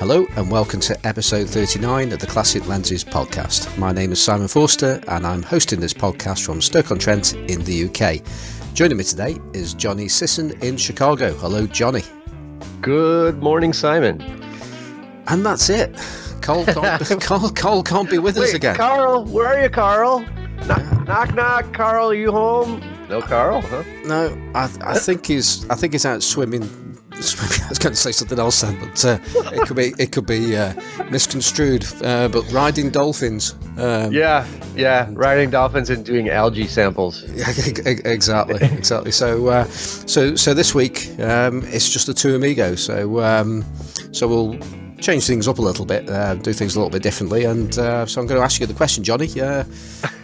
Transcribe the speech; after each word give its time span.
Hello 0.00 0.24
and 0.36 0.50
welcome 0.50 0.80
to 0.80 1.06
episode 1.06 1.46
39 1.46 2.12
of 2.12 2.20
the 2.20 2.26
Classic 2.26 2.66
Lenses 2.66 3.04
podcast. 3.04 3.76
My 3.76 3.92
name 3.92 4.12
is 4.12 4.22
Simon 4.22 4.48
Forster 4.48 4.98
and 5.08 5.26
I'm 5.26 5.42
hosting 5.42 5.78
this 5.78 5.92
podcast 5.92 6.42
from 6.42 6.62
Stoke-on-Trent 6.62 7.34
in 7.34 7.62
the 7.64 7.84
UK. 7.84 8.24
Joining 8.72 8.96
me 8.96 9.04
today 9.04 9.38
is 9.52 9.74
Johnny 9.74 10.08
Sisson 10.08 10.52
in 10.62 10.78
Chicago. 10.78 11.34
Hello, 11.34 11.66
Johnny. 11.66 12.00
Good 12.80 13.42
morning, 13.42 13.74
Simon. 13.74 14.22
And 15.26 15.44
that's 15.44 15.68
it. 15.68 15.94
Cole 16.40 16.64
can't, 16.64 17.20
Cole, 17.20 17.50
Cole 17.50 17.82
can't 17.82 18.08
be 18.08 18.16
with 18.16 18.38
Wait, 18.38 18.44
us 18.44 18.54
again. 18.54 18.76
Carl, 18.76 19.26
where 19.26 19.48
are 19.48 19.62
you, 19.62 19.68
Carl? 19.68 20.20
Knock, 20.66 21.06
knock, 21.06 21.34
knock. 21.34 21.74
Carl, 21.74 22.08
are 22.08 22.14
you 22.14 22.32
home? 22.32 22.82
No, 23.10 23.20
Carl, 23.20 23.60
huh? 23.60 23.84
No, 24.06 24.52
I, 24.54 24.70
I 24.80 24.98
think 24.98 25.26
he's 25.26 25.68
I 25.68 25.74
think 25.74 25.92
he's 25.92 26.06
out 26.06 26.22
swimming. 26.22 26.89
I 27.64 27.68
was 27.68 27.78
going 27.78 27.92
to 27.92 28.00
say 28.00 28.12
something 28.12 28.38
else 28.38 28.60
then, 28.60 28.78
but 28.80 29.04
uh, 29.04 29.18
it 29.52 29.66
could 29.66 29.76
be 29.76 29.94
it 29.98 30.12
could 30.12 30.26
be 30.26 30.56
uh, 30.56 30.72
misconstrued. 31.10 31.84
Uh, 32.02 32.28
but 32.28 32.50
riding 32.52 32.90
dolphins. 32.90 33.54
Um, 33.76 34.12
Yeah, 34.12 34.46
yeah. 34.74 35.08
Riding 35.10 35.50
dolphins 35.50 35.90
and 35.90 36.04
doing 36.04 36.28
algae 36.28 36.66
samples. 36.66 37.24
Yeah, 37.30 37.50
exactly, 38.04 38.58
exactly. 38.62 39.12
So, 39.12 39.48
uh, 39.48 39.64
so, 39.64 40.34
so 40.34 40.54
this 40.54 40.74
week 40.74 41.08
um, 41.20 41.62
it's 41.66 41.90
just 41.90 42.06
the 42.06 42.14
two 42.14 42.34
amigos. 42.34 42.82
So, 42.82 43.20
um, 43.20 43.64
so 44.12 44.26
we'll 44.26 44.58
change 45.00 45.26
things 45.26 45.48
up 45.48 45.58
a 45.58 45.62
little 45.62 45.84
bit, 45.84 46.08
uh, 46.08 46.34
do 46.34 46.52
things 46.52 46.76
a 46.76 46.78
little 46.78 46.90
bit 46.90 47.02
differently. 47.02 47.44
And 47.44 47.76
uh, 47.78 48.06
so 48.06 48.20
I'm 48.20 48.26
going 48.26 48.38
to 48.38 48.44
ask 48.44 48.60
you 48.60 48.66
the 48.66 48.74
question, 48.74 49.02
Johnny. 49.02 49.28
Uh, 49.40 49.64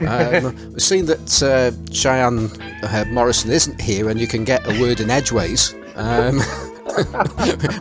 um, 0.06 0.54
we've 0.72 0.82
seen 0.82 1.06
that 1.06 1.42
uh, 1.42 1.92
Cheyenne 1.92 2.50
uh, 2.82 3.04
Morrison 3.08 3.50
isn't 3.50 3.80
here, 3.80 4.08
and 4.10 4.20
you 4.20 4.26
can 4.26 4.44
get 4.44 4.66
a 4.66 4.80
word 4.80 5.00
in 5.00 5.10
edgeways. 5.10 5.74
Um, 5.94 6.40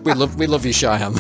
we 0.03 0.13
love 0.13 0.35
we 0.37 0.47
love 0.47 0.65
you, 0.65 0.73
Cheyenne. 0.73 1.13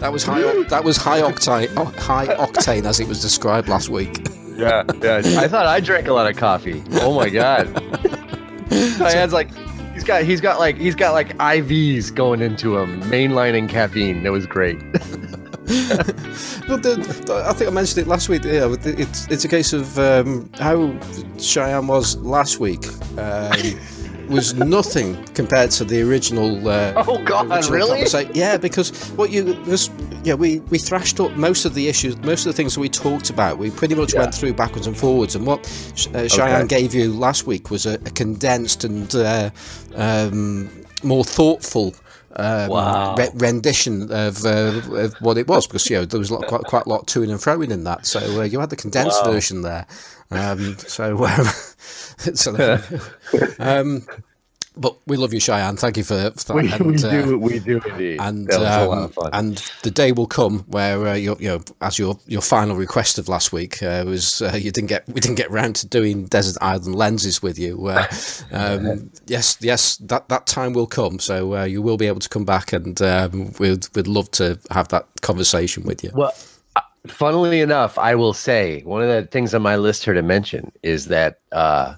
that 0.00 0.10
was 0.12 0.22
high. 0.24 0.40
That 0.64 0.84
was 0.84 0.96
high 0.96 1.20
octane. 1.20 1.72
oh, 1.76 1.84
High 2.00 2.26
octane, 2.36 2.84
as 2.86 3.00
it 3.00 3.08
was 3.08 3.20
described 3.20 3.68
last 3.68 3.88
week. 3.88 4.26
Yeah, 4.56 4.82
yeah. 5.02 5.20
I 5.40 5.48
thought 5.48 5.66
I 5.66 5.80
drank 5.80 6.06
a 6.08 6.12
lot 6.12 6.30
of 6.30 6.36
coffee. 6.36 6.82
Oh 6.92 7.14
my 7.14 7.28
god. 7.30 7.66
Cheyenne's 8.70 9.32
like, 9.32 9.50
he's 9.94 10.04
got, 10.04 10.22
he's 10.22 10.40
got 10.40 10.58
like, 10.60 10.76
he's 10.76 10.94
got 10.94 11.12
like 11.12 11.36
IVs 11.38 12.14
going 12.14 12.40
into 12.42 12.76
him, 12.78 13.00
mainlining 13.02 13.68
caffeine. 13.68 14.24
It 14.24 14.30
was 14.30 14.46
great. 14.46 14.78
But 16.66 16.82
the, 16.82 16.96
the- 17.26 17.44
I 17.48 17.52
think 17.52 17.70
I 17.70 17.72
mentioned 17.72 17.98
it 18.04 18.08
last 18.08 18.28
week. 18.28 18.42
Yeah, 18.44 18.74
it's 18.82 19.26
it's 19.28 19.44
a 19.44 19.48
case 19.48 19.72
of 19.72 19.96
um, 20.00 20.50
how 20.58 20.92
Cheyenne 21.38 21.86
was 21.86 22.16
last 22.18 22.58
week. 22.58 22.84
Um, 23.16 23.52
was 24.30 24.54
nothing 24.54 25.22
compared 25.34 25.70
to 25.72 25.84
the 25.84 26.02
original. 26.02 26.66
Uh, 26.68 27.04
Oh, 27.06 27.22
God, 27.24 27.50
original 27.50 27.72
really? 27.76 28.00
conversa- 28.02 28.30
Yeah, 28.34 28.56
because 28.56 28.90
what 29.16 29.30
you 29.30 29.44
was 29.66 29.90
yeah 30.24 30.34
we 30.34 30.60
we 30.70 30.78
thrashed 30.78 31.18
up 31.20 31.32
most 31.36 31.64
of 31.64 31.74
the 31.74 31.88
issues, 31.88 32.16
most 32.18 32.46
of 32.46 32.52
the 32.52 32.56
things 32.56 32.74
that 32.74 32.80
we 32.80 32.88
talked 32.88 33.30
about. 33.30 33.58
We 33.58 33.70
pretty 33.70 33.94
much 33.94 34.14
Yeah. 34.14 34.20
went 34.20 34.34
through 34.34 34.54
backwards 34.54 34.86
and 34.86 34.96
forwards. 34.96 35.34
And 35.34 35.46
what 35.46 35.60
uh, 36.14 36.28
Cheyenne 36.28 36.64
Okay. 36.64 36.80
gave 36.80 36.94
you 36.94 37.12
last 37.12 37.46
week 37.46 37.70
was 37.70 37.86
a, 37.86 37.94
a 37.94 38.10
condensed 38.10 38.84
and 38.84 39.14
uh, 39.14 39.50
um, 39.96 40.70
more 41.02 41.24
thoughtful. 41.24 41.94
Um, 42.36 42.68
Wow. 42.70 43.16
re- 43.18 43.28
rendition 43.34 44.02
of, 44.12 44.46
uh, 44.46 44.80
of 44.92 45.14
what 45.20 45.36
it 45.36 45.48
was 45.48 45.66
because 45.66 45.90
you 45.90 45.96
know 45.96 46.04
there 46.04 46.20
was 46.20 46.30
lot, 46.30 46.46
quite, 46.46 46.62
quite 46.62 46.86
a 46.86 46.88
lot 46.88 47.08
to 47.08 47.22
and 47.24 47.32
froing 47.32 47.70
in 47.72 47.82
that. 47.84 48.06
So 48.06 48.20
uh, 48.40 48.44
you 48.44 48.60
had 48.60 48.70
the 48.70 48.76
condensed 48.76 49.24
Wow. 49.24 49.32
version 49.32 49.62
there. 49.62 49.84
Um, 50.30 50.78
so, 50.78 51.24
um, 51.24 51.46
so 52.34 52.78
um, 53.58 54.06
but 54.76 54.96
we 55.06 55.16
love 55.16 55.34
you, 55.34 55.40
Cheyenne. 55.40 55.76
Thank 55.76 55.96
you 55.96 56.04
for, 56.04 56.30
for 56.30 56.54
that. 56.54 56.54
We, 56.54 56.72
and, 56.72 56.86
we 56.86 56.94
uh, 56.94 57.10
do, 57.10 57.38
we 57.38 57.58
do 57.58 57.80
indeed. 57.80 58.20
and 58.20 58.46
that 58.46 58.60
was 58.60 58.68
a 58.68 58.88
lot 58.88 59.18
um, 59.18 59.30
and 59.32 59.72
the 59.82 59.90
day 59.90 60.12
will 60.12 60.26
come 60.26 60.60
where 60.68 61.08
uh, 61.08 61.14
you 61.14 61.36
know, 61.40 61.60
as 61.80 61.98
your 61.98 62.18
your 62.26 62.40
final 62.40 62.76
request 62.76 63.18
of 63.18 63.28
last 63.28 63.52
week 63.52 63.82
uh, 63.82 64.04
was 64.06 64.40
uh, 64.42 64.52
you 64.54 64.70
didn't 64.70 64.88
get 64.88 65.06
we 65.08 65.20
didn't 65.20 65.36
get 65.36 65.50
round 65.50 65.76
to 65.76 65.86
doing 65.86 66.24
desert 66.26 66.56
island 66.62 66.94
lenses 66.94 67.42
with 67.42 67.58
you. 67.58 67.88
Uh, 67.88 68.06
um, 68.52 69.10
yes, 69.26 69.58
yes, 69.60 69.96
that 69.98 70.28
that 70.28 70.46
time 70.46 70.72
will 70.72 70.86
come. 70.86 71.18
So 71.18 71.56
uh, 71.56 71.64
you 71.64 71.82
will 71.82 71.96
be 71.96 72.06
able 72.06 72.20
to 72.20 72.28
come 72.28 72.44
back, 72.44 72.72
and 72.72 73.00
um, 73.02 73.52
we'd 73.58 73.86
we'd 73.94 74.06
love 74.06 74.30
to 74.32 74.58
have 74.70 74.88
that 74.88 75.06
conversation 75.20 75.82
with 75.82 76.04
you. 76.04 76.10
Well, 76.14 76.28
uh, 76.28 76.32
funnily 77.06 77.60
enough, 77.60 77.98
I 77.98 78.14
will 78.14 78.32
say 78.32 78.82
one 78.82 79.02
of 79.02 79.08
the 79.08 79.26
things 79.30 79.54
on 79.54 79.62
my 79.62 79.76
list 79.76 80.04
here 80.04 80.14
to 80.14 80.22
mention 80.22 80.72
is 80.82 81.06
that, 81.06 81.40
uh, 81.52 81.94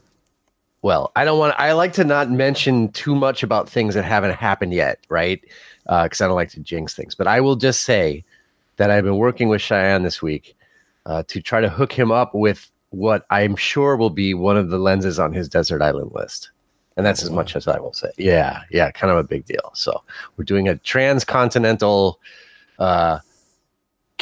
well, 0.83 1.13
I 1.15 1.25
don't 1.25 1.39
want. 1.39 1.55
I 1.59 1.73
like 1.73 1.93
to 1.95 2.05
not 2.05 2.31
mention 2.31 2.91
too 2.93 3.15
much 3.15 3.43
about 3.43 3.69
things 3.69 3.95
that 3.95 4.05
haven't 4.05 4.35
happened 4.35 4.75
yet, 4.75 4.99
right? 5.09 5.41
Uh, 5.87 6.05
because 6.05 6.21
I 6.21 6.27
don't 6.27 6.35
like 6.35 6.51
to 6.51 6.61
jinx 6.61 6.95
things. 6.95 7.15
But 7.15 7.27
I 7.27 7.41
will 7.41 7.57
just 7.57 7.83
say 7.83 8.25
that 8.77 8.91
I've 8.91 9.05
been 9.05 9.19
working 9.19 9.49
with 9.49 9.61
Cheyenne 9.61 10.03
this 10.03 10.23
week 10.23 10.57
uh, 11.07 11.23
to 11.29 11.41
try 11.41 11.61
to 11.61 11.69
hook 11.69 11.93
him 11.93 12.11
up 12.11 12.35
with 12.35 12.69
what 12.91 13.27
I'm 13.31 13.57
sure 13.57 13.97
will 13.97 14.11
be 14.11 14.35
one 14.35 14.57
of 14.57 14.71
the 14.71 14.79
lenses 14.79 15.19
on 15.19 15.33
his 15.33 15.49
desert 15.49 15.83
island 15.83 16.13
list. 16.13 16.51
And 16.97 17.07
that's 17.07 17.23
as 17.23 17.31
much 17.31 17.57
as 17.57 17.67
I 17.67 17.79
will 17.79 17.95
say. 17.95 18.11
Yeah, 18.19 18.63
yeah, 18.71 18.91
kind 18.91 19.11
of 19.11 19.17
a 19.17 19.25
big 19.25 19.47
deal. 19.47 19.71
So 19.75 20.03
we're 20.37 20.45
doing 20.45 20.69
a 20.69 20.77
transcontinental 20.77 22.21
uh, 22.79 23.21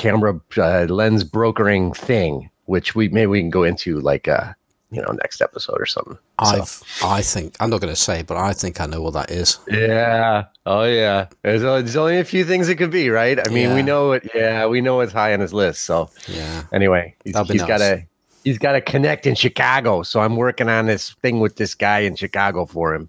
camera 0.01 0.41
uh, 0.57 0.87
lens 0.89 1.23
brokering 1.25 1.93
thing, 1.93 2.51
which 2.65 2.95
we 2.95 3.09
maybe 3.09 3.27
we 3.27 3.41
can 3.41 3.51
go 3.51 3.63
into 3.65 4.01
like 4.01 4.27
uh 4.29 4.53
you 4.91 5.01
know 5.01 5.13
next 5.23 5.41
episode 5.41 5.81
or 5.81 5.87
something. 5.87 6.19
I've 6.39 6.83
I 7.05 7.23
think 7.23 7.55
I'm 7.61 7.71
not 7.71 7.81
going 7.81 7.93
to 7.95 8.01
say, 8.01 8.23
but 8.23 8.37
I 8.37 8.53
think 8.55 8.81
I 8.81 8.87
know 8.87 9.03
what 9.03 9.13
that 9.13 9.31
is. 9.31 9.59
yeah. 9.69 10.45
Oh 10.67 10.85
yeah. 10.85 11.27
There's 11.43 11.63
only, 11.63 11.83
there's 11.83 11.97
only 11.97 12.19
a 12.19 12.25
few 12.25 12.45
things 12.45 12.69
it 12.69 12.77
could 12.77 12.91
be, 12.91 13.09
right? 13.11 13.39
I 13.39 13.51
mean, 13.53 13.69
Yeah. 13.69 13.75
we 13.75 13.83
know 13.83 14.13
it. 14.13 14.29
Yeah, 14.35 14.67
we 14.67 14.81
know 14.81 15.01
it's 15.01 15.13
high 15.13 15.33
on 15.35 15.41
his 15.41 15.53
list. 15.53 15.83
So 15.85 16.11
Yeah. 16.27 16.65
anyway, 16.73 17.15
he's, 17.25 17.39
he's 17.49 17.63
got 17.63 17.81
a 17.81 18.05
he's 18.43 18.59
got 18.59 18.75
a 18.75 18.81
connect 18.81 19.27
in 19.27 19.35
Chicago. 19.35 20.03
So 20.03 20.21
I'm 20.21 20.37
working 20.37 20.69
on 20.69 20.87
this 20.87 21.11
thing 21.23 21.39
with 21.41 21.57
this 21.57 21.75
guy 21.75 22.01
in 22.01 22.17
Chicago 22.17 22.65
for 22.67 22.95
him. 22.95 23.09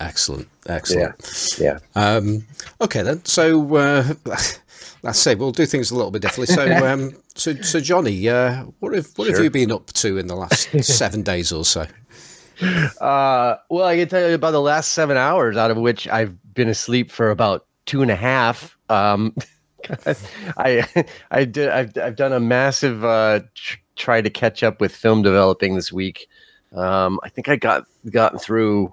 Excellent. 0.00 0.48
Excellent. 0.66 1.56
Yeah. 1.58 1.78
Um, 1.94 2.44
okay 2.80 3.02
then. 3.02 3.24
So 3.24 3.76
uh, 3.76 4.14
let's 5.02 5.18
say 5.18 5.34
we'll 5.34 5.52
do 5.52 5.66
things 5.66 5.90
a 5.90 5.96
little 5.96 6.10
bit 6.10 6.22
differently. 6.22 6.54
So, 6.54 6.86
um, 6.86 7.12
so, 7.34 7.54
so 7.56 7.80
Johnny, 7.80 8.28
uh, 8.28 8.64
what 8.80 8.94
have 8.94 9.08
what 9.16 9.28
have 9.28 9.42
you 9.42 9.50
been 9.50 9.72
up 9.72 9.86
to 9.94 10.18
in 10.18 10.26
the 10.26 10.36
last 10.36 10.68
seven 10.84 11.22
days 11.22 11.52
or 11.52 11.64
so? 11.64 11.86
Uh, 13.00 13.56
well, 13.68 13.86
I 13.86 13.96
can 13.96 14.08
tell 14.08 14.28
you 14.28 14.34
about 14.34 14.52
the 14.52 14.60
last 14.60 14.92
seven 14.92 15.16
hours, 15.16 15.56
out 15.56 15.70
of 15.70 15.76
which 15.76 16.06
I've 16.08 16.36
been 16.54 16.68
asleep 16.68 17.10
for 17.10 17.30
about 17.30 17.66
two 17.86 18.02
and 18.02 18.10
a 18.10 18.16
half. 18.16 18.76
Um, 18.88 19.34
I 20.56 21.04
I 21.30 21.44
did 21.44 21.68
I've 21.68 21.96
I've 21.98 22.16
done 22.16 22.32
a 22.32 22.40
massive 22.40 23.04
uh, 23.04 23.40
tr- 23.54 23.78
try 23.96 24.20
to 24.20 24.30
catch 24.30 24.62
up 24.62 24.80
with 24.80 24.94
film 24.94 25.22
developing 25.22 25.74
this 25.74 25.92
week. 25.92 26.28
Um, 26.72 27.20
I 27.22 27.28
think 27.28 27.48
I 27.48 27.56
got 27.56 27.86
gotten 28.10 28.38
through 28.38 28.92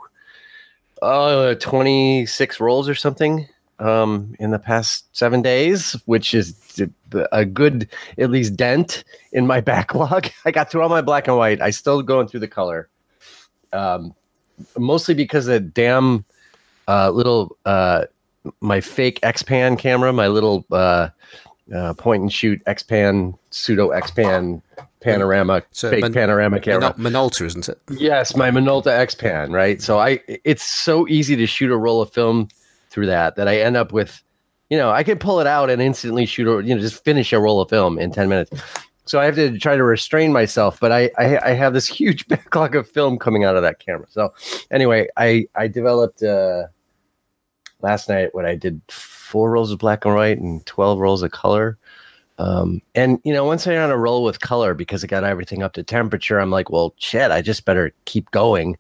uh 1.02 1.56
26 1.56 2.59
rolls 2.59 2.88
or 2.88 2.94
something 2.94 3.47
um 3.81 4.36
in 4.40 4.52
the 4.52 4.59
past 4.59 5.06
seven 5.16 5.42
days 5.42 5.94
which 6.06 6.34
is 6.34 6.81
a 7.31 7.44
good 7.44 7.90
at 8.18 8.30
least 8.30 8.56
dent 8.56 9.03
in 9.34 9.46
my 9.46 9.59
backlog 9.72 10.28
i 10.46 10.52
got 10.52 10.72
through 10.72 10.81
all 10.81 10.90
my 10.90 11.02
black 11.02 11.28
and 11.28 11.38
white 11.38 11.62
i 11.62 11.69
still 11.69 12.02
going 12.02 12.28
through 12.28 12.40
the 12.40 12.47
color 12.47 12.88
um, 13.74 14.14
mostly 14.78 15.14
because 15.14 15.47
of 15.47 15.53
the 15.53 15.59
damn 15.59 16.25
uh, 16.88 17.09
little 17.09 17.58
uh, 17.66 18.06
my 18.59 18.81
fake 18.81 19.20
X-Pan 19.24 19.78
camera, 19.78 20.12
my 20.12 20.28
little 20.28 20.66
uh, 20.72 21.09
uh, 21.74 21.94
point 21.94 22.22
and 22.22 22.34
shoot 22.34 22.62
X-Pan 22.66 23.34
pseudo 23.50 23.90
X-Pan 23.91 24.62
panorama 25.00 25.64
So 25.72 25.90
fake 25.90 26.03
Min- 26.03 26.14
panorama 26.14 26.59
camera. 26.59 26.94
Min- 26.97 27.14
Minolta, 27.14 27.46
isn't 27.46 27.70
it? 27.70 27.80
Yes, 27.91 28.36
my 28.36 28.52
Minolta 28.52 28.88
X-Pan, 28.88 29.52
right? 29.52 29.81
So 29.81 30.00
I 30.00 30.20
it's 30.28 30.64
so 30.64 31.08
easy 31.08 31.36
to 31.36 31.46
shoot 31.46 31.72
a 31.72 31.78
roll 31.78 32.02
of 32.02 32.12
film 32.12 32.50
through 32.91 33.07
that 33.07 33.35
that 33.38 33.47
I 33.47 33.59
end 33.59 33.75
up 33.78 33.91
with, 33.91 34.22
you 34.69 34.78
know, 34.78 34.91
I 34.91 35.03
can 35.03 35.18
pull 35.18 35.40
it 35.40 35.47
out 35.47 35.70
and 35.70 35.82
instantly 35.82 36.26
shoot 36.26 36.47
or 36.47 36.61
you 36.61 36.76
know, 36.76 36.82
just 36.82 37.03
finish 37.03 37.34
a 37.34 37.40
roll 37.40 37.61
of 37.61 37.70
film 37.70 37.97
in 37.97 38.11
10 38.11 38.29
minutes. 38.29 38.52
So 39.05 39.20
I 39.20 39.26
have 39.26 39.35
to 39.35 39.58
try 39.58 39.76
to 39.76 39.84
restrain 39.84 40.32
myself, 40.32 40.79
but 40.79 40.91
I 40.91 41.09
I, 41.17 41.52
I 41.52 41.53
have 41.53 41.73
this 41.73 41.88
huge 41.99 42.28
backlog 42.28 42.76
of 42.76 42.88
film 42.88 43.17
coming 43.17 43.43
out 43.43 43.55
of 43.55 43.64
that 43.64 43.79
camera. 43.79 44.05
So 44.09 44.34
anyway, 44.70 45.08
I 45.17 45.47
I 45.55 45.67
developed 45.67 46.22
uh 46.22 46.67
last 47.82 48.09
night 48.09 48.35
what 48.35 48.46
I 48.46 48.55
did 48.55 48.82
four 48.90 49.52
rolls 49.52 49.72
of 49.72 49.79
black 49.79 50.05
and 50.05 50.14
white 50.14 50.37
and 50.37 50.64
12 50.66 50.99
rolls 50.99 51.23
of 51.23 51.32
color. 51.32 51.78
Um, 52.37 52.82
and 52.96 53.20
you 53.23 53.34
know, 53.34 53.46
once 53.46 53.67
I'm 53.67 53.78
on 53.78 53.91
a 53.91 53.97
roll 53.97 54.23
with 54.23 54.41
color 54.41 54.73
because 54.73 55.03
I 55.03 55.08
got 55.08 55.23
everything 55.23 55.64
up 55.64 55.73
to 55.73 55.84
temperature, 55.84 56.40
I'm 56.40 56.52
like, 56.52 56.70
well, 56.70 56.94
shit, 56.97 57.32
I 57.32 57.41
just 57.41 57.66
better 57.66 57.94
keep 58.05 58.32
going. 58.32 58.78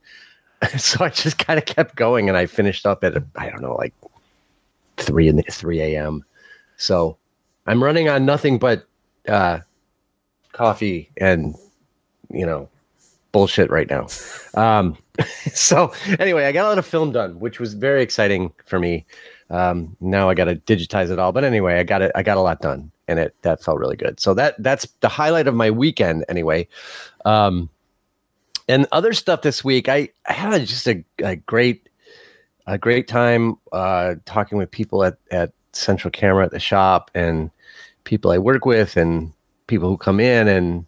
so 0.77 1.03
I 1.03 1.09
just 1.09 1.37
kind 1.37 1.59
of 1.59 1.65
kept 1.65 1.95
going, 1.95 2.27
and 2.27 2.37
I 2.37 2.45
finished 2.45 2.85
up 2.85 3.03
at 3.03 3.15
I 3.35 3.49
don't 3.49 3.61
know, 3.61 3.75
like 3.75 3.93
three 5.01 5.27
in 5.27 5.35
the 5.35 5.43
three 5.43 5.81
a.m. 5.81 6.23
So 6.77 7.17
I'm 7.67 7.83
running 7.83 8.09
on 8.09 8.25
nothing 8.25 8.59
but 8.59 8.85
uh, 9.27 9.59
coffee 10.51 11.11
and 11.17 11.55
you 12.29 12.45
know 12.45 12.69
bullshit 13.31 13.69
right 13.69 13.89
now. 13.89 14.07
Um, 14.55 14.97
so 15.53 15.93
anyway, 16.19 16.45
I 16.45 16.51
got 16.51 16.65
a 16.65 16.69
lot 16.69 16.77
of 16.77 16.85
film 16.85 17.11
done, 17.11 17.39
which 17.39 17.59
was 17.59 17.73
very 17.73 18.01
exciting 18.01 18.53
for 18.65 18.79
me. 18.79 19.05
Um, 19.49 19.95
now 19.99 20.29
I 20.29 20.33
got 20.33 20.45
to 20.45 20.55
digitize 20.55 21.11
it 21.11 21.19
all. 21.19 21.31
But 21.31 21.43
anyway, 21.43 21.79
I 21.79 21.83
got 21.83 22.01
it. 22.01 22.11
I 22.15 22.23
got 22.23 22.37
a 22.37 22.41
lot 22.41 22.61
done, 22.61 22.91
and 23.07 23.19
it 23.19 23.35
that 23.41 23.63
felt 23.63 23.79
really 23.79 23.97
good. 23.97 24.19
So 24.19 24.33
that 24.35 24.55
that's 24.59 24.87
the 25.01 25.09
highlight 25.09 25.47
of 25.47 25.55
my 25.55 25.71
weekend. 25.71 26.25
Anyway, 26.29 26.67
um, 27.25 27.69
and 28.67 28.87
other 28.91 29.13
stuff 29.13 29.41
this 29.41 29.63
week, 29.63 29.89
I, 29.89 30.09
I 30.27 30.33
had 30.33 30.65
just 30.65 30.87
a, 30.87 31.03
a 31.23 31.35
great 31.35 31.89
a 32.71 32.77
great 32.77 33.07
time 33.07 33.57
uh, 33.73 34.15
talking 34.25 34.57
with 34.57 34.71
people 34.71 35.03
at 35.03 35.17
at 35.29 35.51
Central 35.73 36.09
Camera 36.09 36.45
at 36.45 36.51
the 36.51 36.59
shop, 36.59 37.11
and 37.13 37.51
people 38.05 38.31
I 38.31 38.37
work 38.37 38.65
with, 38.65 38.95
and 38.95 39.31
people 39.67 39.89
who 39.89 39.97
come 39.97 40.19
in 40.19 40.47
and 40.47 40.85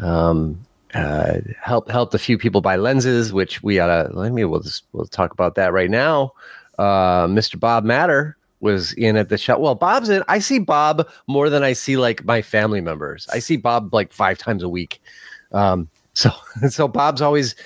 um, 0.00 0.64
uh, 0.94 1.38
helped 1.60 1.90
helped 1.90 2.14
a 2.14 2.18
few 2.18 2.38
people 2.38 2.60
buy 2.60 2.76
lenses, 2.76 3.32
which 3.32 3.62
we 3.64 3.80
oughta. 3.80 4.10
Let 4.12 4.32
me 4.32 4.44
we'll 4.44 4.60
just 4.60 4.84
we'll 4.92 5.06
talk 5.06 5.32
about 5.32 5.56
that 5.56 5.72
right 5.72 5.90
now. 5.90 6.32
Uh, 6.78 7.26
Mr. 7.26 7.58
Bob 7.58 7.84
Matter 7.84 8.36
was 8.60 8.92
in 8.92 9.16
at 9.16 9.28
the 9.28 9.38
shop. 9.38 9.58
Well, 9.58 9.74
Bob's 9.74 10.08
in. 10.08 10.22
I 10.28 10.38
see 10.38 10.60
Bob 10.60 11.08
more 11.26 11.50
than 11.50 11.64
I 11.64 11.72
see 11.72 11.96
like 11.96 12.24
my 12.24 12.42
family 12.42 12.80
members. 12.80 13.26
I 13.32 13.40
see 13.40 13.56
Bob 13.56 13.92
like 13.92 14.12
five 14.12 14.38
times 14.38 14.62
a 14.62 14.68
week. 14.68 15.02
Um, 15.50 15.88
so 16.12 16.30
so 16.68 16.86
Bob's 16.86 17.22
always 17.22 17.56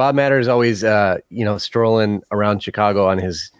Bob 0.00 0.14
Matter 0.14 0.38
is 0.38 0.48
always 0.48 0.82
uh, 0.82 1.18
you 1.28 1.44
know 1.44 1.58
strolling 1.58 2.22
around 2.30 2.62
Chicago 2.62 3.06
on 3.06 3.18
his 3.18 3.50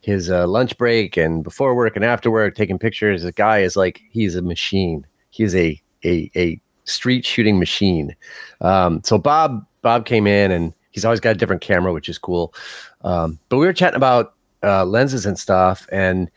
his 0.00 0.30
uh, 0.30 0.46
lunch 0.46 0.78
break 0.78 1.18
and 1.18 1.44
before 1.44 1.74
work 1.74 1.94
and 1.94 2.06
after 2.06 2.30
work 2.30 2.54
taking 2.54 2.78
pictures. 2.78 3.22
The 3.22 3.32
guy 3.32 3.58
is 3.58 3.76
like 3.76 4.00
he's 4.10 4.34
a 4.34 4.40
machine. 4.40 5.06
He's 5.28 5.54
a 5.54 5.78
a 6.02 6.30
a 6.34 6.58
street 6.84 7.26
shooting 7.26 7.58
machine. 7.58 8.16
Um, 8.62 9.02
so 9.04 9.18
Bob 9.18 9.66
Bob 9.82 10.06
came 10.06 10.26
in 10.26 10.50
and 10.50 10.72
he's 10.90 11.04
always 11.04 11.20
got 11.20 11.32
a 11.32 11.38
different 11.38 11.60
camera, 11.60 11.92
which 11.92 12.08
is 12.08 12.16
cool. 12.16 12.54
Um, 13.02 13.38
but 13.50 13.58
we 13.58 13.66
were 13.66 13.74
chatting 13.74 13.98
about 13.98 14.32
uh, 14.62 14.86
lenses 14.86 15.26
and 15.26 15.38
stuff, 15.38 15.86
and 15.92 16.30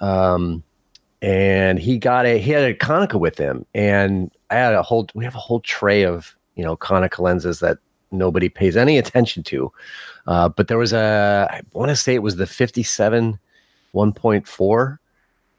um, 0.00 0.62
and 1.20 1.80
he 1.80 1.98
got 1.98 2.26
a 2.26 2.38
he 2.38 2.52
had 2.52 2.62
a 2.62 2.74
Konica 2.74 3.18
with 3.18 3.36
him, 3.36 3.66
and 3.74 4.30
I 4.50 4.54
had 4.54 4.74
a 4.74 4.84
whole 4.84 5.08
we 5.16 5.24
have 5.24 5.34
a 5.34 5.38
whole 5.38 5.62
tray 5.62 6.04
of 6.04 6.36
you 6.54 6.62
know 6.62 6.76
Konica 6.76 7.18
lenses 7.18 7.58
that 7.58 7.78
nobody 8.10 8.48
pays 8.48 8.76
any 8.76 8.98
attention 8.98 9.42
to. 9.44 9.72
Uh, 10.26 10.48
but 10.48 10.68
there 10.68 10.78
was 10.78 10.92
a 10.92 11.48
I 11.50 11.62
want 11.72 11.90
to 11.90 11.96
say 11.96 12.14
it 12.14 12.22
was 12.22 12.36
the 12.36 12.46
57 12.46 13.38
1.4 13.94 14.98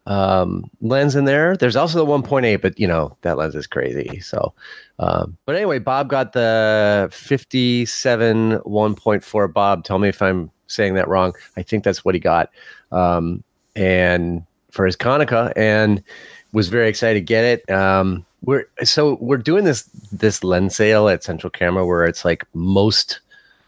um, 0.08 0.70
lens 0.82 1.16
in 1.16 1.26
there. 1.26 1.56
There's 1.56 1.76
also 1.76 1.98
the 2.04 2.12
1.8, 2.12 2.62
but 2.62 2.80
you 2.80 2.88
know 2.88 3.16
that 3.22 3.38
lens 3.38 3.56
is 3.56 3.68
crazy. 3.68 4.20
So, 4.20 4.54
um, 5.00 5.38
but 5.46 5.56
anyway, 5.56 5.80
Bob 5.80 6.10
got 6.10 6.34
the 6.34 7.10
57 7.12 8.60
1.4. 8.60 9.54
Bob, 9.54 9.84
tell 9.84 10.00
me 10.00 10.10
if 10.10 10.22
I'm 10.22 10.52
saying 10.68 10.96
that 10.96 11.08
wrong. 11.08 11.34
I 11.58 11.64
think 11.64 11.84
that's 11.84 12.04
what 12.04 12.16
he 12.16 12.20
got, 12.20 12.50
um, 12.92 13.44
and 13.76 14.44
for 14.72 14.86
his 14.86 14.96
Konica, 14.96 15.54
and 15.56 16.04
was 16.54 16.70
very 16.70 16.90
excited 16.90 17.20
to 17.20 17.26
get 17.26 17.44
it. 17.44 17.70
Um, 17.70 18.26
we're 18.44 18.66
so 18.84 19.18
we're 19.22 19.38
doing 19.38 19.66
this 19.66 19.84
this 20.12 20.44
lens 20.44 20.76
sale 20.76 21.08
at 21.08 21.24
Central 21.24 21.50
Camera 21.52 21.86
where 21.86 22.06
it's 22.06 22.26
like 22.26 22.44
most 22.54 23.20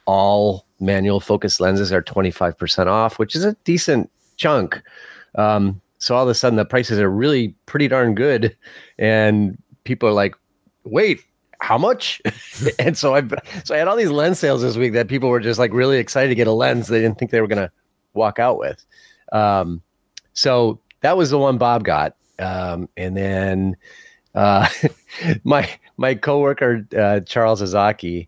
all 0.06 0.66
manual 0.80 1.20
focus 1.20 1.60
lenses 1.60 1.94
are 1.94 2.02
25% 2.02 2.88
off, 2.88 3.18
which 3.18 3.36
is 3.36 3.46
a 3.46 3.56
decent 3.64 4.10
chunk. 4.36 4.81
Um, 5.36 5.80
so 5.98 6.16
all 6.16 6.24
of 6.24 6.30
a 6.30 6.36
sudden 6.36 6.58
the 6.58 6.66
prices 6.66 7.00
are 7.00 7.10
really 7.10 7.56
pretty 7.66 7.88
darn 7.88 8.16
good, 8.16 8.56
and 8.98 9.58
people 9.86 10.10
are 10.10 10.14
like, 10.14 10.36
"Wait, 10.84 11.22
how 11.60 11.78
much?" 11.78 12.22
and 12.80 12.98
so 12.98 13.16
I 13.16 13.24
so 13.64 13.74
I 13.74 13.78
had 13.78 13.88
all 13.88 13.96
these 13.96 14.12
lens 14.12 14.40
sales 14.40 14.62
this 14.62 14.75
week 14.75 14.94
that 14.94 15.08
people 15.08 15.30
were 15.30 15.40
just 15.40 15.60
like 15.60 15.72
really 15.72 16.00
excited 16.00 16.30
to 16.30 16.36
get 16.36 16.48
a 16.48 16.52
lens 16.52 16.88
they 16.88 17.00
didn't 17.00 17.18
think 17.18 17.31
they 17.31 17.42
were 17.42 17.48
gonna 17.48 17.72
walk 18.14 18.40
out 18.40 18.58
with. 18.58 18.84
Um, 19.31 19.81
so 20.34 20.80
that 21.02 21.16
was 21.16 21.30
the 21.30 21.38
one 21.38 21.58
Bob 21.58 21.86
got, 21.86 22.16
um, 22.40 22.90
and 22.98 23.16
then 23.16 23.78
uh, 24.35 24.68
my 25.44 25.69
my 25.97 26.15
coworker 26.15 26.85
uh, 26.97 27.19
Charles 27.21 27.62
Azaki 27.62 28.27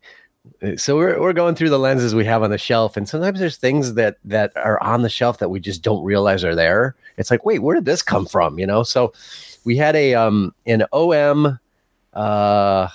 so 0.77 0.95
we're 0.95 1.19
we're 1.19 1.33
going 1.33 1.55
through 1.55 1.69
the 1.69 1.79
lenses 1.79 2.15
we 2.15 2.25
have 2.25 2.43
on 2.43 2.49
the 2.51 2.57
shelf, 2.57 2.97
and 2.97 3.07
sometimes 3.07 3.39
there's 3.39 3.57
things 3.57 3.93
that 3.95 4.17
that 4.25 4.51
are 4.55 4.81
on 4.81 5.01
the 5.01 5.09
shelf 5.09 5.39
that 5.39 5.49
we 5.49 5.59
just 5.59 5.81
don't 5.81 6.03
realize 6.03 6.43
are 6.43 6.55
there. 6.55 6.95
It's 7.17 7.31
like, 7.31 7.45
wait, 7.45 7.59
where 7.59 7.75
did 7.75 7.85
this 7.85 8.01
come 8.01 8.25
from? 8.25 8.59
You 8.59 8.67
know. 8.67 8.83
So 8.83 9.13
we 9.63 9.77
had 9.77 9.95
a 9.95 10.13
um 10.15 10.53
an 10.65 10.85
OM, 10.91 11.59
uh, 12.13 12.87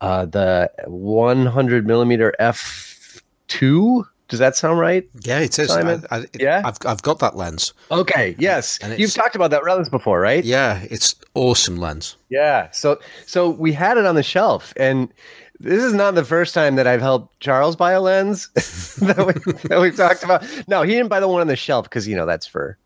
uh 0.00 0.24
the 0.26 0.70
100 0.86 1.86
millimeter 1.86 2.34
f 2.38 3.22
two. 3.48 4.06
Does 4.30 4.38
that 4.38 4.56
sound 4.56 4.78
right? 4.78 5.08
Yeah, 5.22 5.40
it 5.40 5.58
is. 5.58 5.70
I, 5.70 6.00
I, 6.10 6.20
it, 6.20 6.40
yeah, 6.40 6.62
I've 6.64 6.78
I've 6.86 7.02
got 7.02 7.18
that 7.18 7.36
lens. 7.36 7.74
Okay. 7.90 8.36
Yes, 8.38 8.78
you've 8.96 9.12
talked 9.12 9.34
about 9.34 9.50
that 9.50 9.64
lens 9.64 9.88
before, 9.88 10.20
right? 10.20 10.44
Yeah, 10.44 10.86
it's 10.88 11.16
awesome 11.34 11.76
lens. 11.76 12.16
Yeah. 12.28 12.70
So 12.70 13.00
so 13.26 13.50
we 13.50 13.72
had 13.72 13.98
it 13.98 14.06
on 14.06 14.14
the 14.14 14.22
shelf, 14.22 14.72
and 14.76 15.12
this 15.58 15.82
is 15.82 15.92
not 15.92 16.14
the 16.14 16.24
first 16.24 16.54
time 16.54 16.76
that 16.76 16.86
I've 16.86 17.00
helped 17.00 17.40
Charles 17.40 17.74
buy 17.74 17.90
a 17.92 18.00
lens 18.00 18.48
that, 19.00 19.26
we, 19.26 19.52
that 19.68 19.80
we've 19.80 19.96
talked 19.96 20.22
about. 20.22 20.42
No, 20.68 20.82
he 20.82 20.92
didn't 20.92 21.08
buy 21.08 21.20
the 21.20 21.28
one 21.28 21.40
on 21.40 21.48
the 21.48 21.56
shelf 21.56 21.86
because 21.86 22.06
you 22.06 22.14
know 22.14 22.24
that's 22.24 22.46
for 22.46 22.78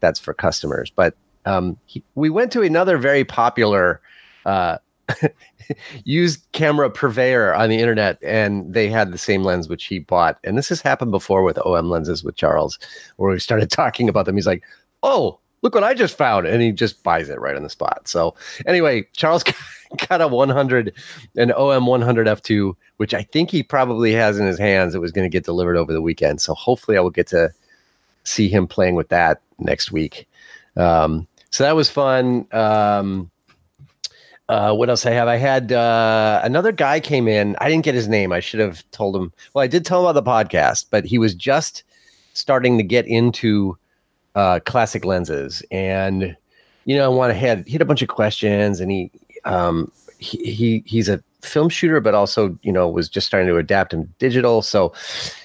that's 0.00 0.18
for 0.18 0.32
customers. 0.32 0.90
But 0.90 1.14
um, 1.44 1.76
he, 1.84 2.02
we 2.14 2.30
went 2.30 2.50
to 2.52 2.62
another 2.62 2.96
very 2.96 3.24
popular 3.24 4.00
uh, 4.46 4.78
used 6.04 6.46
camera 6.52 6.90
purveyor 6.90 7.54
on 7.54 7.70
the 7.70 7.78
internet, 7.78 8.18
and 8.22 8.72
they 8.72 8.88
had 8.88 9.12
the 9.12 9.18
same 9.18 9.44
lens 9.44 9.68
which 9.68 9.84
he 9.84 9.98
bought. 9.98 10.38
And 10.44 10.56
this 10.56 10.68
has 10.68 10.80
happened 10.80 11.10
before 11.10 11.42
with 11.42 11.58
OM 11.64 11.90
lenses 11.90 12.24
with 12.24 12.36
Charles, 12.36 12.78
where 13.16 13.30
we 13.30 13.38
started 13.38 13.70
talking 13.70 14.08
about 14.08 14.26
them. 14.26 14.36
He's 14.36 14.46
like, 14.46 14.62
"Oh, 15.02 15.38
look 15.62 15.74
what 15.74 15.84
I 15.84 15.94
just 15.94 16.16
found. 16.16 16.46
And 16.46 16.62
he 16.62 16.72
just 16.72 17.02
buys 17.02 17.28
it 17.28 17.40
right 17.40 17.56
on 17.56 17.62
the 17.62 17.70
spot. 17.70 18.06
So 18.06 18.34
anyway, 18.66 19.06
Charles 19.14 19.44
got 20.08 20.20
a 20.20 20.28
100, 20.28 20.92
an 21.36 21.52
OM 21.52 21.86
100 21.86 22.26
F2, 22.26 22.74
which 22.98 23.14
I 23.14 23.22
think 23.22 23.50
he 23.50 23.62
probably 23.62 24.12
has 24.12 24.38
in 24.38 24.46
his 24.46 24.58
hands. 24.58 24.94
It 24.94 25.00
was 25.00 25.12
going 25.12 25.28
to 25.28 25.32
get 25.32 25.44
delivered 25.44 25.76
over 25.76 25.92
the 25.92 26.02
weekend. 26.02 26.40
So 26.40 26.54
hopefully 26.54 26.96
I 26.96 27.00
will 27.00 27.10
get 27.10 27.26
to 27.28 27.50
see 28.24 28.48
him 28.48 28.66
playing 28.66 28.94
with 28.94 29.08
that 29.08 29.40
next 29.58 29.90
week. 29.90 30.28
Um, 30.76 31.26
so 31.50 31.64
that 31.64 31.76
was 31.76 31.90
fun. 31.90 32.46
Um, 32.52 33.30
uh, 34.48 34.74
what 34.74 34.88
else 34.88 35.04
I 35.04 35.10
have? 35.10 35.28
I 35.28 35.36
had 35.36 35.72
uh, 35.72 36.40
another 36.42 36.72
guy 36.72 37.00
came 37.00 37.28
in. 37.28 37.54
I 37.60 37.68
didn't 37.68 37.84
get 37.84 37.94
his 37.94 38.08
name. 38.08 38.32
I 38.32 38.40
should 38.40 38.60
have 38.60 38.88
told 38.92 39.14
him. 39.14 39.32
Well, 39.52 39.62
I 39.62 39.66
did 39.66 39.84
tell 39.84 40.00
him 40.00 40.06
about 40.06 40.24
the 40.24 40.30
podcast, 40.30 40.86
but 40.90 41.04
he 41.04 41.18
was 41.18 41.34
just 41.34 41.84
starting 42.32 42.78
to 42.78 42.84
get 42.84 43.06
into 43.06 43.76
uh, 44.34 44.60
classic 44.64 45.04
lenses, 45.04 45.62
and 45.70 46.36
you 46.86 46.96
know, 46.96 47.04
I 47.04 47.08
want 47.08 47.30
to 47.30 47.38
had 47.38 47.66
he 47.66 47.72
had 47.72 47.82
a 47.82 47.86
bunch 47.86 48.00
of 48.00 48.08
questions, 48.08 48.80
and 48.80 48.90
he 48.90 49.10
um, 49.44 49.92
he, 50.18 50.38
he 50.50 50.82
he's 50.86 51.08
a 51.08 51.22
film 51.42 51.68
shooter, 51.68 52.00
but 52.00 52.14
also 52.14 52.58
you 52.62 52.72
know 52.72 52.88
was 52.88 53.08
just 53.08 53.26
starting 53.26 53.48
to 53.48 53.56
adapt 53.58 53.92
in 53.92 54.12
digital. 54.18 54.62
So 54.62 54.94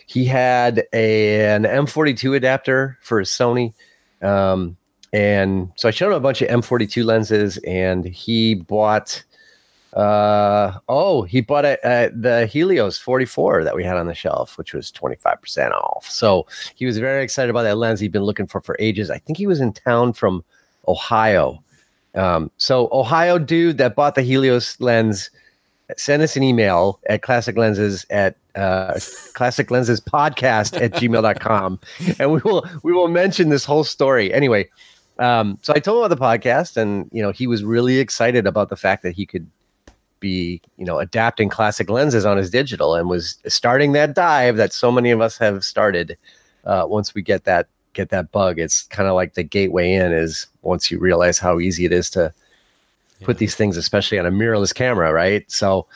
he 0.06 0.24
had 0.24 0.86
a, 0.94 1.54
an 1.54 1.64
M42 1.64 2.38
adapter 2.38 2.98
for 3.02 3.20
his 3.20 3.30
Sony. 3.30 3.74
Um, 4.22 4.78
and 5.14 5.72
so 5.76 5.88
I 5.88 5.92
showed 5.92 6.08
him 6.08 6.14
a 6.14 6.20
bunch 6.20 6.42
of 6.42 6.50
M42 6.50 7.06
lenses, 7.06 7.58
and 7.60 8.04
he 8.04 8.56
bought 8.56 9.24
uh, 9.94 10.80
oh, 10.90 11.22
he 11.22 11.42
bought 11.42 11.66
a, 11.66 11.78
a, 11.84 12.10
the 12.10 12.48
Helios 12.48 12.98
44 12.98 13.64
that 13.64 13.76
we 13.76 13.84
had 13.84 13.98
on 13.98 14.08
the 14.08 14.16
shelf, 14.16 14.58
which 14.58 14.74
was 14.74 14.92
25% 14.92 15.72
off. 15.72 16.10
So 16.10 16.48
he 16.74 16.86
was 16.86 16.98
very 16.98 17.24
excited 17.24 17.52
about 17.52 17.64
that 17.64 17.78
lens 17.78 18.00
he'd 18.00 18.12
been 18.12 18.24
looking 18.24 18.48
for 18.48 18.60
for 18.60 18.76
ages. 18.80 19.12
I 19.12 19.20
think 19.20 19.38
he 19.38 19.46
was 19.46 19.62
in 19.62 19.72
town 19.72 20.14
from 20.14 20.44
Ohio. 20.88 21.64
Um, 22.16 22.50
so 22.58 22.90
Ohio 22.92 23.38
dude 23.38 23.78
that 23.78 23.96
bought 23.96 24.16
the 24.16 24.24
Helios 24.24 24.80
lens, 24.80 25.30
send 25.96 26.24
us 26.24 26.36
an 26.36 26.42
email 26.42 27.00
at 27.08 27.22
classic 27.22 27.56
lenses 27.56 28.04
at 28.10 28.36
uh, 28.56 29.00
classic 29.34 29.70
lenses 29.70 30.02
podcast 30.02 30.80
at 30.80 30.94
gmail.com 30.94 31.80
and 32.20 32.32
we 32.32 32.40
will 32.42 32.68
we 32.84 32.94
will 32.94 33.08
mention 33.08 33.50
this 33.50 33.66
whole 33.66 33.84
story 33.84 34.32
anyway 34.32 34.68
um, 35.20 35.58
so 35.62 35.74
i 35.76 35.80
told 35.80 36.00
him 36.00 36.12
about 36.12 36.18
the 36.18 36.50
podcast 36.50 36.78
and 36.78 37.10
you 37.12 37.22
know 37.22 37.32
he 37.32 37.48
was 37.48 37.64
really 37.64 38.00
excited 38.00 38.48
about 38.48 38.70
the 38.70 38.76
fact 38.76 39.04
that 39.04 39.16
he 39.16 39.26
could 39.26 39.48
be 40.20 40.62
you 40.78 40.86
know 40.86 41.00
adapting 41.00 41.50
classic 41.50 41.90
lenses 41.90 42.26
on 42.26 42.38
his 42.38 42.50
digital 42.50 42.96
and 42.96 43.10
was 43.10 43.38
starting 43.48 43.92
that 43.92 44.16
dive 44.16 44.56
that 44.56 44.72
so 44.72 44.92
many 44.92 45.12
of 45.12 45.20
us 45.20 45.38
have 45.38 45.64
started 45.64 46.18
uh, 46.66 46.86
once 46.88 47.14
we 47.14 47.22
get 47.22 47.44
that 47.44 47.68
get 47.94 48.10
that 48.10 48.32
bug. 48.32 48.60
It's 48.60 48.84
kind 48.84 49.08
of 49.08 49.16
like 49.16 49.36
the 49.36 49.44
gateway 49.44 49.94
in 49.94 50.12
is 50.12 50.48
once 50.62 50.92
you 50.92 51.00
realize 51.00 51.38
how 51.38 51.60
easy 51.60 51.86
it 51.86 51.94
is 51.94 52.10
to 52.12 52.34
yeah. 53.20 53.26
put 53.26 53.38
these 53.38 53.56
things 53.56 53.78
especially 53.78 54.20
on 54.20 54.26
a 54.26 54.32
mirrorless 54.32 54.74
camera 54.74 55.14
right? 55.14 55.50
So 55.50 55.88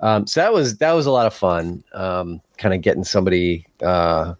um, 0.00 0.26
so 0.26 0.40
that 0.40 0.52
was 0.52 0.76
that 0.78 0.92
was 0.92 1.06
a 1.06 1.10
lot 1.10 1.26
of 1.26 1.34
fun 1.34 1.82
um, 1.94 2.40
kind 2.58 2.74
of 2.74 2.82
getting 2.82 3.04
somebody 3.04 3.66
uh, 3.82 4.34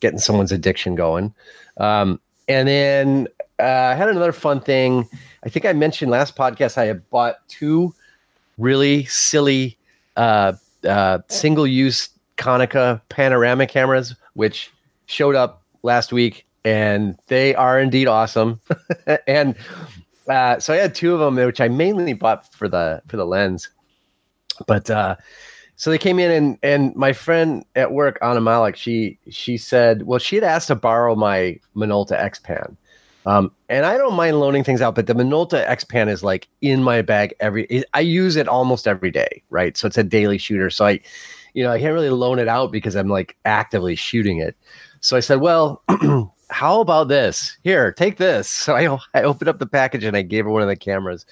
getting 0.00 0.18
someone's 0.18 0.52
addiction 0.52 0.94
going. 0.94 1.34
Um, 1.78 2.20
and 2.46 2.68
then 2.68 3.28
i 3.58 3.94
had 3.94 4.08
another 4.08 4.32
fun 4.32 4.60
thing 4.60 5.08
i 5.44 5.48
think 5.48 5.64
i 5.64 5.72
mentioned 5.72 6.10
last 6.10 6.36
podcast 6.36 6.76
i 6.78 6.84
had 6.84 7.08
bought 7.10 7.36
two 7.48 7.94
really 8.58 9.04
silly 9.06 9.76
uh, 10.16 10.52
uh, 10.86 11.18
single 11.28 11.66
use 11.66 12.08
Konica 12.36 13.00
panoramic 13.08 13.68
cameras, 13.68 14.14
which 14.34 14.70
showed 15.06 15.34
up 15.34 15.62
last 15.82 16.12
week. 16.12 16.46
and 16.66 17.18
they 17.26 17.54
are 17.54 17.78
indeed 17.78 18.08
awesome. 18.08 18.58
and 19.26 19.54
uh, 20.28 20.58
so 20.58 20.72
I 20.72 20.78
had 20.78 20.94
two 20.94 21.12
of 21.12 21.20
them, 21.20 21.36
which 21.36 21.60
I 21.60 21.68
mainly 21.68 22.14
bought 22.14 22.50
for 22.54 22.68
the 22.68 23.02
for 23.06 23.18
the 23.18 23.26
lens. 23.26 23.68
But 24.66 24.88
uh, 24.88 25.16
so 25.76 25.90
they 25.90 25.98
came 25.98 26.18
in 26.18 26.30
and 26.30 26.58
and 26.62 26.96
my 26.96 27.12
friend 27.12 27.66
at 27.76 27.92
work, 27.92 28.18
Anna 28.22 28.40
Malik, 28.40 28.76
she 28.76 29.18
she 29.28 29.58
said, 29.58 30.04
well, 30.04 30.18
she 30.18 30.36
had 30.36 30.44
asked 30.44 30.68
to 30.68 30.74
borrow 30.74 31.14
my 31.14 31.60
Minolta 31.76 32.12
X 32.12 32.38
Pan. 32.38 32.78
Um, 33.26 33.50
and 33.68 33.86
I 33.86 33.96
don't 33.96 34.14
mind 34.14 34.40
loaning 34.40 34.64
things 34.64 34.80
out, 34.80 34.94
but 34.94 35.06
the 35.06 35.14
Minolta 35.14 35.66
X 35.66 35.84
Pan 35.84 36.08
is 36.08 36.22
like 36.22 36.48
in 36.60 36.82
my 36.82 37.02
bag 37.02 37.34
every. 37.40 37.84
I 37.94 38.00
use 38.00 38.36
it 38.36 38.48
almost 38.48 38.86
every 38.86 39.10
day, 39.10 39.42
right? 39.50 39.76
So 39.76 39.86
it's 39.86 39.98
a 39.98 40.04
daily 40.04 40.38
shooter. 40.38 40.70
So 40.70 40.86
I, 40.86 41.00
you 41.54 41.64
know, 41.64 41.70
I 41.70 41.78
can't 41.78 41.94
really 41.94 42.10
loan 42.10 42.38
it 42.38 42.48
out 42.48 42.70
because 42.70 42.94
I'm 42.94 43.08
like 43.08 43.36
actively 43.44 43.94
shooting 43.94 44.38
it. 44.38 44.56
So 45.00 45.16
I 45.16 45.20
said, 45.20 45.40
well, 45.40 45.82
how 46.50 46.80
about 46.80 47.08
this? 47.08 47.56
Here, 47.62 47.92
take 47.92 48.18
this. 48.18 48.48
So 48.64 48.74
I 48.74 49.18
I 49.18 49.22
opened 49.22 49.48
up 49.48 49.58
the 49.58 49.66
package 49.66 50.04
and 50.04 50.16
I 50.16 50.22
gave 50.22 50.44
her 50.44 50.50
one 50.50 50.62
of 50.62 50.68
the 50.68 50.76
cameras, 50.76 51.24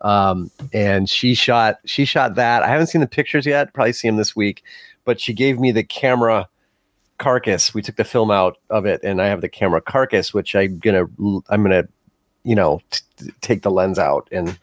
um, 0.00 0.50
and 0.72 1.08
she 1.08 1.34
shot 1.34 1.76
she 1.84 2.04
shot 2.04 2.36
that. 2.36 2.62
I 2.62 2.68
haven't 2.68 2.88
seen 2.88 3.00
the 3.00 3.06
pictures 3.06 3.46
yet. 3.46 3.72
Probably 3.74 3.92
see 3.92 4.08
them 4.08 4.16
this 4.16 4.34
week, 4.34 4.62
but 5.04 5.20
she 5.20 5.32
gave 5.34 5.58
me 5.58 5.72
the 5.72 5.84
camera 5.84 6.48
carcass. 7.18 7.74
We 7.74 7.82
took 7.82 7.96
the 7.96 8.04
film 8.04 8.30
out 8.30 8.58
of 8.70 8.86
it, 8.86 9.00
and 9.02 9.20
I 9.20 9.26
have 9.26 9.40
the 9.40 9.48
camera 9.48 9.80
carcass, 9.80 10.34
which 10.34 10.54
I'm 10.54 10.78
gonna 10.78 11.06
I'm 11.48 11.62
gonna 11.62 11.84
you 12.44 12.54
know 12.54 12.80
t- 12.90 13.30
take 13.40 13.62
the 13.62 13.70
lens 13.70 13.98
out 13.98 14.28
and 14.32 14.58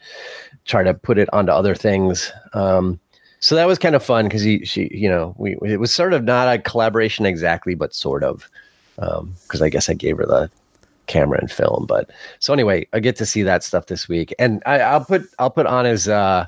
try 0.65 0.84
to 0.84 0.93
put 0.93 1.17
it 1.17 1.29
onto 1.34 1.51
other 1.51 1.75
things. 1.75 2.31
Um, 2.53 3.00
so 3.39 3.55
that 3.55 3.67
was 3.67 3.79
kind 3.79 3.96
of 3.96 4.03
fun 4.03 4.25
because 4.25 4.43
he 4.43 4.63
she 4.65 4.89
you 4.93 5.10
know 5.10 5.36
we 5.38 5.58
it 5.63 5.79
was 5.79 5.91
sort 5.91 6.13
of 6.13 6.24
not 6.24 6.53
a 6.53 6.60
collaboration 6.60 7.25
exactly, 7.25 7.75
but 7.75 7.93
sort 7.93 8.24
of 8.24 8.48
because 8.96 9.62
um, 9.62 9.63
I 9.63 9.70
guess 9.70 9.89
I 9.89 9.93
gave 9.93 10.17
her 10.17 10.25
the 10.25 10.50
camera 11.08 11.39
and 11.39 11.51
film. 11.51 11.86
But 11.88 12.10
so 12.39 12.53
anyway, 12.53 12.88
I 12.93 13.00
get 13.00 13.15
to 13.17 13.25
see 13.25 13.43
that 13.43 13.63
stuff 13.63 13.88
this 13.88 14.08
week, 14.08 14.34
and 14.39 14.62
I, 14.65 14.98
will 14.98 15.05
put 15.05 15.24
I'll 15.39 15.50
put 15.50 15.65
on 15.65 15.86
his 15.86 16.08
uh, 16.08 16.46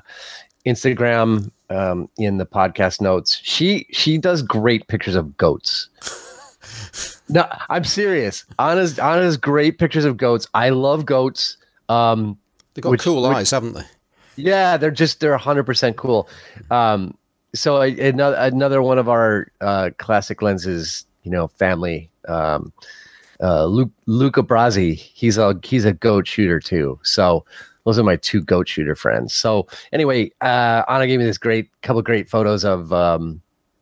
Instagram 0.66 1.50
um, 1.70 2.08
in 2.18 2.38
the 2.38 2.46
podcast 2.46 3.00
notes. 3.00 3.40
She 3.42 3.86
she 3.90 4.18
does 4.18 4.42
great 4.42 4.86
pictures 4.88 5.14
of 5.14 5.36
goats. 5.36 5.88
no, 7.28 7.46
I'm 7.68 7.84
serious. 7.84 8.44
Anna's 8.58 8.98
Anna's 8.98 9.36
great 9.36 9.78
pictures 9.78 10.04
of 10.04 10.16
goats. 10.16 10.46
I 10.54 10.70
love 10.70 11.06
goats. 11.06 11.56
Um, 11.88 12.38
they 12.74 12.82
got 12.82 12.90
which, 12.90 13.02
cool 13.02 13.22
which, 13.28 13.36
eyes, 13.36 13.50
haven't 13.50 13.74
they? 13.74 13.84
Yeah, 14.36 14.76
they're 14.76 14.90
just 14.90 15.20
they're 15.20 15.30
100 15.30 15.64
percent 15.64 15.96
cool. 15.96 16.28
Um, 16.70 17.16
so 17.54 17.80
another 17.80 18.36
another 18.36 18.82
one 18.82 18.98
of 18.98 19.08
our 19.08 19.48
uh, 19.60 19.90
classic 19.98 20.42
lenses, 20.42 21.06
you 21.22 21.30
know, 21.30 21.48
family 21.48 22.10
um, 22.28 22.72
uh, 23.40 23.66
Luke, 23.66 23.90
Luca 24.06 24.42
Brasi, 24.42 24.94
he's 24.94 25.38
a 25.38 25.58
he's 25.62 25.84
a 25.84 25.92
goat 25.92 26.26
shooter 26.26 26.60
too. 26.60 26.98
So 27.02 27.44
those 27.84 27.98
are 27.98 28.02
my 28.02 28.16
two 28.16 28.42
goat 28.42 28.68
shooter 28.68 28.94
friends. 28.94 29.34
So 29.34 29.66
anyway, 29.92 30.30
uh, 30.40 30.82
Anna 30.88 31.06
gave 31.06 31.18
me 31.18 31.24
this 31.24 31.38
great 31.38 31.68
couple 31.82 32.02
great 32.02 32.28
photos 32.28 32.64
of 32.64 32.92
um, 32.92 33.40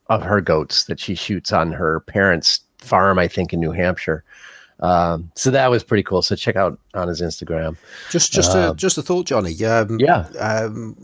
of 0.09 0.23
her 0.23 0.41
goats 0.41 0.85
that 0.85 1.01
she 1.01 1.15
shoots 1.15 1.53
on 1.53 1.73
her 1.73 2.01
parents' 2.01 2.61
farm, 2.79 3.19
I 3.19 3.29
think 3.29 3.53
in 3.53 3.61
New 3.61 3.73
Hampshire. 3.73 4.25
Um, 4.81 5.31
so 5.37 5.51
that 5.53 5.71
was 5.71 5.85
pretty 5.85 6.03
cool. 6.03 6.23
So 6.23 6.35
check 6.35 6.57
out 6.57 6.79
Anna's 6.95 7.23
Instagram. 7.23 7.77
Just 8.11 8.33
just 8.33 8.55
uh, 8.55 8.73
a, 8.73 8.77
just 8.77 8.99
a 8.99 9.03
thought, 9.03 9.27
Johnny. 9.27 9.65
Um, 9.65 9.99
yeah. 10.01 10.27
Um, 10.39 10.97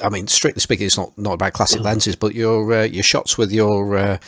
I 0.00 0.08
mean, 0.08 0.28
strictly 0.28 0.60
speaking, 0.60 0.86
it's 0.86 0.96
not, 0.96 1.16
not 1.18 1.34
about 1.34 1.52
classic 1.52 1.80
lenses, 1.80 2.16
but 2.16 2.34
your 2.34 2.72
uh, 2.72 2.84
your 2.84 3.02
shots 3.02 3.36
with 3.36 3.50
your 3.50 3.96
uh, 3.96 4.18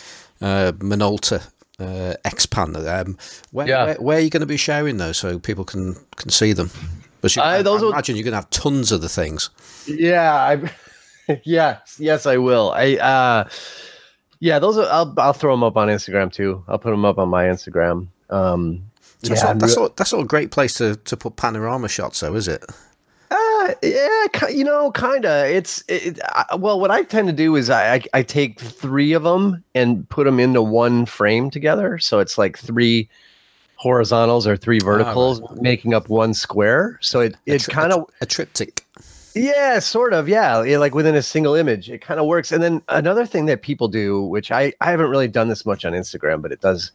uh, 0.41 0.73
Minolta 0.79 1.49
uh, 1.79 2.15
X-Pan. 2.25 2.77
Um, 2.77 3.17
where, 3.53 3.69
yeah. 3.69 3.85
where, 3.85 3.95
where, 3.97 4.19
are 4.19 4.21
you 4.21 4.31
going 4.31 4.41
to 4.41 4.47
be 4.47 4.57
sharing 4.57 4.97
those 4.97 5.19
so 5.19 5.39
people 5.39 5.65
can 5.65 5.97
can 6.17 6.31
see 6.31 6.53
them? 6.53 6.71
But 7.25 7.37
you, 7.37 7.41
I, 7.41 7.63
those 7.63 7.83
I 7.83 7.87
imagine 7.87 8.17
you're 8.17 8.25
going 8.25 8.33
to 8.33 8.37
have 8.37 8.51
tons 8.51 8.93
of 8.93 9.01
the 9.01 9.09
things. 9.09 9.49
Yeah, 9.87 10.35
I, 10.35 11.41
yes, 11.45 11.97
yes, 11.99 12.27
I 12.27 12.37
will. 12.37 12.71
I 12.73 12.97
uh, 12.97 13.49
yeah, 14.41 14.59
those 14.59 14.77
are, 14.77 14.87
I'll 14.91 15.15
I'll 15.17 15.33
throw 15.33 15.55
them 15.55 15.63
up 15.63 15.79
on 15.79 15.89
Instagram 15.89 16.31
too. 16.31 16.63
I'll 16.69 16.79
put 16.79 16.91
them 16.91 17.07
up 17.07 17.17
on 17.17 17.31
my 17.31 17.45
Instagram. 17.45 18.09
Um, 18.29 18.83
so 19.23 19.33
yeah, 19.33 19.35
that's, 19.35 19.43
all, 19.43 19.55
that's, 19.55 19.77
all, 19.79 19.89
that's 19.97 20.13
all 20.13 20.21
a 20.21 20.27
great 20.27 20.51
place 20.51 20.75
to, 20.75 20.97
to 20.97 21.17
put 21.17 21.37
panorama 21.37 21.89
shots, 21.89 22.21
though, 22.21 22.35
is 22.35 22.47
it? 22.47 22.63
Uh, 23.31 23.75
yeah, 23.83 24.49
you 24.51 24.63
know, 24.63 24.93
kind 24.93 25.25
of. 25.25 25.47
It's 25.47 25.83
it, 25.89 26.21
I, 26.27 26.57
well, 26.57 26.79
what 26.79 26.91
I 26.91 27.05
tend 27.05 27.29
to 27.29 27.33
do 27.33 27.57
is 27.57 27.71
I, 27.71 27.95
I, 27.95 28.03
I 28.13 28.23
take 28.23 28.61
three 28.61 29.15
of 29.15 29.23
them 29.23 29.65
and 29.75 30.07
put 30.11 30.25
them 30.25 30.39
into 30.39 30.61
one 30.61 31.07
frame 31.07 31.49
together, 31.49 31.99
so 31.99 32.19
it's 32.19 32.37
like 32.37 32.59
three 32.59 33.09
horizontals 33.85 34.47
or 34.47 34.57
three 34.57 34.81
ah, 34.83 34.87
verticals 34.87 35.41
oh, 35.41 35.49
right. 35.51 35.63
making 35.63 35.93
up 35.93 36.09
one 36.09 36.33
square. 36.33 36.99
So 37.03 37.21
it 37.21 37.37
it 37.45 37.61
tri- 37.61 37.75
kind 37.75 37.93
of 37.93 38.09
a 38.23 38.27
triptych. 38.27 38.85
Yeah, 39.35 39.79
sort 39.79 40.15
of. 40.15 40.29
Yeah, 40.29 40.59
like 40.59 40.95
within 40.95 41.15
a 41.15 41.23
single 41.23 41.55
image, 41.55 41.91
it 41.91 42.01
kind 42.01 42.19
of 42.19 42.27
works. 42.27 42.51
And 42.51 42.63
then 42.63 42.81
another 42.89 43.27
thing 43.27 43.47
that 43.47 43.63
people 43.63 43.89
do, 43.89 44.23
which 44.23 44.51
I 44.51 44.73
I 44.81 44.91
haven't 44.91 45.11
really 45.11 45.29
done 45.29 45.49
this 45.49 45.67
much 45.67 45.85
on 45.85 45.93
Instagram, 45.93 46.41
but 46.41 46.51
it 46.51 46.63
does, 46.63 46.93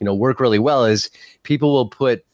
you 0.00 0.04
know, 0.04 0.14
work 0.14 0.40
really 0.40 0.58
well, 0.58 0.84
is 0.84 1.10
people 1.44 1.72
will 1.72 1.88
put 1.88 2.24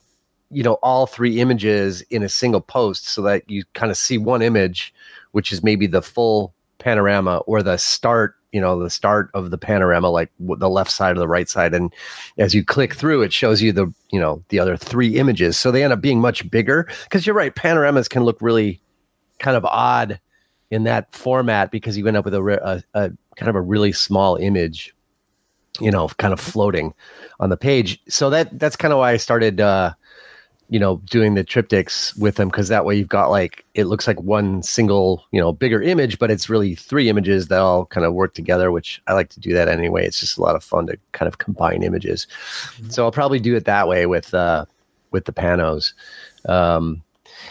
you 0.51 0.63
know 0.63 0.75
all 0.75 1.07
three 1.07 1.39
images 1.41 2.01
in 2.09 2.23
a 2.23 2.29
single 2.29 2.63
post 2.63 3.09
so 3.09 3.21
that 3.21 3.49
you 3.51 3.63
kind 3.75 3.91
of 3.91 3.99
see 3.99 4.17
one 4.17 4.41
image 4.41 4.95
which 5.33 5.53
is 5.53 5.63
maybe 5.63 5.87
the 5.87 6.01
full 6.01 6.55
panorama 6.79 7.39
or 7.47 7.63
the 7.63 7.77
start 7.77 8.38
you 8.53 8.61
know 8.61 8.83
the 8.83 8.91
start 8.91 9.31
of 9.35 9.51
the 9.51 9.59
panorama 9.59 10.09
like 10.09 10.31
the 10.39 10.71
left 10.71 10.91
side 10.91 11.17
or 11.17 11.19
the 11.19 11.29
right 11.29 11.49
side 11.49 11.75
and 11.75 11.93
as 12.39 12.55
you 12.55 12.65
click 12.65 12.95
through 12.95 13.23
it 13.23 13.33
shows 13.33 13.61
you 13.61 13.73
the 13.73 13.93
you 14.11 14.19
know 14.19 14.43
the 14.49 14.59
other 14.59 14.77
three 14.77 15.17
images. 15.17 15.59
So 15.59 15.71
they 15.71 15.85
end 15.85 15.93
up 15.93 16.01
being 16.01 16.21
much 16.21 16.49
bigger 16.51 16.89
because 17.05 17.27
you're 17.27 17.37
right 17.37 17.55
panoramas 17.55 18.09
can 18.09 18.25
look 18.25 18.41
really 18.41 18.81
kind 19.39 19.57
of 19.57 19.65
odd 19.65 20.21
in 20.71 20.85
that 20.85 21.13
format 21.15 21.71
because 21.71 21.97
you 21.97 22.07
end 22.07 22.17
up 22.17 22.25
with 22.25 22.35
a, 22.35 22.83
a, 22.95 23.01
a 23.01 23.11
kind 23.37 23.49
of 23.49 23.55
a 23.55 23.61
really 23.61 23.93
small 23.93 24.37
image 24.37 24.95
you 25.81 25.91
know 25.91 26.09
kind 26.19 26.33
of 26.33 26.41
floating 26.41 26.95
on 27.41 27.51
the 27.51 27.57
page. 27.57 28.01
So 28.09 28.31
that 28.31 28.59
that's 28.59 28.77
kind 28.77 28.93
of 28.93 28.99
why 28.99 29.13
i 29.13 29.17
started 29.17 29.61
uh 29.61 29.93
you 30.71 30.79
know, 30.79 30.97
doing 31.07 31.35
the 31.35 31.45
triptychs 31.45 32.17
with 32.19 32.37
them 32.37 32.49
because 32.49 32.69
that 32.69 32.85
way 32.85 32.95
you've 32.95 33.09
got 33.09 33.31
like 33.31 33.65
it 33.75 33.85
looks 33.85 34.07
like 34.07 34.21
one 34.21 34.63
single, 34.63 35.25
you 35.31 35.41
know, 35.41 35.53
bigger 35.53 35.81
image, 35.81 36.19
but 36.19 36.31
it's 36.31 36.51
really 36.51 36.75
three 36.75 37.09
images 37.09 37.49
that 37.49 37.59
all 37.59 37.87
kind 37.87 38.05
of 38.05 38.15
work 38.15 38.35
together, 38.35 38.71
which 38.71 39.01
I 39.07 39.15
like 39.15 39.31
to 39.31 39.41
do 39.41 39.55
that 39.55 39.69
anyway. 39.69 40.05
It's 40.05 40.21
just 40.21 40.37
a 40.37 40.43
lot 40.43 40.57
of 40.57 40.63
fun 40.63 40.87
to 40.89 40.99
kind 41.13 41.27
of 41.27 41.39
combine 41.39 41.83
images. 41.83 42.27
Mm-hmm. 42.77 42.91
So 42.91 43.05
I'll 43.05 43.13
probably 43.13 43.41
do 43.41 43.57
it 43.57 43.65
that 43.65 43.89
way 43.89 44.07
with 44.07 44.35
uh 44.35 44.67
with 45.11 45.25
the 45.25 45.33
panos. 45.33 45.95
Um 46.47 47.03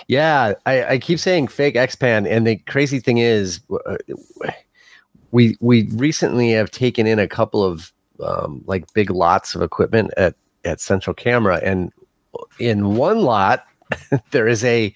yeah, 0.08 0.54
I, 0.66 0.84
I 0.84 0.98
keep 0.98 1.20
saying 1.20 1.48
fake 1.48 1.76
X-Pan, 1.76 2.28
and 2.28 2.46
the 2.46 2.58
crazy 2.58 3.00
thing 3.00 3.18
is, 3.18 3.60
uh, 3.86 3.98
we 5.32 5.56
we 5.60 5.88
recently 5.94 6.52
have 6.52 6.72
taken 6.72 7.08
in 7.08 7.20
a 7.20 7.28
couple 7.28 7.64
of 7.64 7.92
um, 8.24 8.64
like 8.66 8.92
big 8.94 9.10
lots 9.10 9.56
of 9.56 9.62
equipment 9.62 10.12
at 10.18 10.36
at 10.66 10.80
Central 10.82 11.14
Camera, 11.14 11.60
and 11.64 11.92
in 12.60 12.96
one 12.96 13.22
lot 13.22 13.66
there 14.32 14.48
is 14.48 14.64
a 14.64 14.94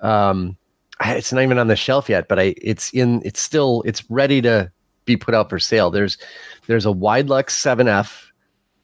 um 0.00 0.56
it's 1.04 1.32
not 1.32 1.42
even 1.42 1.58
on 1.58 1.68
the 1.68 1.76
shelf 1.76 2.08
yet 2.08 2.28
but 2.28 2.38
i 2.38 2.54
it's 2.60 2.92
in 2.92 3.22
it's 3.24 3.40
still 3.40 3.82
it's 3.86 4.08
ready 4.10 4.40
to 4.40 4.70
be 5.04 5.16
put 5.16 5.34
out 5.34 5.50
for 5.50 5.58
sale 5.58 5.90
there's 5.90 6.18
there's 6.66 6.86
a 6.86 6.90
widelux 6.90 7.50
7f 7.50 8.32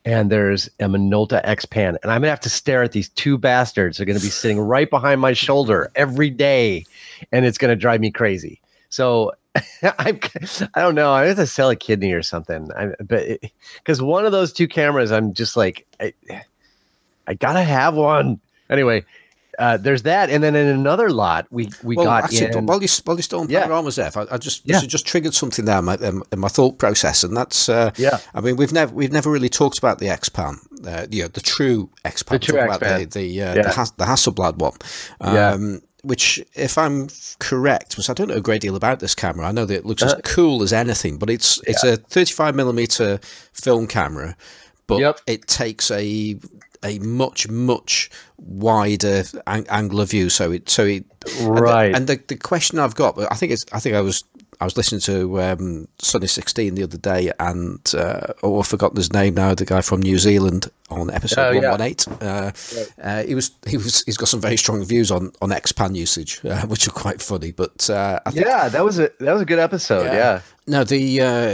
and 0.05 0.31
there's 0.31 0.69
a 0.81 0.85
Minolta 0.85 1.41
X 1.45 1.67
Pan, 1.67 1.99
and 2.03 2.11
I'm 2.11 2.23
gonna 2.23 2.31
have 2.31 2.41
to 2.41 2.49
stare 2.49 2.83
at 2.83 2.93
these 2.93 3.11
two 3.11 3.37
bastards. 3.37 3.99
They're 3.99 4.07
gonna 4.07 4.21
be 4.21 4.31
sitting 4.31 4.59
right 4.59 4.89
behind 4.89 5.21
my 5.21 5.35
shoulder 5.35 5.91
every 5.97 6.31
day, 6.31 6.87
and 7.31 7.45
it's 7.45 7.59
gonna 7.59 7.77
drive 7.77 8.01
me 8.01 8.11
crazy. 8.11 8.63
So 8.89 9.33
I'm, 9.99 10.19
I 10.75 10.81
don't 10.81 10.95
know. 10.95 11.13
I 11.13 11.27
have 11.27 11.37
to 11.37 11.47
sell 11.47 11.71
a 11.71 11.77
kidney 11.77 12.13
or 12.13 12.23
something. 12.23 12.71
I, 12.77 12.93
but 13.03 13.41
because 13.79 14.01
one 14.01 14.25
of 14.25 14.33
those 14.33 14.53
two 14.53 14.69
cameras, 14.69 15.13
I'm 15.13 15.35
just 15.35 15.57
like, 15.57 15.87
I, 16.01 16.15
I 17.29 17.35
gotta 17.35 17.63
have 17.63 17.95
one. 17.95 18.41
Anyway, 18.71 19.05
uh, 19.59 19.77
there's 19.77 20.03
that, 20.05 20.31
and 20.31 20.43
then 20.43 20.55
in 20.55 20.69
another 20.69 21.11
lot, 21.11 21.47
we 21.51 21.69
we 21.83 21.97
well, 21.97 22.07
got 22.07 22.25
actually, 22.25 22.57
in. 22.57 22.67
While 22.67 22.81
you 22.81 22.89
while 23.05 23.17
you're 23.17 23.23
still 23.23 23.41
on 23.41 23.51
yeah. 23.51 23.63
panoramas, 23.63 23.97
there, 23.97 24.11
I, 24.15 24.27
I 24.33 24.39
just 24.39 24.63
yeah. 24.65 24.81
just 24.81 25.07
triggered 25.07 25.35
something 25.35 25.65
there 25.65 25.81
in 25.81 25.85
my, 25.85 25.97
in 25.97 26.39
my 26.39 26.49
thought 26.49 26.79
process, 26.79 27.25
and 27.25 27.37
that's 27.37 27.69
uh, 27.69 27.91
yeah. 27.97 28.19
I 28.35 28.41
mean, 28.41 28.57
we've 28.57 28.73
never 28.73 28.95
we've 28.95 29.13
never 29.13 29.31
really 29.31 29.49
talked 29.49 29.79
about 29.79 29.99
the 29.99 30.09
X-Pan, 30.09 30.59
uh, 30.87 31.07
you 31.11 31.23
know, 31.23 31.29
the 31.29 31.41
true 31.41 31.91
X-Pan, 32.05 32.39
the 32.39 32.47
true 32.47 32.59
X-Pan. 32.59 33.01
the 33.01 33.05
the, 33.07 33.43
uh, 33.43 33.55
yeah. 33.57 33.63
the, 33.63 33.73
Has- 33.73 33.91
the 33.93 34.05
Hasselblad 34.05 34.57
one. 34.57 34.75
Um, 35.21 35.35
yeah. 35.35 35.79
Which, 36.05 36.41
if 36.55 36.79
I'm 36.79 37.09
correct, 37.41 37.97
which 37.97 38.09
I 38.09 38.15
don't 38.15 38.29
know 38.29 38.37
a 38.37 38.41
great 38.41 38.61
deal 38.63 38.77
about 38.77 39.01
this 39.01 39.17
camera, 39.17 39.49
I 39.49 39.51
know 39.51 39.65
that 39.65 39.75
it 39.75 39.85
looks 39.85 40.05
as 40.05 40.15
uh, 40.15 40.21
cool 40.23 40.63
as 40.63 40.73
anything, 40.73 41.19
but 41.19 41.29
it's 41.29 41.61
it's 41.67 41.83
a 41.83 41.97
35 41.97 42.55
millimeter 42.55 43.19
film 43.53 43.89
camera, 43.89 44.37
but 44.87 45.01
yep. 45.01 45.21
it 45.27 45.49
takes 45.49 45.91
a 45.91 46.39
a 46.85 46.99
much 47.01 47.49
much 47.49 48.11
wider 48.37 49.25
ang- 49.47 49.69
angle 49.69 50.01
of 50.01 50.11
view. 50.11 50.29
So 50.29 50.53
it 50.53 50.69
so 50.69 50.85
it 50.85 51.05
right. 51.43 51.95
And 51.95 52.07
the, 52.07 52.15
and 52.15 52.21
the, 52.21 52.35
the 52.35 52.37
question 52.37 52.79
I've 52.79 52.95
got, 52.95 53.19
I 53.31 53.35
think 53.35 53.53
it's 53.53 53.65
I 53.73 53.81
think 53.81 53.95
I 53.95 54.01
was 54.01 54.25
I 54.61 54.65
was 54.65 54.77
listening 54.77 55.01
to 55.03 55.41
um, 55.41 55.89
Sunny 55.99 56.27
Sixteen 56.27 56.75
the 56.75 56.83
other 56.83 56.99
day, 56.99 57.31
and 57.39 57.81
uh, 57.97 58.33
oh, 58.43 58.59
I've 58.59 58.67
forgotten 58.67 58.97
his 58.97 59.13
name 59.13 59.35
now. 59.35 59.55
The 59.55 59.65
guy 59.65 59.81
from 59.83 60.03
New 60.03 60.19
Zealand 60.19 60.69
on 60.91 61.11
episode 61.11 61.55
one 61.55 61.71
one 61.71 61.81
eight. 61.81 62.07
yeah. 62.09 62.15
one 62.17 62.49
eight. 62.49 63.03
Uh, 63.03 63.03
uh, 63.03 63.23
he 63.23 63.35
was 63.37 63.53
he 63.67 63.77
was 63.77 64.03
he's 64.05 64.17
got 64.17 64.29
some 64.29 64.41
very 64.41 64.57
strong 64.57 64.85
views 64.85 65.13
on 65.13 65.31
on 65.41 65.51
Xpan 65.51 65.95
usage, 65.95 66.41
uh, 66.45 66.63
which 66.67 66.89
are 66.89 66.93
quite 66.93 67.23
funny. 67.23 67.53
But 67.53 67.89
uh, 67.89 68.19
I 68.27 68.31
think 68.33 68.47
Yeah, 68.47 68.69
that 68.69 68.85
was 68.85 68.99
a 68.99 69.11
that 69.21 69.33
was 69.33 69.43
a 69.43 69.47
good 69.47 69.61
episode. 69.61 70.07
Yeah. 70.07 70.41
no, 70.67 70.83
the 70.83 71.21
uh, 71.21 71.51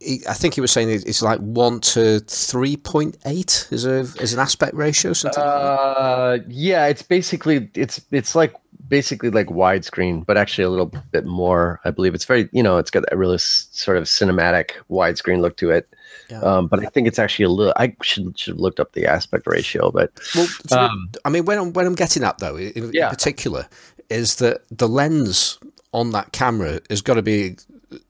he, 0.00 0.22
I 0.28 0.34
think 0.34 0.54
he 0.54 0.60
was 0.60 0.72
saying 0.72 0.88
it's 0.90 1.22
like 1.22 1.38
one 1.38 1.78
to 1.80 2.18
three 2.20 2.76
point 2.76 3.16
eight 3.26 3.68
is 3.70 3.84
a 3.84 4.00
is 4.00 4.34
an 4.34 4.40
aspect 4.40 4.74
ratio 4.74 5.12
something. 5.12 5.40
like. 5.40 5.50
Uh, 5.50 6.38
yeah, 6.48 6.86
it's 6.86 7.02
basically 7.02 7.70
it's 7.74 8.00
it's 8.10 8.34
like 8.34 8.54
basically 8.90 9.30
like 9.30 9.46
widescreen, 9.46 10.26
but 10.26 10.36
actually 10.36 10.64
a 10.64 10.68
little 10.70 10.92
bit 11.12 11.24
more. 11.24 11.80
I 11.86 11.90
believe 11.90 12.14
it's 12.14 12.26
very 12.26 12.50
you 12.52 12.62
know 12.62 12.76
it's 12.76 12.90
got 12.90 13.04
a 13.10 13.16
really 13.16 13.36
s- 13.36 13.68
sort 13.70 13.96
of 13.96 14.04
cinematic 14.04 14.72
widescreen 14.90 15.40
look 15.40 15.56
to 15.56 15.70
it. 15.70 15.88
Yeah. 16.28 16.40
Um, 16.40 16.66
but 16.66 16.80
I 16.84 16.86
think 16.86 17.08
it's 17.08 17.18
actually 17.18 17.46
a 17.46 17.48
little. 17.48 17.72
I 17.76 17.96
should 18.02 18.38
should 18.38 18.52
have 18.54 18.60
looked 18.60 18.80
up 18.80 18.92
the 18.92 19.06
aspect 19.06 19.46
ratio, 19.46 19.90
but 19.90 20.12
Well, 20.34 20.48
Um, 20.72 21.10
I 21.24 21.30
mean, 21.30 21.46
when 21.46 21.58
I'm 21.58 21.72
when 21.72 21.86
I'm 21.86 21.94
getting 21.94 22.22
at 22.24 22.38
though, 22.38 22.56
in, 22.56 22.72
in 22.76 22.92
particular, 23.10 23.66
is 24.10 24.36
that 24.36 24.62
the 24.70 24.88
lens 24.88 25.58
on 25.92 26.10
that 26.10 26.32
camera 26.32 26.80
has 26.90 27.00
got 27.00 27.14
to 27.14 27.22
be 27.22 27.56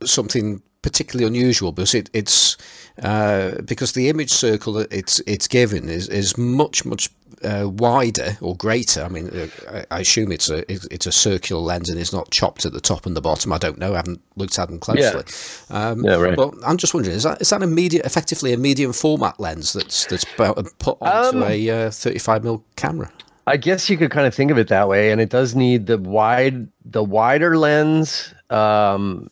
something 0.04 0.62
particularly 0.82 1.26
unusual 1.26 1.72
because 1.72 1.94
it, 1.94 2.08
it's 2.12 2.56
uh, 3.02 3.60
because 3.64 3.92
the 3.92 4.08
image 4.08 4.30
circle 4.30 4.72
that 4.74 4.92
it's 4.92 5.20
it's 5.26 5.46
given 5.48 5.88
is 5.88 6.08
is 6.08 6.36
much 6.38 6.84
much 6.84 7.10
uh, 7.42 7.68
wider 7.68 8.36
or 8.40 8.56
greater. 8.56 9.02
I 9.02 9.08
mean, 9.08 9.28
uh, 9.28 9.84
I, 9.90 10.00
assume 10.00 10.32
it's 10.32 10.48
a 10.50 10.70
it's 10.70 11.06
a 11.06 11.12
circular 11.12 11.60
lens 11.60 11.88
and 11.88 11.98
it's 11.98 12.12
not 12.12 12.30
chopped 12.30 12.66
at 12.66 12.72
the 12.72 12.80
top 12.80 13.06
and 13.06 13.16
the 13.16 13.20
bottom. 13.20 13.52
I 13.52 13.58
don't 13.58 13.78
know. 13.78 13.92
I 13.94 13.96
haven't 13.96 14.20
looked 14.36 14.58
at 14.58 14.68
them 14.68 14.78
closely. 14.78 15.24
Um, 15.70 16.04
Yeah, 16.04 16.16
right. 16.16 16.36
But 16.36 16.54
I'm 16.66 16.76
just 16.76 16.94
wondering, 16.94 17.16
is 17.16 17.22
that 17.22 17.40
is 17.40 17.50
that 17.50 17.62
a 17.62 17.66
media 17.66 18.02
effectively 18.04 18.52
a 18.52 18.56
medium 18.56 18.92
format 18.92 19.38
lens 19.40 19.72
that's 19.72 20.06
that's 20.06 20.24
bu- 20.36 20.54
put 20.78 20.98
onto 21.00 21.38
Um, 21.38 21.42
a 21.44 21.86
uh, 21.86 21.90
35 21.90 22.42
mm 22.42 22.62
camera? 22.76 23.10
I 23.46 23.56
guess 23.56 23.88
you 23.90 23.96
could 23.96 24.10
kind 24.10 24.26
of 24.26 24.34
think 24.34 24.50
of 24.50 24.58
it 24.58 24.68
that 24.68 24.88
way, 24.88 25.10
and 25.10 25.20
it 25.20 25.30
does 25.30 25.54
need 25.54 25.86
the 25.86 25.98
wide, 25.98 26.68
the 26.84 27.02
wider 27.02 27.56
lens. 27.56 28.32
Um, 28.50 29.30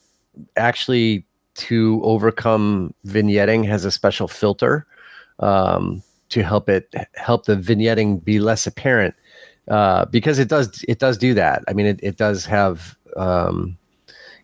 actually, 0.57 1.25
to 1.55 2.01
overcome 2.03 2.95
vignetting, 3.07 3.67
has 3.67 3.85
a 3.85 3.91
special 3.91 4.27
filter 4.29 4.87
um, 5.41 6.03
to 6.31 6.43
help 6.43 6.69
it 6.69 6.93
help 7.15 7.47
the 7.47 7.57
vignetting 7.57 8.23
be 8.25 8.41
less 8.41 8.67
apparent. 8.67 9.15
Uh, 9.69 10.07
because 10.07 10.39
it 10.39 10.49
does 10.49 10.85
it 10.89 10.99
does 10.99 11.19
do 11.19 11.35
that. 11.35 11.63
I 11.69 11.73
mean, 11.75 11.87
it, 11.87 12.01
it 12.03 12.17
does 12.17 12.47
have 12.47 12.97
um, 13.17 13.77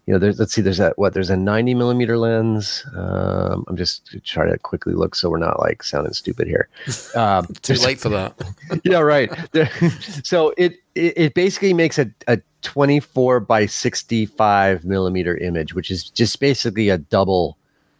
you 0.06 0.12
know, 0.12 0.18
there's 0.18 0.38
let's 0.38 0.52
see, 0.52 0.60
there's 0.60 0.78
that 0.78 0.98
what 0.98 1.14
there's 1.14 1.30
a 1.30 1.36
90 1.36 1.74
millimeter 1.74 2.18
lens. 2.18 2.84
Um, 2.94 3.64
I'm 3.68 3.76
just 3.76 4.16
trying 4.24 4.50
to 4.50 4.58
quickly 4.58 4.92
look 4.92 5.14
so 5.14 5.30
we're 5.30 5.38
not 5.38 5.60
like 5.60 5.82
sounding 5.82 6.12
stupid 6.12 6.46
here. 6.46 6.68
Um, 7.14 7.46
Too 7.62 7.74
late 7.74 8.00
for 8.00 8.08
that. 8.08 8.34
yeah, 8.84 8.98
right. 8.98 9.30
There- 9.52 9.70
so 10.24 10.52
it, 10.58 10.74
it 10.94 11.16
it 11.16 11.34
basically 11.34 11.72
makes 11.72 11.98
a, 11.98 12.10
a 12.26 12.40
24 12.62 13.40
by 13.40 13.66
65 13.66 14.84
millimeter 14.84 15.36
image, 15.36 15.74
which 15.74 15.90
is 15.90 16.10
just 16.10 16.40
basically 16.40 16.88
a 16.88 16.98
double, 16.98 17.56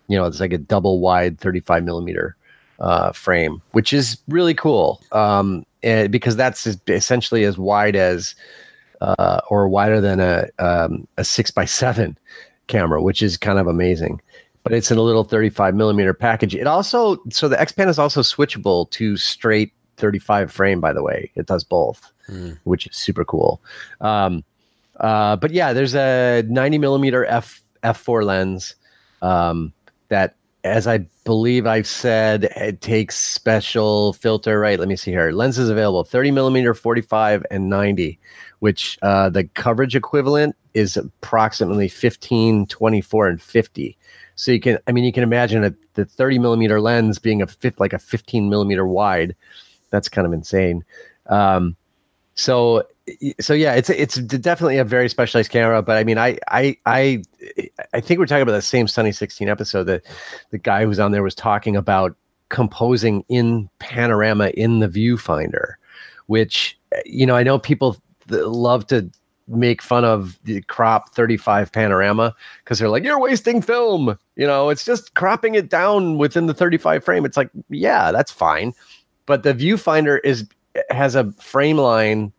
you 0.08 0.16
know, 0.18 0.24
it's 0.26 0.40
like 0.40 0.52
a 0.52 0.58
double 0.58 1.00
wide 1.00 1.38
35 1.38 1.84
millimeter 1.84 2.36
uh, 2.80 3.12
frame, 3.12 3.62
which 3.72 3.92
is 3.92 4.18
really 4.28 4.54
cool. 4.54 5.02
Um, 5.12 5.64
and 5.82 6.10
because 6.10 6.36
that's 6.36 6.66
essentially 6.88 7.44
as 7.44 7.58
wide 7.58 7.94
as 7.96 8.34
uh, 9.00 9.40
or 9.50 9.68
wider 9.68 10.00
than 10.00 10.20
a 10.20 10.48
um, 10.58 11.06
a 11.18 11.24
six 11.24 11.50
by 11.50 11.64
seven 11.64 12.16
camera, 12.66 13.02
which 13.02 13.22
is 13.22 13.36
kind 13.36 13.58
of 13.58 13.66
amazing. 13.66 14.20
But 14.62 14.72
it's 14.72 14.90
in 14.90 14.96
a 14.96 15.02
little 15.02 15.24
35 15.24 15.74
millimeter 15.74 16.14
package. 16.14 16.54
It 16.54 16.66
also 16.66 17.18
so 17.30 17.48
the 17.48 17.60
X 17.60 17.72
Pan 17.72 17.88
is 17.88 17.98
also 17.98 18.22
switchable 18.22 18.88
to 18.92 19.16
straight 19.18 19.72
35 19.98 20.50
frame. 20.50 20.80
By 20.80 20.92
the 20.94 21.02
way, 21.02 21.30
it 21.34 21.46
does 21.46 21.64
both, 21.64 22.10
Mm. 22.30 22.58
which 22.64 22.86
is 22.86 22.96
super 22.96 23.22
cool. 23.26 23.60
Um, 24.00 24.42
uh, 25.00 25.36
but 25.36 25.50
yeah, 25.50 25.74
there's 25.74 25.94
a 25.94 26.42
90 26.48 26.78
millimeter 26.78 27.26
f 27.26 27.60
f4 27.82 28.24
lens 28.24 28.74
um, 29.20 29.74
that, 30.08 30.36
as 30.62 30.86
I 30.86 31.06
believe 31.24 31.66
I've 31.66 31.86
said, 31.86 32.44
it 32.56 32.80
takes 32.80 33.18
special 33.18 34.12
filter. 34.12 34.60
Right? 34.60 34.78
Let 34.78 34.88
me 34.88 34.96
see 34.96 35.10
here. 35.10 35.32
Lenses 35.32 35.68
available: 35.68 36.04
30 36.04 36.30
millimeter, 36.30 36.74
45, 36.74 37.44
and 37.50 37.68
90 37.68 38.18
which 38.64 38.98
uh, 39.02 39.28
the 39.28 39.44
coverage 39.44 39.94
equivalent 39.94 40.56
is 40.72 40.96
approximately 40.96 41.86
15, 41.86 42.64
24, 42.64 43.28
and 43.28 43.42
50. 43.42 43.98
So 44.36 44.52
you 44.52 44.58
can, 44.58 44.78
I 44.86 44.92
mean, 44.92 45.04
you 45.04 45.12
can 45.12 45.22
imagine 45.22 45.64
a, 45.64 45.74
the 45.92 46.06
30 46.06 46.38
millimeter 46.38 46.80
lens 46.80 47.18
being 47.18 47.42
a 47.42 47.46
fifth, 47.46 47.78
like 47.78 47.92
a 47.92 47.98
15 47.98 48.48
millimeter 48.48 48.86
wide. 48.86 49.36
That's 49.90 50.08
kind 50.08 50.26
of 50.26 50.32
insane. 50.32 50.82
Um, 51.26 51.76
so, 52.36 52.84
so 53.40 53.52
yeah, 53.52 53.74
it's 53.74 53.90
it's 53.90 54.16
definitely 54.16 54.78
a 54.78 54.84
very 54.84 55.08
specialized 55.08 55.50
camera. 55.50 55.82
But 55.82 55.98
I 55.98 56.04
mean, 56.04 56.18
I 56.18 56.38
I 56.48 56.76
I 56.86 57.22
I 57.92 58.00
think 58.00 58.18
we're 58.18 58.26
talking 58.26 58.42
about 58.42 58.52
the 58.52 58.62
same 58.62 58.88
Sunny 58.88 59.12
16 59.12 59.48
episode. 59.48 59.84
that 59.84 60.02
the 60.50 60.58
guy 60.58 60.84
who's 60.84 60.98
on 60.98 61.12
there 61.12 61.22
was 61.22 61.34
talking 61.34 61.76
about 61.76 62.16
composing 62.48 63.24
in 63.28 63.68
panorama 63.78 64.48
in 64.48 64.80
the 64.80 64.88
viewfinder, 64.88 65.74
which 66.26 66.78
you 67.04 67.26
know 67.26 67.36
I 67.36 67.42
know 67.42 67.58
people 67.58 67.96
love 68.28 68.86
to 68.86 69.10
make 69.46 69.82
fun 69.82 70.04
of 70.04 70.38
the 70.44 70.62
crop 70.62 71.14
35 71.14 71.70
panorama 71.70 72.34
because 72.62 72.78
they're 72.78 72.88
like 72.88 73.04
you're 73.04 73.20
wasting 73.20 73.60
film 73.60 74.18
you 74.36 74.46
know 74.46 74.70
it's 74.70 74.86
just 74.86 75.12
cropping 75.12 75.54
it 75.54 75.68
down 75.68 76.16
within 76.16 76.46
the 76.46 76.54
35 76.54 77.04
frame 77.04 77.26
it's 77.26 77.36
like 77.36 77.50
yeah 77.68 78.10
that's 78.10 78.32
fine 78.32 78.72
but 79.26 79.42
the 79.42 79.52
viewfinder 79.52 80.18
is 80.24 80.48
has 80.88 81.14
a 81.14 81.30
frame 81.32 81.76
line 81.76 82.32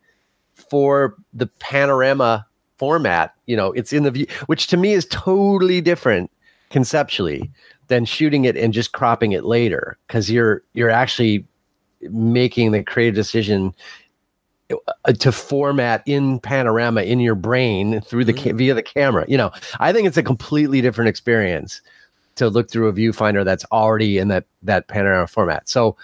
for 0.75 1.15
the 1.33 1.47
panorama 1.47 2.45
format 2.75 3.33
you 3.45 3.55
know 3.55 3.71
it's 3.71 3.93
in 3.93 4.03
the 4.03 4.11
view 4.11 4.25
which 4.47 4.67
to 4.67 4.75
me 4.75 4.91
is 4.91 5.05
totally 5.05 5.79
different 5.79 6.29
conceptually 6.69 7.49
than 7.87 8.03
shooting 8.03 8.43
it 8.43 8.57
and 8.57 8.73
just 8.73 8.91
cropping 8.91 9.31
it 9.31 9.45
later 9.45 9.97
because 10.05 10.29
you're 10.29 10.63
you're 10.73 10.89
actually 10.89 11.45
making 12.09 12.73
the 12.73 12.83
creative 12.83 13.15
decision 13.15 13.73
uh, 14.69 15.13
to 15.13 15.31
format 15.31 16.03
in 16.05 16.41
panorama 16.41 17.03
in 17.03 17.21
your 17.21 17.35
brain 17.35 18.01
through 18.01 18.25
the 18.25 18.33
ca- 18.33 18.51
via 18.51 18.73
the 18.73 18.83
camera. 18.83 19.23
You 19.29 19.37
know 19.37 19.53
i 19.79 19.93
think 19.93 20.05
it's 20.09 20.17
a 20.17 20.23
completely 20.23 20.81
different 20.81 21.07
experience 21.07 21.81
to 22.35 22.49
look 22.49 22.69
through 22.69 22.89
a 22.89 22.93
viewfinder 22.93 23.45
that's 23.45 23.63
already 23.71 24.17
in 24.17 24.27
that 24.27 24.43
that 24.61 24.89
panorama 24.89 25.27
format. 25.27 25.69
So 25.69 25.95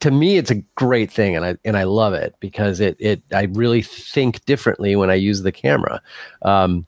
to 0.00 0.10
me 0.10 0.36
it's 0.36 0.50
a 0.50 0.56
great 0.74 1.10
thing 1.10 1.36
and 1.36 1.44
i 1.44 1.56
and 1.64 1.76
i 1.76 1.84
love 1.84 2.12
it 2.14 2.34
because 2.40 2.80
it 2.80 2.96
it 2.98 3.22
i 3.32 3.44
really 3.52 3.82
think 3.82 4.44
differently 4.44 4.96
when 4.96 5.10
i 5.10 5.14
use 5.14 5.42
the 5.42 5.52
camera 5.52 6.00
um 6.42 6.86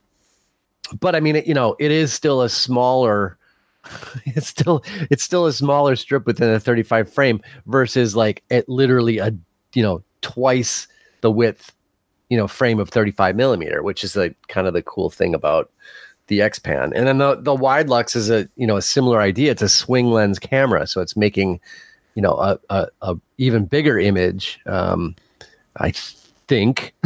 but 1.01 1.15
i 1.15 1.21
mean 1.21 1.37
it, 1.37 1.47
you 1.47 1.55
know 1.55 1.77
it 1.79 1.91
is 1.91 2.13
still 2.13 2.43
a 2.43 2.49
smaller 2.49 3.39
it's 4.25 4.49
still 4.49 4.83
it's 5.11 5.23
still 5.23 5.47
a 5.47 5.53
smaller 5.53 5.97
strip 5.97 6.27
within 6.27 6.51
a 6.51 6.61
35 6.61 7.13
frame 7.13 7.41
versus 7.67 8.17
like 8.17 8.43
it 8.51 8.69
literally 8.69 9.19
a 9.19 9.33
you 9.75 9.83
know 9.83 10.03
twice 10.21 10.89
the 11.21 11.31
width 11.31 11.73
you 12.29 12.37
know 12.37 12.49
frame 12.49 12.81
of 12.81 12.89
35 12.89 13.37
millimeter 13.37 13.83
which 13.83 14.03
is 14.03 14.17
like 14.17 14.37
kind 14.49 14.67
of 14.67 14.75
the 14.75 14.83
cool 14.83 15.11
thing 15.11 15.35
about 15.35 15.71
the 16.29 16.41
X 16.41 16.59
Pan. 16.59 16.93
And 16.95 17.07
then 17.07 17.19
the 17.19 17.37
the 17.37 17.55
Widelux 17.55 18.17
is 18.17 18.31
a 18.31 18.49
you 18.57 18.67
know 18.67 18.77
a 18.77 18.83
similar 18.83 19.21
idea. 19.21 19.51
It's 19.51 19.63
a 19.63 19.69
swing 19.69 20.11
lens 20.11 20.39
camera, 20.39 20.87
so 20.87 21.01
it's 21.01 21.17
making 21.17 21.61
you 22.15 22.23
know 22.23 22.35
a 22.35 22.59
a, 22.71 22.87
a 23.03 23.17
even 23.39 23.65
bigger 23.65 23.99
image. 23.99 24.61
Um, 24.67 25.15
I 25.77 25.93
think. 25.93 26.95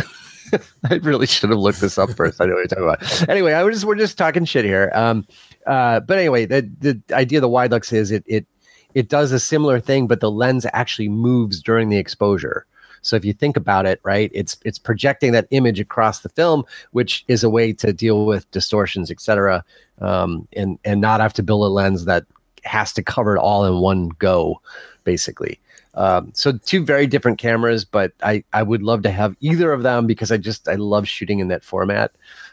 I 0.90 0.94
really 1.02 1.26
should 1.26 1.50
have 1.50 1.58
looked 1.58 1.82
this 1.82 1.98
up 1.98 2.10
first. 2.12 2.40
I 2.40 2.46
know 2.46 2.54
what 2.54 2.60
you're 2.60 2.66
talking 2.68 2.84
about. 2.84 3.28
Anyway, 3.28 3.52
I 3.52 3.62
was 3.62 3.76
just 3.76 3.84
we're 3.84 3.96
just 3.96 4.16
talking 4.16 4.46
shit 4.46 4.64
here. 4.64 4.90
Um, 4.94 5.26
uh, 5.66 6.00
but 6.00 6.18
anyway, 6.18 6.46
the 6.46 6.70
the 6.80 7.00
idea 7.14 7.38
of 7.38 7.42
the 7.42 7.48
Widelux 7.48 7.92
is 7.92 8.10
it 8.10 8.24
it 8.26 8.46
it 8.94 9.08
does 9.08 9.32
a 9.32 9.40
similar 9.40 9.80
thing, 9.80 10.06
but 10.06 10.20
the 10.20 10.30
lens 10.30 10.66
actually 10.72 11.08
moves 11.08 11.62
during 11.62 11.88
the 11.88 11.98
exposure. 11.98 12.66
So 13.02 13.16
if 13.16 13.24
you 13.24 13.32
think 13.32 13.56
about 13.56 13.86
it, 13.86 14.00
right, 14.02 14.30
it's 14.34 14.56
it's 14.64 14.78
projecting 14.78 15.32
that 15.32 15.46
image 15.50 15.80
across 15.80 16.20
the 16.20 16.28
film, 16.30 16.64
which 16.92 17.24
is 17.28 17.44
a 17.44 17.50
way 17.50 17.72
to 17.74 17.92
deal 17.92 18.26
with 18.26 18.50
distortions, 18.50 19.10
etc., 19.10 19.64
um, 20.00 20.48
and 20.54 20.78
and 20.84 21.00
not 21.00 21.20
have 21.20 21.32
to 21.34 21.42
build 21.42 21.62
a 21.62 21.72
lens 21.72 22.04
that 22.06 22.24
has 22.64 22.92
to 22.94 23.02
cover 23.02 23.36
it 23.36 23.40
all 23.40 23.64
in 23.64 23.80
one 23.80 24.08
go, 24.18 24.60
basically. 25.08 25.58
Um, 25.94 26.30
so 26.34 26.52
two 26.52 26.84
very 26.84 27.06
different 27.06 27.38
cameras, 27.38 27.82
but 27.82 28.12
I 28.22 28.44
I 28.52 28.62
would 28.62 28.82
love 28.82 29.02
to 29.04 29.10
have 29.10 29.34
either 29.40 29.72
of 29.72 29.82
them 29.82 30.06
because 30.06 30.30
I 30.30 30.36
just 30.36 30.68
I 30.68 30.74
love 30.74 31.08
shooting 31.08 31.38
in 31.38 31.48
that 31.48 31.64
format. 31.64 32.12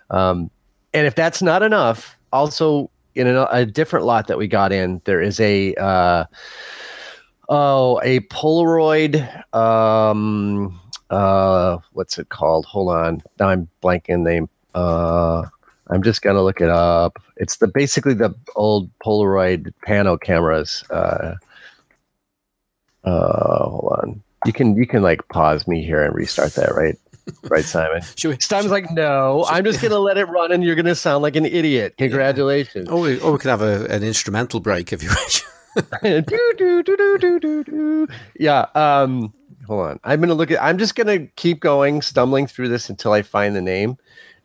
Um, 0.10 0.50
and 0.94 1.06
if 1.06 1.16
that's 1.16 1.42
not 1.42 1.62
enough, 1.62 2.16
also 2.32 2.90
in 3.14 3.28
a, 3.28 3.46
a 3.52 3.66
different 3.66 4.06
lot 4.06 4.28
that 4.28 4.38
we 4.38 4.48
got 4.48 4.72
in, 4.72 5.02
there 5.04 5.22
is 5.22 5.42
a 5.42 5.76
uh, 5.76 6.24
oh 7.50 8.00
a 8.04 8.22
Polaroid. 8.22 9.20
Um, 9.54 10.80
uh, 11.10 11.78
what's 11.92 12.18
it 12.18 12.30
called? 12.30 12.66
Hold 12.66 12.96
on, 12.96 13.22
now 13.38 13.50
I'm 13.50 13.68
blanking 13.84 14.24
name. 14.24 14.48
Uh, 14.74 15.44
I'm 15.88 16.04
just 16.04 16.22
gonna 16.22 16.42
look 16.42 16.62
it 16.62 16.70
up. 16.70 17.22
It's 17.36 17.58
the 17.58 17.68
basically 17.68 18.14
the 18.14 18.34
old 18.56 18.90
Polaroid 19.00 19.74
pano 19.86 20.18
cameras. 20.20 20.86
Uh, 20.90 21.36
uh, 23.06 23.70
hold 23.70 24.00
on. 24.02 24.24
You 24.46 24.54
can 24.54 24.76
you 24.76 24.86
can 24.86 25.02
like 25.02 25.28
pause 25.30 25.68
me 25.68 25.84
here 25.84 26.04
and 26.04 26.14
restart 26.14 26.54
that, 26.56 26.76
right? 26.76 26.98
Right, 27.50 27.66
Simon. 27.66 28.02
Should 28.16 28.30
we, 28.30 28.38
Simon's 28.40 28.72
like, 28.72 28.92
no, 28.92 29.46
I'm 29.48 29.64
just 29.64 29.82
gonna 29.82 29.98
let 29.98 30.18
it 30.18 30.26
run, 30.26 30.52
and 30.52 30.64
you're 30.64 30.76
gonna 30.76 30.96
sound 30.96 31.24
like 31.24 31.36
an 31.36 31.46
idiot. 31.46 31.96
Congratulations. 31.98 32.88
or, 32.90 33.02
we, 33.02 33.20
or 33.20 33.32
we 33.34 33.38
can 33.40 33.50
have 33.50 33.62
a, 33.62 33.86
an 33.86 34.04
instrumental 34.04 34.60
break 34.60 34.94
if 34.94 35.02
you 35.02 35.10
wish. 35.10 35.44
do, 36.04 36.22
do, 36.22 36.84
do, 36.84 36.84
do, 36.84 37.18
do, 37.20 37.40
do, 37.40 37.64
do. 37.64 38.08
Yeah. 38.40 38.68
Um, 38.76 39.34
hold 39.68 39.86
on. 39.86 40.00
I'm 40.04 40.22
gonna 40.22 40.34
look 40.34 40.52
at. 40.52 40.62
I'm 40.62 40.78
just 40.78 40.96
gonna 40.96 41.26
keep 41.36 41.60
going, 41.60 42.02
stumbling 42.02 42.48
through 42.48 42.70
this 42.70 42.90
until 42.90 43.12
I 43.12 43.22
find 43.22 43.56
the 43.56 43.62
name, 43.62 43.98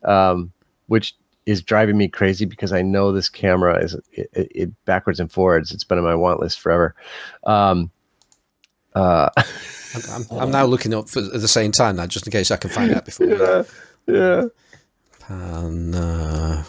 um, 0.04 0.52
which 0.86 1.14
is 1.46 1.62
driving 1.62 1.96
me 1.96 2.08
crazy 2.08 2.44
because 2.44 2.72
I 2.72 2.82
know 2.82 3.12
this 3.12 3.28
camera 3.28 3.82
is 3.82 3.94
it, 4.12 4.30
it, 4.32 4.52
it 4.54 4.84
backwards 4.84 5.20
and 5.20 5.30
forwards. 5.30 5.72
It's 5.72 5.84
been 5.84 5.98
on 5.98 6.04
my 6.04 6.14
want 6.14 6.40
list 6.40 6.60
forever. 6.60 6.94
Um, 7.44 7.90
uh, 8.94 9.28
I'm, 10.10 10.26
I'm 10.30 10.50
now 10.50 10.64
looking 10.66 10.94
up 10.94 11.08
for, 11.08 11.20
at 11.20 11.40
the 11.40 11.48
same 11.48 11.72
time 11.72 11.96
now, 11.96 12.06
just 12.06 12.26
in 12.26 12.32
case 12.32 12.50
I 12.50 12.56
can 12.56 12.70
find 12.70 12.92
out 12.94 13.04
before. 13.04 13.26
yeah, 13.26 13.64
yeah. 14.06 14.46
Panorama 15.20 16.62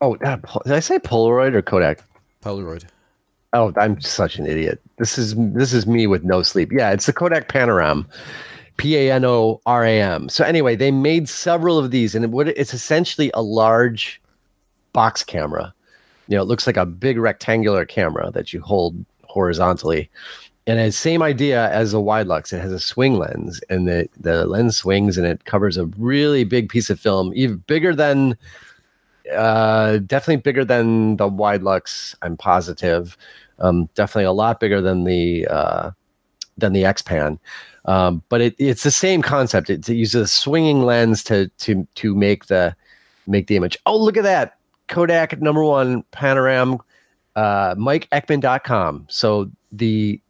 Oh, 0.00 0.16
did 0.16 0.72
I 0.72 0.80
say 0.80 0.98
Polaroid 0.98 1.54
or 1.54 1.62
Kodak? 1.62 2.04
Polaroid. 2.42 2.84
Oh, 3.52 3.72
I'm 3.76 4.00
such 4.00 4.38
an 4.38 4.46
idiot. 4.46 4.80
This 4.98 5.18
is 5.18 5.34
this 5.36 5.72
is 5.72 5.86
me 5.86 6.06
with 6.06 6.22
no 6.22 6.42
sleep. 6.42 6.70
Yeah, 6.72 6.90
it's 6.92 7.06
the 7.06 7.12
Kodak 7.12 7.48
Panoram, 7.48 8.06
P 8.76 8.96
A 8.96 9.12
N 9.12 9.24
O 9.24 9.60
R 9.66 9.84
A 9.84 10.00
M. 10.00 10.28
So 10.28 10.44
anyway, 10.44 10.76
they 10.76 10.90
made 10.90 11.28
several 11.28 11.78
of 11.78 11.90
these, 11.90 12.14
and 12.14 12.30
what 12.32 12.48
it's 12.48 12.74
essentially 12.74 13.30
a 13.34 13.42
large 13.42 14.20
box 14.92 15.24
camera. 15.24 15.74
You 16.28 16.36
know, 16.36 16.42
it 16.42 16.46
looks 16.46 16.66
like 16.66 16.76
a 16.76 16.86
big 16.86 17.18
rectangular 17.18 17.84
camera 17.84 18.30
that 18.32 18.52
you 18.52 18.60
hold 18.60 19.04
horizontally, 19.24 20.10
and 20.66 20.78
it's 20.78 20.96
same 20.96 21.22
idea 21.22 21.70
as 21.70 21.94
a 21.94 21.96
Widelux. 21.96 22.52
It 22.52 22.60
has 22.60 22.72
a 22.72 22.78
swing 22.78 23.18
lens, 23.18 23.60
and 23.70 23.88
the 23.88 24.08
the 24.20 24.46
lens 24.46 24.76
swings, 24.76 25.16
and 25.16 25.26
it 25.26 25.46
covers 25.46 25.76
a 25.76 25.86
really 25.96 26.44
big 26.44 26.68
piece 26.68 26.90
of 26.90 27.00
film, 27.00 27.32
even 27.34 27.64
bigger 27.66 27.94
than 27.94 28.36
uh, 29.34 29.98
definitely 29.98 30.36
bigger 30.36 30.64
than 30.64 31.16
the 31.16 31.28
Widelux. 31.28 32.14
I'm 32.22 32.36
positive. 32.36 33.16
Um, 33.58 33.88
definitely 33.94 34.24
a 34.24 34.32
lot 34.32 34.60
bigger 34.60 34.80
than 34.80 35.04
the 35.04 35.46
uh, 35.48 35.90
than 36.58 36.74
the 36.74 36.82
Xpan. 36.82 37.38
Um, 37.86 38.22
but 38.28 38.42
it, 38.42 38.54
it's 38.58 38.82
the 38.82 38.90
same 38.90 39.22
concept. 39.22 39.70
It, 39.70 39.88
it 39.88 39.94
uses 39.94 40.22
a 40.22 40.28
swinging 40.28 40.82
lens 40.82 41.24
to 41.24 41.48
to 41.58 41.88
to 41.94 42.14
make 42.14 42.46
the 42.46 42.76
make 43.26 43.46
the 43.46 43.56
image. 43.56 43.78
Oh, 43.86 43.96
look 43.96 44.18
at 44.18 44.24
that 44.24 44.57
Kodak 44.88 45.40
number 45.40 45.64
one 45.64 46.02
panoram. 46.12 46.78
Uh, 47.36 47.74
MikeEckman.com. 47.76 49.06
So 49.08 49.50
the 49.70 50.20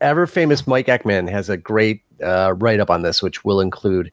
ever 0.00 0.26
famous 0.26 0.66
Mike 0.66 0.86
Eckman 0.86 1.30
has 1.30 1.48
a 1.48 1.56
great 1.56 2.02
uh, 2.22 2.54
write 2.56 2.80
up 2.80 2.90
on 2.90 3.02
this, 3.02 3.22
which 3.22 3.44
we'll 3.44 3.60
include 3.60 4.12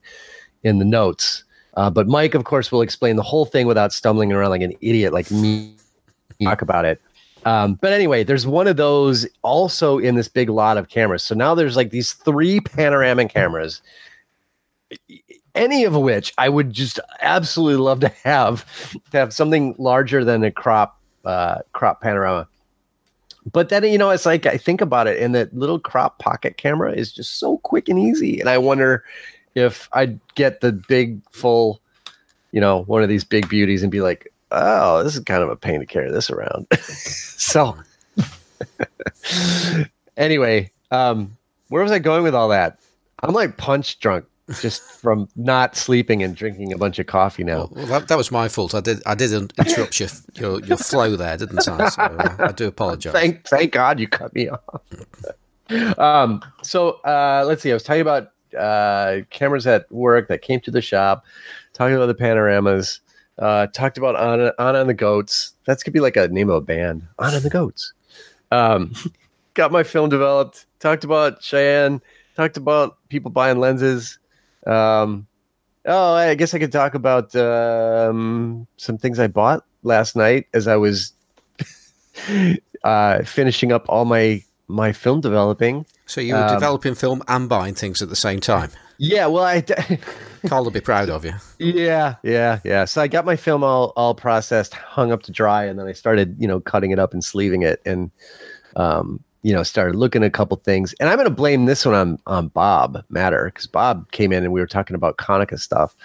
in 0.63 0.79
the 0.79 0.85
notes. 0.85 1.43
Uh, 1.75 1.89
but 1.89 2.07
Mike, 2.07 2.33
of 2.33 2.45
course, 2.45 2.71
will 2.71 2.81
explain 2.81 3.15
the 3.15 3.23
whole 3.23 3.45
thing 3.45 3.67
without 3.67 3.91
stumbling 3.91 4.31
around 4.31 4.49
like 4.49 4.61
an 4.61 4.73
idiot 4.81 5.13
like 5.13 5.29
me. 5.29 5.75
Talk 6.43 6.61
about 6.61 6.85
it. 6.85 7.01
Um, 7.45 7.75
but 7.75 7.93
anyway, 7.93 8.23
there's 8.23 8.47
one 8.47 8.67
of 8.67 8.75
those 8.75 9.27
also 9.43 9.99
in 9.99 10.15
this 10.15 10.27
big 10.27 10.49
lot 10.49 10.77
of 10.77 10.89
cameras. 10.89 11.21
So 11.21 11.35
now 11.35 11.53
there's 11.53 11.75
like 11.75 11.91
these 11.91 12.13
three 12.13 12.59
panoramic 12.59 13.29
cameras, 13.29 13.81
any 15.55 15.83
of 15.85 15.95
which 15.95 16.33
I 16.37 16.49
would 16.49 16.71
just 16.71 16.99
absolutely 17.21 17.81
love 17.81 18.01
to 18.01 18.09
have 18.23 18.65
to 19.11 19.17
have 19.17 19.33
something 19.33 19.75
larger 19.77 20.23
than 20.23 20.43
a 20.43 20.51
crop 20.51 20.99
uh, 21.23 21.59
crop 21.73 22.01
panorama. 22.01 22.47
But 23.51 23.69
then 23.69 23.83
you 23.83 23.97
know, 23.97 24.09
it's 24.09 24.25
like 24.25 24.45
I 24.45 24.57
think 24.57 24.81
about 24.81 25.07
it, 25.07 25.21
and 25.21 25.33
that 25.35 25.55
little 25.55 25.79
crop 25.79 26.19
pocket 26.19 26.57
camera 26.57 26.91
is 26.91 27.11
just 27.11 27.39
so 27.39 27.57
quick 27.59 27.89
and 27.89 27.99
easy, 27.99 28.39
and 28.39 28.49
I 28.49 28.57
wonder 28.57 29.03
if 29.55 29.89
I'd 29.93 30.19
get 30.35 30.61
the 30.61 30.71
big 30.71 31.21
full, 31.31 31.81
you 32.51 32.59
know, 32.59 32.83
one 32.83 33.01
of 33.01 33.09
these 33.09 33.23
big 33.23 33.47
beauties 33.47 33.83
and 33.83 33.91
be 33.91 34.01
like, 34.01 34.31
oh, 34.51 35.03
this 35.03 35.15
is 35.15 35.23
kind 35.23 35.43
of 35.43 35.49
a 35.49 35.55
pain 35.55 35.79
to 35.79 35.85
carry 35.85 36.11
this 36.11 36.29
around. 36.29 36.67
so 36.81 37.77
anyway, 40.17 40.71
um, 40.91 41.37
where 41.69 41.83
was 41.83 41.91
I 41.91 41.99
going 41.99 42.23
with 42.23 42.35
all 42.35 42.49
that? 42.49 42.79
I'm 43.21 43.33
like 43.33 43.57
punch 43.57 43.99
drunk 43.99 44.25
just 44.61 44.83
from 44.83 45.27
not 45.35 45.75
sleeping 45.75 46.21
and 46.21 46.35
drinking 46.35 46.71
a 46.71 46.77
bunch 46.77 46.99
of 46.99 47.07
coffee 47.07 47.43
now. 47.43 47.67
Well, 47.71 47.85
that, 47.87 48.07
that 48.09 48.17
was 48.17 48.31
my 48.31 48.47
fault. 48.47 48.75
I 48.75 48.81
did 48.81 49.01
I 49.05 49.15
did 49.15 49.31
interrupt 49.33 49.99
your 49.99 50.09
your, 50.35 50.59
your 50.61 50.77
flow 50.77 51.15
there, 51.15 51.37
didn't 51.37 51.67
I? 51.67 51.89
So 51.89 52.01
uh, 52.01 52.35
I 52.39 52.51
do 52.51 52.67
apologize. 52.67 53.13
Thank 53.13 53.47
thank 53.47 53.71
God 53.71 53.99
you 53.99 54.07
cut 54.07 54.33
me 54.35 54.49
off. 54.49 55.97
um, 55.97 56.41
so 56.61 57.01
uh, 57.05 57.43
let's 57.47 57.63
see. 57.63 57.71
I 57.71 57.73
was 57.73 57.83
talking 57.83 58.01
about 58.01 58.31
uh, 58.57 59.21
cameras 59.31 59.65
at 59.67 59.91
work 59.91 60.27
that 60.27 60.41
came 60.41 60.59
to 60.61 60.71
the 60.71 60.81
shop, 60.81 61.25
talking 61.73 61.95
about 61.95 62.07
the 62.07 62.15
panoramas, 62.15 63.01
uh, 63.39 63.67
talked 63.67 63.97
about 63.97 64.15
Anna, 64.15 64.53
on 64.59 64.75
on 64.75 64.87
the 64.87 64.93
goats. 64.93 65.53
That's 65.65 65.83
could 65.83 65.93
be 65.93 65.99
like 65.99 66.17
a 66.17 66.27
name 66.27 66.49
of 66.49 66.55
a 66.55 66.61
band. 66.61 67.07
On 67.19 67.33
on 67.33 67.41
the 67.41 67.49
goats. 67.49 67.93
Um, 68.51 68.93
got 69.55 69.71
my 69.71 69.83
film 69.83 70.09
developed. 70.09 70.67
Talked 70.79 71.03
about 71.03 71.43
Cheyenne. 71.43 72.01
Talked 72.35 72.57
about 72.57 72.97
people 73.09 73.31
buying 73.31 73.59
lenses. 73.59 74.19
Um, 74.65 75.27
oh, 75.85 76.13
I 76.13 76.35
guess 76.35 76.53
I 76.53 76.59
could 76.59 76.71
talk 76.71 76.95
about 76.95 77.35
um, 77.35 78.67
some 78.77 78.97
things 78.97 79.19
I 79.19 79.27
bought 79.27 79.63
last 79.83 80.15
night 80.15 80.47
as 80.53 80.67
I 80.67 80.75
was 80.75 81.13
uh, 82.83 83.23
finishing 83.23 83.71
up 83.71 83.85
all 83.89 84.05
my 84.05 84.43
my 84.67 84.91
film 84.91 85.21
developing. 85.21 85.85
So 86.07 86.21
you 86.21 86.33
were 86.33 86.43
Um, 86.43 86.53
developing 86.55 86.95
film 86.95 87.21
and 87.27 87.47
buying 87.47 87.75
things 87.75 88.01
at 88.01 88.09
the 88.09 88.15
same 88.15 88.39
time. 88.39 88.71
Yeah, 88.97 89.27
well, 89.27 89.43
I 89.43 89.61
Carl 90.47 90.63
will 90.63 90.71
be 90.71 90.79
proud 90.79 91.09
of 91.09 91.25
you. 91.25 91.33
yeah, 91.59 92.15
yeah, 92.23 92.59
yeah. 92.63 92.85
So 92.85 93.01
I 93.01 93.07
got 93.07 93.25
my 93.25 93.35
film 93.35 93.63
all 93.63 93.91
all 93.95 94.15
processed, 94.15 94.73
hung 94.73 95.11
up 95.11 95.23
to 95.23 95.31
dry, 95.31 95.65
and 95.65 95.77
then 95.77 95.87
I 95.87 95.91
started, 95.93 96.35
you 96.39 96.47
know, 96.47 96.59
cutting 96.61 96.91
it 96.91 96.99
up 96.99 97.13
and 97.13 97.23
sleeving 97.23 97.61
it, 97.63 97.81
and 97.85 98.09
um, 98.75 99.21
you 99.45 99.53
know, 99.53 99.61
started 99.61 99.95
looking 99.95 100.23
at 100.23 100.27
a 100.27 100.31
couple 100.31 100.57
things. 100.57 100.95
And 100.99 101.07
I'm 101.07 101.17
going 101.17 101.29
to 101.29 101.33
blame 101.33 101.65
this 101.65 101.85
one 101.85 101.93
on 101.93 102.17
on 102.25 102.47
Bob 102.47 103.03
Matter 103.09 103.45
because 103.45 103.67
Bob 103.67 104.11
came 104.11 104.33
in 104.33 104.43
and 104.43 104.51
we 104.51 104.59
were 104.59 104.65
talking 104.65 104.95
about 104.95 105.17
Konica 105.17 105.59
stuff, 105.59 105.95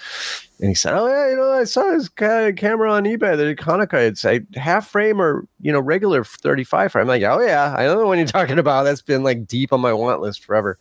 and 0.60 0.68
he 0.68 0.74
said, 0.74 0.92
"Oh 0.92 1.08
yeah, 1.08 1.30
you 1.30 1.36
know, 1.36 1.50
I 1.50 1.64
saw 1.64 1.84
this 1.84 2.10
ca- 2.10 2.52
camera 2.52 2.92
on 2.92 3.04
eBay. 3.04 3.38
The 3.38 3.56
Konica, 3.56 3.94
it's 3.94 4.26
a 4.26 4.42
half 4.56 4.90
frame 4.90 5.22
or 5.22 5.48
you 5.62 5.72
know 5.72 5.80
regular 5.80 6.22
35 6.22 6.92
frame." 6.92 7.00
I'm 7.04 7.08
like, 7.08 7.22
"Oh 7.22 7.40
yeah, 7.40 7.74
I 7.78 7.84
know 7.84 7.98
the 7.98 8.06
one 8.06 8.18
you're 8.18 8.26
talking 8.26 8.58
about. 8.58 8.82
That's 8.82 9.00
been 9.00 9.22
like 9.22 9.46
deep 9.46 9.72
on 9.72 9.80
my 9.80 9.94
want 9.94 10.20
list 10.20 10.44
forever." 10.44 10.78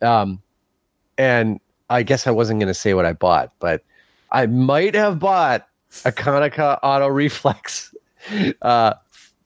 Um, 0.00 0.40
and 1.18 1.58
I 1.90 2.04
guess 2.04 2.28
I 2.28 2.30
wasn't 2.30 2.60
going 2.60 2.68
to 2.68 2.74
say 2.74 2.94
what 2.94 3.06
I 3.06 3.12
bought, 3.12 3.52
but 3.58 3.82
I 4.30 4.46
might 4.46 4.94
have 4.94 5.18
bought 5.18 5.66
a 6.04 6.12
Konica 6.12 6.78
Auto 6.80 7.08
Reflex 7.08 7.92
uh, 8.62 8.94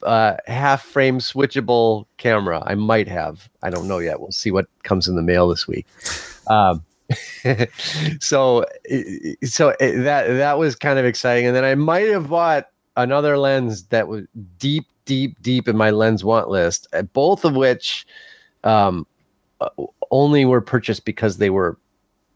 uh, 0.05 0.37
half 0.47 0.83
frame 0.83 1.19
switchable 1.19 2.07
camera. 2.17 2.63
I 2.67 2.75
might 2.75 3.09
have. 3.09 3.49
I 3.63 3.71
don't 3.71 3.89
know 3.89 3.99
yet. 3.99 4.21
We'll 4.21 4.33
see 4.33 4.51
what 4.51 4.67
comes 4.83 5.09
in 5.09 5.17
the 5.17 5.23
mail 5.23 5.49
this 5.49 5.67
week. 5.67 5.87
Um, 6.49 6.85
so 8.21 8.65
so 9.43 9.75
that 9.81 10.27
that 10.27 10.59
was 10.59 10.75
kind 10.77 10.99
of 10.99 11.05
exciting, 11.05 11.47
and 11.47 11.55
then 11.55 11.65
I 11.65 11.75
might 11.75 12.09
have 12.09 12.29
bought 12.29 12.69
another 12.97 13.39
lens 13.39 13.85
that 13.85 14.09
was 14.09 14.25
deep, 14.59 14.87
deep, 15.05 15.41
deep 15.43 15.69
in 15.69 15.77
my 15.77 15.91
lens 15.91 16.25
want 16.25 16.49
list. 16.49 16.87
uh, 16.93 17.03
Both 17.03 17.45
of 17.45 17.55
which 17.55 18.07
um, 18.65 19.07
only 20.11 20.45
were 20.45 20.61
purchased 20.61 21.05
because 21.05 21.39
they 21.39 21.51
were 21.51 21.79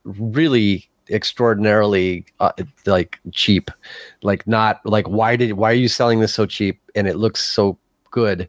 really 0.05 0.89
extraordinarily 1.11 2.25
uh, 2.41 2.53
like 2.85 3.19
cheap. 3.33 3.71
Like 4.23 4.47
not 4.47 4.85
like 4.85 5.07
why 5.09 5.37
did 5.37 5.53
why 5.55 5.71
are 5.71 5.75
you 5.75 5.89
selling 5.89 6.21
this 6.21 6.35
so 6.35 6.47
cheap 6.47 6.81
and 6.95 7.07
it 7.07 7.17
looks 7.17 7.45
so 7.45 7.79
good? 8.11 8.49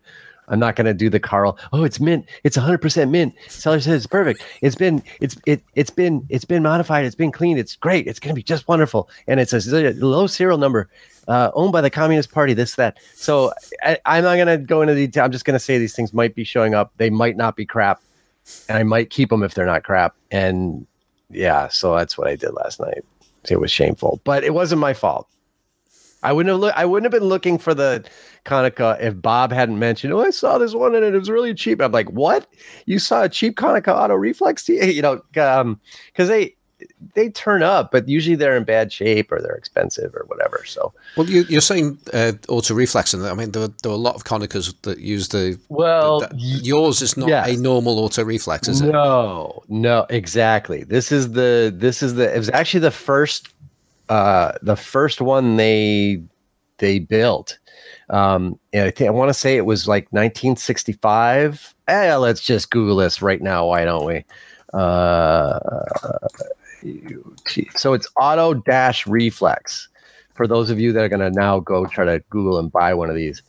I'm 0.49 0.59
not 0.59 0.77
going 0.77 0.85
to 0.85 0.93
do 0.93 1.09
the 1.09 1.19
carl 1.19 1.57
oh 1.73 1.83
it's 1.83 1.99
mint. 1.99 2.25
It's 2.43 2.57
100% 2.57 3.09
mint. 3.09 3.33
Seller 3.49 3.81
says 3.81 3.95
it's 3.95 4.07
perfect. 4.07 4.43
It's 4.61 4.75
been 4.75 5.03
it's 5.19 5.37
it, 5.45 5.61
it's 5.75 5.89
been 5.89 6.25
it's 6.29 6.45
been 6.45 6.63
modified. 6.63 7.05
It's 7.05 7.15
been 7.15 7.31
cleaned 7.31 7.59
it's 7.59 7.75
great. 7.75 8.07
It's 8.07 8.19
going 8.19 8.33
to 8.33 8.35
be 8.35 8.43
just 8.43 8.67
wonderful. 8.67 9.09
And 9.27 9.39
it's 9.39 9.53
a 9.53 9.93
low 9.93 10.27
serial 10.27 10.57
number 10.57 10.89
uh, 11.27 11.51
owned 11.53 11.73
by 11.73 11.81
the 11.81 11.89
communist 11.89 12.31
party 12.31 12.53
this 12.53 12.75
that. 12.75 12.97
So 13.13 13.51
I, 13.83 13.99
i'm 14.05 14.23
not 14.23 14.35
going 14.35 14.47
to 14.47 14.57
go 14.57 14.81
into 14.81 14.95
detail. 14.95 15.25
I'm 15.25 15.31
just 15.31 15.45
going 15.45 15.55
to 15.55 15.59
say 15.59 15.77
these 15.77 15.95
things 15.95 16.13
might 16.13 16.35
be 16.35 16.43
showing 16.43 16.73
up. 16.73 16.93
They 16.97 17.09
might 17.09 17.35
not 17.35 17.55
be 17.55 17.65
crap 17.65 18.01
and 18.69 18.77
i 18.77 18.83
might 18.83 19.09
keep 19.09 19.29
them 19.29 19.43
if 19.43 19.53
they're 19.53 19.65
not 19.65 19.83
crap. 19.83 20.15
And 20.31 20.87
yeah, 21.29 21.67
so 21.67 21.95
that's 21.95 22.17
what 22.17 22.27
I 22.27 22.35
did 22.35 22.53
last 22.53 22.79
night. 22.79 23.03
It 23.49 23.59
was 23.59 23.71
shameful, 23.71 24.21
but 24.23 24.43
it 24.43 24.53
wasn't 24.53 24.81
my 24.81 24.93
fault. 24.93 25.27
I 26.23 26.33
wouldn't 26.33 26.51
have 26.51 26.59
look. 26.59 26.73
I 26.75 26.85
wouldn't 26.85 27.05
have 27.11 27.17
been 27.17 27.29
looking 27.29 27.57
for 27.57 27.73
the 27.73 28.03
Konica 28.43 28.99
if 28.99 29.21
Bob 29.21 29.51
hadn't 29.51 29.79
mentioned. 29.79 30.13
Oh, 30.13 30.21
I 30.21 30.31
saw 30.31 30.57
this 30.57 30.73
one 30.73 30.95
and 30.95 31.05
it 31.05 31.13
was 31.13 31.29
really 31.29 31.53
cheap. 31.53 31.79
I'm 31.79 31.91
like, 31.91 32.09
what? 32.09 32.47
You 32.85 32.99
saw 32.99 33.23
a 33.23 33.29
cheap 33.29 33.55
Konica 33.55 33.95
Auto 33.95 34.15
Reflex? 34.15 34.67
You 34.67 35.01
know, 35.01 35.21
um, 35.39 35.79
because 36.07 36.27
they 36.27 36.56
they 37.15 37.29
turn 37.29 37.63
up, 37.63 37.91
but 37.91 38.07
usually 38.07 38.35
they're 38.35 38.55
in 38.55 38.63
bad 38.63 38.91
shape 38.91 39.31
or 39.31 39.41
they're 39.41 39.55
expensive 39.55 40.13
or 40.15 40.25
whatever. 40.27 40.63
So, 40.65 40.93
well, 41.15 41.27
you, 41.27 41.57
are 41.57 41.61
saying 41.61 41.97
uh, 42.13 42.33
auto 42.47 42.73
reflex, 42.73 43.13
and 43.13 43.25
I 43.25 43.33
mean 43.33 43.51
there, 43.51 43.67
there 43.81 43.91
are 43.91 43.95
a 43.95 43.97
lot 43.97 44.15
of 44.15 44.23
Konicas 44.23 44.73
that 44.83 44.99
use 44.99 45.29
the. 45.29 45.59
Well, 45.69 46.21
the, 46.21 46.27
the, 46.27 46.35
yours 46.37 47.01
is 47.01 47.17
not 47.17 47.29
yes. 47.29 47.57
a 47.57 47.61
normal 47.61 47.99
auto 47.99 48.23
reflex, 48.23 48.67
is 48.67 48.81
it? 48.81 48.91
No, 48.91 49.63
no, 49.67 50.05
exactly. 50.09 50.83
This 50.83 51.11
is 51.11 51.31
the 51.31 51.73
this 51.75 52.03
is 52.03 52.15
the 52.15 52.33
it 52.33 52.37
was 52.37 52.49
actually 52.49 52.81
the 52.81 52.91
first 52.91 53.49
uh 54.09 54.53
the 54.61 54.75
first 54.75 55.21
one 55.21 55.57
they 55.57 56.21
they 56.77 56.99
built. 56.99 57.57
Um, 58.09 58.59
and 58.73 58.83
I 58.83 58.91
think 58.91 59.07
I 59.07 59.11
want 59.11 59.29
to 59.29 59.33
say 59.33 59.57
it 59.57 59.65
was 59.65 59.87
like 59.87 60.05
1965. 60.11 61.73
Eh, 61.87 62.15
let's 62.15 62.41
just 62.41 62.69
Google 62.69 62.97
this 62.97 63.21
right 63.21 63.41
now. 63.41 63.67
Why 63.67 63.85
don't 63.85 64.05
we? 64.05 64.23
Uh, 64.73 65.59
so 67.75 67.93
it's 67.93 68.07
auto 68.17 68.53
dash 68.53 69.07
reflex 69.07 69.89
for 70.37 70.47
those 70.47 70.69
of 70.69 70.79
you 70.79 70.93
that 70.93 71.03
are 71.03 71.09
going 71.09 71.19
to 71.19 71.37
now 71.37 71.59
go 71.59 71.85
try 71.87 72.05
to 72.05 72.23
Google 72.29 72.59
and 72.59 72.71
buy 72.71 72.93
one 72.93 73.09
of 73.09 73.15
these. 73.15 73.41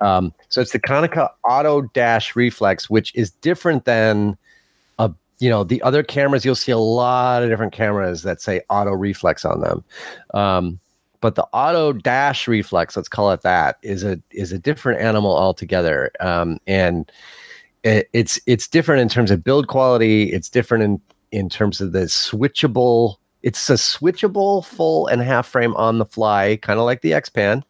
Um, 0.00 0.32
so 0.48 0.60
it's 0.60 0.70
the 0.70 0.78
Konica 0.78 1.28
Auto 1.44 1.82
Dash 1.82 2.36
Reflex, 2.36 2.88
which 2.88 3.12
is 3.16 3.32
different 3.32 3.84
than 3.84 4.38
a 4.98 5.12
you 5.40 5.50
know 5.50 5.64
the 5.64 5.82
other 5.82 6.04
cameras. 6.04 6.44
You'll 6.44 6.54
see 6.54 6.72
a 6.72 6.78
lot 6.78 7.42
of 7.42 7.50
different 7.50 7.72
cameras 7.72 8.22
that 8.22 8.40
say 8.40 8.62
Auto 8.70 8.92
Reflex 8.92 9.44
on 9.44 9.60
them, 9.60 9.84
um, 10.34 10.78
but 11.20 11.34
the 11.34 11.44
Auto 11.52 11.92
Dash 11.92 12.46
Reflex, 12.46 12.96
let's 12.96 13.08
call 13.08 13.32
it 13.32 13.42
that, 13.42 13.76
is 13.82 14.04
a 14.04 14.20
is 14.30 14.52
a 14.52 14.58
different 14.58 15.00
animal 15.00 15.36
altogether, 15.36 16.12
um, 16.20 16.58
and 16.68 17.10
it, 17.82 18.08
it's 18.12 18.40
it's 18.46 18.68
different 18.68 19.02
in 19.02 19.08
terms 19.08 19.32
of 19.32 19.42
build 19.42 19.66
quality. 19.66 20.32
It's 20.32 20.48
different 20.48 20.84
in 20.84 21.00
in 21.32 21.48
terms 21.48 21.80
of 21.80 21.92
the 21.92 22.00
switchable. 22.00 23.16
It's 23.42 23.70
a 23.70 23.74
switchable 23.74 24.64
full 24.64 25.06
and 25.06 25.22
half 25.22 25.46
frame 25.46 25.74
on 25.76 25.98
the 25.98 26.04
fly, 26.04 26.58
kind 26.62 26.78
of 26.78 26.84
like 26.84 27.02
the 27.02 27.14
X 27.14 27.28
Pan, 27.28 27.64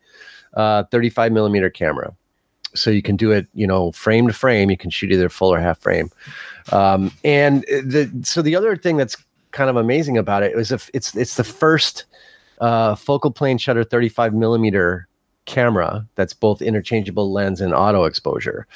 uh, 0.54 0.84
35 0.84 1.32
millimeter 1.32 1.70
camera. 1.70 2.14
So 2.74 2.90
you 2.90 3.02
can 3.02 3.16
do 3.16 3.30
it, 3.30 3.46
you 3.54 3.66
know, 3.66 3.92
frame 3.92 4.26
to 4.26 4.32
frame. 4.32 4.70
You 4.70 4.76
can 4.76 4.90
shoot 4.90 5.10
either 5.10 5.28
full 5.28 5.52
or 5.52 5.58
half 5.58 5.78
frame. 5.78 6.10
Um, 6.72 7.12
and 7.24 7.62
the 7.62 8.10
so 8.22 8.42
the 8.42 8.56
other 8.56 8.76
thing 8.76 8.96
that's 8.96 9.16
kind 9.52 9.70
of 9.70 9.76
amazing 9.76 10.18
about 10.18 10.42
it 10.42 10.54
is 10.54 10.70
if 10.70 10.90
it's 10.92 11.16
it's 11.16 11.36
the 11.36 11.44
first 11.44 12.04
uh, 12.60 12.94
focal 12.94 13.30
plane 13.30 13.58
shutter 13.58 13.84
35 13.84 14.34
millimeter 14.34 15.08
camera 15.48 16.06
that's 16.14 16.34
both 16.34 16.60
interchangeable 16.60 17.32
lens 17.32 17.60
and 17.60 17.74
auto 17.74 18.04
exposure. 18.04 18.66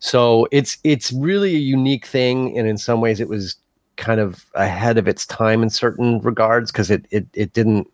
So 0.00 0.48
it's 0.50 0.78
it's 0.82 1.12
really 1.12 1.54
a 1.54 1.58
unique 1.58 2.06
thing, 2.06 2.58
and 2.58 2.66
in 2.66 2.76
some 2.76 3.00
ways, 3.00 3.20
it 3.20 3.28
was 3.28 3.56
kind 3.96 4.20
of 4.20 4.46
ahead 4.54 4.98
of 4.98 5.08
its 5.08 5.26
time 5.26 5.62
in 5.62 5.70
certain 5.70 6.20
regards 6.20 6.70
because 6.70 6.90
it 6.90 7.06
it 7.10 7.26
it 7.34 7.52
didn't. 7.52 7.90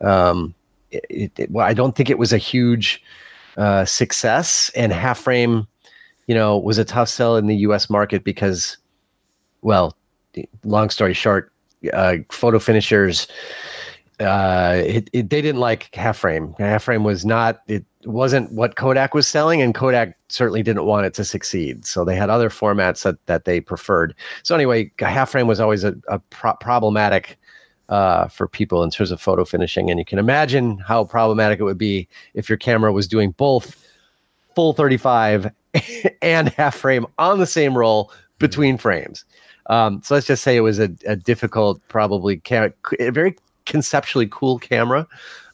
Um, 0.00 0.54
it, 0.90 1.32
it, 1.36 1.50
well, 1.50 1.66
I 1.66 1.74
don't 1.74 1.96
think 1.96 2.10
it 2.10 2.18
was 2.18 2.32
a 2.32 2.38
huge 2.38 3.02
uh, 3.56 3.84
success, 3.84 4.70
and 4.74 4.92
half 4.92 5.18
frame, 5.18 5.66
you 6.26 6.34
know, 6.34 6.58
was 6.58 6.78
a 6.78 6.84
tough 6.84 7.08
sell 7.08 7.36
in 7.36 7.46
the 7.46 7.56
U.S. 7.56 7.90
market 7.90 8.22
because, 8.22 8.76
well, 9.62 9.96
long 10.64 10.90
story 10.90 11.14
short, 11.14 11.52
uh, 11.92 12.16
photo 12.30 12.58
finishers 12.58 13.26
uh, 14.20 14.82
it, 14.84 15.10
it, 15.12 15.30
they 15.30 15.42
didn't 15.42 15.60
like 15.60 15.94
half 15.94 16.18
frame. 16.18 16.54
Half 16.58 16.84
frame 16.84 17.04
was 17.04 17.24
not 17.24 17.60
it 17.66 17.84
wasn't 18.04 18.50
what 18.52 18.76
Kodak 18.76 19.14
was 19.14 19.28
selling, 19.28 19.60
and 19.60 19.74
Kodak 19.74 20.16
certainly 20.28 20.62
didn't 20.62 20.84
want 20.84 21.06
it 21.06 21.14
to 21.14 21.24
succeed. 21.24 21.84
So 21.84 22.04
they 22.04 22.16
had 22.16 22.30
other 22.30 22.48
formats 22.48 23.02
that 23.02 23.24
that 23.26 23.44
they 23.44 23.60
preferred. 23.60 24.14
So 24.42 24.54
anyway, 24.54 24.90
half 24.98 25.30
frame 25.30 25.46
was 25.46 25.60
always 25.60 25.84
a, 25.84 25.94
a 26.08 26.18
pro- 26.18 26.54
problematic 26.54 27.38
uh, 27.88 28.28
for 28.28 28.48
people 28.48 28.82
in 28.82 28.90
terms 28.90 29.10
of 29.10 29.20
photo 29.20 29.44
finishing, 29.44 29.90
and 29.90 29.98
you 29.98 30.04
can 30.04 30.18
imagine 30.18 30.78
how 30.78 31.04
problematic 31.04 31.60
it 31.60 31.64
would 31.64 31.78
be 31.78 32.08
if 32.34 32.48
your 32.48 32.58
camera 32.58 32.92
was 32.92 33.06
doing 33.06 33.32
both 33.32 33.82
full 34.54 34.72
35 34.72 35.50
and 36.22 36.48
half 36.50 36.74
frame 36.74 37.06
on 37.18 37.38
the 37.38 37.46
same 37.46 37.76
roll 37.76 38.10
between 38.38 38.78
frames. 38.78 39.24
Um, 39.68 40.00
so 40.02 40.14
let's 40.14 40.26
just 40.26 40.42
say 40.42 40.56
it 40.56 40.60
was 40.60 40.78
a, 40.78 40.90
a 41.06 41.16
difficult, 41.16 41.80
probably 41.88 42.38
ca- 42.38 42.70
very 43.10 43.36
conceptually 43.66 44.26
cool 44.30 44.58
camera, 44.58 45.06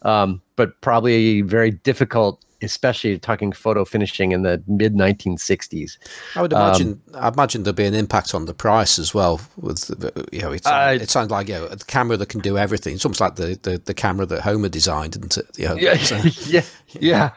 um, 0.03 0.41
but 0.57 0.81
probably 0.81 1.43
very 1.43 1.71
difficult, 1.71 2.45
especially 2.63 3.19
talking 3.19 3.51
photo 3.53 3.85
finishing 3.85 4.33
in 4.33 4.43
the 4.43 4.63
mid 4.67 4.95
1960s. 4.95 5.99
I 6.37 6.43
would 6.43 6.53
imagine. 6.53 7.01
Um, 7.15 7.25
I 7.25 7.29
imagine 7.29 7.65
there'd 7.65 7.77
be 7.77 7.85
an 7.85 7.95
impact 7.95 8.35
on 8.35 8.45
the 8.45 8.55
price 8.55 8.99
as 8.99 9.13
well. 9.13 9.41
With 9.57 9.91
you 10.31 10.43
know, 10.43 10.53
it, 10.53 10.67
uh, 10.67 10.99
it 11.01 11.11
sounds 11.11 11.31
like 11.31 11.49
you 11.49 11.55
know, 11.55 11.67
a 11.67 11.77
camera 11.77 12.17
that 12.17 12.29
can 12.29 12.41
do 12.41 12.57
everything. 12.57 12.95
It's 12.95 13.05
almost 13.05 13.21
like 13.21 13.37
the, 13.37 13.59
the, 13.63 13.79
the 13.79 13.95
camera 13.95 14.27
that 14.27 14.43
Homer 14.43 14.69
designed, 14.69 15.17
isn't 15.17 15.39
it? 15.39 15.59
You 15.59 15.69
know, 15.69 15.77
yeah, 15.77 15.97
so. 15.97 16.17
yeah, 16.47 16.63
yeah. 17.01 17.31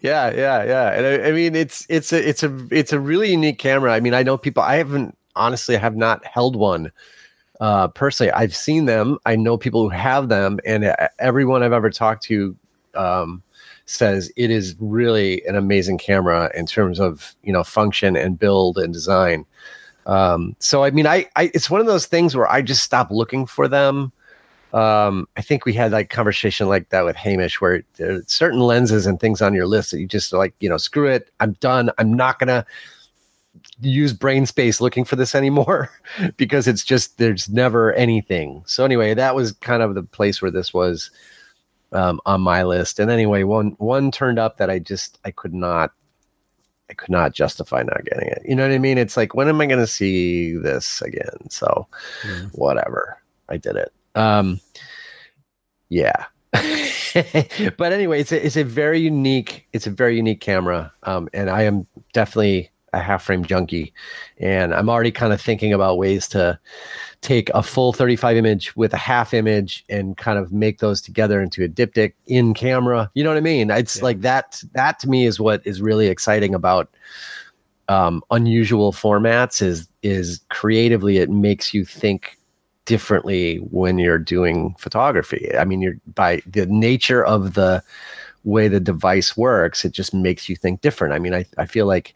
yeah, 0.00 0.30
yeah, 0.32 0.64
yeah. 0.64 0.92
And 0.92 1.06
I, 1.06 1.28
I, 1.28 1.32
mean, 1.32 1.54
it's 1.54 1.86
it's 1.88 2.12
a 2.12 2.28
it's 2.28 2.42
a 2.42 2.66
it's 2.70 2.92
a 2.92 2.98
really 2.98 3.30
unique 3.30 3.58
camera. 3.58 3.92
I 3.92 4.00
mean, 4.00 4.14
I 4.14 4.22
know 4.22 4.38
people. 4.38 4.62
I 4.62 4.76
haven't 4.76 5.16
honestly 5.36 5.76
I 5.76 5.78
have 5.78 5.96
not 5.96 6.24
held 6.24 6.56
one 6.56 6.90
uh, 7.60 7.88
personally, 7.88 8.32
I've 8.32 8.56
seen 8.56 8.86
them. 8.86 9.18
I 9.26 9.36
know 9.36 9.58
people 9.58 9.82
who 9.82 9.90
have 9.90 10.28
them, 10.28 10.58
and 10.64 10.96
everyone 11.18 11.62
I've 11.62 11.74
ever 11.74 11.90
talked 11.90 12.22
to 12.24 12.56
um, 12.94 13.42
says 13.84 14.32
it 14.36 14.50
is 14.50 14.74
really 14.80 15.44
an 15.46 15.56
amazing 15.56 15.98
camera 15.98 16.50
in 16.54 16.64
terms 16.64 16.98
of 16.98 17.34
you 17.42 17.52
know 17.52 17.62
function 17.62 18.16
and 18.16 18.38
build 18.38 18.78
and 18.78 18.92
design. 18.92 19.44
Um, 20.06 20.56
so 20.58 20.84
I 20.84 20.90
mean, 20.90 21.06
I, 21.06 21.26
I 21.36 21.50
it's 21.52 21.70
one 21.70 21.80
of 21.80 21.86
those 21.86 22.06
things 22.06 22.34
where 22.34 22.50
I 22.50 22.62
just 22.62 22.82
stop 22.82 23.10
looking 23.10 23.44
for 23.46 23.68
them. 23.68 24.10
Um, 24.72 25.28
I 25.36 25.42
think 25.42 25.66
we 25.66 25.74
had 25.74 25.92
like 25.92 26.08
conversation 26.08 26.68
like 26.68 26.88
that 26.90 27.04
with 27.04 27.16
Hamish, 27.16 27.60
where 27.60 27.82
there 27.96 28.14
are 28.14 28.22
certain 28.26 28.60
lenses 28.60 29.04
and 29.04 29.20
things 29.20 29.42
on 29.42 29.52
your 29.52 29.66
list 29.66 29.90
that 29.90 30.00
you 30.00 30.06
just 30.06 30.32
like, 30.32 30.54
you 30.60 30.68
know, 30.68 30.76
screw 30.78 31.08
it, 31.08 31.28
I'm 31.40 31.52
done. 31.54 31.90
I'm 31.98 32.14
not 32.14 32.38
gonna 32.38 32.64
use 33.80 34.12
brain 34.12 34.46
space 34.46 34.80
looking 34.80 35.04
for 35.04 35.16
this 35.16 35.34
anymore 35.34 35.90
because 36.36 36.66
it's 36.66 36.84
just 36.84 37.18
there's 37.18 37.48
never 37.48 37.92
anything. 37.94 38.62
So 38.66 38.84
anyway, 38.84 39.14
that 39.14 39.34
was 39.34 39.52
kind 39.52 39.82
of 39.82 39.94
the 39.94 40.02
place 40.02 40.40
where 40.40 40.50
this 40.50 40.72
was 40.74 41.10
um, 41.92 42.20
on 42.26 42.40
my 42.40 42.62
list. 42.62 42.98
And 42.98 43.10
anyway, 43.10 43.42
one 43.42 43.70
one 43.78 44.10
turned 44.10 44.38
up 44.38 44.58
that 44.58 44.70
I 44.70 44.78
just 44.78 45.18
I 45.24 45.30
could 45.30 45.54
not 45.54 45.92
I 46.88 46.94
could 46.94 47.10
not 47.10 47.32
justify 47.32 47.82
not 47.82 48.04
getting 48.04 48.28
it. 48.28 48.42
You 48.44 48.56
know 48.56 48.66
what 48.66 48.74
I 48.74 48.78
mean? 48.78 48.98
It's 48.98 49.16
like 49.16 49.34
when 49.34 49.48
am 49.48 49.60
I 49.60 49.66
going 49.66 49.80
to 49.80 49.86
see 49.86 50.56
this 50.56 51.02
again? 51.02 51.48
So 51.50 51.86
mm. 52.22 52.50
whatever, 52.52 53.20
I 53.48 53.56
did 53.56 53.76
it. 53.76 53.92
Um, 54.14 54.60
yeah. 55.88 56.26
but 56.52 57.92
anyway, 57.92 58.20
it's 58.20 58.32
a, 58.32 58.44
it's 58.44 58.56
a 58.56 58.64
very 58.64 59.00
unique 59.00 59.66
it's 59.72 59.86
a 59.86 59.90
very 59.90 60.16
unique 60.16 60.40
camera, 60.40 60.92
um, 61.04 61.28
and 61.32 61.48
I 61.48 61.62
am 61.62 61.86
definitely 62.12 62.70
a 62.92 63.00
half 63.00 63.24
frame 63.24 63.44
junkie. 63.44 63.92
And 64.38 64.74
i'm 64.74 64.88
already 64.88 65.12
kind 65.12 65.32
of 65.32 65.40
thinking 65.40 65.72
about 65.72 65.98
ways 65.98 66.28
to 66.28 66.58
take 67.20 67.50
a 67.50 67.62
full 67.62 67.92
35 67.92 68.36
image 68.36 68.74
with 68.76 68.94
a 68.94 68.98
half 68.98 69.34
image 69.34 69.84
and 69.88 70.16
kind 70.16 70.38
of 70.38 70.52
make 70.52 70.78
those 70.78 71.02
together 71.02 71.42
into 71.42 71.62
a 71.62 71.68
diptych 71.68 72.14
in 72.26 72.54
camera. 72.54 73.10
You 73.14 73.24
know 73.24 73.30
what 73.30 73.36
i 73.36 73.42
mean? 73.42 73.70
It's 73.70 73.98
yeah. 73.98 74.04
like 74.04 74.20
that 74.22 74.62
that 74.72 74.98
to 75.00 75.08
me 75.08 75.26
is 75.26 75.38
what 75.38 75.66
is 75.66 75.82
really 75.82 76.08
exciting 76.08 76.54
about 76.54 76.88
um, 77.88 78.22
unusual 78.30 78.92
formats 78.92 79.60
is 79.60 79.88
is 80.02 80.40
creatively 80.48 81.18
it 81.18 81.28
makes 81.28 81.74
you 81.74 81.84
think 81.84 82.38
differently 82.86 83.56
when 83.56 83.98
you're 83.98 84.18
doing 84.18 84.74
photography. 84.78 85.50
I 85.56 85.64
mean 85.64 85.82
you're 85.82 85.96
by 86.14 86.40
the 86.46 86.66
nature 86.66 87.24
of 87.24 87.54
the 87.54 87.82
way 88.44 88.68
the 88.68 88.80
device 88.80 89.36
works 89.36 89.84
it 89.84 89.92
just 89.92 90.14
makes 90.14 90.48
you 90.48 90.56
think 90.56 90.80
different. 90.80 91.12
I 91.12 91.18
mean 91.18 91.34
i, 91.34 91.44
I 91.58 91.66
feel 91.66 91.86
like 91.86 92.14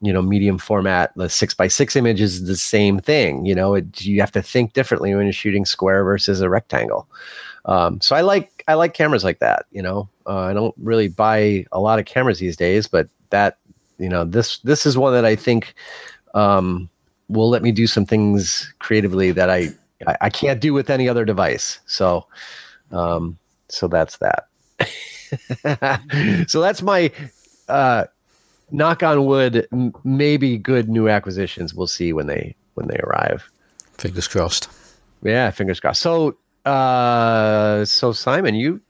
you 0.00 0.12
know 0.12 0.22
medium 0.22 0.58
format 0.58 1.12
the 1.16 1.28
six 1.28 1.54
by 1.54 1.68
six 1.68 1.96
image 1.96 2.20
is 2.20 2.44
the 2.44 2.56
same 2.56 3.00
thing 3.00 3.44
you 3.44 3.54
know 3.54 3.74
it, 3.74 4.02
you 4.02 4.20
have 4.20 4.32
to 4.32 4.42
think 4.42 4.72
differently 4.72 5.14
when 5.14 5.26
you're 5.26 5.32
shooting 5.32 5.64
square 5.64 6.04
versus 6.04 6.40
a 6.40 6.48
rectangle. 6.48 7.08
Um, 7.64 8.00
so 8.00 8.14
i 8.16 8.20
like 8.20 8.64
i 8.68 8.74
like 8.74 8.94
cameras 8.94 9.24
like 9.24 9.40
that 9.40 9.66
you 9.72 9.82
know. 9.82 10.08
Uh, 10.26 10.40
i 10.40 10.52
don't 10.52 10.74
really 10.78 11.08
buy 11.08 11.64
a 11.72 11.80
lot 11.80 11.98
of 11.98 12.04
cameras 12.04 12.38
these 12.38 12.56
days 12.56 12.86
but 12.86 13.08
that 13.30 13.58
you 13.98 14.08
know 14.08 14.24
this 14.24 14.58
this 14.58 14.86
is 14.86 14.96
one 14.96 15.12
that 15.12 15.24
i 15.24 15.34
think 15.34 15.74
um, 16.34 16.88
will 17.28 17.48
let 17.48 17.62
me 17.62 17.72
do 17.72 17.86
some 17.86 18.06
things 18.06 18.72
creatively 18.78 19.32
that 19.32 19.50
i 19.50 19.68
i, 20.06 20.16
I 20.22 20.30
can't 20.30 20.60
do 20.60 20.72
with 20.72 20.90
any 20.90 21.08
other 21.08 21.24
device. 21.24 21.80
So 21.86 22.26
um, 22.92 23.38
so 23.68 23.88
that's 23.88 24.18
that. 24.18 24.48
So 26.48 26.60
that's 26.62 26.80
my 26.80 27.10
uh, 27.68 28.04
knock 28.70 29.02
on 29.02 29.24
wood, 29.26 29.66
m- 29.72 29.94
maybe 30.04 30.58
good 30.58 30.88
new 30.88 31.08
acquisitions. 31.08 31.74
We'll 31.74 31.86
see 31.86 32.12
when 32.12 32.26
they 32.26 32.54
when 32.74 32.88
they 32.88 32.98
arrive. 32.98 33.50
Fingers 33.98 34.28
crossed. 34.28 34.68
Yeah, 35.22 35.50
fingers 35.50 35.80
crossed. 35.80 36.00
So, 36.00 36.36
uh, 36.64 37.84
so 37.84 38.12
Simon, 38.12 38.54
you 38.54 38.80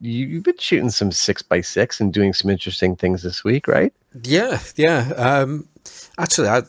you, 0.00 0.26
you've 0.26 0.44
been 0.44 0.58
shooting 0.58 0.90
some 0.90 1.12
six 1.12 1.42
by 1.42 1.60
six 1.60 2.00
and 2.00 2.12
doing 2.12 2.32
some 2.32 2.50
interesting 2.50 2.96
things 2.96 3.22
this 3.22 3.42
week, 3.42 3.66
right? 3.66 3.92
Yeah, 4.22 4.60
yeah. 4.76 5.12
Um, 5.16 5.68
Actually, 6.18 6.48
I, 6.48 6.62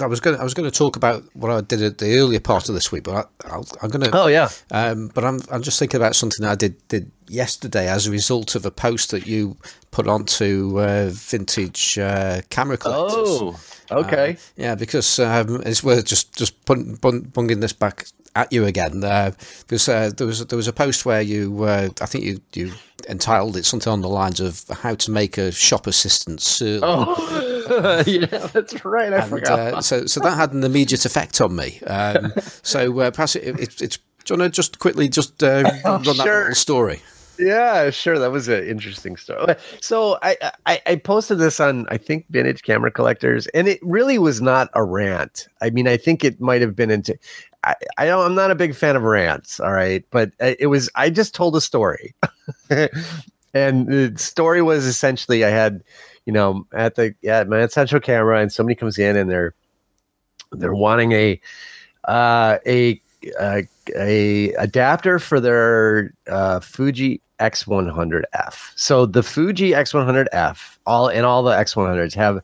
I 0.00 0.06
was 0.06 0.20
going. 0.20 0.38
I 0.38 0.44
was 0.44 0.54
going 0.54 0.70
to 0.70 0.76
talk 0.76 0.96
about 0.96 1.24
what 1.34 1.50
I 1.50 1.62
did 1.62 1.82
at 1.82 1.98
the 1.98 2.18
earlier 2.18 2.40
part 2.40 2.68
of 2.68 2.74
this 2.74 2.92
week, 2.92 3.04
but 3.04 3.30
I, 3.44 3.56
am 3.56 3.88
going 3.88 4.02
to. 4.02 4.10
Oh 4.12 4.26
yeah. 4.26 4.50
Um, 4.70 5.10
but 5.14 5.24
I'm 5.24 5.40
I'm 5.50 5.62
just 5.62 5.78
thinking 5.78 5.98
about 5.98 6.14
something 6.14 6.46
I 6.46 6.54
did 6.54 6.76
did 6.88 7.10
yesterday 7.28 7.88
as 7.88 8.06
a 8.06 8.10
result 8.10 8.54
of 8.54 8.64
a 8.66 8.70
post 8.70 9.10
that 9.10 9.26
you 9.26 9.56
put 9.90 10.06
onto 10.06 10.78
uh, 10.80 11.08
vintage 11.10 11.98
uh, 11.98 12.42
camera 12.50 12.76
collectors. 12.76 13.28
Oh, 13.28 13.56
okay. 13.90 14.32
Uh, 14.32 14.36
yeah, 14.56 14.74
because 14.74 15.18
um, 15.18 15.62
it's 15.64 15.82
worth 15.82 16.04
just 16.04 16.36
just 16.36 16.64
bunging 16.64 17.60
this 17.60 17.72
back 17.72 18.06
at 18.36 18.52
you 18.52 18.66
again 18.66 19.02
uh, 19.02 19.32
because 19.66 19.88
uh, 19.88 20.10
there 20.16 20.26
was 20.26 20.44
there 20.46 20.56
was 20.56 20.68
a 20.68 20.72
post 20.72 21.06
where 21.06 21.22
you 21.22 21.64
uh, 21.64 21.88
I 22.00 22.06
think 22.06 22.24
you 22.24 22.40
you 22.52 22.72
entitled 23.08 23.56
it 23.56 23.64
something 23.64 23.92
on 23.92 24.02
the 24.02 24.08
lines 24.08 24.40
of 24.40 24.64
how 24.68 24.94
to 24.94 25.10
make 25.10 25.38
a 25.38 25.50
shop 25.50 25.86
assistant 25.86 26.40
surly. 26.40 26.80
Oh, 26.82 28.04
yeah, 28.06 28.26
that's 28.26 28.84
right. 28.84 29.12
I 29.12 29.18
and, 29.18 29.30
forgot. 29.30 29.84
So 29.84 30.06
so 30.06 30.20
that 30.20 30.36
had 30.36 30.52
an 30.52 30.62
immediate 30.62 31.06
effect 31.06 31.40
on 31.40 31.56
me. 31.56 31.80
Um, 31.86 32.32
so 32.62 33.00
uh, 33.00 33.10
perhaps 33.10 33.36
it, 33.36 33.58
it, 33.58 33.82
it's. 33.82 33.98
Do 34.24 34.34
you 34.34 34.40
want 34.40 34.52
to 34.52 34.56
just 34.56 34.80
quickly 34.80 35.08
just 35.08 35.40
uh, 35.40 35.70
oh, 35.84 35.92
run 35.92 36.02
sure. 36.02 36.14
that 36.14 36.26
little 36.26 36.54
story? 36.56 37.00
Yeah, 37.38 37.90
sure. 37.90 38.18
That 38.18 38.30
was 38.32 38.48
an 38.48 38.64
interesting 38.66 39.16
story. 39.16 39.54
So 39.80 40.18
I, 40.22 40.36
I, 40.64 40.80
I 40.86 40.96
posted 40.96 41.38
this 41.38 41.60
on 41.60 41.86
I 41.90 41.98
think 41.98 42.24
vintage 42.30 42.62
camera 42.62 42.90
collectors, 42.90 43.46
and 43.48 43.68
it 43.68 43.78
really 43.82 44.18
was 44.18 44.40
not 44.40 44.70
a 44.74 44.82
rant. 44.82 45.46
I 45.60 45.68
mean, 45.70 45.86
I 45.86 45.98
think 45.98 46.24
it 46.24 46.40
might 46.40 46.62
have 46.62 46.74
been 46.74 46.90
into. 46.90 47.16
I, 47.64 47.74
I 47.98 48.06
don't, 48.06 48.24
I'm 48.24 48.34
not 48.34 48.50
a 48.50 48.54
big 48.54 48.74
fan 48.74 48.96
of 48.96 49.02
rants, 49.02 49.60
all 49.60 49.72
right, 49.72 50.02
but 50.10 50.30
uh, 50.40 50.54
it 50.58 50.68
was. 50.68 50.88
I 50.94 51.10
just 51.10 51.34
told 51.34 51.54
a 51.56 51.60
story, 51.60 52.14
and 52.70 53.86
the 53.86 54.12
story 54.16 54.62
was 54.62 54.86
essentially 54.86 55.44
I 55.44 55.50
had, 55.50 55.82
you 56.24 56.32
know, 56.32 56.66
at 56.72 56.94
the 56.94 57.14
yeah 57.20 57.44
my 57.44 57.60
essential 57.60 58.00
camera, 58.00 58.40
and 58.40 58.50
somebody 58.50 58.76
comes 58.76 58.98
in 58.98 59.14
and 59.14 59.30
they're 59.30 59.54
they're 60.52 60.74
wanting 60.74 61.12
a 61.12 61.40
uh, 62.06 62.58
a, 62.66 63.00
a, 63.40 63.66
a 63.96 64.52
adapter 64.54 65.18
for 65.18 65.40
their 65.40 66.12
uh, 66.28 66.60
Fuji 66.60 67.20
X100F. 67.40 68.72
So 68.76 69.06
the 69.06 69.22
Fuji 69.22 69.72
X100F, 69.72 70.78
all 70.86 71.08
and 71.08 71.26
all 71.26 71.42
the 71.42 71.52
X100s 71.52 72.14
have 72.14 72.40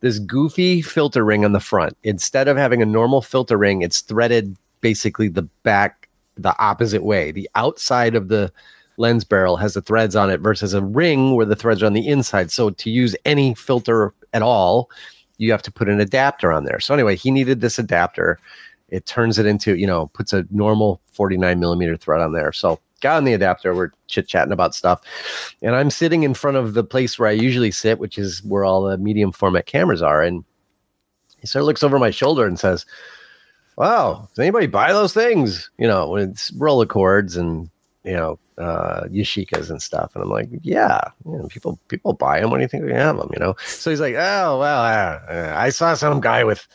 this 0.00 0.18
goofy 0.18 0.82
filter 0.82 1.24
ring 1.24 1.44
on 1.44 1.52
the 1.52 1.60
front. 1.60 1.96
Instead 2.04 2.48
of 2.48 2.56
having 2.56 2.82
a 2.82 2.86
normal 2.86 3.22
filter 3.22 3.56
ring, 3.56 3.82
it's 3.82 4.00
threaded 4.00 4.56
basically 4.80 5.28
the 5.28 5.42
back 5.62 6.08
the 6.36 6.56
opposite 6.58 7.02
way. 7.02 7.32
The 7.32 7.48
outside 7.54 8.14
of 8.14 8.28
the 8.28 8.52
lens 8.98 9.24
barrel 9.24 9.56
has 9.56 9.74
the 9.74 9.82
threads 9.82 10.16
on 10.16 10.30
it 10.30 10.40
versus 10.40 10.74
a 10.74 10.82
ring 10.82 11.34
where 11.34 11.46
the 11.46 11.56
threads 11.56 11.82
are 11.82 11.86
on 11.86 11.92
the 11.92 12.06
inside. 12.06 12.50
So 12.50 12.70
to 12.70 12.90
use 12.90 13.16
any 13.24 13.54
filter 13.54 14.14
at 14.32 14.42
all, 14.42 14.90
you 15.38 15.50
have 15.50 15.62
to 15.62 15.72
put 15.72 15.88
an 15.88 16.00
adapter 16.00 16.52
on 16.52 16.64
there. 16.64 16.80
So 16.80 16.94
anyway, 16.94 17.16
he 17.16 17.30
needed 17.30 17.60
this 17.60 17.78
adapter. 17.78 18.38
It 18.88 19.06
turns 19.06 19.38
it 19.38 19.46
into, 19.46 19.76
you 19.76 19.86
know, 19.86 20.06
puts 20.08 20.32
a 20.32 20.46
normal 20.50 21.00
49 21.12 21.58
millimeter 21.58 21.96
thread 21.96 22.20
on 22.20 22.32
there. 22.32 22.52
So 22.52 22.80
got 23.00 23.16
on 23.16 23.24
the 23.24 23.34
adapter. 23.34 23.74
We're 23.74 23.90
chit 24.06 24.28
chatting 24.28 24.52
about 24.52 24.74
stuff. 24.74 25.00
And 25.62 25.74
I'm 25.74 25.90
sitting 25.90 26.22
in 26.22 26.34
front 26.34 26.56
of 26.56 26.74
the 26.74 26.84
place 26.84 27.18
where 27.18 27.28
I 27.28 27.32
usually 27.32 27.70
sit, 27.70 27.98
which 27.98 28.18
is 28.18 28.42
where 28.44 28.64
all 28.64 28.82
the 28.82 28.98
medium 28.98 29.32
format 29.32 29.66
cameras 29.66 30.02
are. 30.02 30.22
And 30.22 30.44
he 31.38 31.46
sort 31.46 31.62
of 31.62 31.66
looks 31.66 31.82
over 31.82 31.98
my 31.98 32.10
shoulder 32.10 32.46
and 32.46 32.58
says, 32.58 32.86
wow, 33.76 34.28
does 34.30 34.38
anybody 34.38 34.66
buy 34.66 34.92
those 34.92 35.12
things? 35.12 35.70
You 35.78 35.86
know, 35.86 36.10
when 36.10 36.30
it's 36.30 36.50
Rolleicords 36.52 37.36
and 37.36 37.70
you 38.04 38.14
know 38.14 38.38
uh, 38.58 39.04
Yashicas 39.08 39.70
and 39.70 39.82
stuff. 39.82 40.14
And 40.14 40.24
I'm 40.24 40.30
like, 40.30 40.48
yeah, 40.62 41.00
you 41.24 41.38
know, 41.38 41.46
people 41.48 41.78
people 41.88 42.12
buy 42.14 42.40
them. 42.40 42.50
When 42.50 42.60
do 42.60 42.62
you 42.62 42.68
think 42.68 42.84
we 42.84 42.92
have 42.92 43.16
them? 43.16 43.30
You 43.32 43.40
know. 43.40 43.54
So 43.66 43.90
he's 43.90 44.00
like, 44.00 44.14
oh 44.14 44.58
well, 44.58 44.82
uh, 44.82 45.52
I 45.54 45.70
saw 45.70 45.94
some 45.94 46.20
guy 46.20 46.44
with 46.44 46.66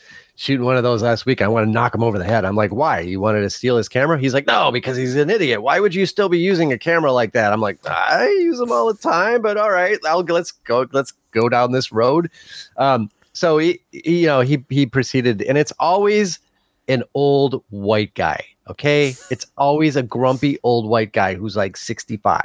shooting 0.41 0.65
one 0.65 0.75
of 0.75 0.82
those 0.82 1.04
last 1.04 1.27
week. 1.27 1.39
I 1.39 1.47
want 1.47 1.67
to 1.67 1.71
knock 1.71 1.93
him 1.93 2.01
over 2.01 2.17
the 2.17 2.25
head. 2.25 2.45
I'm 2.45 2.56
like, 2.56 2.71
why? 2.71 3.01
You 3.01 3.19
wanted 3.19 3.41
to 3.41 3.49
steal 3.51 3.77
his 3.77 3.88
camera? 3.88 4.19
He's 4.19 4.34
like, 4.34 4.47
no, 4.47 4.71
because 4.71 4.97
he's 4.97 5.15
an 5.15 5.30
idiot. 5.30 5.62
Why 5.62 5.80
would 5.80 5.93
you 5.93 6.08
still 6.08 6.30
be 6.30 6.39
using 6.39 6.73
a 6.73 6.80
camera 6.80 7.13
like 7.13 7.34
that? 7.34 7.54
I'm 7.54 7.62
like, 7.62 7.77
I 7.88 8.25
use 8.39 8.58
them 8.58 8.71
all 8.71 8.91
the 8.91 8.99
time, 8.99 9.43
but 9.43 9.58
all 9.58 9.69
right, 9.69 9.99
I'll 10.04 10.21
let's 10.21 10.51
go. 10.51 10.88
Let's 10.91 11.13
go 11.30 11.47
down 11.47 11.73
this 11.73 11.91
road. 11.91 12.32
Um, 12.77 13.12
so 13.34 13.60
he, 13.60 13.82
he, 13.91 14.21
you 14.21 14.25
know, 14.25 14.41
he 14.41 14.65
he 14.69 14.88
proceeded, 14.88 15.43
and 15.43 15.60
it's 15.60 15.73
always 15.80 16.39
an 16.88 17.04
old 17.13 17.63
white 17.69 18.15
guy. 18.15 18.43
Okay. 18.67 19.15
It's 19.30 19.45
always 19.58 19.95
a 19.95 20.01
grumpy 20.01 20.58
old 20.63 20.89
white 20.89 21.13
guy 21.13 21.36
who's 21.36 21.56
like 21.56 21.77
65 21.77 22.41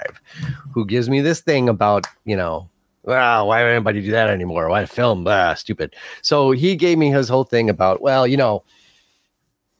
who 0.73 0.85
gives 0.85 1.09
me 1.09 1.21
this 1.21 1.41
thing 1.41 1.69
about, 1.69 2.07
you 2.25 2.37
know, 2.37 2.69
well, 3.07 3.47
why 3.49 3.63
would 3.63 3.71
anybody 3.71 4.03
do 4.03 4.11
that 4.11 4.29
anymore? 4.29 4.69
Why 4.69 4.85
film? 4.85 5.27
Ah, 5.27 5.55
stupid. 5.55 5.95
So 6.23 6.51
he 6.51 6.77
gave 6.77 6.99
me 6.99 7.11
his 7.11 7.29
whole 7.29 7.45
thing 7.45 7.71
about, 7.71 8.03
well, 8.03 8.27
you 8.27 8.37
know, 8.37 8.65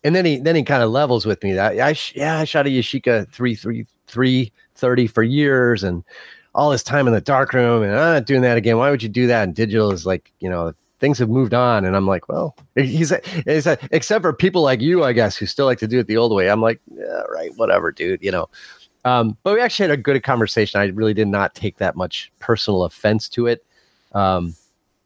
and 0.05 0.15
then 0.15 0.25
he 0.25 0.39
then 0.39 0.55
he 0.55 0.63
kind 0.63 0.83
of 0.83 0.91
levels 0.91 1.27
with 1.27 1.43
me 1.43 1.53
that 1.55 1.73
I 1.81 1.97
yeah 2.15 2.39
I 2.39 2.45
shot 2.45 2.67
a 2.67 2.71
Yashica 2.71 3.31
three 3.33 3.55
three 3.57 3.87
three 4.07 4.53
thirty 4.77 5.07
for 5.09 5.23
years 5.25 5.83
and 5.83 6.05
all 6.55 6.71
this 6.71 6.85
time 6.85 7.07
in 7.07 7.13
the 7.13 7.21
dark 7.21 7.53
room 7.53 7.83
and 7.83 7.93
I'm 7.93 8.15
not 8.15 8.27
doing 8.27 8.43
that 8.43 8.57
again. 8.57 8.79
Why 8.79 8.91
would 8.91 9.03
you 9.03 9.09
do 9.09 9.27
that? 9.27 9.43
And 9.43 9.55
digital 9.55 9.91
is 9.91 10.07
like 10.07 10.33
you 10.39 10.49
know 10.49 10.75
things 10.99 11.19
have 11.19 11.29
moved 11.29 11.55
on. 11.55 11.85
And 11.85 11.97
I'm 11.97 12.07
like, 12.07 12.29
well, 12.29 12.57
he's, 12.75 13.13
he's 13.45 13.67
except 13.91 14.23
for 14.23 14.33
people 14.33 14.63
like 14.63 14.81
you, 14.81 15.05
I 15.05 15.13
guess, 15.13 15.37
who 15.37 15.47
still 15.47 15.67
like 15.67 15.79
to 15.79 15.87
do 15.87 15.99
it 15.99 16.07
the 16.07 16.17
old 16.17 16.35
way. 16.35 16.49
I'm 16.49 16.63
like, 16.63 16.81
yeah, 16.95 17.23
right, 17.31 17.51
whatever, 17.57 17.93
dude, 17.93 18.23
you 18.23 18.31
know. 18.31 18.49
Um, 19.07 19.37
but 19.45 19.55
we 19.55 19.61
actually 19.61 19.89
had 19.89 19.99
a 19.99 20.03
good 20.03 20.21
conversation. 20.25 20.81
I 20.81 20.87
really 20.87 21.15
did 21.15 21.29
not 21.29 21.55
take 21.55 21.79
that 21.79 21.95
much 21.95 22.33
personal 22.41 22.83
offense 22.83 23.29
to 23.31 23.47
it. 23.47 23.65
Um, 24.13 24.57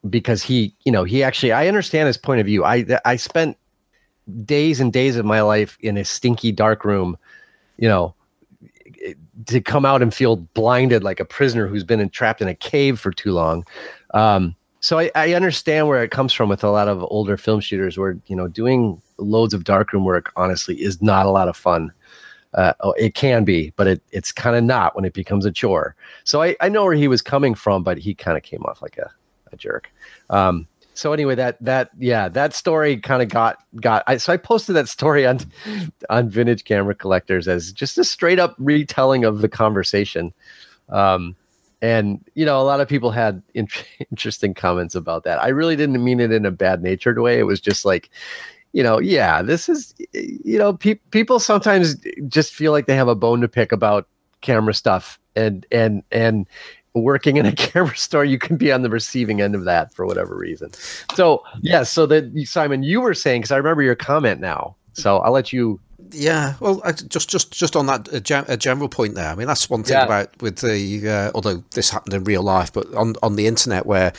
because 0.09 0.43
he, 0.43 0.75
you 0.87 0.91
know, 0.91 1.05
he 1.05 1.23
actually, 1.23 1.53
I 1.53 1.69
understand 1.69 2.07
his 2.07 2.17
point 2.17 2.41
of 2.41 2.47
view. 2.47 2.65
I, 2.65 2.87
I 3.05 3.17
spent 3.17 3.59
days 4.47 4.81
and 4.81 4.91
days 4.91 5.17
of 5.17 5.27
my 5.27 5.43
life 5.43 5.77
in 5.81 5.99
a 5.99 6.05
stinky 6.07 6.51
dark 6.51 6.83
room, 6.83 7.19
you 7.77 7.87
know, 7.87 8.15
to 9.47 9.61
come 9.61 9.85
out 9.85 10.01
and 10.01 10.15
feel 10.15 10.37
blinded 10.37 11.05
like 11.05 11.21
a 11.21 11.25
prisoner 11.27 11.67
who's 11.67 11.85
been 11.85 12.01
entrapped 12.01 12.41
in 12.41 12.49
a 12.49 12.55
cave 12.55 12.99
for 12.99 13.11
too 13.11 13.33
long. 13.33 13.67
Um, 14.15 14.57
so 14.81 14.99
I, 14.99 15.11
I 15.15 15.35
understand 15.35 15.89
where 15.89 16.03
it 16.03 16.11
comes 16.11 16.33
from 16.33 16.49
with 16.49 16.65
a 16.65 16.71
lot 16.71 16.89
of 16.89 17.03
older 17.03 17.37
film 17.37 17.61
shooters 17.61 17.99
where 17.99 18.19
you 18.27 18.37
know 18.37 18.49
doing 18.49 19.01
loads 19.19 19.53
of 19.53 19.65
darkroom 19.65 20.05
work 20.05 20.33
honestly 20.37 20.81
is 20.83 21.03
not 21.03 21.27
a 21.27 21.31
lot 21.31 21.49
of 21.49 21.57
fun 21.57 21.93
uh, 22.55 22.73
oh, 22.81 22.93
it 22.93 23.15
can 23.15 23.45
be 23.45 23.73
but 23.77 23.87
it, 23.87 24.03
it's 24.13 24.33
kind 24.33 24.57
of 24.57 24.65
not 24.65 24.95
when 24.97 25.05
it 25.05 25.13
becomes 25.13 25.45
a 25.45 25.53
chore. 25.53 25.95
So 26.25 26.43
I, 26.43 26.57
I 26.61 26.69
know 26.69 26.85
where 26.85 26.95
he 26.95 27.09
was 27.09 27.23
coming 27.23 27.55
from 27.55 27.83
but 27.83 27.99
he 27.99 28.15
kind 28.15 28.37
of 28.37 28.43
came 28.43 28.63
off 28.65 28.83
like 28.83 28.99
a, 28.99 29.11
a 29.53 29.57
jerk. 29.57 29.91
Um, 30.31 30.67
so 30.95 31.13
anyway 31.13 31.35
that 31.35 31.57
that 31.63 31.91
yeah 31.99 32.29
that 32.29 32.53
story 32.53 32.99
kind 32.99 33.23
of 33.23 33.29
got 33.29 33.65
got 33.81 34.03
I, 34.07 34.19
so 34.19 34.33
i 34.33 34.37
posted 34.37 34.77
that 34.77 34.89
story 34.89 35.27
on 35.27 35.39
on 36.11 36.29
vintage 36.29 36.65
camera 36.65 36.95
collectors 36.95 37.49
as 37.49 37.73
just 37.73 37.97
a 37.97 38.05
straight 38.05 38.39
up 38.39 38.55
retelling 38.59 39.25
of 39.25 39.41
the 39.41 39.49
conversation. 39.49 40.33
Um, 40.89 41.37
and 41.83 42.23
you 42.35 42.45
know 42.45 42.61
a 42.61 42.65
lot 42.65 42.81
of 42.81 42.89
people 42.89 43.11
had 43.11 43.43
in- 43.55 43.69
interesting 44.11 44.53
comments 44.55 44.95
about 44.95 45.25
that. 45.25 45.43
I 45.43 45.49
really 45.49 45.77
didn't 45.77 46.03
mean 46.05 46.21
it 46.21 46.33
in 46.33 46.45
a 46.45 46.51
bad 46.51 46.83
natured 46.83 47.19
way. 47.19 47.39
It 47.39 47.45
was 47.45 47.61
just 47.61 47.85
like 47.85 48.11
you 48.73 48.83
know 48.83 48.99
yeah 48.99 49.43
this 49.43 49.69
is 49.69 49.95
you 50.13 50.59
know 50.59 50.73
pe- 50.73 50.95
people 51.11 51.39
sometimes 51.39 51.97
just 52.29 52.55
feel 52.55 52.73
like 52.73 52.87
they 52.87 52.95
have 52.95 53.09
a 53.09 53.15
bone 53.15 53.41
to 53.41 53.49
pick 53.49 53.73
about 53.73 54.07
camera 54.41 54.75
stuff 54.75 55.19
and 55.37 55.67
and 55.71 56.03
and 56.11 56.47
working 56.95 57.37
in 57.37 57.47
a 57.47 57.53
camera 57.57 57.97
store 57.97 58.25
you 58.25 58.39
can 58.39 58.57
be 58.57 58.73
on 58.73 58.83
the 58.83 58.91
receiving 58.91 59.41
end 59.41 59.55
of 59.55 59.65
that 59.65 59.95
for 59.95 60.07
whatever 60.07 60.37
reason. 60.37 60.71
So 61.15 61.43
yeah 61.61 61.83
so 61.83 62.07
that 62.07 62.31
simon 62.47 62.83
you 62.83 63.01
were 63.01 63.15
saying 63.15 63.43
because 63.43 63.53
i 63.53 63.57
remember 63.57 63.83
your 63.83 63.97
comment 63.97 64.41
now. 64.41 64.77
So 64.93 65.19
i'll 65.19 65.33
let 65.33 65.53
you 65.53 65.81
yeah, 66.13 66.55
well, 66.61 66.81
I, 66.85 66.93
just 66.93 67.29
just 67.29 67.53
just 67.53 67.77
on 67.77 67.87
that 67.87 68.09
a, 68.09 68.53
a, 68.53 68.57
general 68.57 68.89
point 68.89 69.15
there. 69.15 69.29
I 69.29 69.35
mean, 69.35 69.47
that's 69.47 69.69
one 69.69 69.83
thing 69.83 69.97
yeah. 69.97 70.05
about 70.05 70.41
with 70.43 70.59
the 70.59 71.09
uh, 71.09 71.31
although 71.35 71.63
this 71.73 71.91
happened 71.91 72.15
in 72.15 72.25
real 72.25 72.43
life, 72.43 72.73
but 72.73 72.93
on 72.95 73.15
on 73.23 73.37
the 73.37 73.47
internet 73.47 73.87
where 73.87 74.13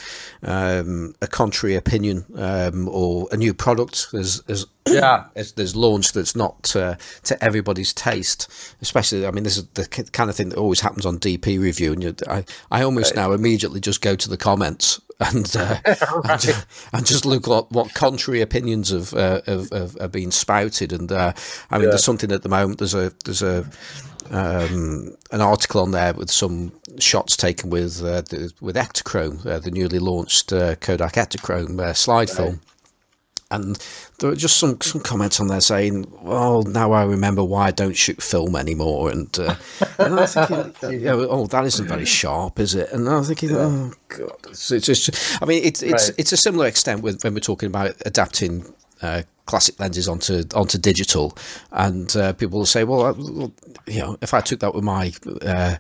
um, 0.44 1.16
a 1.22 1.28
contrary 1.28 1.76
opinion 1.76 2.26
um, 2.36 2.88
or 2.90 3.28
a 3.32 3.38
new 3.38 3.54
product 3.54 4.08
is 4.14 4.42
is 4.48 4.66
yeah 4.90 5.26
there's 5.56 5.76
launched 5.76 6.14
that's 6.14 6.36
not 6.36 6.76
uh, 6.76 6.96
to 7.24 7.44
everybody's 7.44 7.94
taste 7.94 8.52
especially 8.82 9.28
i 9.28 9.32
mean 9.32 9.44
this 9.44 9.58
is 9.58 9.68
the 9.76 9.86
kind 9.88 10.30
of 10.30 10.36
thing 10.36 10.50
that 10.50 10.58
always 10.58 10.80
happens 10.80 11.06
on 11.06 11.20
DPReview 11.20 11.94
and 11.94 12.04
you, 12.04 12.16
I, 12.28 12.44
I 12.72 12.82
almost 12.84 13.16
right. 13.16 13.22
now 13.22 13.32
immediately 13.32 13.80
just 13.80 14.02
go 14.02 14.16
to 14.16 14.30
the 14.30 14.38
comments 14.38 15.00
and 15.22 15.56
uh, 15.56 15.78
right. 15.86 16.30
and, 16.30 16.42
just, 16.42 16.68
and, 16.94 17.06
just, 17.06 17.26
look 17.26 17.48
at 17.48 17.72
what 17.72 17.94
contrary 17.94 18.42
opinions 18.42 18.90
have 18.90 19.14
uh, 19.14 19.42
have, 19.46 19.70
have, 19.70 19.94
have, 20.00 20.12
been 20.12 20.32
spouted 20.32 20.92
and 20.92 21.12
uh, 21.12 21.32
i 21.70 21.78
mean 21.78 21.84
yeah. 21.84 21.90
there's 21.90 22.04
something 22.04 22.32
at 22.32 22.44
the 22.44 22.50
moment 22.50 22.80
there's 22.80 22.96
a 22.96 23.14
there's 23.26 23.42
a 23.42 23.66
um, 24.32 25.16
an 25.32 25.42
article 25.42 25.82
on 25.82 25.92
there 25.92 26.14
with 26.14 26.32
some 26.32 26.72
shots 27.00 27.36
taken 27.36 27.70
with 27.70 28.02
uh, 28.02 28.22
the, 28.22 28.54
with 28.62 28.78
Ektachrome, 28.78 29.46
uh, 29.46 29.60
the 29.60 29.72
newly 29.72 30.00
launched 30.00 30.50
Kodak 30.50 31.14
Ektachrome 31.14 31.96
slide 31.96 32.30
right. 32.30 32.30
film 32.30 32.62
and 33.52 33.78
there 34.20 34.30
were 34.30 34.36
just 34.36 34.58
some 34.58 34.80
some 34.82 35.02
comments 35.02 35.40
on 35.40 35.48
there 35.48 35.62
saying, 35.62 36.12
"Well, 36.22 36.64
now 36.64 36.92
I 36.92 37.04
remember 37.04 37.44
why 37.44 37.68
I 37.68 37.72
don't 37.72 37.96
shoot 37.96 38.22
film 38.22 38.56
anymore." 38.56 39.12
And, 39.12 39.38
uh, 39.40 39.56
and 40.00 40.14
I 40.16 40.22
was 40.22 40.34
thinking, 40.34 40.74
you 40.92 41.00
know, 41.02 41.28
"Oh, 41.30 41.46
that 41.48 41.66
isn't 41.66 41.88
very 41.88 42.06
sharp, 42.06 42.60
is 42.60 42.76
it?" 42.76 42.92
And 42.92 43.08
I 43.10 43.18
was 43.18 43.28
thinking, 43.28 43.52
"Oh 43.56 43.92
God, 44.08 44.38
it's, 44.50 44.72
it's 44.72 44.86
just." 44.86 45.10
I 45.42 45.46
mean, 45.46 45.64
it's 45.64 45.82
it's 45.84 46.10
Right. 46.10 46.20
it's 46.20 46.32
a 46.32 46.38
similar 46.38 46.68
extent 46.68 47.02
with 47.04 47.24
when 47.24 47.34
we're 47.34 47.40
talking 47.42 47.68
about 47.68 47.96
adapting. 48.06 48.74
Uh, 49.02 49.24
classic 49.48 49.78
lenses 49.80 50.08
onto 50.08 50.44
onto 50.56 50.78
digital, 50.78 51.36
and 51.72 52.16
uh, 52.16 52.32
people 52.34 52.60
will 52.60 52.66
say, 52.66 52.84
"Well, 52.84 53.06
I, 53.08 53.92
you 53.92 54.00
know, 54.00 54.18
if 54.22 54.34
I 54.34 54.40
took 54.42 54.60
that 54.60 54.74
with 54.76 54.84
my 54.84 55.12
uh, 55.42 55.76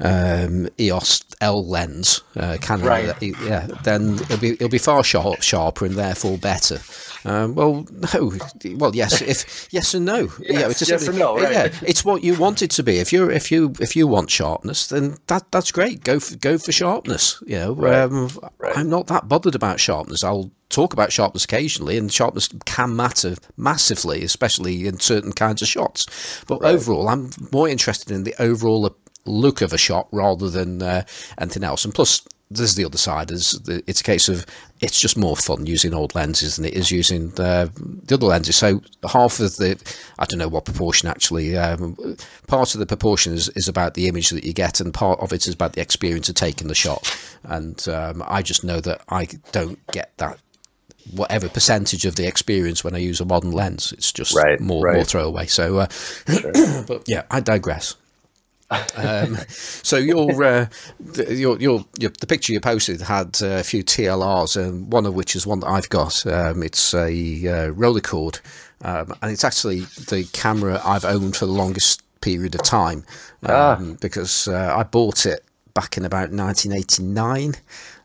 um, 0.00 0.68
EOS 0.80 1.24
L 1.40 1.64
lens, 1.66 2.22
uh, 2.36 2.56
Canon, 2.60 2.86
Right. 2.86 3.08
uh, 3.08 3.14
yeah, 3.20 3.66
then 3.84 4.14
it'll 4.14 4.38
be 4.38 4.50
it'll 4.52 4.68
be 4.68 4.78
far 4.78 5.04
sharp, 5.04 5.42
sharper 5.42 5.84
and 5.86 5.94
therefore 5.94 6.38
better." 6.38 6.80
Um, 7.26 7.54
well, 7.54 7.86
no. 8.14 8.32
Well, 8.76 8.94
yes. 8.94 9.22
If 9.22 9.68
yes 9.72 9.94
and 9.94 10.04
no. 10.04 10.28
yeah, 10.40 10.68
it's 10.68 10.86
yes 10.86 11.08
and 11.08 11.18
no, 11.18 11.36
right. 11.36 11.52
Yeah, 11.52 11.68
it's 11.86 12.04
what 12.04 12.22
you 12.22 12.34
want 12.34 12.60
it 12.62 12.70
to 12.72 12.82
be. 12.82 12.98
If 12.98 13.12
you 13.12 13.30
if 13.30 13.50
you 13.50 13.72
if 13.80 13.96
you 13.96 14.06
want 14.06 14.30
sharpness, 14.30 14.88
then 14.88 15.16
that 15.28 15.50
that's 15.50 15.72
great. 15.72 16.04
Go 16.04 16.20
for, 16.20 16.36
go 16.36 16.58
for 16.58 16.72
sharpness. 16.72 17.42
You 17.46 17.58
know, 17.58 18.04
um, 18.04 18.30
Right. 18.58 18.76
I'm 18.76 18.90
not 18.90 19.06
that 19.06 19.26
bothered 19.28 19.54
about 19.54 19.80
sharpness. 19.80 20.22
I'll 20.22 20.50
talk 20.74 20.92
about 20.92 21.12
sharpness 21.12 21.44
occasionally, 21.44 21.96
and 21.96 22.12
sharpness 22.12 22.48
can 22.64 22.96
matter 22.96 23.36
massively, 23.56 24.24
especially 24.24 24.86
in 24.86 24.98
certain 25.00 25.32
kinds 25.32 25.62
of 25.62 25.68
shots. 25.68 26.42
But 26.46 26.62
overall, 26.62 27.08
I'm 27.08 27.30
more 27.52 27.68
interested 27.68 28.10
in 28.10 28.24
the 28.24 28.34
overall 28.38 28.94
look 29.24 29.60
of 29.60 29.72
a 29.72 29.78
shot 29.78 30.08
rather 30.12 30.50
than 30.50 30.82
uh, 30.82 31.04
anything 31.38 31.64
else. 31.64 31.84
And 31.84 31.94
plus, 31.94 32.26
there's 32.50 32.74
the 32.74 32.84
other 32.84 32.98
side. 32.98 33.30
Is 33.30 33.60
it's 33.86 34.00
a 34.00 34.04
case 34.04 34.28
of 34.28 34.44
it's 34.80 35.00
just 35.00 35.16
more 35.16 35.36
fun 35.36 35.66
using 35.66 35.94
old 35.94 36.14
lenses 36.14 36.56
than 36.56 36.64
it 36.66 36.74
is 36.74 36.90
using 36.90 37.32
uh, 37.38 37.68
the 37.74 38.14
other 38.14 38.26
lenses. 38.26 38.56
So 38.56 38.82
half 39.08 39.40
of 39.40 39.56
the, 39.56 39.80
I 40.18 40.24
don't 40.26 40.38
know 40.38 40.48
what 40.48 40.66
proportion 40.66 41.08
actually. 41.08 41.56
Um, 41.56 42.16
part 42.46 42.74
of 42.74 42.80
the 42.80 42.86
proportion 42.86 43.32
is, 43.32 43.48
is 43.50 43.68
about 43.68 43.94
the 43.94 44.08
image 44.08 44.30
that 44.30 44.44
you 44.44 44.52
get, 44.52 44.80
and 44.80 44.92
part 44.92 45.20
of 45.20 45.32
it 45.32 45.46
is 45.46 45.54
about 45.54 45.72
the 45.72 45.80
experience 45.80 46.28
of 46.28 46.34
taking 46.34 46.68
the 46.68 46.74
shot. 46.74 47.02
And 47.44 47.86
um, 47.88 48.22
I 48.26 48.42
just 48.42 48.62
know 48.62 48.80
that 48.80 49.02
I 49.08 49.26
don't 49.52 49.84
get 49.88 50.12
that 50.18 50.38
whatever 51.12 51.48
percentage 51.48 52.04
of 52.06 52.16
the 52.16 52.26
experience 52.26 52.82
when 52.84 52.94
I 52.94 52.98
use 52.98 53.20
a 53.20 53.24
modern 53.24 53.52
lens. 53.52 53.92
It's 53.92 54.12
just 54.12 54.34
Right, 54.34 54.60
more 54.60 54.82
right. 54.82 54.94
more 54.96 55.04
throwaway. 55.04 55.46
So, 55.46 55.78
uh, 55.78 55.86
but 56.86 57.04
yeah, 57.06 57.22
I 57.30 57.40
digress. 57.40 57.96
um, 58.96 59.36
so 59.48 59.96
your, 59.98 60.42
uh, 60.42 60.66
the, 60.98 61.34
your 61.34 61.60
your 61.60 61.84
your 61.98 62.10
the 62.20 62.26
picture 62.26 62.52
you 62.52 62.60
posted 62.60 63.00
had 63.02 63.40
a 63.42 63.62
few 63.62 63.84
TLRs, 63.84 64.56
and 64.60 64.90
one 64.92 65.06
of 65.06 65.14
which 65.14 65.36
is 65.36 65.46
one 65.46 65.60
that 65.60 65.68
I've 65.68 65.88
got. 65.90 66.26
Um, 66.26 66.62
it's 66.62 66.94
a 66.94 67.08
uh, 67.08 67.70
Rolleicord, 67.72 68.40
um, 68.82 69.12
and 69.22 69.30
it's 69.30 69.44
actually 69.44 69.80
the 69.80 70.28
camera 70.32 70.80
I've 70.84 71.04
owned 71.04 71.36
for 71.36 71.46
the 71.46 71.52
longest 71.52 72.02
period 72.22 72.54
of 72.54 72.62
time 72.62 73.04
um, 73.42 73.98
because 74.00 74.48
uh, 74.48 74.74
I 74.76 74.82
bought 74.82 75.26
it 75.26 75.44
back 75.74 75.98
in 75.98 76.04
about 76.06 76.30
1989. 76.32 77.54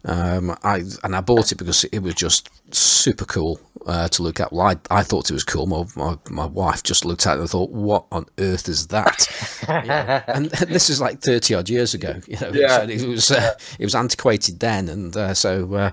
Um, 0.05 0.55
I 0.63 0.83
and 1.03 1.15
I 1.15 1.21
bought 1.21 1.51
it 1.51 1.55
because 1.57 1.85
it 1.85 1.99
was 1.99 2.15
just 2.15 2.49
super 2.71 3.25
cool 3.25 3.59
uh, 3.85 4.07
to 4.09 4.23
look 4.23 4.39
at. 4.39 4.51
Well, 4.51 4.67
I, 4.67 4.75
I 4.91 5.03
thought 5.03 5.29
it 5.29 5.33
was 5.33 5.43
cool. 5.43 5.65
My, 5.65 5.85
my 5.95 6.17
my 6.29 6.45
wife 6.45 6.83
just 6.83 7.05
looked 7.05 7.25
at 7.25 7.37
it 7.37 7.39
and 7.41 7.49
thought, 7.49 7.71
"What 7.71 8.05
on 8.11 8.25
earth 8.37 8.67
is 8.69 8.87
that?" 8.87 9.27
Yeah. 9.69 10.23
and, 10.27 10.47
and 10.59 10.69
this 10.73 10.89
is 10.89 10.99
like 10.99 11.21
thirty 11.21 11.53
odd 11.53 11.69
years 11.69 11.93
ago. 11.93 12.19
You 12.27 12.37
know, 12.39 12.51
Yeah. 12.53 12.77
so 12.77 12.83
it 12.83 13.07
was 13.07 13.31
uh, 13.31 13.53
it 13.79 13.85
was 13.85 13.95
antiquated 13.95 14.59
then, 14.59 14.89
and 14.89 15.15
uh, 15.15 15.33
so. 15.33 15.73
Uh, 15.73 15.91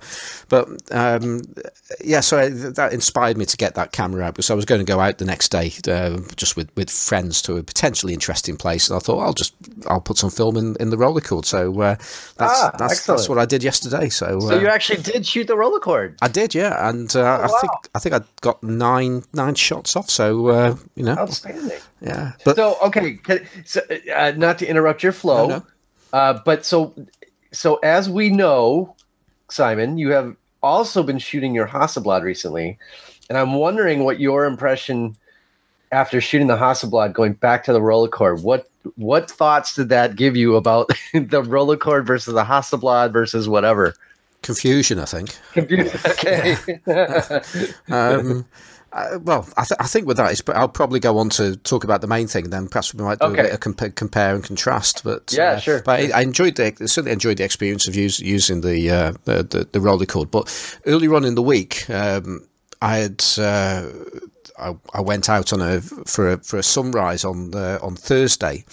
but 0.48 0.68
um, 0.92 1.42
yeah, 2.04 2.20
so 2.20 2.38
I, 2.38 2.48
that 2.48 2.92
inspired 2.92 3.36
me 3.36 3.44
to 3.46 3.56
get 3.56 3.74
that 3.76 3.92
camera 3.92 4.24
out 4.24 4.34
because 4.34 4.50
I 4.50 4.54
was 4.54 4.64
going 4.64 4.80
to 4.80 4.84
go 4.92 4.98
out 5.00 5.18
the 5.18 5.24
next 5.24 5.50
day 5.50 5.72
uh, 5.88 6.18
just 6.36 6.56
with, 6.56 6.70
with 6.76 6.90
friends 6.90 7.40
to 7.42 7.56
a 7.56 7.62
potentially 7.62 8.12
interesting 8.14 8.56
place, 8.56 8.88
and 8.88 8.96
I 8.96 9.00
thought 9.00 9.20
I'll 9.20 9.32
just 9.34 9.54
I'll 9.86 10.00
put 10.00 10.16
some 10.18 10.30
film 10.30 10.56
in, 10.56 10.76
in 10.80 10.90
the 10.90 10.96
Rolleicord. 10.96 11.44
So 11.44 11.72
uh, 11.80 11.94
that's 11.94 12.38
Ah, 12.38 12.72
that's, 12.78 13.04
that's 13.06 13.28
what 13.28 13.38
I 13.38 13.44
did 13.44 13.62
yesterday. 13.62 14.08
So, 14.08 14.40
So 14.40 14.58
you 14.58 14.68
actually 14.68 15.02
did 15.02 15.26
shoot 15.26 15.46
the 15.46 15.54
Rolleicord. 15.54 16.16
I 16.22 16.28
did, 16.28 16.54
yeah, 16.54 16.65
and 16.72 17.14
uh, 17.16 17.40
I 17.42 17.60
think. 17.60 17.72
I 17.94 17.98
think 17.98 18.14
I 18.14 18.20
got 18.40 18.62
nine 18.62 19.24
nine 19.32 19.54
shots 19.54 19.96
off. 19.96 20.10
So 20.10 20.48
uh, 20.48 20.76
you 20.94 21.04
know, 21.04 21.16
Outstanding. 21.16 21.78
yeah, 22.00 22.32
but 22.44 22.56
So 22.56 22.76
okay, 22.82 23.18
so, 23.64 23.80
uh, 24.14 24.32
not 24.36 24.58
to 24.58 24.66
interrupt 24.66 25.02
your 25.02 25.12
flow, 25.12 25.48
No, 25.48 25.56
no. 25.58 25.66
Uh, 26.12 26.40
but 26.44 26.64
so 26.64 26.94
so 27.52 27.76
as 27.76 28.08
we 28.08 28.30
know, 28.30 28.94
Simon, 29.48 29.98
you 29.98 30.10
have 30.10 30.36
also 30.62 31.02
been 31.02 31.18
shooting 31.18 31.54
your 31.54 31.66
Hasselblad 31.66 32.22
recently, 32.22 32.78
and 33.28 33.38
I'm 33.38 33.54
wondering 33.54 34.04
what 34.04 34.20
your 34.20 34.44
impression 34.44 35.16
after 35.92 36.20
shooting 36.20 36.48
the 36.48 36.56
Hasselblad, 36.56 37.12
going 37.12 37.34
back 37.34 37.64
to 37.64 37.72
the 37.72 37.80
Rolleicord, 37.80 38.42
what 38.42 38.68
what 38.94 39.30
thoughts 39.30 39.74
did 39.74 39.88
that 39.88 40.16
give 40.16 40.36
you 40.36 40.56
about 40.56 40.88
the 41.12 41.42
Rolleicord 41.42 42.06
versus 42.06 42.34
the 42.34 42.44
Hasselblad 42.44 43.12
versus 43.12 43.48
whatever? 43.48 43.94
Confusion. 44.46 44.98
I 44.98 45.04
think. 45.04 45.36
Confusion. 45.52 45.98
okay. 46.06 46.56
Um, 47.90 48.46
uh, 48.92 49.18
well, 49.22 49.46
I, 49.58 49.64
th- 49.64 49.76
I 49.78 49.86
think 49.86 50.06
with 50.06 50.16
that, 50.16 50.30
it's, 50.32 50.42
I'll 50.48 50.68
probably 50.68 51.00
go 51.00 51.18
on 51.18 51.28
to 51.30 51.56
talk 51.56 51.84
about 51.84 52.00
the 52.00 52.06
main 52.06 52.28
thing. 52.28 52.48
Then 52.50 52.68
perhaps 52.68 52.94
we 52.94 53.02
might 53.04 53.18
do 53.18 53.26
Okay. 53.26 53.40
a 53.40 53.42
bit 53.44 53.52
of 53.52 53.60
compa- 53.60 53.94
compare 53.94 54.34
and 54.34 54.42
contrast. 54.42 55.02
But 55.04 55.34
Yeah, 55.36 55.52
uh, 55.52 55.58
sure. 55.58 55.82
But 55.82 56.00
I, 56.00 56.18
I 56.18 56.22
enjoyed 56.22 56.56
the 56.56 56.72
certainly 56.88 57.12
enjoyed 57.12 57.36
the 57.36 57.44
experience 57.44 57.86
of 57.88 57.94
use, 57.96 58.20
using 58.20 58.62
the, 58.62 58.88
uh, 58.90 59.12
the 59.24 59.42
the 59.42 59.68
the 59.72 59.78
Rolleicord. 59.80 60.30
But 60.30 60.78
earlier 60.86 61.14
on 61.14 61.24
in 61.24 61.34
the 61.34 61.42
week, 61.42 61.88
um, 61.90 62.46
I 62.80 62.96
had. 62.98 63.24
Uh, 63.36 63.90
I, 64.58 64.74
I 64.94 65.02
went 65.02 65.28
out 65.28 65.52
on 65.52 65.60
a 65.60 65.82
for 65.82 66.32
a 66.32 66.38
for 66.38 66.56
a 66.56 66.62
sunrise 66.62 67.26
on 67.26 67.54
uh, 67.54 67.78
on 67.82 67.94
Thursday. 67.94 68.64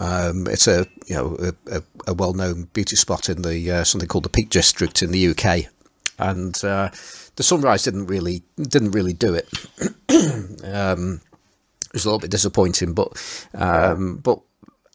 Um, 0.00 0.46
it's 0.46 0.68
a 0.68 0.86
you 1.06 1.16
know 1.16 1.36
a, 1.40 1.78
a, 1.78 1.82
a 2.08 2.14
well 2.14 2.32
known 2.32 2.68
beauty 2.72 2.96
spot 2.96 3.28
in 3.28 3.42
the 3.42 3.70
uh, 3.70 3.84
something 3.84 4.08
called 4.08 4.24
the 4.24 4.30
Peak 4.30 4.50
District 4.50 5.02
in 5.02 5.10
the 5.10 5.28
UK, 5.28 5.70
and 6.18 6.62
uh, 6.64 6.90
the 7.36 7.42
sunrise 7.42 7.82
didn't 7.82 8.06
really 8.06 8.42
didn't 8.56 8.92
really 8.92 9.12
do 9.12 9.34
it. 9.34 9.48
um, 10.64 11.20
it 11.86 11.94
was 11.94 12.04
a 12.04 12.08
little 12.08 12.20
bit 12.20 12.30
disappointing, 12.30 12.92
but 12.92 13.12
um, 13.54 14.18
but 14.18 14.40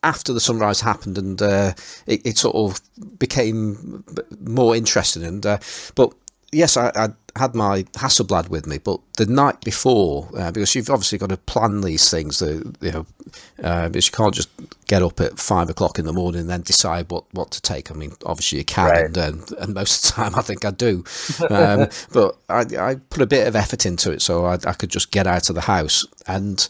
after 0.03 0.33
the 0.33 0.39
sunrise 0.39 0.81
happened 0.81 1.17
and 1.17 1.41
uh, 1.41 1.73
it, 2.05 2.25
it 2.25 2.37
sort 2.37 2.55
of 2.55 2.81
became 3.17 4.03
more 4.41 4.75
interesting 4.75 5.23
and 5.23 5.45
uh, 5.45 5.57
but 5.95 6.13
yes 6.51 6.75
I, 6.75 6.91
I 6.93 7.09
had 7.35 7.55
my 7.55 7.83
Hasselblad 7.93 8.49
with 8.49 8.67
me 8.67 8.77
but 8.77 8.99
the 9.17 9.25
night 9.25 9.59
before 9.61 10.29
uh, 10.37 10.51
because 10.51 10.75
you've 10.75 10.89
obviously 10.89 11.17
got 11.17 11.29
to 11.29 11.37
plan 11.37 11.81
these 11.81 12.09
things 12.11 12.39
that 12.39 12.75
you 12.81 12.91
know 12.91 13.05
uh, 13.63 13.89
because 13.89 14.05
you 14.07 14.11
can't 14.11 14.35
just 14.35 14.49
get 14.87 15.01
up 15.01 15.19
at 15.19 15.39
five 15.39 15.69
o'clock 15.69 15.97
in 15.97 16.05
the 16.05 16.13
morning 16.13 16.41
and 16.41 16.49
then 16.49 16.61
decide 16.61 17.09
what, 17.09 17.23
what 17.33 17.49
to 17.51 17.61
take. 17.61 17.89
I 17.89 17.95
mean 17.95 18.13
obviously 18.25 18.59
you 18.59 18.65
can 18.65 18.89
Right. 18.89 19.05
and, 19.05 19.17
and, 19.17 19.51
and 19.53 19.73
most 19.73 20.05
of 20.05 20.15
the 20.15 20.21
time 20.21 20.35
I 20.39 20.41
think 20.43 20.63
I 20.63 20.71
do. 20.71 21.03
Um, 21.49 21.87
but 22.11 22.37
I, 22.49 22.65
I 22.79 22.95
put 23.09 23.21
a 23.21 23.27
bit 23.27 23.47
of 23.47 23.55
effort 23.55 23.85
into 23.85 24.11
it 24.11 24.21
so 24.21 24.45
I, 24.45 24.59
I 24.65 24.73
could 24.73 24.89
just 24.89 25.11
get 25.11 25.25
out 25.25 25.49
of 25.49 25.55
the 25.55 25.61
house. 25.61 26.05
And 26.27 26.67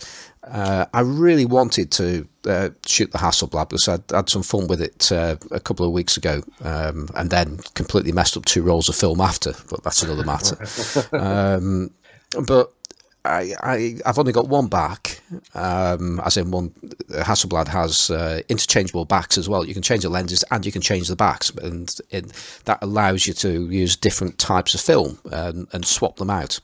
uh, 0.47 0.85
I 0.93 1.01
really 1.01 1.45
wanted 1.45 1.91
to 1.91 2.27
uh, 2.45 2.69
shoot 2.85 3.11
the 3.11 3.17
Hasselblad 3.17 3.69
because 3.69 3.87
I'd 3.87 4.11
had 4.11 4.29
some 4.29 4.43
fun 4.43 4.67
with 4.67 4.81
it 4.81 5.11
uh, 5.11 5.37
a 5.51 5.59
couple 5.59 5.85
of 5.85 5.93
weeks 5.93 6.17
ago, 6.17 6.43
um, 6.61 7.07
and 7.15 7.29
then 7.29 7.59
completely 7.75 8.11
messed 8.11 8.35
up 8.35 8.45
two 8.45 8.61
rolls 8.61 8.89
of 8.89 8.95
film 8.95 9.21
after. 9.21 9.53
But 9.69 9.83
that's 9.83 10.03
another 10.03 10.23
matter. 10.23 10.57
um, 11.13 11.91
but 12.45 12.73
I, 13.25 13.53
I, 13.61 13.95
I've 14.05 14.19
only 14.19 14.33
got 14.33 14.49
one 14.49 14.67
back, 14.67 15.21
um, 15.55 16.19
as 16.25 16.35
in 16.35 16.51
one. 16.51 16.71
Hasselblad 17.09 17.69
has 17.69 18.09
uh, 18.09 18.41
interchangeable 18.49 19.05
backs 19.05 19.37
as 19.37 19.47
well. 19.47 19.65
You 19.65 19.73
can 19.73 19.83
change 19.83 20.03
the 20.03 20.09
lenses 20.09 20.43
and 20.51 20.65
you 20.65 20.73
can 20.73 20.81
change 20.81 21.07
the 21.07 21.15
backs, 21.15 21.51
and 21.51 21.95
it, 22.09 22.33
that 22.65 22.79
allows 22.81 23.27
you 23.27 23.33
to 23.35 23.69
use 23.69 23.95
different 23.95 24.39
types 24.39 24.75
of 24.75 24.81
film 24.81 25.19
and, 25.31 25.67
and 25.71 25.85
swap 25.85 26.17
them 26.17 26.29
out. 26.29 26.59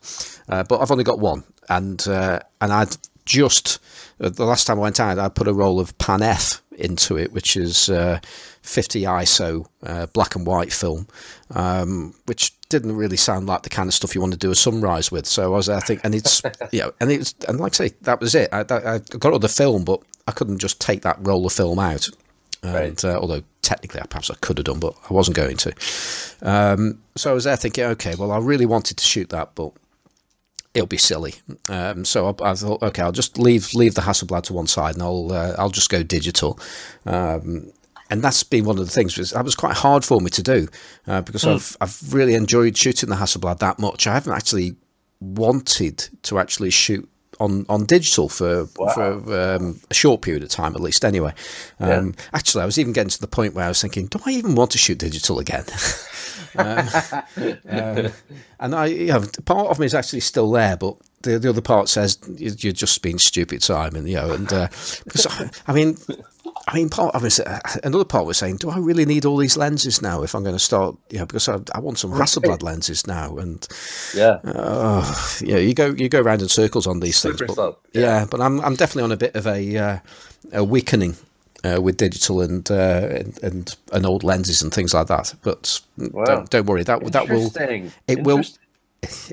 Uh, 0.50 0.64
but 0.64 0.82
I've 0.82 0.92
only 0.92 1.06
got 1.06 1.20
one, 1.20 1.46
and 1.70 2.06
uh, 2.10 2.42
and 2.60 2.74
I'd 2.74 2.98
just 3.30 3.80
uh, 4.20 4.30
the 4.30 4.44
last 4.46 4.66
time 4.66 4.80
I 4.80 4.82
went 4.82 5.00
out, 5.00 5.20
I 5.20 5.30
put 5.30 5.48
a 5.48 5.54
roll 5.54 5.80
of 5.80 5.98
Pan 6.00 6.22
F 6.22 6.62
into 6.78 7.18
it, 7.18 7.32
which 7.32 7.56
is 7.56 7.90
uh, 7.90 8.20
50 8.64 9.04
ISO 9.04 9.66
uh, 9.84 10.08
black 10.08 10.36
and 10.36 10.48
white 10.48 10.74
film, 10.74 11.08
um, 11.54 12.14
which 12.26 12.54
didn't 12.70 12.96
really 12.96 13.18
sound 13.18 13.48
like 13.48 13.64
the 13.64 13.70
kind 13.70 13.88
of 13.88 13.94
stuff 13.94 14.16
you 14.16 14.22
want 14.22 14.34
to 14.34 14.40
do 14.40 14.52
a 14.52 14.56
sunrise 14.56 15.12
with. 15.12 15.26
So 15.26 15.44
I 15.44 15.48
was, 15.58 15.70
I 15.70 15.80
think, 15.80 16.02
and 16.04 16.16
it's 16.16 16.42
you 16.72 16.82
know, 16.82 16.92
and 17.00 17.12
it's 17.12 17.36
and 17.48 17.60
like 17.60 17.74
I 17.74 17.88
say, 17.88 17.96
that 18.02 18.20
was 18.20 18.34
it. 18.36 18.50
I, 18.52 18.66
I 18.70 18.96
I 18.96 19.00
got 19.00 19.34
all 19.34 19.40
the 19.40 19.48
film, 19.50 19.84
but 19.86 20.02
I 20.28 20.32
couldn't 20.32 20.60
just 20.60 20.82
take 20.82 21.02
that 21.04 21.18
roll 21.20 21.46
of 21.46 21.54
film 21.54 21.80
out. 21.80 22.10
And 22.62 22.74
Right. 22.74 23.06
uh, 23.06 23.18
although 23.20 23.44
technically, 23.62 24.02
perhaps 24.10 24.30
I 24.30 24.36
could 24.42 24.58
have 24.58 24.66
done, 24.66 24.80
but 24.82 24.94
I 25.10 25.14
wasn't 25.14 25.38
going 25.38 25.56
to. 25.58 25.74
Um, 26.42 27.02
so 27.16 27.32
I 27.32 27.34
was 27.34 27.46
there 27.46 27.56
thinking, 27.56 27.86
okay, 27.86 28.16
well, 28.16 28.32
I 28.32 28.38
really 28.40 28.66
wanted 28.66 28.98
to 28.98 29.06
shoot 29.06 29.30
that, 29.30 29.52
but 29.56 29.72
it'll 30.80 30.88
be 30.88 30.98
silly. 30.98 31.36
Um, 31.70 32.04
so 32.06 32.28
I, 32.42 32.52
I 32.52 32.54
thought, 32.56 32.82
okay, 32.82 33.02
I'll 33.04 33.12
just 33.12 33.38
leave 33.38 33.74
leave 33.76 33.94
the 33.96 34.02
Hasselblad 34.02 34.44
to 34.44 34.54
one 34.54 34.68
side, 34.68 34.96
and 34.96 35.04
I'll 35.04 35.32
uh, 35.32 35.54
I'll 35.60 35.70
just 35.70 35.90
go 35.90 36.02
digital. 36.04 36.60
Um, 37.06 37.72
and 38.12 38.24
that's 38.24 38.42
been 38.44 38.66
one 38.66 38.80
of 38.80 38.86
the 38.86 38.92
things 38.92 39.18
was- 39.18 39.32
that 39.32 39.46
was 39.46 39.54
quite 39.56 39.76
hard 39.78 40.04
for 40.04 40.20
me 40.20 40.32
to 40.32 40.42
do 40.42 40.68
uh, 41.08 41.22
because 41.22 41.46
I've 41.46 41.78
I've 41.80 42.14
really 42.14 42.34
enjoyed 42.34 42.76
shooting 42.76 43.10
the 43.10 43.16
Hasselblad 43.16 43.60
that 43.60 43.78
much. 43.78 44.08
I 44.08 44.14
haven't 44.14 44.34
actually 44.34 44.76
wanted 45.20 46.10
to 46.24 46.40
actually 46.40 46.70
shoot 46.72 47.08
on, 47.40 47.66
on 47.70 47.86
digital 47.86 48.28
for 48.30 48.68
Wow. 48.78 48.94
for 48.94 49.56
um, 49.56 49.80
a 49.90 49.94
short 49.94 50.22
period 50.22 50.44
of 50.44 50.50
time 50.50 50.74
at 50.76 50.82
least. 50.82 51.06
Anyway, 51.06 51.34
um, 51.80 52.16
actually, 52.34 52.64
I 52.64 52.66
was 52.66 52.78
even 52.80 52.94
getting 52.94 53.10
to 53.12 53.22
the 53.22 53.28
point 53.28 53.54
where 53.54 53.66
I 53.66 53.70
was 53.70 53.82
thinking, 53.82 54.08
do 54.08 54.20
I 54.26 54.32
even 54.32 54.56
want 54.56 54.72
to 54.72 54.78
shoot 54.78 54.98
digital 54.98 55.40
again? 55.40 55.66
um, 56.58 56.90
um, 57.70 58.12
and 58.60 58.76
I, 58.76 58.86
you 58.88 59.08
know, 59.08 59.24
part 59.46 59.68
of 59.68 59.80
me 59.80 59.86
is 59.86 59.94
actually 59.94 60.22
still 60.22 60.52
there, 60.52 60.78
but 60.78 60.96
the, 61.22 61.40
the 61.40 61.50
other 61.50 61.62
part 61.62 61.90
says 61.90 62.18
"You- 62.38 62.56
you're 62.60 62.74
just 62.74 63.02
being 63.02 63.20
stupid, 63.20 63.64
Simon. 63.64 64.08
You 64.08 64.16
know, 64.16 64.32
and 64.32 64.52
uh, 64.52 64.68
because 65.04 65.28
I, 65.28 65.50
I 65.68 65.74
mean. 65.74 65.98
I 66.68 66.76
mean, 66.76 66.90
part 66.90 67.16
of 67.16 67.24
it, 67.26 67.40
another 67.84 68.04
part 68.06 68.28
was 68.28 68.38
saying, 68.38 68.58
do 68.58 68.70
I 68.70 68.78
really 68.78 69.06
need 69.06 69.26
all 69.26 69.38
these 69.38 69.58
lenses 69.58 70.04
now 70.04 70.22
if 70.22 70.36
I'm 70.36 70.44
going 70.44 70.56
to 70.56 70.60
start, 70.64 70.96
you 71.10 71.18
know, 71.18 71.26
because 71.26 71.50
I, 71.50 71.58
I 71.74 71.80
want 71.80 71.98
some 71.98 72.12
Hasselblad 72.12 72.62
lenses 72.62 73.08
now. 73.08 73.38
And, 73.38 73.68
Yeah. 74.14 74.40
uh, 74.44 75.16
yeah, 75.42 75.58
you 75.58 75.74
go, 75.74 75.88
you 75.88 76.10
go 76.10 76.22
round 76.22 76.44
in 76.44 76.50
circles 76.50 76.86
on 76.86 77.00
these 77.00 77.18
Slippery 77.18 77.48
things. 77.48 77.56
But, 77.56 77.64
slope, 77.64 77.88
Yeah. 77.94 78.28
but 78.30 78.40
I'm, 78.40 78.60
I'm 78.62 78.76
definitely 78.76 79.04
on 79.04 79.12
a 79.12 79.18
bit 79.18 79.36
of 79.36 79.48
a, 79.48 79.78
uh, 79.78 80.00
a 80.54 80.64
weakening 80.64 81.16
uh, 81.64 81.82
with 81.82 81.98
digital 81.98 82.42
and, 82.42 82.70
uh, 82.72 83.08
and, 83.12 83.44
and, 83.44 83.76
and 83.92 84.06
old 84.06 84.24
lenses 84.24 84.62
and 84.62 84.74
things 84.74 84.94
like 84.94 85.08
that. 85.08 85.36
But 85.42 85.82
Wow. 85.98 86.24
don't, 86.24 86.50
don't 86.50 86.66
worry, 86.66 86.84
that, 86.84 87.04
that 87.12 87.30
will, 87.30 87.52
it 88.08 88.24
will, 88.24 88.44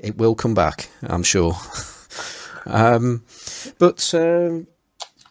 it 0.03 0.16
will 0.16 0.35
come 0.35 0.55
back, 0.55 0.89
I'm 1.03 1.22
sure. 1.22 1.57
um, 2.66 3.24
but 3.79 4.12
um, 4.14 4.66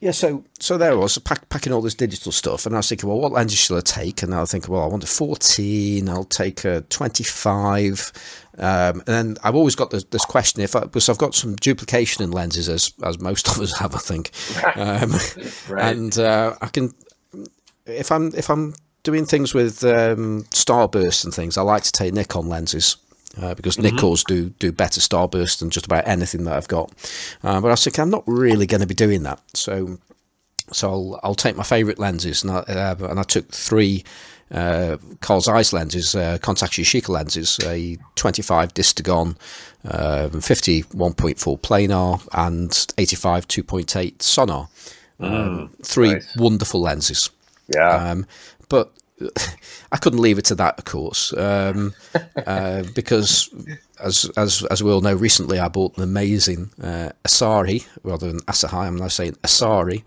yeah, 0.01 0.11
so 0.11 0.43
so 0.59 0.77
there 0.77 0.91
I 0.91 0.95
was 0.95 1.17
pack, 1.17 1.47
packing 1.49 1.73
all 1.73 1.81
this 1.81 1.95
digital 1.95 2.31
stuff, 2.31 2.65
and 2.65 2.75
I 2.75 2.79
was 2.79 2.89
thinking, 2.89 3.09
well, 3.09 3.19
what 3.19 3.31
lenses 3.31 3.57
shall 3.57 3.77
I 3.77 3.81
take? 3.81 4.23
And 4.23 4.35
I 4.35 4.41
was 4.41 4.51
thinking, 4.51 4.73
well, 4.73 4.83
I 4.83 4.87
want 4.87 5.03
a 5.03 5.07
14. 5.07 6.07
I'll 6.09 6.25
take 6.25 6.65
a 6.65 6.81
25. 6.81 8.11
Um, 8.57 9.01
and 9.01 9.05
then 9.05 9.37
I've 9.43 9.55
always 9.55 9.75
got 9.75 9.89
this, 9.89 10.05
this 10.05 10.23
question 10.23 10.61
if 10.61 10.75
I, 10.75 10.81
because 10.81 11.09
I've 11.09 11.17
got 11.17 11.35
some 11.35 11.55
duplication 11.55 12.23
in 12.23 12.31
lenses 12.31 12.69
as 12.69 12.93
as 13.03 13.19
most 13.19 13.47
of 13.55 13.59
us 13.59 13.77
have, 13.79 13.95
I 13.95 13.99
think. 13.99 14.31
Um, 14.75 15.13
Right. 15.69 15.91
And 15.91 16.17
uh, 16.17 16.55
I 16.61 16.67
can 16.67 16.93
if 17.85 18.11
I'm 18.11 18.33
if 18.35 18.49
I'm 18.49 18.73
doing 19.03 19.25
things 19.25 19.53
with 19.53 19.83
um, 19.83 20.43
starburst 20.49 21.23
and 21.23 21.33
things, 21.33 21.57
I 21.57 21.61
like 21.61 21.83
to 21.83 21.91
take 21.91 22.13
Nikon 22.13 22.49
lenses. 22.49 22.97
Uh, 23.41 23.53
because 23.53 23.75
Nikons 23.75 24.23
do 24.23 24.49
do 24.59 24.71
better 24.71 25.01
starburst 25.01 25.59
than 25.59 25.69
just 25.69 25.85
about 25.85 26.07
anything 26.07 26.45
that 26.45 26.53
I've 26.55 26.69
got, 26.69 26.89
uh, 27.43 27.59
but 27.59 27.69
I 27.69 27.75
think 27.75 27.99
I'm 27.99 28.09
not 28.09 28.23
really 28.25 28.65
going 28.65 28.79
to 28.79 28.87
be 28.87 28.93
doing 28.93 29.23
that. 29.23 29.41
So, 29.53 29.97
so 30.71 30.89
I'll, 30.89 31.19
I'll 31.21 31.35
take 31.35 31.57
my 31.57 31.63
favourite 31.63 31.99
lenses, 31.99 32.43
and 32.43 32.51
I, 32.53 32.59
uh, 32.59 32.95
and 33.09 33.19
I 33.19 33.23
took 33.23 33.51
three 33.51 34.05
uh, 34.51 34.97
Zeiss 35.39 35.73
lenses, 35.73 36.15
uh, 36.15 36.37
Contax 36.41 36.81
Yashica 36.81 37.09
lenses, 37.09 37.59
a 37.65 37.97
25 38.15 38.73
Distagon, 38.73 39.35
um, 39.85 40.41
50 40.41 40.83
1.4 40.83 41.59
planar, 41.61 42.27
and 42.33 42.93
85 42.97 43.47
2.8 43.47 44.17
Sonnar. 44.17 44.67
Um, 45.19 45.69
three 45.81 46.13
nice. 46.13 46.35
wonderful 46.35 46.81
lenses. 46.81 47.29
Yeah. 47.73 47.89
Um, 47.89 48.25
but 48.69 48.91
I 49.91 49.97
couldn't 49.97 50.19
leave 50.19 50.37
it 50.37 50.45
to 50.45 50.55
that, 50.55 50.77
of 50.77 50.85
course, 50.85 51.33
um, 51.37 51.93
uh, 52.45 52.83
because 52.93 53.49
as 53.99 54.29
as 54.35 54.63
as 54.65 54.83
we 54.83 54.91
all 54.91 55.01
know, 55.01 55.15
recently 55.15 55.59
I 55.59 55.69
bought 55.69 55.97
an 55.97 56.03
amazing 56.03 56.69
uh, 56.81 57.11
Asari 57.23 57.87
rather 58.03 58.27
than 58.27 58.39
Asahi. 58.41 58.73
I'm 58.73 58.97
now 58.97 59.07
saying 59.07 59.33
Asari. 59.43 60.03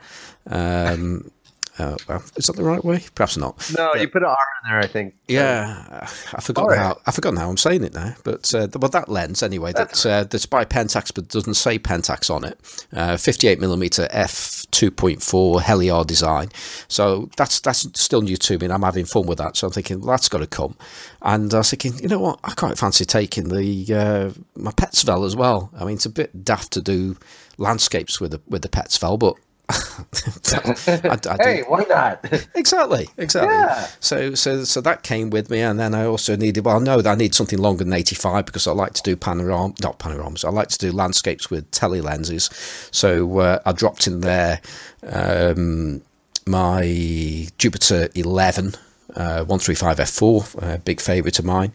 Um, 0.47 1.31
uh, 1.79 1.97
well, 2.09 2.23
is 2.37 2.47
that 2.47 2.57
the 2.57 2.65
right 2.65 2.85
way? 2.85 3.05
Perhaps 3.15 3.37
not. 3.37 3.73
no, 3.77 3.95
you 3.95 4.09
put 4.09 4.23
an 4.23 4.29
R 4.29 4.37
in 4.65 4.71
there, 4.71 4.81
I 4.81 4.87
think. 4.87 5.15
Yeah, 5.29 6.07
I 6.33 6.41
forgot 6.41 6.65
Alright. 6.65 6.79
how 6.79 7.01
I 7.07 7.11
forgot 7.13 7.37
how 7.37 7.49
I'm 7.49 7.57
saying 7.57 7.85
it 7.85 7.95
now. 7.95 8.15
But 8.25 8.53
uh, 8.55 8.69
well, 8.75 8.91
that 8.91 9.09
lens 9.09 9.43
anyway. 9.43 9.73
That's 9.73 10.05
uh, 10.05 10.25
that's 10.25 10.47
by 10.47 10.65
Pentax, 10.65 11.15
but 11.15 11.29
doesn't 11.29 11.55
say 11.55 11.79
Pentax 11.79 12.35
on 12.35 12.45
it. 12.45 12.59
Uh, 12.93 13.17
58 13.17 13.61
millimeter 13.61 14.09
f 14.11 14.67
2.4 14.73 15.61
Heliar 15.61 16.07
design. 16.07 16.49
So 16.89 17.31
that's 17.37 17.61
that's 17.61 17.89
still 18.01 18.23
new 18.23 18.37
to 18.37 18.59
me, 18.59 18.67
and 18.67 18.73
I'm 18.73 18.83
having 18.83 19.05
fun 19.05 19.27
with 19.27 19.39
that. 19.39 19.57
So 19.57 19.67
I'm 19.67 19.73
thinking 19.73 20.01
well, 20.01 20.11
that's 20.11 20.29
got 20.29 20.39
to 20.39 20.47
come. 20.47 20.77
And 21.23 21.53
I 21.55 21.59
was 21.59 21.71
thinking, 21.71 21.99
you 21.99 22.09
know 22.09 22.19
what? 22.21 22.41
I 22.45 22.55
quite 22.55 22.79
fancy 22.79 23.05
taking 23.05 23.49
the 23.49 23.95
uh, 23.95 24.31
my 24.57 24.73
Petzval 24.73 25.25
as 25.27 25.37
well. 25.37 25.71
I 25.79 25.85
mean, 25.85 25.95
it's 25.97 26.07
a 26.07 26.11
bit 26.11 26.45
daft 26.45 26.73
to 26.73 26.81
do 26.83 27.17
landscapes 27.57 28.21
with 28.21 28.33
the 28.33 28.41
with 28.49 28.63
the 28.63 28.69
Petzval, 28.69 29.19
but. 29.19 29.35
I, 29.71 31.19
I 31.29 31.37
Hey, 31.41 31.63
why 31.67 31.85
not? 31.89 32.25
Exactly, 32.55 33.09
exactly. 33.19 33.55
Yeah. 33.55 33.87
So, 34.01 34.35
so, 34.35 34.65
so 34.65 34.81
that 34.81 35.03
came 35.03 35.29
with 35.29 35.51
me, 35.51 35.61
and 35.61 35.79
then 35.79 35.95
I 35.95 36.07
also 36.07 36.37
needed. 36.37 36.65
Well, 36.65 36.81
no, 36.81 37.03
I 37.05 37.15
need 37.15 37.35
something 37.35 37.59
longer 37.59 37.85
than 37.85 37.93
eighty-five 37.93 38.47
because 38.47 38.67
I 38.67 38.73
like 38.73 38.95
to 38.95 39.03
do 39.03 39.15
panorama, 39.15 39.75
not 39.83 39.99
panoramas. 39.99 40.45
I 40.45 40.51
like 40.51 40.69
to 40.69 40.79
do 40.79 40.91
landscapes 40.91 41.51
with 41.51 41.71
tele 41.71 42.01
lenses. 42.01 42.49
So 42.91 43.39
uh, 43.41 43.59
I 43.67 43.73
dropped 43.73 44.07
in 44.07 44.21
there 44.21 44.61
um, 45.03 46.01
my 46.47 47.47
Jupiter 47.59 48.09
eleven. 48.15 48.75
Uh, 49.17 49.43
135f4, 49.47 50.75
a 50.75 50.79
big 50.79 51.01
favourite 51.01 51.39
of 51.39 51.45
mine, 51.47 51.73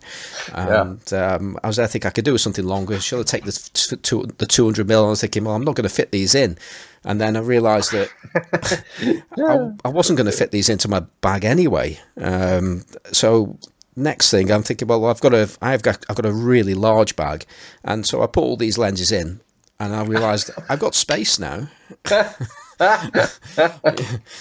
and 0.53 1.13
um, 1.13 1.57
I 1.63 1.67
was 1.67 1.77
there 1.77 1.87
thinking 1.87 2.07
I 2.07 2.11
could 2.11 2.25
do 2.25 2.33
with 2.33 2.41
something 2.41 2.63
longer. 2.63 2.99
Should 2.99 3.19
I 3.19 3.23
take 3.23 3.43
the 3.43 3.51
t- 3.51 3.95
t- 3.95 4.31
the 4.37 4.45
200 4.45 4.87
mil? 4.87 5.05
I 5.05 5.09
was 5.09 5.21
thinking, 5.21 5.43
well, 5.45 5.55
I'm 5.55 5.63
not 5.63 5.73
going 5.75 5.87
to 5.87 5.93
fit 5.93 6.11
these 6.11 6.35
in, 6.35 6.59
and 7.03 7.19
then 7.19 7.35
I 7.35 7.39
realised 7.39 7.91
that 7.91 8.11
I, 9.37 9.87
I 9.87 9.89
wasn't 9.89 10.17
going 10.17 10.29
to 10.29 10.37
fit 10.37 10.51
these 10.51 10.69
into 10.69 10.87
my 10.87 10.99
bag 11.21 11.43
anyway. 11.43 11.99
Um, 12.17 12.85
so 13.11 13.57
next 13.95 14.29
thing 14.29 14.51
I'm 14.51 14.61
thinking, 14.61 14.87
well, 14.87 15.05
I've 15.05 15.21
got 15.21 15.33
a, 15.33 15.49
I've 15.59 15.81
got, 15.81 16.05
I've 16.09 16.15
got 16.15 16.27
a 16.27 16.31
really 16.33 16.75
large 16.75 17.15
bag, 17.15 17.45
and 17.83 18.05
so 18.05 18.21
I 18.21 18.27
put 18.27 18.43
all 18.43 18.57
these 18.57 18.77
lenses 18.77 19.11
in, 19.11 19.41
and 19.79 19.93
I 19.95 20.03
realised 20.03 20.51
I've 20.69 20.79
got 20.79 20.95
space 20.95 21.39
now. 21.39 21.67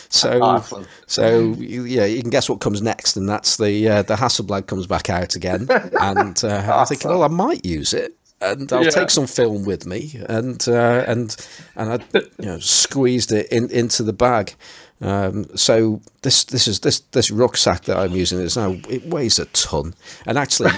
so, 0.09 0.43
Awesome. 0.43 0.87
so 1.07 1.55
yeah, 1.59 2.05
you 2.05 2.21
can 2.21 2.31
guess 2.31 2.49
what 2.49 2.61
comes 2.61 2.83
next, 2.83 3.17
and 3.17 3.29
that's 3.29 3.57
the 3.57 3.89
uh, 3.89 4.03
the 4.03 4.15
Hasselblad 4.17 4.67
comes 4.67 4.87
back 4.87 5.11
out 5.11 5.35
again, 5.35 5.67
and 6.01 6.43
uh, 6.45 6.73
I'm 6.75 6.87
thinking, 6.87 7.11
well, 7.11 7.23
I 7.23 7.29
might 7.29 7.65
use 7.65 7.93
it. 7.93 8.17
And 8.41 8.73
I'll 8.73 8.83
Yeah. 8.83 8.91
take 8.91 9.11
some 9.11 9.29
film 9.29 9.65
with 9.65 9.87
me, 9.87 10.21
and 10.29 10.67
uh, 10.69 11.05
and 11.07 11.37
and 11.77 11.93
I, 11.93 11.99
you 12.41 12.47
know, 12.47 12.59
squeezed 12.59 13.31
it 13.31 13.47
in, 13.53 13.71
into 13.71 14.03
the 14.03 14.13
bag. 14.13 14.55
Um, 15.01 15.47
so 15.57 16.01
this 16.23 16.43
this 16.45 16.67
is 16.67 16.81
this 16.81 17.01
this 17.13 17.31
rucksack 17.31 17.83
that 17.85 17.97
I'm 17.99 18.13
using 18.13 18.41
is 18.41 18.57
now 18.57 18.77
it 18.89 19.07
weighs 19.07 19.39
a 19.39 19.45
ton, 19.47 19.95
and 20.27 20.39
actually. 20.39 20.71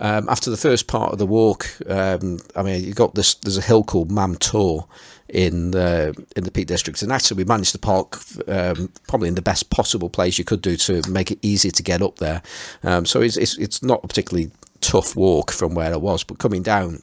Um, 0.00 0.28
after 0.30 0.50
the 0.50 0.56
first 0.56 0.86
part 0.86 1.12
of 1.12 1.18
the 1.18 1.26
walk, 1.26 1.68
um, 1.86 2.38
I 2.56 2.62
mean, 2.62 2.82
you 2.82 2.94
got 2.94 3.14
this. 3.14 3.34
There's 3.34 3.58
a 3.58 3.62
hill 3.62 3.84
called 3.84 4.10
Mam 4.10 4.36
Tor 4.36 4.88
in 5.28 5.70
the 5.72 6.14
in 6.36 6.44
the 6.44 6.50
Peak 6.50 6.66
District, 6.66 7.02
and 7.02 7.12
actually 7.12 7.36
we 7.36 7.44
managed 7.44 7.72
to 7.72 7.78
park 7.78 8.18
um, 8.48 8.90
probably 9.06 9.28
in 9.28 9.34
the 9.34 9.42
best 9.42 9.68
possible 9.70 10.08
place 10.08 10.38
you 10.38 10.44
could 10.44 10.62
do 10.62 10.76
to 10.76 11.08
make 11.08 11.30
it 11.30 11.38
easy 11.42 11.70
to 11.70 11.82
get 11.82 12.02
up 12.02 12.16
there. 12.16 12.42
Um, 12.82 13.04
so 13.04 13.20
it's, 13.20 13.36
it's 13.36 13.58
it's 13.58 13.82
not 13.82 14.02
a 14.02 14.08
particularly 14.08 14.50
tough 14.80 15.14
walk 15.14 15.52
from 15.52 15.74
where 15.74 15.92
I 15.92 15.98
was, 15.98 16.24
but 16.24 16.38
coming 16.38 16.62
down, 16.62 17.02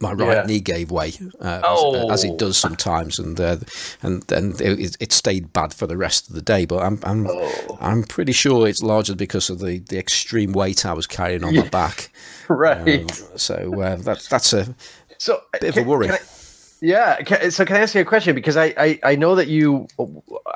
my 0.00 0.12
right 0.12 0.36
Yeah. 0.38 0.42
knee 0.46 0.60
gave 0.60 0.90
way, 0.90 1.12
uh, 1.40 1.60
Oh. 1.64 2.10
as, 2.10 2.24
as 2.24 2.24
it 2.30 2.38
does 2.38 2.56
sometimes, 2.56 3.18
and 3.18 3.40
uh, 3.40 3.56
and 4.02 4.30
and 4.32 4.60
it, 4.60 4.96
it 5.00 5.12
stayed 5.12 5.52
bad 5.52 5.72
for 5.74 5.86
the 5.86 5.96
rest 5.96 6.28
of 6.28 6.34
the 6.34 6.42
day. 6.42 6.64
But 6.64 6.82
I'm 6.82 6.98
I'm 7.02 7.26
Oh. 7.28 7.78
I'm 7.80 8.02
pretty 8.04 8.32
sure 8.32 8.66
it's 8.68 8.82
largely 8.82 9.14
because 9.16 9.50
of 9.50 9.58
the, 9.60 9.78
the 9.78 9.98
extreme 9.98 10.52
weight 10.52 10.84
I 10.86 10.92
was 10.92 11.06
carrying 11.06 11.44
on 11.44 11.54
my 11.54 11.68
back. 11.68 12.10
right. 12.48 13.00
Um, 13.02 13.08
so 13.36 13.80
uh, 13.82 13.96
that 13.96 14.26
that's 14.30 14.52
a 14.52 14.74
so 15.18 15.40
bit 15.60 15.76
of 15.76 15.84
a 15.84 15.88
worry. 15.88 16.06
can 16.06 16.14
I- 16.16 16.20
yeah. 16.82 17.22
Can, 17.22 17.50
so 17.50 17.64
can 17.64 17.76
I 17.76 17.80
ask 17.80 17.94
you 17.94 18.02
a 18.02 18.04
question? 18.04 18.34
Because 18.34 18.56
I 18.58 18.74
I, 18.76 19.00
I 19.02 19.16
know 19.16 19.34
that 19.34 19.48
you, 19.48 19.88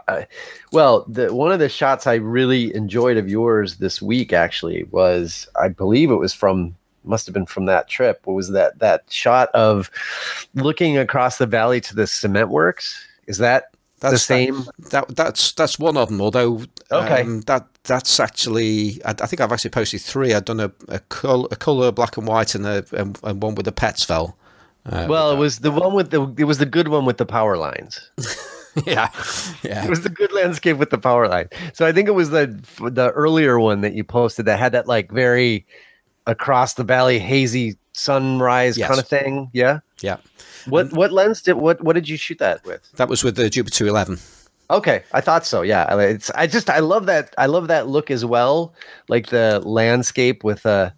uh, 0.06 0.22
well, 0.70 1.06
the 1.08 1.34
one 1.34 1.50
of 1.50 1.58
the 1.60 1.68
shots 1.70 2.06
I 2.06 2.14
really 2.16 2.74
enjoyed 2.74 3.16
of 3.16 3.28
yours 3.30 3.76
this 3.78 4.02
week 4.02 4.34
actually 4.34 4.84
was 4.90 5.48
I 5.58 5.68
believe 5.68 6.10
it 6.10 6.16
was 6.16 6.34
from 6.34 6.76
must 7.04 7.26
have 7.26 7.32
been 7.34 7.46
from 7.46 7.66
that 7.66 7.88
trip. 7.88 8.26
Was 8.26 8.50
that 8.50 8.78
that 8.78 9.04
shot 9.08 9.48
of 9.54 9.90
looking 10.54 10.98
across 10.98 11.38
the 11.38 11.46
valley 11.46 11.80
to 11.82 11.94
the 11.94 12.06
cement 12.06 12.48
works? 12.50 13.06
Is 13.26 13.38
that 13.38 13.64
the 14.00 14.18
same? 14.18 14.64
That 14.90 15.14
that's 15.16 15.52
that's 15.52 15.78
one 15.78 15.96
of 15.96 16.08
them. 16.08 16.20
Although 16.20 16.62
Okay. 16.90 17.22
um, 17.22 17.40
that 17.42 17.66
that's 17.84 18.18
actually 18.20 19.00
I, 19.04 19.10
I 19.10 19.26
think 19.26 19.40
I've 19.40 19.52
actually 19.52 19.70
posted 19.70 20.00
three. 20.00 20.34
I've 20.34 20.44
done 20.44 20.60
a 20.60 20.72
a, 20.88 20.98
col- 21.00 21.46
a 21.50 21.56
color 21.56 21.92
black 21.92 22.16
and 22.16 22.26
white 22.26 22.54
and 22.54 22.66
a 22.66 22.84
and, 22.92 23.18
and 23.22 23.42
one 23.42 23.54
with 23.54 23.66
the 23.66 23.72
Petzval. 23.72 24.34
Uh, 24.86 25.06
well, 25.08 25.30
it 25.30 25.36
was 25.36 25.58
the 25.58 25.70
one 25.70 25.92
with 25.94 26.10
the 26.10 26.22
it 26.38 26.44
was 26.44 26.58
the 26.58 26.66
good 26.66 26.88
one 26.88 27.04
with 27.04 27.18
the 27.18 27.26
power 27.26 27.56
lines. 27.58 28.10
yeah, 28.86 29.10
yeah. 29.62 29.84
It 29.84 29.90
was 29.90 30.02
the 30.02 30.08
good 30.08 30.32
landscape 30.32 30.78
with 30.78 30.88
the 30.90 30.98
power 30.98 31.28
line. 31.28 31.48
So 31.74 31.84
I 31.86 31.92
think 31.92 32.08
it 32.08 32.12
was 32.12 32.30
the 32.30 32.46
the 32.90 33.10
earlier 33.10 33.60
one 33.60 33.82
that 33.82 33.92
you 33.92 34.04
posted 34.04 34.46
that 34.46 34.58
had 34.58 34.72
that 34.72 34.86
like 34.88 35.10
very 35.12 35.66
across 36.30 36.74
the 36.74 36.84
valley 36.84 37.18
hazy 37.18 37.76
sunrise 37.92 38.78
Yes. 38.78 38.88
kind 38.88 39.00
of 39.00 39.08
thing. 39.08 39.50
Yeah. 39.52 39.80
Yeah, 40.02 40.16
What 40.66 40.92
what 40.94 41.12
lens 41.12 41.42
did 41.42 41.54
what 41.54 41.82
what 41.84 41.92
did 41.94 42.08
you 42.08 42.16
shoot 42.16 42.38
that 42.38 42.64
with? 42.64 42.80
that 42.96 43.08
was 43.08 43.22
with 43.22 43.36
the 43.36 43.50
Jupiter 43.50 43.86
11. 43.86 44.18
Okay, 44.70 45.02
I 45.12 45.20
thought 45.20 45.44
so. 45.44 45.60
Yeah, 45.62 45.94
it's 45.98 46.30
I 46.30 46.46
just 46.46 46.70
I 46.70 46.78
love 46.78 47.04
that 47.06 47.34
I 47.36 47.46
love 47.46 47.66
that 47.68 47.88
look 47.88 48.10
as 48.10 48.24
well, 48.24 48.72
like 49.08 49.26
the 49.26 49.60
landscape 49.64 50.42
with 50.44 50.64
a 50.64 50.94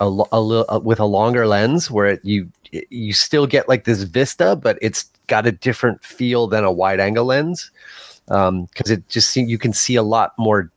a, 0.00 0.06
a, 0.06 0.40
uh, 0.72 0.78
with 0.78 1.00
a 1.00 1.04
longer 1.06 1.46
lens 1.48 1.90
where 1.90 2.06
it, 2.06 2.20
you 2.22 2.48
you 2.90 3.12
still 3.12 3.46
get 3.46 3.68
like 3.68 3.84
this 3.84 4.02
vista, 4.04 4.54
but 4.54 4.78
it's 4.82 5.10
got 5.26 5.46
a 5.46 5.52
different 5.52 6.04
feel 6.04 6.46
than 6.46 6.62
a 6.64 6.70
wide 6.70 7.00
angle 7.00 7.24
lens 7.24 7.70
because 8.26 8.48
um, 8.48 8.68
it 8.86 9.08
just 9.08 9.30
seems 9.30 9.50
you 9.50 9.58
can 9.58 9.72
see 9.72 9.96
a 9.96 10.02
lot 10.02 10.32
more 10.38 10.70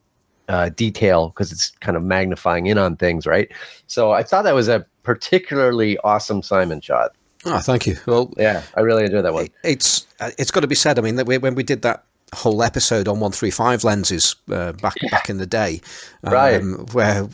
uh, 0.51 0.67
detail 0.69 1.29
because 1.29 1.51
it's 1.51 1.69
kind 1.79 1.95
of 1.95 2.03
magnifying 2.03 2.67
in 2.67 2.77
on 2.77 2.97
things, 2.97 3.25
right? 3.25 3.49
So 3.87 4.11
I 4.11 4.21
thought 4.21 4.41
that 4.43 4.53
was 4.53 4.67
a 4.67 4.85
particularly 5.03 5.97
awesome 5.99 6.43
Simon 6.43 6.81
shot. 6.81 7.15
Oh, 7.45 7.59
thank 7.59 7.87
you. 7.87 7.95
Well, 8.05 8.33
yeah, 8.37 8.61
I 8.75 8.81
really 8.81 9.05
enjoyed 9.05 9.23
that 9.23 9.33
one. 9.33 9.47
It's 9.63 10.05
uh, 10.19 10.31
it's 10.37 10.51
got 10.51 10.59
to 10.59 10.67
be 10.67 10.75
said. 10.75 10.99
I 10.99 11.01
mean, 11.01 11.15
that 11.15 11.25
we, 11.25 11.37
when 11.37 11.55
we 11.55 11.63
did 11.63 11.83
that 11.83 12.03
whole 12.33 12.63
episode 12.63 13.07
on 13.07 13.21
one 13.21 13.31
three 13.31 13.49
five 13.49 13.85
lenses 13.85 14.35
uh, 14.51 14.73
back 14.73 14.95
yeah. 15.01 15.09
back 15.09 15.29
in 15.29 15.37
the 15.37 15.47
day, 15.47 15.81
um, 16.25 16.33
right? 16.33 16.59
Where 16.93 17.29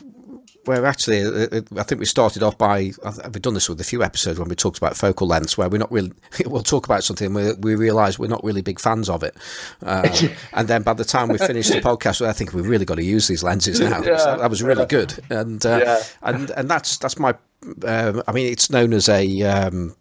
where 0.67 0.85
actually, 0.85 1.23
uh, 1.23 1.47
uh, 1.51 1.61
I 1.77 1.83
think 1.83 1.99
we 1.99 2.05
started 2.05 2.43
off 2.43 2.57
by 2.57 2.91
we've 3.23 3.41
done 3.41 3.53
this 3.53 3.69
with 3.69 3.79
a 3.79 3.83
few 3.83 4.03
episodes 4.03 4.37
when 4.37 4.49
we 4.49 4.55
talked 4.55 4.77
about 4.77 4.97
focal 4.97 5.27
lengths, 5.27 5.57
where 5.57 5.69
we're 5.69 5.77
not 5.77 5.91
really 5.91 6.11
we'll 6.45 6.63
talk 6.63 6.85
about 6.85 7.03
something 7.03 7.33
we, 7.33 7.53
we 7.53 7.75
realise 7.75 8.19
we're 8.19 8.27
not 8.27 8.43
really 8.43 8.61
big 8.61 8.79
fans 8.79 9.09
of 9.09 9.23
it, 9.23 9.35
um, 9.83 10.05
and 10.53 10.67
then 10.67 10.83
by 10.83 10.93
the 10.93 11.05
time 11.05 11.29
we 11.29 11.37
finished 11.37 11.71
the 11.71 11.81
podcast, 11.81 12.25
I 12.25 12.33
think 12.33 12.53
we've 12.53 12.67
really 12.67 12.85
got 12.85 12.95
to 12.95 13.03
use 13.03 13.27
these 13.27 13.43
lenses 13.43 13.79
now. 13.79 14.01
Yeah, 14.03 14.17
so 14.17 14.37
that 14.37 14.49
was 14.49 14.61
really 14.61 14.85
good, 14.85 15.17
and 15.29 15.65
uh, 15.65 15.79
yeah. 15.83 16.03
and 16.21 16.49
and 16.51 16.69
that's 16.69 16.97
that's 16.97 17.17
my. 17.17 17.35
Uh, 17.83 18.21
I 18.27 18.31
mean, 18.33 18.51
it's 18.51 18.69
known 18.69 18.93
as 18.93 19.09
a. 19.09 19.41
Um, 19.43 19.95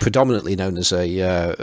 predominantly 0.00 0.54
known 0.54 0.76
as 0.76 0.92
a, 0.92 1.20
uh, 1.22 1.54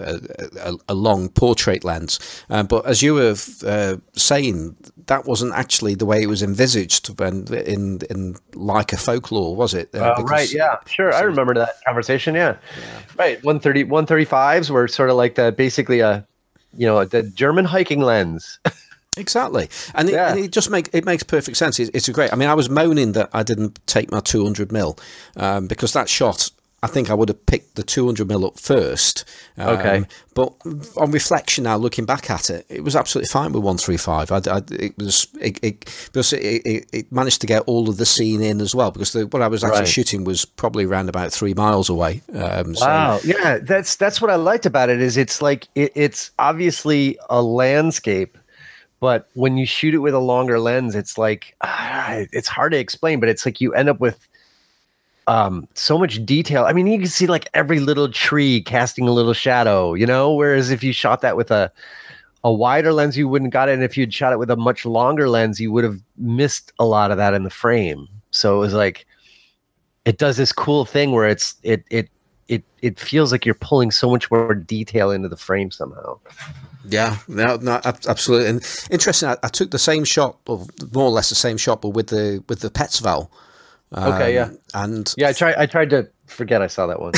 a, 0.57 0.73
a, 0.89 0.93
long 0.95 1.29
portrait 1.29 1.83
lens. 1.83 2.19
Um, 2.49 2.65
but 2.65 2.85
as 2.85 3.03
you 3.03 3.13
were 3.13 3.35
uh, 3.65 3.97
saying, 4.13 4.75
that 5.07 5.25
wasn't 5.25 5.53
actually 5.53 5.95
the 5.95 6.05
way 6.05 6.21
it 6.21 6.27
was 6.27 6.41
envisaged 6.41 7.19
when 7.19 7.47
in 7.53 8.01
in 8.09 8.35
Leica 8.53 8.99
folklore, 8.99 9.55
was 9.55 9.73
it? 9.73 9.93
Uh, 9.93 10.23
right. 10.23 10.51
Yeah. 10.51 10.77
Sure. 10.85 11.13
I 11.13 11.21
remember 11.21 11.53
that 11.55 11.75
conversation. 11.85 12.35
Yeah. 12.35 12.57
yeah. 12.77 13.01
Right. 13.17 13.43
130, 13.43 13.85
135s 13.85 14.69
were 14.69 14.87
sort 14.87 15.09
of 15.09 15.15
like 15.15 15.35
the 15.35 15.51
basically 15.51 15.99
a 15.99 16.25
you 16.77 16.85
know 16.85 17.05
the 17.05 17.23
German 17.23 17.65
hiking 17.65 18.01
lens. 18.01 18.59
Exactly, 19.17 19.69
and, 19.93 20.09
yeah. 20.09 20.27
it, 20.27 20.31
and, 20.31 20.39
it, 20.41 20.51
just 20.51 20.69
make 20.69 20.89
it 20.91 21.05
makes 21.05 21.23
perfect 21.23 21.55
sense. 21.55 21.79
It, 21.79 21.89
it's 21.93 22.09
a 22.09 22.11
great. 22.11 22.33
I 22.33 22.35
mean, 22.35 22.49
I 22.49 22.53
was 22.53 22.69
moaning 22.69 23.13
that 23.13 23.29
I 23.31 23.43
didn't 23.43 23.79
take 23.87 24.11
my 24.11 24.19
200 24.19 24.73
mil 24.73 24.97
um, 25.37 25.67
because 25.67 25.93
that 25.93 26.09
shot 26.09 26.51
I 26.86 26.88
think 26.88 27.09
I 27.09 27.15
would 27.15 27.29
have 27.29 27.43
picked 27.47 27.77
the 27.77 27.81
200 27.81 28.27
mil 28.27 28.45
up 28.45 28.59
first. 28.59 29.25
Um, 29.57 29.69
okay. 29.69 30.03
But 30.36 30.53
on 30.97 31.09
reflection 31.09 31.63
now, 31.63 31.77
looking 31.77 32.05
back 32.05 32.29
at 32.29 32.51
it, 32.51 32.63
it 32.69 32.83
was 32.83 32.95
absolutely 32.95 33.29
fine 33.29 33.53
with 33.53 33.63
135. 33.63 34.31
I, 34.31 34.36
I, 34.36 34.61
it 34.71 34.95
was 34.95 35.27
it, 35.41 35.59
it, 35.63 35.79
because 36.13 36.31
it, 36.31 36.86
it, 36.93 37.11
managed 37.11 37.41
to 37.41 37.47
get 37.47 37.63
all 37.63 37.89
of 37.89 37.97
the 37.97 38.05
scene 38.05 38.39
in 38.43 38.61
as 38.61 38.75
well 38.75 38.91
because 38.91 39.13
the, 39.13 39.25
what 39.25 39.41
I 39.41 39.47
was 39.47 39.63
actually 39.63 39.79
right. 39.79 39.88
shooting 39.88 40.25
was 40.25 40.45
probably 40.45 40.86
around 40.86 41.09
about 41.09 41.31
three 41.31 41.55
miles 41.55 41.89
away. 41.89 42.21
Um, 42.31 42.75
wow. 42.79 43.19
Yeah, 43.25 43.57
that's 43.57 43.95
that's 43.95 44.21
what 44.21 44.29
I 44.29 44.36
liked 44.36 44.67
about 44.67 44.89
it 44.89 45.01
is 45.01 45.17
it's 45.17 45.41
like 45.41 45.67
it's 45.73 46.29
obviously 46.38 47.17
a 47.31 47.41
landscape 47.41 48.38
but 48.99 49.27
when 49.33 49.57
you 49.57 49.65
shoot 49.65 49.95
it 49.95 49.99
with 49.99 50.13
a 50.13 50.19
longer 50.19 50.59
lens 50.59 50.93
it's 50.95 51.17
like 51.17 51.55
uh, 51.61 52.25
it's 52.31 52.47
hard 52.47 52.71
to 52.71 52.77
explain 52.77 53.19
but 53.19 53.27
it's 53.27 53.45
like 53.45 53.59
you 53.59 53.73
end 53.73 53.89
up 53.89 53.99
with 53.99 54.27
um 55.28 55.67
so 55.73 55.97
much 55.97 56.23
detail. 56.26 56.65
I 56.65 56.73
mean 56.73 56.88
you 56.88 56.99
can 56.99 57.07
see 57.07 57.28
like 57.28 57.49
every 57.53 57.80
little 57.80 58.09
tree 58.09 58.61
casting 58.61 59.07
a 59.07 59.11
little 59.11 59.34
shadow 59.34 59.93
you 59.93 60.05
know? 60.05 60.34
Whereas 60.34 60.71
if 60.71 60.84
you 60.84 60.93
shot 60.93 61.21
that 61.21 61.38
with 61.38 61.51
a 61.51 61.71
a 62.43 62.53
wider 62.53 62.93
lens 62.93 63.17
you 63.17 63.28
wouldn't 63.28 63.51
got 63.51 63.69
it. 63.69 63.73
And 63.73 63.84
if 63.84 63.97
you'd 63.97 64.13
shot 64.13 64.34
it 64.34 64.39
with 64.39 64.51
a 64.51 64.55
much 64.55 64.86
longer 64.86 65.30
lens 65.30 65.59
you 65.59 65.71
would 65.71 65.84
have 65.84 65.99
missed 66.17 66.71
a 66.80 66.86
lot 66.86 67.11
of 67.11 67.17
that 67.17 67.34
in 67.34 67.43
the 67.43 67.49
frame. 67.49 68.07
So 68.32 68.57
it 68.57 68.59
was 68.59 68.73
like 68.73 69.05
it 70.05 70.17
does 70.17 70.38
this 70.38 70.51
cool 70.51 70.86
thing 70.86 71.11
where 71.11 71.28
it's 71.28 71.55
it 71.63 71.84
it 71.89 72.09
it 72.47 72.63
it 72.82 72.99
feels 72.99 73.32
like 73.32 73.45
you're 73.45 73.55
pulling 73.55 73.91
so 73.91 74.09
much 74.09 74.30
more 74.30 74.53
detail 74.53 75.11
into 75.11 75.28
the 75.28 75.38
frame 75.38 75.71
somehow. 75.71 76.19
Yeah, 76.88 77.17
no, 77.28 77.55
no, 77.57 77.82
absolutely. 77.84 78.47
And 78.47 78.86
interesting, 78.91 79.30
I, 79.30 79.38
I, 79.41 79.47
took 79.47 79.71
the 79.71 79.80
same 79.80 80.03
shot, 80.03 80.38
or 80.45 80.65
more 80.93 81.05
or 81.05 81.09
less 81.09 81.30
the 81.30 81.36
same 81.36 81.57
shot, 81.57 81.82
but 81.82 81.89
with 81.89 82.07
the 82.07 82.43
with 82.47 82.59
the 82.59 82.69
Petzval. 82.69 83.30
Um, 83.95 84.13
okay, 84.13 84.33
yeah, 84.33 84.49
and 84.73 85.13
yeah, 85.17 85.29
I 85.29 85.33
tried. 85.33 85.55
I 85.55 85.65
tried 85.65 85.89
to 85.91 86.09
forget 86.27 86.61
I 86.61 86.67
saw 86.67 86.85
that 86.87 86.99
one. 86.99 87.13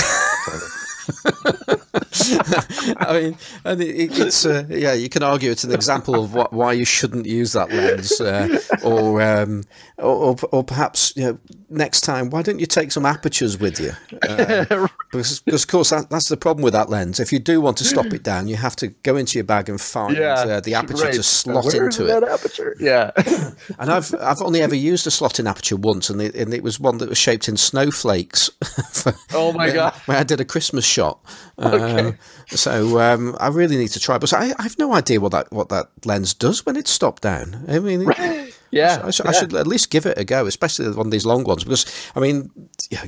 I 2.97 3.20
mean, 3.20 3.38
and 3.65 3.82
it, 3.82 4.20
it's 4.20 4.45
uh, 4.45 4.65
yeah, 4.70 4.93
you 4.93 5.09
can 5.09 5.24
argue 5.24 5.51
it's 5.51 5.63
an 5.63 5.74
example 5.74 6.15
of 6.24 6.34
what, 6.34 6.53
why 6.53 6.74
you 6.74 6.86
shouldn't 6.86 7.26
use 7.26 7.53
that 7.53 7.72
lens, 7.72 8.20
uh, 8.20 8.59
or, 8.84 9.22
um, 9.22 9.63
or, 9.97 10.15
or, 10.15 10.36
or 10.51 10.63
perhaps 10.63 11.13
you 11.15 11.24
know, 11.26 11.39
next 11.70 12.01
time, 12.01 12.30
why 12.30 12.41
don't 12.41 12.59
you 12.59 12.65
take 12.65 12.91
some 12.91 13.05
apertures 13.05 13.59
with 13.59 13.80
you? 13.80 13.91
Uh, 14.28 14.65
because, 15.11 15.41
because, 15.41 15.63
of 15.63 15.68
course, 15.68 15.89
that, 15.89 16.09
that's 16.09 16.30
the 16.30 16.38
problem 16.38 16.63
with 16.63 16.74
that 16.74 16.89
lens. 16.89 17.20
If 17.20 17.32
you 17.32 17.39
do 17.39 17.61
want 17.61 17.78
to 17.78 17.84
stop 17.84 18.07
it 18.07 18.24
down, 18.24 18.47
you 18.47 18.55
have 18.55 18.76
to 18.78 18.88
go 18.88 19.15
into 19.15 19.38
your 19.38 19.43
bag 19.43 19.70
and 19.70 19.80
find 19.80 20.15
yeah, 20.15 20.34
uh, 20.34 20.59
the 20.59 20.76
aperture 20.76 21.05
right. 21.05 21.13
to 21.13 21.24
slot 21.24 21.65
Where 21.65 21.86
into 21.86 22.05
it. 22.05 22.24
aperture? 22.24 22.76
Yeah. 22.80 23.11
and 23.80 23.91
I've 23.91 24.13
I've 24.15 24.41
only 24.41 24.61
ever 24.61 24.76
used 24.76 25.07
a 25.07 25.11
slot-in 25.11 25.47
aperture 25.47 25.76
once, 25.76 26.09
and 26.09 26.22
it, 26.22 26.36
and 26.36 26.53
it 26.53 26.63
was 26.63 26.80
one 26.80 26.97
that 26.99 27.09
was 27.09 27.18
shaped 27.18 27.47
in 27.47 27.57
snowflakes. 27.57 28.49
For, 28.91 29.13
oh 29.34 29.51
my 29.53 29.72
god! 29.72 29.93
I 30.07 30.24
did 30.24 30.39
a 30.39 30.45
Christmas 30.45 30.86
shot. 30.86 31.20
Okay. 31.59 32.07
Um, 32.07 32.07
so 32.47 32.99
um, 32.99 33.36
I 33.39 33.47
really 33.47 33.78
need 33.78 33.89
to 33.89 33.99
try, 33.99 34.18
but 34.18 34.34
I, 34.34 34.53
I, 34.58 34.64
have 34.64 34.78
no 34.78 34.93
idea 34.93 35.20
what 35.20 35.32
that 35.32 35.51
what 35.51 35.70
that 35.70 35.89
lens 36.05 36.34
does 36.34 36.66
when 36.66 36.76
it's 36.76 36.91
stopped 36.91 37.24
down. 37.24 37.66
I 37.68 37.80
mean. 37.80 38.03
Right. 38.03 38.53
Yeah, 38.70 38.99
I, 39.01 39.08
I, 39.08 39.30
I, 39.30 39.32
should 39.32 39.53
at 39.53 39.66
least 39.66 39.89
give 39.89 40.05
it 40.05 40.18
a 40.18 40.26
go, 40.26 40.45
especially 40.45 40.89
one 40.89 41.08
of 41.08 41.12
these 41.12 41.26
long 41.26 41.45
ones, 41.45 41.64
because 41.64 41.86
I 42.18 42.20
mean, 42.20 42.51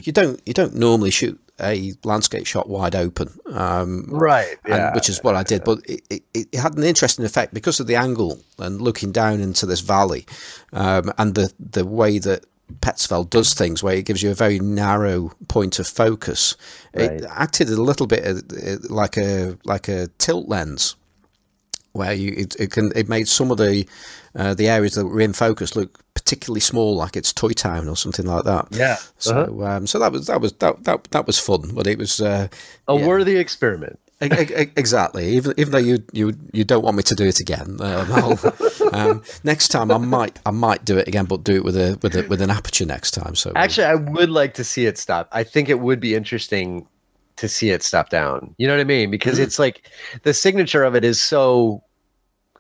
you 0.02 0.14
don't 0.14 0.42
you 0.46 0.54
don't 0.54 0.74
normally 0.74 1.12
shoot 1.12 1.38
a 1.60 1.94
landscape 2.04 2.46
shot 2.46 2.70
wide 2.70 2.96
open, 2.96 3.30
um, 3.48 4.06
right? 4.10 4.58
Yeah, 4.68 4.88
and, 4.88 4.96
which 4.96 5.10
is 5.10 5.22
what 5.24 5.36
I 5.36 5.44
did, 5.44 5.64
but 5.64 5.80
it, 5.86 6.02
it, 6.10 6.24
it, 6.34 6.56
had 6.56 6.78
an 6.78 6.84
interesting 6.84 7.26
effect 7.26 7.54
because 7.54 7.80
of 7.80 7.88
the 7.88 7.96
angle 7.96 8.40
and 8.58 8.82
looking 8.82 9.12
down 9.12 9.42
into 9.42 9.66
this 9.66 9.82
valley, 9.82 10.26
um, 10.72 11.12
and 11.18 11.36
the 11.36 11.52
the 11.60 11.86
way 11.86 12.20
that 12.20 12.46
Petzval 12.82 13.30
does 13.30 13.54
things 13.54 13.84
where 13.84 13.96
it 13.96 14.06
gives 14.06 14.24
you 14.24 14.32
a 14.32 14.36
very 14.36 14.60
narrow 14.60 15.32
point 15.48 15.80
of 15.80 15.88
focus. 15.88 16.56
Right. 16.94 17.12
It 17.12 17.26
acted 17.30 17.70
a 17.70 17.82
little 17.82 18.08
bit 18.08 18.26
uh, 18.26 18.78
like 18.90 19.18
a 19.18 19.58
like 19.66 19.88
a 19.88 20.08
tilt 20.18 20.48
lens, 20.48 20.96
where 21.94 22.14
you 22.14 22.34
it, 22.38 22.56
it 22.60 22.72
can 22.72 22.92
it 22.96 23.10
made 23.10 23.28
some 23.28 23.52
of 23.52 23.58
the 23.58 23.88
uh, 24.36 24.54
the 24.54 24.68
areas 24.68 24.94
that 24.94 25.06
were 25.06 25.22
in 25.22 25.34
focus 25.34 25.76
look 25.76 26.00
particularly 26.14 26.60
small, 26.60 26.96
like 26.96 27.16
it's 27.16 27.34
Toy 27.34 27.52
Town 27.52 27.90
or 27.90 27.96
something 27.96 28.26
like 28.26 28.44
that. 28.44 28.68
Yeah. 28.72 28.98
So 29.18 29.42
uh-huh. 29.42 29.66
um, 29.66 29.88
so 29.88 30.00
that 30.00 30.12
was 30.12 30.28
that 30.28 30.42
was 30.42 30.54
that 30.54 30.84
that, 30.84 31.04
that 31.12 31.28
was 31.28 31.40
fun, 31.40 31.72
but 31.74 31.88
it 31.88 31.98
was 31.98 32.22
uh, 32.22 32.48
a 32.88 32.96
yeah. 32.96 33.08
worthy 33.08 33.38
experiment. 33.38 34.00
Exactly. 34.22 35.30
Even 35.30 35.54
even 35.58 35.72
though 35.72 35.78
you 35.78 36.04
you 36.12 36.34
you 36.52 36.64
don't 36.64 36.84
want 36.84 36.98
me 36.98 37.04
to 37.04 37.16
do 37.16 37.26
it 37.26 37.40
again, 37.40 37.78
um, 37.80 38.40
um, 38.94 39.24
next 39.44 39.70
time 39.70 39.92
I 39.92 39.98
might 39.98 40.40
I 40.46 40.52
might 40.52 40.84
do 40.84 40.98
it 40.98 41.08
again, 41.08 41.26
but 41.26 41.44
do 41.44 41.56
it 41.56 41.64
with 41.64 41.78
a 41.78 41.98
with 42.02 42.16
a 42.16 42.28
with 42.28 42.42
an 42.42 42.50
aperture 42.50 42.86
next 42.86 43.12
time. 43.12 43.36
So 43.36 43.54
actually, 43.56 43.86
I 43.86 43.96
would 43.96 44.30
like 44.30 44.56
to 44.56 44.64
see 44.64 44.86
it 44.86 44.98
stop. 44.98 45.30
I 45.32 45.44
think 45.44 45.70
it 45.70 45.80
would 45.80 46.00
be 46.00 46.16
interesting 46.16 46.88
to 47.38 47.48
see 47.48 47.70
it 47.70 47.82
stop 47.82 48.10
down. 48.10 48.56
You 48.58 48.68
know 48.68 48.74
what 48.74 48.82
I 48.82 48.86
mean? 48.86 49.10
Because 49.10 49.36
mm-hmm. 49.36 49.44
it's 49.44 49.60
like 49.60 49.90
the 50.24 50.34
signature 50.34 50.84
of 50.84 50.96
it 50.96 51.06
is 51.06 51.22
so 51.22 51.84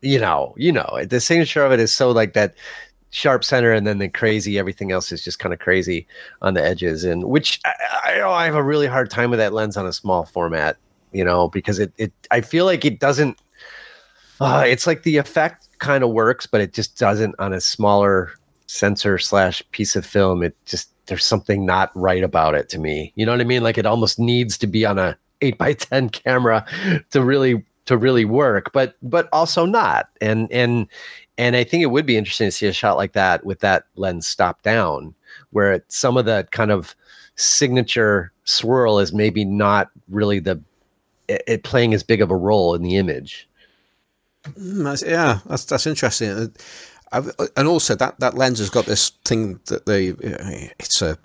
you 0.01 0.19
know, 0.19 0.53
you 0.57 0.71
know, 0.71 1.03
the 1.05 1.19
signature 1.19 1.65
of 1.65 1.73
it 1.73 1.79
is 1.81 1.91
so 1.91 2.11
like 2.11 2.33
that 2.33 2.55
sharp 3.11 3.43
center 3.43 3.73
and 3.73 3.87
then 3.87 3.97
the 3.97 4.07
crazy 4.07 4.59
everything 4.59 4.91
else 4.91 5.11
is 5.11 5.23
just 5.23 5.39
kind 5.39 5.51
of 5.51 5.59
crazy 5.59 6.07
on 6.41 6.53
the 6.53 6.63
edges 6.63 7.03
and 7.03 7.23
which 7.23 7.59
I, 7.65 7.73
I, 8.05 8.29
I 8.29 8.45
have 8.45 8.55
a 8.55 8.63
really 8.63 8.85
hard 8.85 9.09
time 9.09 9.31
with 9.31 9.39
that 9.39 9.51
lens 9.51 9.77
on 9.77 9.87
a 9.87 9.93
small 9.93 10.25
format 10.25 10.77
you 11.11 11.23
know 11.23 11.47
because 11.49 11.79
it, 11.79 11.91
it 11.97 12.13
i 12.31 12.41
feel 12.41 12.65
like 12.65 12.85
it 12.85 12.99
doesn't 12.99 13.41
uh, 14.41 14.63
it's 14.65 14.87
like 14.87 15.03
the 15.03 15.17
effect 15.17 15.67
kind 15.79 16.03
of 16.03 16.11
works 16.11 16.45
but 16.45 16.61
it 16.61 16.73
just 16.73 16.97
doesn't 16.97 17.35
on 17.39 17.51
a 17.51 17.59
smaller 17.59 18.31
sensor 18.69 19.17
slash 19.17 19.63
piece 19.71 19.95
of 19.95 20.05
film. 20.05 20.43
It 20.43 20.55
just 20.65 20.91
there's 21.07 21.25
something 21.25 21.65
not 21.65 21.91
right 21.95 22.23
about 22.23 22.53
it 22.53 22.69
to 22.69 22.77
me. 22.79 23.11
You 23.15 23.25
know 23.25 23.31
what 23.31 23.41
i 23.41 23.45
mean? 23.45 23.63
Like 23.63 23.79
it 23.79 23.85
almost 23.87 24.19
needs 24.19 24.57
to 24.59 24.67
be 24.67 24.85
on 24.85 24.99
a 24.99 25.17
8 25.41 25.57
by 25.57 25.71
10 25.71 26.09
camera 26.09 26.65
to 27.11 27.23
really 27.23 27.65
to 27.85 27.97
really 27.97 28.25
work, 28.25 28.71
but 28.73 28.95
but 29.01 29.29
also 29.31 29.65
not. 29.65 30.09
And 30.21 30.51
and 30.51 30.85
and 31.37 31.55
I 31.55 31.63
think 31.63 31.81
it 31.81 31.87
would 31.87 32.05
be 32.05 32.17
interesting 32.17 32.47
to 32.47 32.51
see 32.51 32.67
a 32.67 32.73
shot 32.73 32.97
like 32.97 33.13
that 33.13 33.45
with 33.45 33.61
that 33.61 33.85
lens 33.95 34.27
stopped 34.27 34.63
down, 34.63 35.15
where 35.51 35.83
some 35.87 36.17
of 36.17 36.25
that 36.25 36.51
kind 36.51 36.71
of 36.71 36.93
signature 37.35 38.33
swirl 38.43 38.99
is 38.99 39.13
maybe 39.13 39.45
not 39.45 39.89
really 40.09 40.39
the 40.39 40.61
it, 41.29 41.63
playing 41.63 41.93
as 41.93 42.03
big 42.03 42.21
of 42.21 42.31
a 42.31 42.35
role 42.35 42.75
in 42.75 42.81
the 42.81 42.97
image. 42.97 43.47
Mm, 44.45 44.83
that's, 44.83 45.03
yeah, 45.03 45.39
that's 45.45 45.65
that's 45.65 45.87
interesting. 45.87 46.29
Uh, 46.29 46.47
I've, 47.11 47.27
uh, 47.39 47.47
and 47.57 47.67
also 47.67 47.95
that, 47.95 48.19
that 48.19 48.35
lens 48.35 48.59
has 48.59 48.69
got 48.69 48.85
this 48.85 49.09
thing 49.25 49.59
that 49.65 49.85
they 49.85 50.11
uh, 50.11 50.69
it's 50.79 51.01
a 51.01 51.17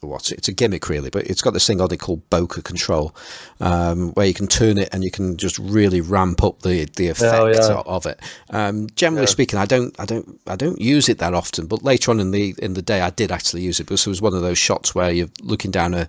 what's 0.00 0.30
it? 0.30 0.38
It's 0.38 0.48
a 0.48 0.52
gimmick 0.52 0.88
really, 0.88 1.10
but 1.10 1.26
it's 1.26 1.42
got 1.42 1.52
this 1.54 1.66
thing 1.66 1.80
on 1.80 1.92
it 1.92 1.98
called 1.98 2.28
bokeh 2.30 2.62
control, 2.64 3.14
um, 3.60 4.10
where 4.12 4.26
you 4.26 4.34
can 4.34 4.46
turn 4.46 4.78
it 4.78 4.88
and 4.92 5.02
you 5.02 5.10
can 5.10 5.36
just 5.36 5.58
really 5.58 6.00
ramp 6.00 6.42
up 6.44 6.60
the 6.62 6.84
the 6.96 7.08
effect 7.08 7.34
Oh, 7.34 7.46
yeah. 7.48 7.82
of 7.86 8.06
it. 8.06 8.20
Um, 8.50 8.86
generally 8.94 9.26
speaking, 9.26 9.58
I 9.58 9.66
don't 9.66 9.98
I 9.98 10.04
don't 10.04 10.40
I 10.46 10.56
don't 10.56 10.80
use 10.80 11.08
it 11.08 11.18
that 11.18 11.34
often, 11.34 11.66
but 11.66 11.82
later 11.82 12.10
on 12.10 12.20
in 12.20 12.30
the 12.30 12.54
in 12.58 12.74
the 12.74 12.82
day, 12.82 13.00
I 13.00 13.10
did 13.10 13.32
actually 13.32 13.62
use 13.62 13.80
it 13.80 13.84
because 13.84 14.06
it 14.06 14.10
was 14.10 14.22
one 14.22 14.34
of 14.34 14.42
those 14.42 14.58
shots 14.58 14.94
where 14.94 15.10
you're 15.10 15.30
looking 15.42 15.70
down 15.70 15.94
a 15.94 16.06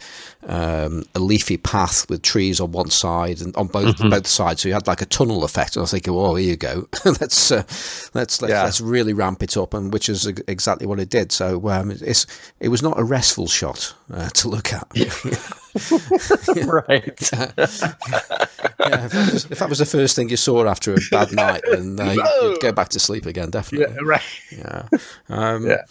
um, 0.48 1.04
a 1.16 1.20
leafy 1.20 1.58
path 1.58 2.10
with 2.10 2.22
trees 2.22 2.60
on 2.60 2.72
one 2.72 2.90
side 2.90 3.42
and 3.42 3.56
on 3.56 3.68
both 3.68 3.80
Mm-hmm. 3.90 4.10
both 4.10 4.28
sides, 4.28 4.62
so 4.62 4.68
you 4.68 4.74
had 4.76 4.86
like 4.88 5.02
a 5.02 5.06
tunnel 5.06 5.44
effect. 5.44 5.76
And 5.76 5.82
I 5.82 5.84
was 5.84 5.92
thinking, 5.92 6.14
oh, 6.14 6.36
here 6.36 6.50
you 6.50 6.58
go, 6.58 6.88
let's 7.06 7.52
uh, 7.52 7.64
let's 8.14 8.42
let's, 8.42 8.52
Yeah. 8.52 8.64
let's 8.64 8.82
really 8.82 9.14
ramp 9.14 9.42
it 9.42 9.58
up, 9.58 9.74
and 9.74 9.92
which 9.92 10.10
is 10.10 10.28
exactly 10.28 10.86
what 10.86 11.00
it 11.00 11.10
did. 11.10 11.32
So 11.32 11.68
um, 11.70 11.90
it's 11.92 12.28
it 12.60 12.68
was 12.70 12.84
not 12.84 13.00
a 13.00 13.04
restful 13.04 13.48
shot 13.48 13.79
uh, 14.14 14.30
to 14.30 14.48
look 14.50 14.74
at. 14.74 14.88
right. 16.66 17.32
yeah, 17.32 19.06
if, 19.06 19.12
that 19.12 19.30
was, 19.32 19.46
if 19.52 19.60
that 19.60 19.70
was 19.70 19.80
the 19.80 19.86
first 19.86 20.16
thing 20.16 20.30
you 20.30 20.38
saw 20.38 20.66
after 20.68 20.94
a 20.94 20.98
bad 21.12 21.32
night, 21.32 21.62
then 21.70 22.00
uh, 22.00 22.12
you'd, 22.12 22.26
you'd 22.42 22.60
go 22.62 22.72
back 22.72 22.90
to 22.90 23.00
sleep 23.00 23.26
again, 23.26 23.50
definitely. 23.50 23.96
right. 24.04 24.22
Yeah. 24.52 24.88
Um, 25.30 25.66
Yeah. 25.68 25.84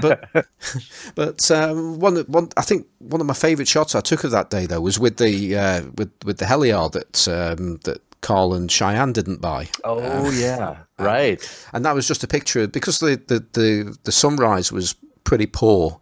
but 0.00 0.28
but 1.14 1.50
um, 1.50 1.98
one 1.98 2.16
one 2.22 2.48
I 2.56 2.62
think 2.62 2.86
one 2.98 3.20
of 3.20 3.26
my 3.26 3.34
favourite 3.34 3.68
shots 3.68 3.94
I 3.94 4.00
took 4.00 4.24
of 4.24 4.30
that 4.30 4.50
day 4.50 4.66
though 4.66 4.80
was 4.80 4.98
with 4.98 5.18
the 5.18 5.56
uh, 5.56 5.82
with 5.96 6.10
with 6.24 6.38
the 6.38 6.46
Heliar 6.46 6.90
that 6.92 7.28
um, 7.28 7.78
that 7.84 8.00
Carl 8.22 8.54
and 8.54 8.70
Cheyenne 8.70 9.12
didn't 9.12 9.40
buy. 9.40 9.68
Oh 9.84 10.30
yeah. 10.30 10.78
Right. 10.98 11.40
and 11.72 11.84
that 11.84 11.94
was 11.94 12.06
just 12.08 12.22
a 12.24 12.28
picture 12.28 12.66
because 12.66 13.00
the 13.00 13.20
the 13.26 13.44
the, 13.52 13.96
the 14.04 14.12
sunrise 14.12 14.72
was 14.72 14.94
pretty 15.24 15.46
poor. 15.46 16.00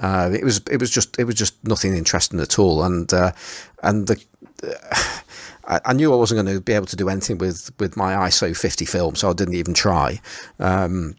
Uh, 0.00 0.30
it 0.32 0.44
was 0.44 0.60
it 0.70 0.78
was 0.80 0.90
just 0.90 1.18
it 1.18 1.24
was 1.24 1.34
just 1.34 1.54
nothing 1.64 1.96
interesting 1.96 2.40
at 2.40 2.58
all, 2.58 2.82
and 2.82 3.12
uh, 3.12 3.32
and 3.82 4.06
the. 4.06 4.22
I 5.66 5.80
I 5.84 5.92
knew 5.92 6.12
I 6.12 6.16
wasn't 6.16 6.42
going 6.42 6.56
to 6.56 6.62
be 6.62 6.72
able 6.72 6.86
to 6.86 6.96
do 6.96 7.10
anything 7.10 7.36
with, 7.36 7.70
with 7.78 7.94
my 7.94 8.14
ISO 8.28 8.56
50 8.56 8.86
film, 8.86 9.14
so 9.16 9.28
I 9.28 9.34
didn't 9.34 9.54
even 9.54 9.74
try. 9.74 10.18
Um, 10.58 11.14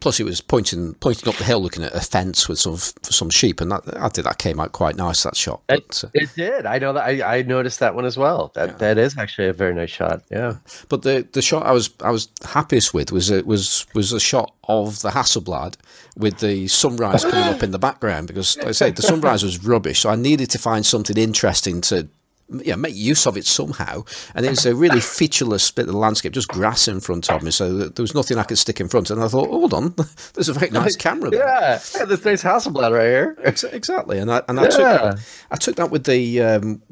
plus, 0.00 0.20
it 0.20 0.24
was 0.24 0.40
pointing 0.40 0.94
pointing 0.94 1.28
up 1.28 1.36
the 1.36 1.44
hill, 1.44 1.60
looking 1.60 1.82
at 1.82 1.94
a 1.94 2.00
fence 2.00 2.48
with 2.48 2.58
some 2.58 2.76
some 3.02 3.30
sheep, 3.30 3.60
and 3.60 3.70
that, 3.72 3.82
I 3.96 4.08
think 4.08 4.26
that 4.26 4.38
came 4.38 4.60
out 4.60 4.72
quite 4.72 4.96
nice. 4.96 5.22
That 5.22 5.36
shot, 5.36 5.62
but, 5.66 6.04
uh, 6.04 6.08
It 6.14 6.30
did. 6.36 6.66
I 6.66 6.78
know 6.78 6.92
that. 6.92 7.04
I, 7.04 7.38
I 7.38 7.42
noticed 7.42 7.80
that 7.80 7.94
one 7.94 8.04
as 8.04 8.16
well. 8.16 8.52
That 8.54 8.78
that 8.78 8.98
is 8.98 9.16
actually 9.18 9.48
a 9.48 9.52
very 9.52 9.74
nice 9.74 9.90
shot. 9.90 10.22
Yeah. 10.30 10.56
But 10.88 11.02
the, 11.02 11.26
the 11.32 11.42
shot 11.42 11.66
I 11.66 11.72
was 11.72 11.90
I 12.00 12.10
was 12.10 12.28
happiest 12.44 12.94
with 12.94 13.12
was 13.12 13.30
it 13.30 13.46
was 13.46 13.86
was 13.94 14.12
a 14.12 14.20
shot 14.20 14.54
of 14.68 15.00
the 15.02 15.10
Hasselblad 15.10 15.76
with 16.16 16.38
the 16.38 16.68
sunrise 16.68 17.24
coming 17.24 17.54
up 17.54 17.62
in 17.62 17.70
the 17.70 17.78
background 17.78 18.26
because 18.26 18.56
like 18.58 18.68
I 18.68 18.72
say 18.72 18.90
the 18.90 19.02
sunrise 19.02 19.42
was 19.42 19.64
rubbish, 19.64 20.00
so 20.00 20.10
I 20.10 20.16
needed 20.16 20.50
to 20.50 20.58
find 20.58 20.84
something 20.84 21.16
interesting 21.16 21.80
to 21.82 22.08
yeah 22.48 22.76
make 22.76 22.94
use 22.94 23.26
of 23.26 23.36
it 23.36 23.44
somehow. 23.46 24.04
And 24.34 24.46
it 24.46 24.50
was 24.50 24.66
a 24.66 24.74
really 24.74 25.00
featureless 25.00 25.70
bit 25.70 25.86
of 25.86 25.92
the 25.92 25.98
landscape, 25.98 26.32
just 26.32 26.48
grass 26.48 26.86
in 26.88 27.00
front 27.00 27.30
of 27.30 27.42
me, 27.42 27.50
so 27.50 27.88
there 27.88 28.02
was 28.02 28.14
nothing 28.14 28.38
I 28.38 28.44
could 28.44 28.58
stick 28.58 28.80
in 28.80 28.88
front. 28.88 29.10
And 29.10 29.22
I 29.22 29.28
thought, 29.28 29.48
hold 29.50 29.74
on, 29.74 29.94
there's 30.34 30.48
a 30.48 30.52
very 30.52 30.70
nice 30.70 30.96
camera 30.96 31.30
there. 31.30 31.40
Yeah. 31.40 31.80
yeah 31.96 32.04
this 32.04 32.24
nice 32.24 32.42
Hasselblad 32.42 32.92
right 32.92 33.02
here. 33.04 33.36
Exactly, 33.72 34.18
and 34.18 34.30
I 34.30 34.42
and 34.48 34.60
I 34.60 34.68
took 34.68 34.80
Yeah. 34.80 34.96
that, 34.98 35.18
I 35.50 35.56
took 35.56 35.76
that 35.76 35.90
with 35.90 36.04
the 36.04 36.40
um, 36.42 36.82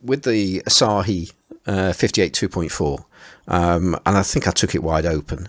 with 0.00 0.22
the 0.22 0.60
Asahi 0.62 1.32
uh, 1.66 1.92
fifty 1.92 2.22
eight 2.22 2.32
two 2.34 2.48
point 2.48 2.72
four, 2.72 3.04
um, 3.48 3.94
and 4.06 4.16
I 4.16 4.22
think 4.22 4.48
I 4.48 4.50
took 4.50 4.74
it 4.74 4.82
wide 4.82 5.06
open, 5.06 5.48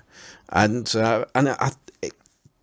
and 0.50 0.94
uh, 0.96 1.26
and 1.34 1.50
I, 1.50 1.72
it, 2.02 2.14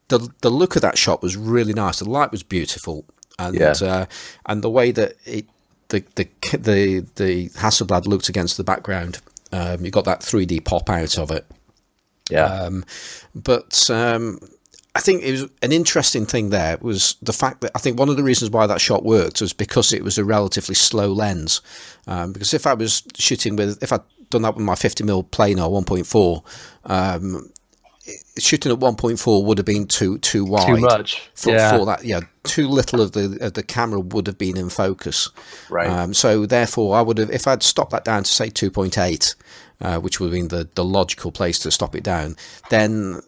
the 0.08 0.28
the 0.42 0.50
look 0.50 0.76
of 0.76 0.82
that 0.82 0.98
shot 0.98 1.22
was 1.22 1.36
really 1.36 1.72
nice. 1.72 1.98
The 2.00 2.08
light 2.10 2.30
was 2.30 2.42
beautiful, 2.42 3.06
and 3.38 3.54
Yeah. 3.56 3.72
uh, 3.82 4.06
and 4.46 4.62
the 4.62 4.70
way 4.70 4.90
that 4.92 5.16
it 5.24 5.46
the 5.90 6.04
the 6.14 6.28
the 6.56 7.06
the 7.16 7.48
Hasselblad 7.50 8.06
looked 8.06 8.28
against 8.28 8.56
the 8.56 8.64
background, 8.64 9.20
um, 9.52 9.84
you 9.84 9.90
got 9.90 10.04
that 10.06 10.22
three 10.22 10.46
D 10.46 10.60
pop 10.60 10.88
out 10.88 11.18
of 11.18 11.30
it. 11.30 11.46
Yeah. 12.30 12.44
Um, 12.44 12.84
but 13.34 13.90
um, 13.90 14.38
I 14.94 15.00
think 15.00 15.22
it 15.22 15.32
was 15.32 15.42
an 15.62 15.72
interesting 15.72 16.26
thing 16.26 16.50
there 16.50 16.78
was 16.80 17.16
the 17.22 17.32
fact 17.32 17.60
that 17.60 17.72
I 17.74 17.78
think 17.78 17.98
one 17.98 18.08
of 18.08 18.16
the 18.16 18.22
reasons 18.22 18.50
why 18.50 18.66
that 18.66 18.80
shot 18.80 19.04
worked 19.04 19.40
was 19.40 19.52
because 19.52 19.92
it 19.92 20.02
was 20.02 20.18
a 20.18 20.24
relatively 20.24 20.74
slow 20.74 21.12
lens. 21.12 21.60
Um, 22.06 22.32
because 22.32 22.54
if 22.54 22.66
I 22.66 22.74
was 22.74 23.02
shooting 23.16 23.56
with, 23.56 23.82
if 23.82 23.92
I'd 23.92 24.00
done 24.30 24.42
that 24.42 24.56
with 24.56 24.64
my 24.64 24.74
50mm 24.74 25.30
planar 25.30 25.70
1.4, 25.84 26.42
um, 26.84 27.52
shooting 28.38 28.72
at 28.72 28.78
1.4 28.78 29.44
would 29.44 29.58
have 29.58 29.66
been 29.66 29.86
too 29.86 30.18
too 30.18 30.44
wide. 30.44 30.66
Too 30.66 30.80
much. 30.80 31.30
For, 31.34 31.50
yeah. 31.50 31.76
for 31.76 31.86
that, 31.86 32.04
yeah, 32.04 32.20
too 32.44 32.68
little 32.68 33.00
of 33.00 33.12
the 33.12 33.38
of 33.40 33.54
the 33.54 33.62
camera 33.62 34.00
would 34.00 34.26
have 34.26 34.38
been 34.38 34.56
in 34.56 34.70
focus. 34.70 35.28
Right. 35.68 35.88
Um, 35.88 36.14
so 36.14 36.46
therefore, 36.46 36.96
I 36.96 37.02
would 37.02 37.18
have, 37.18 37.30
if 37.30 37.46
I'd 37.46 37.62
stopped 37.62 37.90
that 37.92 38.04
down 38.04 38.24
to 38.24 38.30
say 38.30 38.48
2.8, 38.48 39.34
uh, 39.80 39.98
which 39.98 40.20
would 40.20 40.32
have 40.32 40.32
been 40.32 40.48
the, 40.48 40.68
the 40.74 40.84
logical 40.84 41.32
place 41.32 41.58
to 41.60 41.70
stop 41.70 41.94
it 41.94 42.02
down, 42.02 42.36
then 42.70 43.20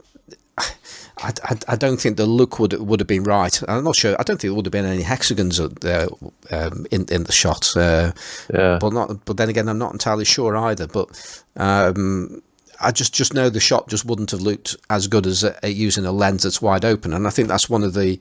I, 0.58 1.32
I, 1.44 1.56
I 1.68 1.76
don't 1.76 2.00
think 2.00 2.16
the 2.16 2.26
look 2.26 2.58
would 2.58 2.72
would 2.74 3.00
have 3.00 3.06
been 3.06 3.24
right. 3.24 3.60
I'm 3.68 3.84
not 3.84 3.96
sure. 3.96 4.14
I 4.18 4.22
don't 4.22 4.40
think 4.40 4.50
there 4.50 4.54
would 4.54 4.66
have 4.66 4.72
been 4.72 4.86
any 4.86 5.02
hexagons 5.02 5.60
uh, 5.60 6.08
um, 6.50 6.86
in 6.90 7.06
in 7.10 7.24
the 7.24 7.32
shot. 7.32 7.76
Uh, 7.76 8.12
Yeah. 8.52 8.78
But 8.80 8.92
not. 8.92 9.24
But 9.24 9.36
then 9.36 9.48
again, 9.48 9.68
I'm 9.68 9.78
not 9.78 9.92
entirely 9.92 10.24
sure 10.24 10.56
either. 10.56 10.86
But 10.86 11.44
um, 11.56 12.42
I 12.82 12.90
just 12.92 13.14
just 13.14 13.32
know 13.34 13.48
the 13.50 13.60
shot 13.60 13.88
just 13.88 14.04
wouldn't 14.04 14.30
have 14.32 14.40
looked 14.42 14.76
as 14.90 15.06
good 15.06 15.26
as 15.26 15.44
uh, 15.44 15.56
using 15.64 16.04
a 16.04 16.12
lens 16.12 16.42
that's 16.42 16.60
wide 16.62 16.84
open, 16.84 17.12
and 17.12 17.26
I 17.26 17.30
think 17.30 17.48
that's 17.48 17.70
one 17.70 17.82
of 17.84 17.94
the 17.94 18.18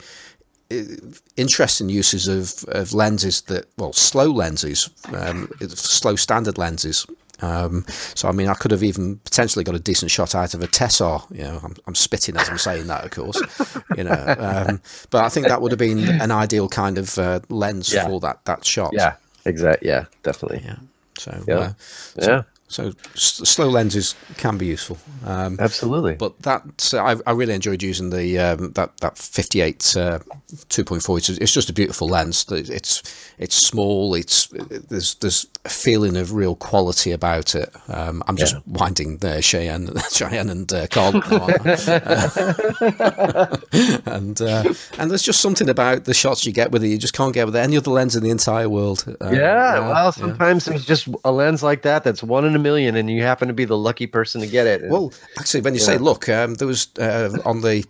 uh, 0.71 0.75
interesting 1.37 1.89
uses 1.89 2.27
of, 2.27 2.63
of 2.73 2.93
lenses 2.93 3.41
that 3.43 3.65
well 3.77 3.93
slow 3.93 4.27
lenses 4.31 4.89
um, 5.13 5.49
slow 5.69 6.15
standard 6.15 6.57
lenses 6.57 7.05
um, 7.41 7.83
so 8.15 8.29
I 8.29 8.31
mean 8.31 8.47
I 8.47 8.53
could 8.53 8.71
have 8.71 8.83
even 8.83 9.17
potentially 9.17 9.65
got 9.65 9.75
a 9.75 9.79
decent 9.79 10.11
shot 10.11 10.33
out 10.35 10.53
of 10.53 10.61
a 10.63 10.67
Tessar 10.67 11.25
you 11.35 11.43
know 11.43 11.59
I'm, 11.63 11.75
I'm 11.87 11.95
spitting 11.95 12.37
as 12.37 12.47
I'm 12.49 12.57
saying 12.57 12.87
that 12.87 13.03
of 13.03 13.11
course 13.11 13.41
you 13.97 14.03
know 14.05 14.35
um, 14.39 14.81
but 15.09 15.25
I 15.25 15.29
think 15.29 15.47
that 15.47 15.61
would 15.61 15.71
have 15.71 15.79
been 15.79 16.07
an 16.21 16.31
ideal 16.31 16.69
kind 16.69 16.97
of 16.97 17.17
uh, 17.17 17.39
lens 17.49 17.91
Yeah. 17.93 18.07
for 18.07 18.19
that 18.21 18.45
that 18.45 18.65
shot 18.65 18.91
Yeah. 18.93 19.15
Exactly. 19.45 19.89
Yeah. 19.89 20.05
Definitely. 20.23 20.61
yeah 20.63 20.75
so 21.17 21.43
Yeah. 21.47 21.55
uh, 21.57 21.73
Yeah. 22.17 22.41
So 22.71 22.91
s- 23.15 23.41
slow 23.43 23.69
lenses 23.69 24.15
can 24.37 24.57
be 24.57 24.65
useful 24.65 24.97
um, 25.25 25.57
Absolutely. 25.59 26.15
but 26.15 26.39
that 26.41 26.93
uh, 26.93 27.03
I, 27.03 27.15
I 27.29 27.33
really 27.33 27.53
enjoyed 27.53 27.83
using 27.83 28.09
the 28.09 28.39
um, 28.39 28.71
that 28.73 28.97
that 28.97 29.17
58 29.17 29.95
uh, 29.97 30.19
2.4. 30.69 31.17
It's, 31.17 31.29
it's 31.29 31.53
just 31.53 31.69
a 31.69 31.73
beautiful 31.73 32.07
lens. 32.07 32.45
It's 32.49 33.03
it's 33.37 33.55
small. 33.55 34.15
It's 34.15 34.47
there's 34.47 35.15
there's 35.15 35.45
a 35.63 35.69
feeling 35.69 36.17
of 36.17 36.33
real 36.33 36.55
quality 36.55 37.11
about 37.11 37.53
it. 37.53 37.69
Um, 37.87 38.23
I'm 38.27 38.35
just 38.35 38.55
winding 38.65 39.17
there, 39.17 39.41
Cheyenne, 39.43 39.89
Cheyenne 40.11 40.49
and 40.49 40.73
uh, 40.73 40.87
Carl, 40.87 41.13
uh, 41.15 41.51
and 44.05 44.41
uh, 44.41 44.73
and 44.97 45.11
there's 45.11 45.21
just 45.23 45.39
something 45.41 45.69
about 45.69 46.05
the 46.05 46.13
shots 46.13 46.45
you 46.45 46.51
get 46.51 46.71
with 46.71 46.83
it. 46.83 46.87
You 46.89 46.97
just 46.97 47.13
can't 47.13 47.33
get 47.33 47.45
with 47.45 47.55
any 47.55 47.77
other 47.77 47.91
lens 47.91 48.15
in 48.15 48.23
the 48.23 48.29
entire 48.29 48.69
world. 48.69 49.03
Um, 49.21 49.35
yeah, 49.35 49.79
well, 49.87 50.11
sometimes 50.11 50.65
there's 50.65 50.85
just 50.85 51.07
a 51.23 51.31
lens 51.31 51.63
like 51.63 51.83
that 51.83 52.03
that's 52.03 52.23
one 52.23 52.45
in 52.45 52.55
a 52.55 52.59
million, 52.59 52.95
and 52.95 53.09
you 53.09 53.21
happen 53.23 53.47
to 53.47 53.53
be 53.53 53.65
the 53.65 53.77
lucky 53.77 54.07
person 54.07 54.41
to 54.41 54.47
get 54.47 54.67
it. 54.67 54.81
And- 54.81 54.91
Well, 54.91 55.13
actually, 55.37 55.61
when 55.61 55.73
you 55.73 55.79
say 55.79 55.97
look, 55.97 56.27
um, 56.29 56.55
there 56.55 56.67
was 56.67 56.87
uh, 56.99 57.37
on 57.45 57.61
the 57.61 57.85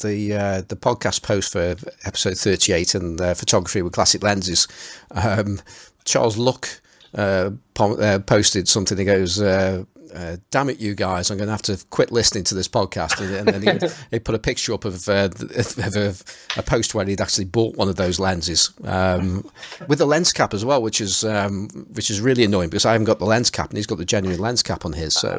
the 0.00 0.34
uh, 0.34 0.62
the 0.68 0.76
podcast 0.76 1.22
post 1.22 1.52
for 1.52 1.76
episode 2.04 2.36
thirty 2.36 2.72
eight 2.72 2.94
and 2.94 3.20
uh, 3.20 3.34
photography 3.34 3.82
with 3.82 3.92
classic 3.92 4.22
lenses. 4.22 4.68
Um, 5.12 5.60
Charles 6.04 6.36
Luck 6.36 6.68
uh, 7.14 7.50
po- 7.74 7.96
uh, 7.96 8.18
posted 8.20 8.68
something. 8.68 8.98
He 8.98 9.04
goes. 9.04 9.40
Uh, 9.40 9.84
uh, 10.14 10.36
damn 10.52 10.68
it, 10.68 10.78
you 10.78 10.94
guys! 10.94 11.30
I'm 11.30 11.38
going 11.38 11.48
to 11.48 11.52
have 11.52 11.62
to 11.62 11.84
quit 11.90 12.12
listening 12.12 12.44
to 12.44 12.54
this 12.54 12.68
podcast. 12.68 13.20
And, 13.20 13.48
and 13.48 13.62
then 13.64 13.80
he, 13.80 13.88
he 14.12 14.18
put 14.20 14.36
a 14.36 14.38
picture 14.38 14.72
up 14.72 14.84
of, 14.84 15.08
uh, 15.08 15.28
of 15.32 15.96
a, 15.96 16.14
a 16.56 16.62
post 16.62 16.94
where 16.94 17.04
he'd 17.04 17.20
actually 17.20 17.46
bought 17.46 17.76
one 17.76 17.88
of 17.88 17.96
those 17.96 18.20
lenses 18.20 18.72
um, 18.84 19.44
with 19.88 20.00
a 20.00 20.04
lens 20.04 20.32
cap 20.32 20.54
as 20.54 20.64
well, 20.64 20.80
which 20.82 21.00
is 21.00 21.24
um, 21.24 21.68
which 21.94 22.10
is 22.10 22.20
really 22.20 22.44
annoying 22.44 22.68
because 22.68 22.86
I 22.86 22.92
haven't 22.92 23.06
got 23.06 23.18
the 23.18 23.24
lens 23.24 23.50
cap 23.50 23.70
and 23.70 23.76
he's 23.76 23.88
got 23.88 23.98
the 23.98 24.04
genuine 24.04 24.38
lens 24.38 24.62
cap 24.62 24.84
on 24.84 24.92
his. 24.92 25.14
So, 25.14 25.36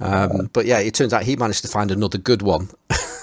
um, 0.00 0.48
but 0.54 0.64
yeah, 0.64 0.78
it 0.78 0.94
turns 0.94 1.12
out 1.12 1.24
he 1.24 1.36
managed 1.36 1.62
to 1.62 1.68
find 1.68 1.90
another 1.90 2.18
good 2.18 2.40
one. 2.40 2.70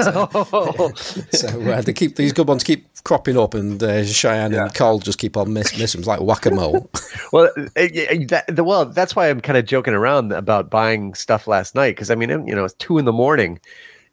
Oh, 0.00 0.92
So 1.32 1.48
uh, 1.48 1.80
they 1.80 1.92
keep 1.92 2.16
these 2.16 2.32
good 2.32 2.48
ones 2.48 2.64
keep 2.64 2.86
cropping 3.04 3.38
up, 3.38 3.54
and 3.54 3.82
uh, 3.82 4.04
Cheyenne 4.04 4.54
and 4.54 4.74
Carl 4.74 4.98
just 4.98 5.18
keep 5.18 5.36
on 5.36 5.52
miss 5.52 5.78
missing. 5.78 6.00
It's 6.00 6.08
like 6.08 6.20
whack 6.20 6.46
a 6.46 6.50
mole. 6.50 6.90
well, 7.32 7.50
eh, 7.76 7.88
eh, 7.94 8.24
that, 8.28 8.54
the, 8.54 8.64
well, 8.64 8.86
that's 8.86 9.14
why 9.16 9.28
I'm 9.28 9.40
kind 9.40 9.58
of 9.58 9.66
joking 9.66 9.94
around 9.94 10.32
about 10.32 10.70
buying 10.70 11.14
stuff 11.14 11.46
last 11.46 11.74
night 11.74 11.96
because 11.96 12.10
I 12.10 12.14
mean, 12.14 12.30
you 12.46 12.54
know, 12.54 12.64
it's 12.64 12.74
two 12.74 12.98
in 12.98 13.04
the 13.04 13.12
morning, 13.12 13.60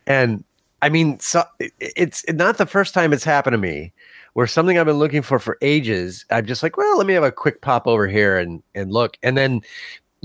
and 0.08 0.44
I 0.82 0.90
mean, 0.90 1.20
so 1.20 1.44
it's 1.80 2.26
not 2.30 2.58
the 2.58 2.66
first 2.66 2.94
time 2.94 3.14
it's 3.14 3.24
happened 3.24 3.54
to 3.54 3.58
me 3.58 3.94
where 4.34 4.48
something 4.48 4.78
I've 4.78 4.86
been 4.86 5.00
looking 5.00 5.22
for 5.22 5.40
for 5.40 5.58
ages. 5.62 6.26
I'm 6.30 6.46
just 6.46 6.62
like, 6.62 6.76
well, 6.76 6.98
let 6.98 7.08
me 7.08 7.14
have 7.14 7.24
a 7.24 7.32
quick 7.32 7.62
pop 7.62 7.88
over 7.88 8.08
here 8.08 8.38
and 8.38 8.62
and 8.76 8.92
look, 8.92 9.18
and 9.24 9.38
then 9.38 9.62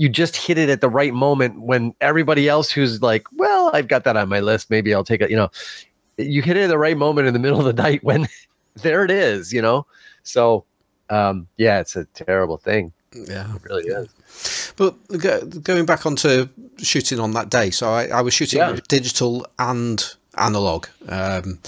you 0.01 0.09
just 0.09 0.35
hit 0.35 0.57
it 0.57 0.67
at 0.67 0.81
the 0.81 0.89
right 0.89 1.13
moment 1.13 1.61
when 1.61 1.93
everybody 2.01 2.49
else 2.49 2.71
who's 2.71 3.03
like, 3.03 3.27
well, 3.33 3.69
I've 3.71 3.87
got 3.87 4.03
that 4.05 4.17
on 4.17 4.29
my 4.29 4.39
list. 4.39 4.71
Maybe 4.71 4.95
I'll 4.95 5.03
take 5.03 5.21
it. 5.21 5.29
You 5.29 5.35
know, 5.35 5.51
you 6.17 6.41
hit 6.41 6.57
it 6.57 6.63
at 6.63 6.69
the 6.69 6.77
right 6.79 6.97
moment 6.97 7.27
in 7.27 7.33
the 7.33 7.39
middle 7.39 7.59
of 7.59 7.65
the 7.65 7.83
night 7.83 8.03
when 8.03 8.27
there 8.81 9.05
it 9.05 9.11
is, 9.11 9.53
you 9.53 9.61
know. 9.61 9.85
So 10.23 10.65
um, 11.11 11.47
yeah, 11.57 11.81
it's 11.81 11.95
a 11.95 12.05
terrible 12.05 12.57
thing. 12.57 12.93
Yeah, 13.13 13.55
it 13.55 13.63
really 13.63 13.83
is. 13.83 14.73
But 14.75 14.95
go, 15.19 15.45
going 15.45 15.85
back 15.85 16.07
onto 16.07 16.49
shooting 16.79 17.19
on 17.19 17.33
that 17.33 17.51
day, 17.51 17.69
so 17.69 17.91
I, 17.91 18.07
I 18.07 18.21
was 18.21 18.33
shooting 18.33 18.57
yeah. 18.57 18.77
digital 18.87 19.45
and 19.59 20.03
analog, 20.35 20.87
um, 21.09 21.59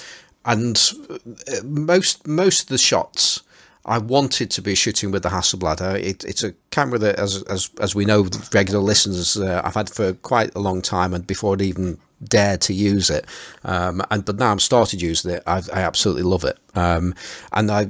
and 0.43 0.91
uh, 1.11 1.63
most 1.63 2.25
most 2.25 2.63
of 2.63 2.67
the 2.69 2.79
shots 2.79 3.43
I 3.85 3.97
wanted 3.97 4.49
to 4.51 4.61
be 4.61 4.75
shooting 4.75 5.11
with 5.11 5.23
the 5.23 5.29
Hasselblad. 5.29 5.81
Uh, 5.81 5.97
it, 5.97 6.23
it's 6.23 6.43
a 6.43 6.53
camera 6.71 6.97
that, 6.99 7.19
as 7.19 7.43
as 7.43 7.69
as 7.81 7.93
we 7.93 8.05
know, 8.05 8.27
regular 8.53 8.79
listeners, 8.79 9.37
uh, 9.37 9.61
I've 9.63 9.75
had 9.75 9.89
for 9.89 10.13
quite 10.13 10.55
a 10.55 10.59
long 10.59 10.81
time, 10.81 11.13
and 11.13 11.27
before 11.27 11.53
I'd 11.53 11.61
even 11.61 11.97
dared 12.23 12.61
to 12.61 12.73
use 12.73 13.09
it, 13.09 13.25
um, 13.65 14.01
and 14.09 14.23
but 14.23 14.37
now 14.37 14.51
I've 14.51 14.61
started 14.61 15.01
using 15.01 15.31
it. 15.31 15.43
I, 15.45 15.61
I 15.73 15.81
absolutely 15.81 16.23
love 16.23 16.45
it, 16.45 16.57
um, 16.75 17.13
and 17.51 17.69
I 17.69 17.87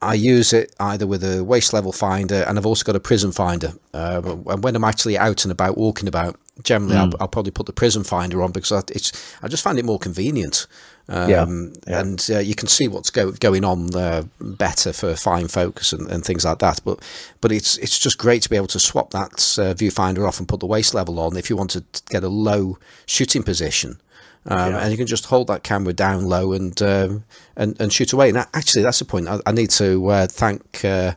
I 0.00 0.14
use 0.14 0.52
it 0.52 0.74
either 0.78 1.06
with 1.06 1.24
a 1.24 1.42
waist 1.42 1.72
level 1.72 1.90
finder, 1.90 2.44
and 2.46 2.58
I've 2.58 2.66
also 2.66 2.84
got 2.84 2.94
a 2.94 3.00
prism 3.00 3.32
finder. 3.32 3.72
Uh, 3.92 4.36
and 4.46 4.62
when 4.62 4.76
I'm 4.76 4.84
actually 4.84 5.18
out 5.18 5.44
and 5.44 5.50
about, 5.50 5.78
walking 5.78 6.06
about, 6.06 6.38
generally 6.62 6.94
mm. 6.94 7.00
I'll, 7.00 7.12
I'll, 7.22 7.28
probably 7.28 7.50
put 7.50 7.66
the 7.66 7.72
prism 7.72 8.04
finder 8.04 8.42
on 8.42 8.52
because 8.52 8.72
I, 8.72 8.80
it's 8.94 9.12
I 9.42 9.48
just 9.48 9.64
find 9.64 9.78
it 9.78 9.84
more 9.84 9.98
convenient. 9.98 10.66
Um, 11.08 11.30
yeah, 11.30 11.46
yeah. 11.86 12.00
and 12.00 12.28
uh, 12.32 12.38
you 12.40 12.56
can 12.56 12.66
see 12.66 12.88
what's 12.88 13.10
go, 13.10 13.30
going 13.30 13.64
on 13.64 13.88
there 13.88 14.24
better 14.40 14.92
for 14.92 15.14
fine 15.14 15.46
focus 15.46 15.92
and, 15.92 16.10
and, 16.10 16.24
things 16.24 16.44
like 16.44 16.58
that. 16.58 16.80
But 16.84 17.00
but 17.40 17.52
it's 17.52 17.78
it's 17.78 17.98
just 17.98 18.18
great 18.18 18.42
to 18.42 18.50
be 18.50 18.56
able 18.56 18.66
to 18.68 18.80
swap 18.80 19.10
that 19.10 19.34
uh, 19.58 19.74
viewfinder 19.74 20.26
off 20.26 20.40
and 20.40 20.48
put 20.48 20.58
the 20.58 20.66
waist 20.66 20.94
level 20.94 21.20
on 21.20 21.36
if 21.36 21.48
you 21.48 21.56
want 21.56 21.70
to 21.72 21.84
get 22.08 22.24
a 22.24 22.28
low 22.28 22.78
shooting 23.06 23.44
position. 23.44 24.00
Um, 24.48 24.72
yeah. 24.72 24.78
and 24.78 24.90
you 24.92 24.96
can 24.96 25.08
just 25.08 25.26
hold 25.26 25.48
that 25.48 25.64
camera 25.64 25.92
down 25.92 26.26
low 26.26 26.52
and 26.52 26.80
um, 26.82 27.24
and, 27.56 27.80
and 27.80 27.92
shoot 27.92 28.12
away. 28.12 28.28
And 28.28 28.38
actually, 28.38 28.82
that's 28.82 28.98
the 28.98 29.04
point. 29.04 29.28
I, 29.28 29.40
I 29.46 29.52
need 29.52 29.70
to 29.70 30.06
uh, 30.06 30.26
thank 30.26 30.84
uh, 30.84 31.14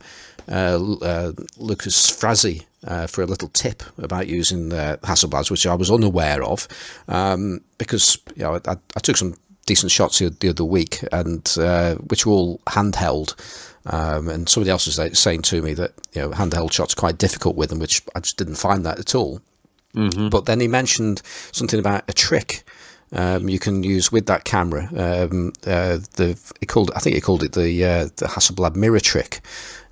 uh, 0.48 0.96
uh 1.02 1.32
Lucas 1.58 2.12
Frazzi 2.12 2.66
uh, 2.88 3.08
for 3.08 3.22
a 3.22 3.26
little 3.26 3.50
tip 3.50 3.84
about 3.98 4.28
using 4.28 4.70
the 4.70 5.00
Hasselblads, 5.04 5.52
which 5.52 5.68
I 5.68 5.76
was 5.76 5.92
unaware 5.92 6.44
of, 6.44 6.68
um, 7.08 7.62
because 7.78 8.18
you 8.36 8.44
know 8.44 8.60
I, 8.66 8.78
I, 8.96 9.00
took 9.00 9.18
some 9.18 9.36
decent 9.70 9.92
shots 9.92 10.20
the 10.20 10.50
other 10.50 10.66
week, 10.66 11.00
and 11.12 11.56
uh, 11.60 11.96
which 11.96 12.26
were 12.26 12.34
all 12.34 12.60
handheld. 12.68 13.36
Um, 13.86 14.28
and 14.28 14.50
somebody 14.50 14.72
else 14.72 14.86
was 14.86 15.18
saying 15.18 15.44
to 15.44 15.62
me 15.62 15.74
that 15.76 15.94
you 16.14 16.22
know 16.22 16.32
handheld 16.32 16.74
shots 16.74 16.94
are 16.94 17.00
quite 17.00 17.18
difficult 17.18 17.56
with 17.56 17.70
them, 17.70 17.80
which 17.80 18.02
I 18.16 18.20
just 18.20 18.38
didn't 18.38 18.56
find 18.56 18.86
that 18.86 19.00
at 19.00 19.16
all. 19.16 19.42
Mm-hmm. 19.96 20.30
But 20.30 20.46
then 20.46 20.60
he 20.60 20.68
mentioned 20.68 21.22
something 21.52 21.80
about 21.80 22.04
a 22.08 22.14
trick 22.14 22.64
um, 23.12 23.50
you 23.50 23.60
can 23.60 23.84
use 23.84 24.12
with 24.12 24.28
that 24.28 24.44
camera. 24.44 24.90
Um, 24.96 25.54
uh, 25.66 26.00
the 26.16 26.38
he 26.60 26.66
called 26.66 26.92
I 26.96 27.00
think 27.00 27.16
he 27.16 27.22
called 27.22 27.44
it 27.44 27.54
the 27.54 27.84
uh, 27.84 28.04
the 28.18 28.28
Hasselblad 28.28 28.76
mirror 28.76 29.00
trick, 29.00 29.42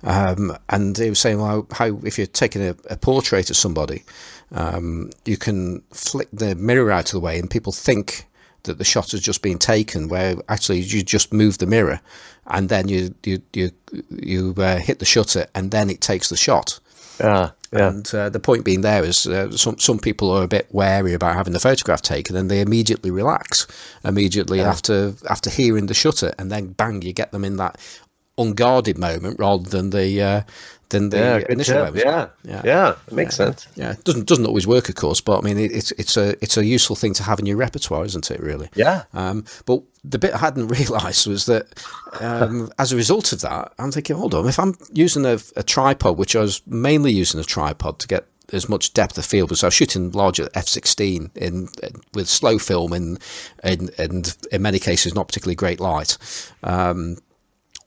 um, 0.02 0.56
and 0.68 0.96
he 0.96 1.08
was 1.08 1.18
saying 1.18 1.40
well, 1.40 1.66
how 1.72 1.98
if 2.04 2.18
you're 2.18 2.26
taking 2.26 2.62
a, 2.62 2.76
a 2.90 2.96
portrait 2.96 3.50
of 3.50 3.56
somebody, 3.56 4.04
um, 4.52 5.10
you 5.24 5.36
can 5.36 5.82
flick 5.92 6.28
the 6.32 6.54
mirror 6.54 6.90
out 6.92 7.06
of 7.06 7.12
the 7.12 7.20
way, 7.20 7.38
and 7.38 7.50
people 7.50 7.72
think 7.72 8.26
that 8.64 8.78
the 8.78 8.84
shot 8.84 9.12
has 9.12 9.20
just 9.20 9.42
been 9.42 9.58
taken, 9.58 10.08
where 10.08 10.36
actually 10.48 10.80
you 10.80 11.02
just 11.02 11.32
move 11.32 11.58
the 11.58 11.66
mirror, 11.66 12.00
and 12.46 12.68
then 12.68 12.88
you 12.88 13.14
you 13.24 13.42
you 13.52 13.70
you 14.10 14.54
uh, 14.56 14.78
hit 14.78 14.98
the 14.98 15.04
shutter, 15.04 15.46
and 15.54 15.70
then 15.70 15.90
it 15.90 16.00
takes 16.00 16.28
the 16.28 16.36
shot. 16.36 16.80
Yeah. 17.20 17.50
Yeah. 17.72 17.88
And 17.88 18.14
uh, 18.14 18.30
the 18.30 18.40
point 18.40 18.64
being 18.64 18.80
there 18.80 19.04
is 19.04 19.26
uh, 19.26 19.50
some 19.50 19.78
some 19.78 19.98
people 19.98 20.30
are 20.30 20.42
a 20.42 20.48
bit 20.48 20.68
wary 20.70 21.12
about 21.12 21.34
having 21.34 21.52
the 21.52 21.60
photograph 21.60 22.00
taken, 22.00 22.34
and 22.34 22.50
they 22.50 22.60
immediately 22.60 23.10
relax 23.10 23.66
immediately 24.04 24.58
yeah. 24.58 24.70
after 24.70 25.14
after 25.28 25.50
hearing 25.50 25.86
the 25.86 25.94
shutter, 25.94 26.32
and 26.38 26.50
then 26.50 26.68
bang, 26.68 27.02
you 27.02 27.12
get 27.12 27.30
them 27.30 27.44
in 27.44 27.56
that 27.58 27.78
unguarded 28.38 28.96
moment 28.96 29.38
rather 29.38 29.68
than 29.68 29.90
the 29.90 30.22
uh, 30.22 30.42
than 30.90 31.10
the 31.10 31.18
yeah, 31.18 31.44
initial 31.48 31.78
moment. 31.78 31.96
Yeah, 31.96 32.28
yeah, 32.44 32.62
yeah, 32.64 32.94
it 33.06 33.12
makes 33.12 33.38
yeah. 33.38 33.46
sense. 33.46 33.68
Yeah, 33.74 33.92
it 33.92 34.04
doesn't 34.04 34.26
doesn't 34.26 34.46
always 34.46 34.66
work, 34.66 34.88
of 34.88 34.94
course, 34.94 35.20
but 35.20 35.38
I 35.38 35.40
mean, 35.42 35.58
it, 35.58 35.72
it's 35.72 35.90
it's 35.92 36.16
a 36.16 36.42
it's 36.42 36.56
a 36.56 36.64
useful 36.64 36.96
thing 36.96 37.14
to 37.14 37.22
have 37.22 37.38
in 37.38 37.46
your 37.46 37.56
repertoire, 37.56 38.04
isn't 38.04 38.30
it? 38.30 38.40
Really. 38.40 38.68
Yeah. 38.74 39.04
Um, 39.12 39.44
but 39.66 39.82
the 40.04 40.18
bit 40.18 40.34
I 40.34 40.38
hadn't 40.38 40.68
realised 40.78 41.26
was 41.26 41.46
that 41.46 41.66
um, 42.20 42.70
as 42.78 42.92
a 42.92 42.96
result 42.96 43.32
of 43.32 43.40
that, 43.42 43.72
I'm 43.78 43.92
thinking, 43.92 44.16
hold 44.16 44.34
on, 44.34 44.46
if 44.46 44.58
I'm 44.58 44.76
using 44.92 45.26
a, 45.26 45.38
a, 45.56 45.62
tripod, 45.62 46.18
which 46.18 46.34
I 46.34 46.40
was 46.40 46.62
mainly 46.66 47.12
using 47.12 47.40
a 47.40 47.44
tripod 47.44 47.98
to 48.00 48.06
get 48.06 48.26
as 48.52 48.68
much 48.68 48.94
depth 48.94 49.18
of 49.18 49.26
field, 49.26 49.50
because 49.50 49.62
I 49.62 49.66
was 49.66 49.74
shooting 49.74 50.10
larger 50.12 50.46
f16 50.50 51.36
in, 51.36 51.68
in 51.82 52.00
with 52.14 52.28
slow 52.28 52.58
film 52.58 52.92
and, 52.92 53.18
and 53.62 53.90
and 53.98 54.36
in 54.50 54.62
many 54.62 54.78
cases 54.78 55.14
not 55.14 55.28
particularly 55.28 55.56
great 55.56 55.80
light. 55.80 56.16
Um, 56.62 57.18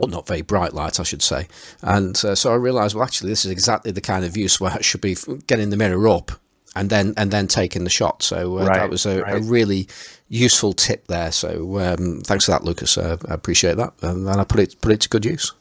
or 0.02 0.10
not 0.10 0.28
very 0.28 0.42
bright 0.42 0.74
light, 0.74 1.00
I 1.00 1.04
should 1.04 1.22
say. 1.22 1.48
And 1.82 2.16
uh, 2.26 2.36
so 2.36 2.52
I 2.52 2.56
realised, 2.56 2.96
well, 2.96 3.04
actually, 3.04 3.30
this 3.30 3.46
is 3.46 3.52
exactly 3.52 3.92
the 3.92 4.02
kind 4.02 4.26
of 4.26 4.36
use 4.36 4.60
where 4.60 4.72
I 4.72 4.82
should 4.82 5.02
be 5.02 5.16
getting 5.48 5.70
the 5.70 5.78
mirror 5.78 6.08
up 6.08 6.32
and 6.76 6.90
then 6.90 7.14
and 7.18 7.32
then 7.32 7.48
taking 7.48 7.84
the 7.84 7.90
shot. 7.90 8.24
So 8.24 8.60
uh, 8.60 8.66
right, 8.66 8.80
that 8.80 8.90
was 8.90 9.06
a, 9.06 9.22
right. 9.22 9.36
a, 9.36 9.40
really 9.40 9.88
useful 10.30 10.74
tip 10.74 11.08
there. 11.08 11.32
So 11.32 11.80
um, 11.80 12.22
thanks 12.22 12.46
for 12.46 12.52
that, 12.52 12.64
Lucas. 12.64 12.98
Uh, 12.98 13.18
I 13.28 13.34
appreciate 13.34 13.78
that, 13.78 13.94
and, 14.02 14.30
I 14.30 14.44
put 14.44 14.60
it 14.60 14.82
put 14.82 14.92
it 14.92 15.02
to 15.02 15.10
good 15.10 15.26
use. 15.26 15.54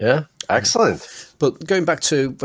Yeah, 0.00 0.24
excellent. 0.48 1.06
But 1.38 1.66
going 1.66 1.84
back 1.84 2.00
to 2.02 2.36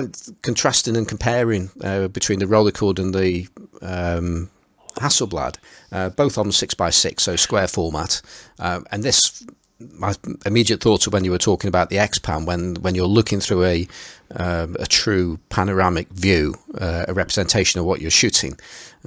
contrasting 0.41 0.95
and 0.95 1.07
comparing 1.07 1.69
uh, 1.81 2.07
between 2.07 2.39
the 2.39 2.45
Rolleicord 2.45 2.99
and 2.99 3.13
the 3.13 3.47
um, 3.81 4.49
Hasselblad, 4.95 5.57
uh, 5.91 6.09
both 6.09 6.37
on 6.37 6.51
six 6.51 6.73
by 6.73 6.89
six, 6.89 7.23
so 7.23 7.35
square 7.35 7.67
format, 7.67 8.21
um, 8.59 8.85
and 8.91 9.03
this 9.03 9.45
my 9.79 10.13
immediate 10.45 10.81
thoughts 10.81 11.07
when 11.07 11.23
you 11.23 11.31
were 11.31 11.37
talking 11.37 11.67
about 11.67 11.89
the 11.89 11.99
X-Pan, 11.99 12.45
when 12.45 12.75
when 12.75 12.95
you're 12.95 13.05
looking 13.05 13.39
through 13.39 13.65
a 13.65 13.87
um, 14.35 14.75
a 14.79 14.85
true 14.85 15.39
panoramic 15.49 16.09
view, 16.09 16.55
uh, 16.79 17.05
a 17.07 17.13
representation 17.13 17.79
of 17.79 17.85
what 17.85 18.01
you're 18.01 18.11
shooting, 18.11 18.57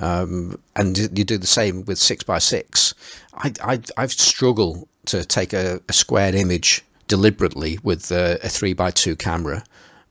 um, 0.00 0.58
and 0.74 0.98
you 0.98 1.24
do 1.24 1.38
the 1.38 1.46
same 1.46 1.84
with 1.84 1.98
six 1.98 2.24
by 2.24 2.38
six. 2.38 2.94
I, 3.34 3.52
I 3.62 3.80
I've 3.96 4.12
struggled 4.12 4.88
to 5.06 5.24
take 5.24 5.52
a, 5.52 5.80
a 5.88 5.92
square 5.92 6.34
image 6.34 6.84
deliberately 7.08 7.78
with 7.82 8.10
a, 8.10 8.38
a, 8.42 8.48
three 8.48 8.72
by 8.72 8.90
two 8.90 9.16
camera. 9.16 9.64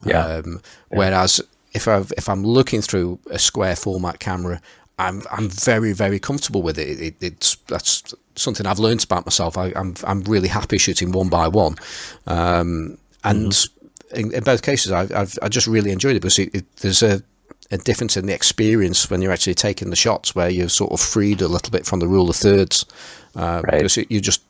Yeah. 0.06 0.26
Um. 0.26 0.62
Whereas 0.90 1.42
if 1.74 1.88
I 1.88 2.00
if 2.18 2.30
I'm 2.30 2.44
looking 2.44 2.82
through 2.82 3.20
a 3.30 3.40
square 3.40 3.76
format 3.76 4.20
camera, 4.20 4.62
I'm 4.98 5.22
I'm 5.32 5.50
very 5.50 5.94
very 5.94 6.20
comfortable 6.20 6.62
with 6.62 6.80
it. 6.80 7.00
it 7.00 7.16
it's 7.22 7.56
that's 7.68 8.14
something 8.36 8.66
I've 8.66 8.80
learned 8.80 9.04
about 9.04 9.26
myself. 9.26 9.58
I, 9.58 9.68
am 9.68 9.74
I'm, 9.76 9.96
I'm 10.06 10.22
really 10.24 10.48
happy 10.48 10.78
shooting 10.78 11.12
one 11.12 11.30
by 11.30 11.48
one, 11.48 11.76
um, 12.28 12.98
and 13.24 13.52
mm-hmm. 13.52 14.18
in, 14.20 14.34
in, 14.34 14.44
both 14.44 14.62
cases, 14.62 14.92
I, 14.92 15.02
I've 15.16 15.38
I 15.42 15.50
just 15.50 15.68
really 15.68 15.92
enjoyed 15.92 16.16
it 16.16 16.22
because 16.22 16.40
it, 16.40 16.54
it, 16.54 16.76
there's 16.78 17.04
a 17.04 17.22
a 17.72 17.78
difference 17.78 18.16
in 18.16 18.28
the 18.28 18.34
experience 18.34 19.10
when 19.10 19.22
you're 19.22 19.32
actually 19.32 19.56
taking 19.56 19.90
the 19.90 19.96
shots, 19.96 20.36
where 20.36 20.50
you're 20.50 20.70
sort 20.70 20.92
of 20.92 21.00
freed 21.00 21.42
a 21.42 21.48
little 21.48 21.72
bit 21.72 21.86
from 21.86 22.00
the 22.00 22.08
rule 22.08 22.30
of 22.30 22.36
thirds, 22.36 22.86
uh, 23.36 23.62
right. 23.66 23.80
because 23.80 23.98
you 23.98 24.22
just. 24.22 24.42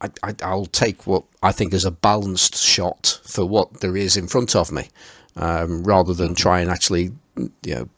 I, 0.00 0.32
I, 0.42 0.54
will 0.54 0.66
take 0.66 1.08
what 1.08 1.24
I 1.42 1.50
think 1.50 1.74
is 1.74 1.84
a 1.84 1.90
balanced 1.90 2.54
shot 2.54 3.18
for 3.24 3.44
what 3.44 3.80
there 3.80 3.96
is 3.96 4.16
in 4.16 4.28
front 4.28 4.54
of 4.54 4.70
me, 4.70 4.90
um, 5.34 5.82
rather 5.82 6.14
than 6.14 6.36
try 6.36 6.60
and 6.60 6.70
actually, 6.70 7.10
you 7.36 7.74
know, 7.74 7.88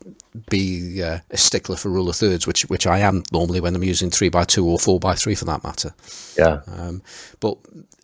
be 0.49 1.03
uh, 1.03 1.19
a 1.31 1.37
stickler 1.37 1.77
for 1.77 1.89
rule 1.89 2.09
of 2.09 2.17
thirds, 2.17 2.47
which 2.47 2.63
which 2.63 2.87
I 2.87 2.99
am 2.99 3.25
normally 3.33 3.61
when 3.61 3.75
I'm 3.75 3.85
using 3.85 4.11
three 4.11 4.29
by 4.29 4.45
two 4.45 4.67
or 4.67 4.79
four 4.79 5.01
by 5.01 5.15
three 5.15 5.35
for 5.35 5.45
that 5.47 5.65
matter. 5.65 5.95
Yeah. 6.37 6.61
Um, 6.67 7.03
but 7.41 7.59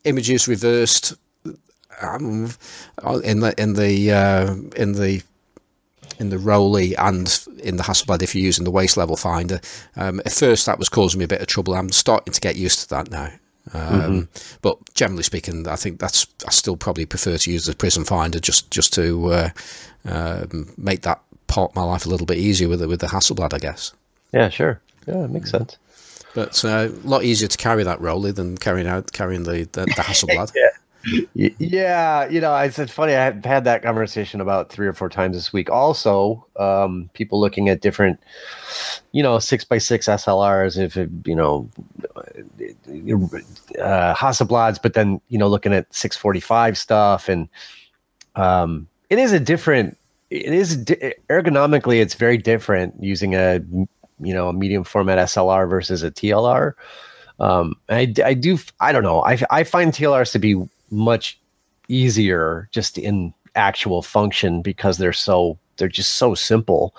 images 0.05 0.49
reversed 0.49 1.14
um, 2.01 2.51
in 3.24 3.41
the 3.41 3.55
in 3.59 3.74
the 3.74 4.12
uh, 4.12 4.55
in 4.77 4.93
the 4.93 5.22
in 6.18 6.31
the 6.31 6.37
Rollei 6.37 6.95
and 6.99 7.47
in 7.61 7.77
the 7.77 7.83
Hasselblad 7.83 8.22
if 8.22 8.35
you're 8.35 8.45
using 8.45 8.64
the 8.64 8.70
waist 8.70 8.97
level 8.97 9.16
finder. 9.16 9.61
Um, 9.97 10.20
at 10.24 10.33
first, 10.33 10.66
that 10.66 10.79
was 10.79 10.89
causing 10.89 11.18
me 11.18 11.24
a 11.24 11.29
bit 11.29 11.41
of 11.41 11.47
trouble. 11.47 11.74
I'm 11.74 11.93
starting 11.93 12.33
to 12.33 12.41
get 12.41 12.57
used 12.57 12.81
to 12.81 12.89
that 12.91 13.11
now. 13.11 13.31
Um, 13.74 13.83
mm-hmm. 13.83 14.57
But 14.62 14.79
generally 14.95 15.24
speaking, 15.24 15.66
I 15.66 15.77
think 15.77 15.99
that's 15.99 16.27
I 16.47 16.51
still 16.51 16.77
probably 16.77 17.07
prefer 17.07 17.37
to 17.37 17.53
use 17.53 17.66
the 17.66 17.74
prism 17.74 18.05
finder 18.05 18.39
just 18.39 18.70
just 18.70 18.93
to 18.95 19.27
uh, 19.33 19.51
uh, 20.07 20.47
make 20.77 21.03
that 21.03 21.20
part 21.47 21.74
my 21.74 21.82
life 21.82 22.07
a 22.07 22.09
little 22.09 22.26
bit 22.26 22.38
easier 22.38 22.68
with 22.68 22.82
it 22.82 22.88
with 22.88 23.01
the 23.01 23.07
Hasselblad, 23.07 23.55
I 23.55 23.59
guess. 23.59 23.92
Yeah, 24.32 24.49
sure. 24.49 24.80
Yeah, 25.07 25.24
it 25.24 25.30
makes 25.30 25.51
sense. 25.51 25.78
But 26.34 26.62
uh, 26.64 26.90
a 26.92 27.09
lot 27.09 27.24
easier 27.24 27.49
to 27.49 27.57
carry 27.57 27.82
that 27.84 27.99
Rollei 28.01 28.34
than 28.34 28.59
carrying 28.59 28.86
out 28.86 29.12
carrying 29.12 29.44
the 29.44 29.68
the, 29.72 29.86
the 29.86 30.03
Hasselblad. 30.03 30.53
yeah. 30.55 30.70
Yeah, 31.34 32.28
you 32.28 32.40
know, 32.40 32.57
it's 32.57 32.78
funny. 32.90 33.14
I've 33.14 33.44
had 33.44 33.64
that 33.64 33.82
conversation 33.82 34.40
about 34.40 34.70
three 34.70 34.88
or 34.88 34.92
four 34.92 35.09
times 35.09 35.36
this 35.36 35.53
week. 35.53 35.70
Also, 35.70 36.44
um, 36.57 37.09
people 37.14 37.40
looking 37.40 37.68
at 37.68 37.80
different, 37.80 38.18
you 39.12 39.22
know, 39.22 39.38
six 39.38 39.62
by 39.64 39.78
six 39.78 40.07
SLRs, 40.07 40.76
if 40.76 40.97
it, 40.97 41.09
you 41.24 41.36
know, 41.36 41.68
uh, 43.80 44.14
Hasselblads, 44.14 44.80
but 44.82 44.94
then 44.94 45.20
you 45.28 45.38
know, 45.38 45.47
looking 45.47 45.72
at 45.72 45.92
six 45.94 46.16
forty 46.16 46.40
five 46.40 46.76
stuff, 46.76 47.28
and 47.28 47.49
um, 48.34 48.88
it 49.09 49.20
is 49.20 49.32
a 49.32 49.40
different 49.40 49.97
it 50.31 50.53
is 50.53 50.85
ergonomically 51.31 52.01
it's 52.01 52.14
very 52.14 52.37
different 52.37 52.95
using 53.01 53.35
a 53.35 53.61
you 54.20 54.35
know 54.35 54.49
a 54.49 54.53
medium 54.53 54.85
format 54.85 55.18
SLR 55.18 55.68
versus 55.68 56.03
a 56.03 56.11
TLR. 56.11 56.72
Um, 57.39 57.74
I, 57.89 58.12
I 58.24 58.35
do, 58.35 58.59
I 58.81 58.93
don't 58.93 59.03
know. 59.03 59.22
I, 59.24 59.39
I 59.51 59.64
find 59.64 59.93
TLRs 59.93 60.33
to 60.33 60.39
be 60.39 60.62
much 60.91 61.39
easier 61.89 62.68
just 62.72 62.99
in 62.99 63.35
actual 63.55 64.03
function 64.03 64.62
because 64.62 64.99
they're 64.99 65.12
so, 65.12 65.59
they're 65.77 65.89
just 65.89 66.16
so 66.16 66.35
simple. 66.35 66.95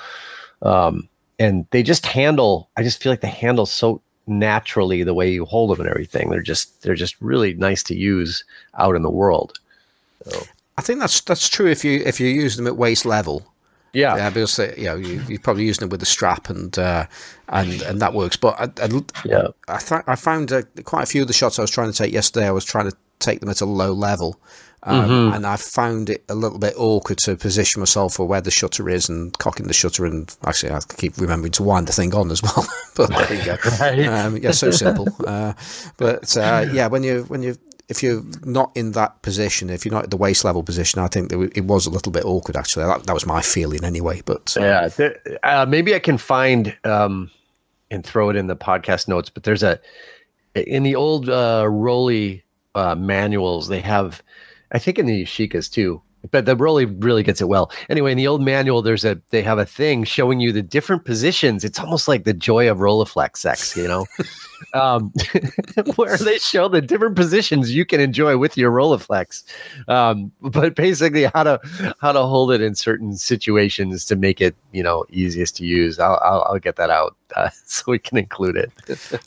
Um, 0.62 1.10
and 1.40 1.66
they 1.72 1.84
just 1.84 2.06
handle, 2.06 2.70
I 2.78 2.84
just 2.84 3.02
feel 3.02 3.12
like 3.12 3.22
they 3.22 3.28
handle 3.30 3.66
so 3.66 4.02
naturally 4.28 5.04
the 5.04 5.14
way 5.14 5.32
you 5.32 5.46
hold 5.46 5.72
them 5.72 5.82
and 5.82 5.90
everything. 5.90 6.30
They're 6.30 6.42
just, 6.42 6.82
they're 6.84 6.96
just 6.96 7.20
really 7.22 7.54
nice 7.56 7.84
to 7.84 7.96
use 7.96 8.44
out 8.78 8.96
in 8.96 9.02
the 9.02 9.10
world. 9.10 9.60
So. 10.30 10.44
I 10.78 10.82
think 10.82 11.00
that's 11.00 11.22
that's 11.22 11.50
true 11.50 11.68
if 11.68 11.84
you 11.84 12.02
if 12.06 12.20
you 12.20 12.28
use 12.28 12.56
them 12.56 12.68
at 12.68 12.76
waist 12.76 13.06
level. 13.06 13.54
Yeah, 13.94 14.16
yeah, 14.16 14.30
because 14.30 14.60
you 14.60 14.86
know 14.86 14.96
you, 14.96 15.24
you're 15.28 15.40
probably 15.40 15.66
using 15.66 15.82
them 15.82 15.90
with 15.90 16.02
the 16.02 16.06
strap 16.06 16.50
and 16.50 16.78
uh, 16.78 17.08
and 17.50 17.82
and 17.82 18.02
that 18.02 18.14
works. 18.14 18.38
But 18.38 18.60
I, 18.60 18.86
I 18.86 19.02
yeah, 19.26 19.48
I, 19.68 19.80
th- 19.80 20.04
I 20.06 20.16
found 20.16 20.52
uh, 20.52 20.64
quite 20.84 21.04
a 21.04 21.06
few 21.08 21.22
of 21.22 21.28
the 21.28 21.34
shots 21.34 21.58
I 21.58 21.64
was 21.64 21.72
trying 21.72 21.92
to 21.92 21.98
take 21.98 22.14
yesterday. 22.14 22.48
I 22.48 22.52
was 22.52 22.66
trying 22.66 22.92
to 22.92 22.98
take 23.20 23.40
them 23.40 23.50
at 23.50 23.62
a 23.62 23.66
low 23.66 23.94
level, 23.94 24.40
um, 24.84 25.10
mm-hmm. 25.10 25.36
and 25.36 25.48
I 25.48 25.56
found 25.56 26.10
it 26.10 26.24
a 26.30 26.36
little 26.36 26.60
bit 26.60 26.76
awkward 26.78 27.18
to 27.20 27.36
position 27.36 27.80
myself 27.80 28.14
for 28.16 28.28
where 28.28 28.42
the 28.42 28.52
shutter 28.52 28.88
is 28.90 29.10
and 29.10 29.36
cocking 29.40 29.68
the 29.68 29.74
shutter. 29.74 30.06
And 30.06 30.36
actually, 30.46 30.74
I 30.74 30.80
keep 30.98 31.18
remembering 31.18 31.54
to 31.54 31.64
wind 31.64 31.88
the 31.88 31.94
thing 31.94 32.14
on 32.14 32.30
as 32.30 32.44
well. 32.44 32.68
but 32.96 33.10
there 33.10 33.34
you 33.34 33.46
go. 33.46 33.58
right. 33.80 34.06
um, 34.08 34.38
yeah, 34.38 34.52
so 34.52 34.70
simple. 34.70 35.08
Uh, 35.26 35.54
but 35.98 36.38
uh, 36.38 36.66
yeah, 36.72 36.88
when 36.88 37.04
you 37.04 37.24
when 37.24 37.42
you 37.42 37.58
if 37.90 38.04
you're 38.04 38.24
not 38.44 38.72
in 38.76 38.92
that 38.94 39.22
position, 39.22 39.70
if 39.70 39.86
you're 39.86 39.94
not 39.94 40.04
at 40.04 40.12
the 40.12 40.18
waist 40.18 40.44
level 40.44 40.64
position, 40.64 41.00
I 41.00 41.08
think 41.08 41.32
it 41.32 41.66
was 41.66 41.86
a 41.86 41.90
little 41.90 42.12
bit 42.12 42.26
awkward. 42.26 42.58
Actually, 42.58 42.86
that, 42.86 43.06
that 43.06 43.14
was 43.14 43.26
my 43.26 43.42
feeling 43.42 43.84
anyway. 43.84 44.22
But 44.26 44.56
uh, 44.58 44.62
yeah, 44.62 44.88
there, 44.90 45.20
uh, 45.44 45.66
maybe 45.68 45.96
I 45.96 46.00
can 46.00 46.18
find 46.18 46.76
um, 46.84 47.32
and 47.90 48.06
throw 48.06 48.30
it 48.30 48.36
in 48.36 48.48
the 48.48 48.58
podcast 48.58 49.08
notes. 49.08 49.30
But 49.30 49.44
there's 49.44 49.64
a 49.64 49.80
in 50.56 50.84
the 50.84 50.96
old 50.96 51.30
uh, 51.30 51.70
uh, 52.76 52.96
manuals, 52.96 53.68
they 53.68 53.82
have, 53.82 54.24
I 54.72 54.80
think 54.80 55.00
in 55.00 55.06
the 55.06 55.24
Yashicas 55.24 55.72
too. 55.72 56.02
But 56.32 56.46
the 56.46 56.56
Rollei 56.56 56.94
really 57.04 57.24
gets 57.24 57.42
it 57.42 57.48
well. 57.48 57.72
Anyway, 57.90 58.12
in 58.12 58.18
the 58.18 58.28
old 58.28 58.42
manual, 58.42 58.82
there's 58.82 59.06
a 59.06 59.22
they 59.30 59.42
have 59.44 59.60
a 59.60 59.66
thing 59.66 60.04
showing 60.04 60.40
you 60.40 60.52
the 60.52 60.64
different 60.64 61.06
positions. 61.06 61.64
It's 61.64 61.80
almost 61.80 62.08
like 62.08 62.26
the 62.26 62.34
joy 62.34 62.70
of 62.70 62.80
Rolleiflex 62.80 63.38
sex, 63.38 63.78
you 63.78 63.88
know. 63.88 64.06
um, 64.74 65.12
where 65.96 66.18
they 66.18 66.38
show 66.40 66.68
the 66.68 66.82
different 66.82 67.16
positions 67.16 67.74
you 67.74 67.86
can 67.86 68.00
enjoy 68.00 68.38
with 68.38 68.58
your 68.58 68.72
Rolleiflex. 68.72 69.44
Um, 69.88 70.32
but 70.42 70.76
basically, 70.76 71.26
how 71.26 71.44
to 71.44 71.60
how 72.00 72.12
to 72.12 72.24
hold 72.24 72.52
it 72.52 72.62
in 72.62 72.76
certain 72.76 73.18
situations 73.18 74.06
to 74.06 74.16
make 74.16 74.42
it 74.42 74.56
you 74.72 74.84
know 74.84 75.06
easiest 75.10 75.58
to 75.58 75.66
use. 75.66 76.00
I'll 76.00 76.20
I'll, 76.24 76.42
I'll 76.44 76.60
get 76.60 76.76
that 76.78 76.90
out 76.90 77.16
uh, 77.36 77.50
so 77.66 77.84
we 77.88 78.00
can 78.00 78.18
include 78.18 78.56
it. 78.56 78.72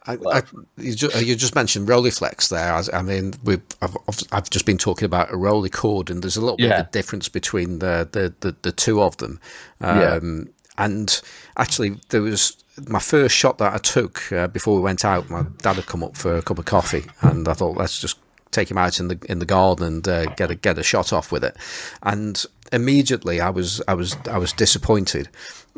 I, 0.06 0.18
I, 0.26 0.42
you, 0.76 0.94
just, 0.94 1.20
you, 1.22 1.36
just, 1.36 1.54
mentioned 1.54 1.88
Rolleiflex 1.88 2.48
there. 2.48 2.72
I, 2.72 2.98
I 2.98 3.02
mean, 3.02 3.34
we 3.44 3.58
I've, 3.82 3.96
I've 4.32 4.50
just 4.50 4.66
been 4.66 4.78
talking 4.78 5.06
about 5.06 5.30
a 5.30 5.36
Rolleicord, 5.36 6.10
and 6.10 6.22
there's 6.22 6.36
a 6.36 6.40
little 6.40 6.60
yeah. 6.60 6.68
bit 6.68 6.86
of 6.86 6.90
difference 6.92 7.28
between 7.28 7.78
the 7.80 8.08
the, 8.10 8.34
the, 8.40 8.56
the 8.62 8.72
two 8.72 9.02
of 9.02 9.16
them. 9.18 9.40
Um, 9.80 9.98
yeah. 9.98 10.44
And 10.78 11.20
actually, 11.58 11.98
there 12.08 12.22
was 12.22 12.56
my 12.88 12.98
first 12.98 13.34
shot 13.34 13.58
that 13.58 13.74
I 13.74 13.78
took 13.78 14.32
uh, 14.32 14.48
before 14.48 14.76
we 14.76 14.80
went 14.80 15.04
out. 15.04 15.30
My 15.30 15.44
dad 15.58 15.76
had 15.76 15.86
come 15.86 16.02
up 16.02 16.16
for 16.16 16.36
a 16.36 16.42
cup 16.42 16.58
of 16.58 16.64
coffee, 16.64 17.04
and 17.20 17.48
I 17.48 17.54
thought, 17.54 17.76
let's 17.76 18.00
just 18.00 18.18
take 18.50 18.70
him 18.70 18.78
out 18.78 18.98
in 18.98 19.08
the 19.08 19.18
in 19.28 19.38
the 19.38 19.46
garden 19.46 19.86
and 19.86 20.08
uh, 20.08 20.26
get 20.34 20.50
a 20.50 20.54
get 20.54 20.78
a 20.78 20.82
shot 20.82 21.12
off 21.12 21.32
with 21.32 21.44
it. 21.44 21.56
And 22.02 22.44
immediately, 22.72 23.40
I 23.40 23.50
was 23.50 23.82
I 23.86 23.94
was 23.94 24.16
I 24.30 24.38
was 24.38 24.52
disappointed. 24.52 25.28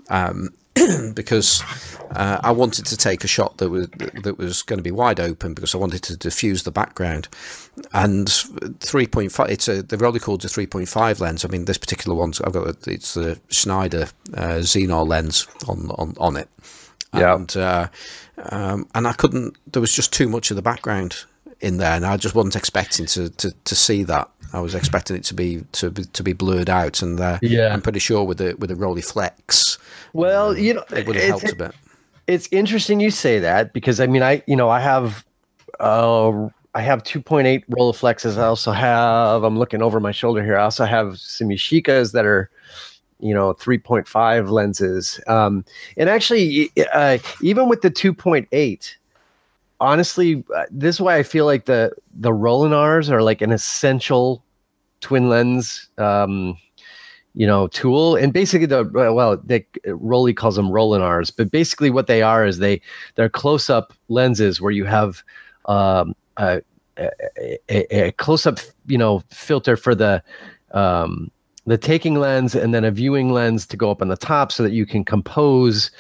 Um, 0.08 0.50
because 1.14 1.62
uh, 2.12 2.40
I 2.42 2.50
wanted 2.50 2.86
to 2.86 2.96
take 2.96 3.24
a 3.24 3.26
shot 3.26 3.58
that 3.58 3.68
was 3.68 3.88
that 4.22 4.38
was 4.38 4.62
going 4.62 4.78
to 4.78 4.82
be 4.82 4.90
wide 4.90 5.20
open 5.20 5.52
because 5.52 5.74
I 5.74 5.78
wanted 5.78 6.02
to 6.04 6.16
diffuse 6.16 6.62
the 6.62 6.70
background. 6.70 7.28
And 7.92 8.26
3.5, 8.26 9.50
it's 9.50 9.68
a 9.68 9.82
the 9.82 9.98
Rolleicord 9.98 10.44
a 10.44 10.48
3.5 10.48 11.20
lens. 11.20 11.44
I 11.44 11.48
mean, 11.48 11.66
this 11.66 11.76
particular 11.76 12.16
one, 12.16 12.32
I've 12.42 12.54
got 12.54 12.88
it's 12.88 13.12
the 13.12 13.38
Schneider 13.50 14.08
uh, 14.34 14.62
lens 15.04 15.46
on 15.68 15.90
on 15.90 16.14
on 16.18 16.36
it. 16.36 16.48
Yeah. 17.14 17.34
And 17.34 17.56
uh, 17.56 17.88
um, 18.50 18.88
and 18.94 19.06
I 19.06 19.12
couldn't. 19.12 19.56
There 19.70 19.80
was 19.80 19.94
just 19.94 20.12
too 20.12 20.28
much 20.28 20.50
of 20.50 20.56
the 20.56 20.62
background 20.62 21.24
in 21.60 21.76
there, 21.76 21.92
and 21.92 22.04
I 22.04 22.16
just 22.16 22.34
wasn't 22.34 22.56
expecting 22.56 23.06
to, 23.06 23.30
to, 23.30 23.52
to 23.52 23.74
see 23.74 24.02
that. 24.04 24.28
I 24.52 24.60
was 24.60 24.74
expecting 24.74 25.16
it 25.16 25.24
to 25.24 25.34
be 25.34 25.64
to 25.72 25.90
be, 25.90 26.04
to 26.04 26.22
be 26.22 26.32
blurred 26.34 26.68
out, 26.68 27.00
and 27.00 27.18
uh, 27.18 27.38
yeah, 27.40 27.72
I'm 27.72 27.80
pretty 27.80 28.00
sure 28.00 28.24
with 28.24 28.38
the 28.38 28.54
with 28.58 28.68
the 28.68 28.76
Rolleiflex, 28.76 29.78
well, 30.12 30.50
um, 30.50 30.58
you 30.58 30.74
know, 30.74 30.84
it 30.94 31.06
would 31.06 31.16
have 31.16 31.40
helped 31.40 31.52
a 31.52 31.56
bit. 31.56 31.74
It's 32.26 32.48
interesting 32.52 33.00
you 33.00 33.10
say 33.10 33.38
that 33.38 33.72
because 33.72 33.98
I 34.00 34.06
mean, 34.06 34.22
I 34.22 34.42
you 34.46 34.56
know 34.56 34.68
I 34.68 34.80
have 34.80 35.24
uh, 35.80 36.48
I 36.74 36.80
have 36.82 37.02
2.8 37.02 37.64
Rolleiflexes. 37.68 38.36
I 38.36 38.44
also 38.44 38.72
have 38.72 39.42
I'm 39.42 39.58
looking 39.58 39.82
over 39.82 40.00
my 40.00 40.12
shoulder 40.12 40.44
here. 40.44 40.58
I 40.58 40.64
also 40.64 40.84
have 40.84 41.18
some 41.18 41.48
Yashicas 41.48 42.12
that 42.12 42.26
are 42.26 42.50
you 43.22 43.32
know 43.32 43.54
3.5 43.54 44.50
lenses 44.50 45.20
um, 45.28 45.64
and 45.96 46.10
actually 46.10 46.70
uh, 46.92 47.18
even 47.40 47.68
with 47.68 47.80
the 47.80 47.90
2.8 47.90 48.94
honestly, 49.82 50.44
uh, 50.54 50.64
this 50.70 50.96
is 50.96 51.00
why 51.00 51.16
I 51.16 51.22
feel 51.22 51.44
like 51.44 51.66
the 51.66 51.92
the 52.14 52.30
Rolleinars 52.30 53.10
are 53.10 53.22
like 53.22 53.42
an 53.42 53.50
essential 53.50 54.42
twin 55.00 55.28
lens, 55.28 55.88
um, 55.98 56.56
you 57.34 57.46
know, 57.46 57.66
tool. 57.66 58.14
And 58.16 58.32
basically, 58.32 58.66
the 58.66 58.88
well, 58.94 59.36
they 59.36 59.60
Rollei 59.86 60.34
calls 60.34 60.56
them 60.56 60.68
Rolleinars, 60.68 61.32
but 61.36 61.50
basically, 61.50 61.90
what 61.90 62.06
they 62.06 62.22
are 62.22 62.46
is 62.46 62.58
they 62.58 62.80
they're 63.16 63.28
close 63.28 63.68
up 63.68 63.92
lenses 64.08 64.60
where 64.60 64.72
you 64.72 64.84
have 64.84 65.22
um, 65.66 66.14
a, 66.38 66.62
a, 66.96 68.06
a 68.06 68.12
close 68.12 68.46
up, 68.46 68.60
you 68.86 68.96
know, 68.96 69.22
filter 69.30 69.76
for 69.76 69.94
the 69.94 70.22
um, 70.70 71.30
the 71.66 71.78
taking 71.78 72.16
lens 72.16 72.54
and 72.54 72.74
then 72.74 72.84
a 72.84 72.90
viewing 72.90 73.30
lens 73.32 73.66
to 73.66 73.76
go 73.76 73.90
up 73.90 74.02
on 74.02 74.08
the 74.08 74.16
top 74.16 74.50
so 74.50 74.62
that 74.62 74.72
you 74.72 74.84
can 74.84 75.04
compose, 75.04 75.90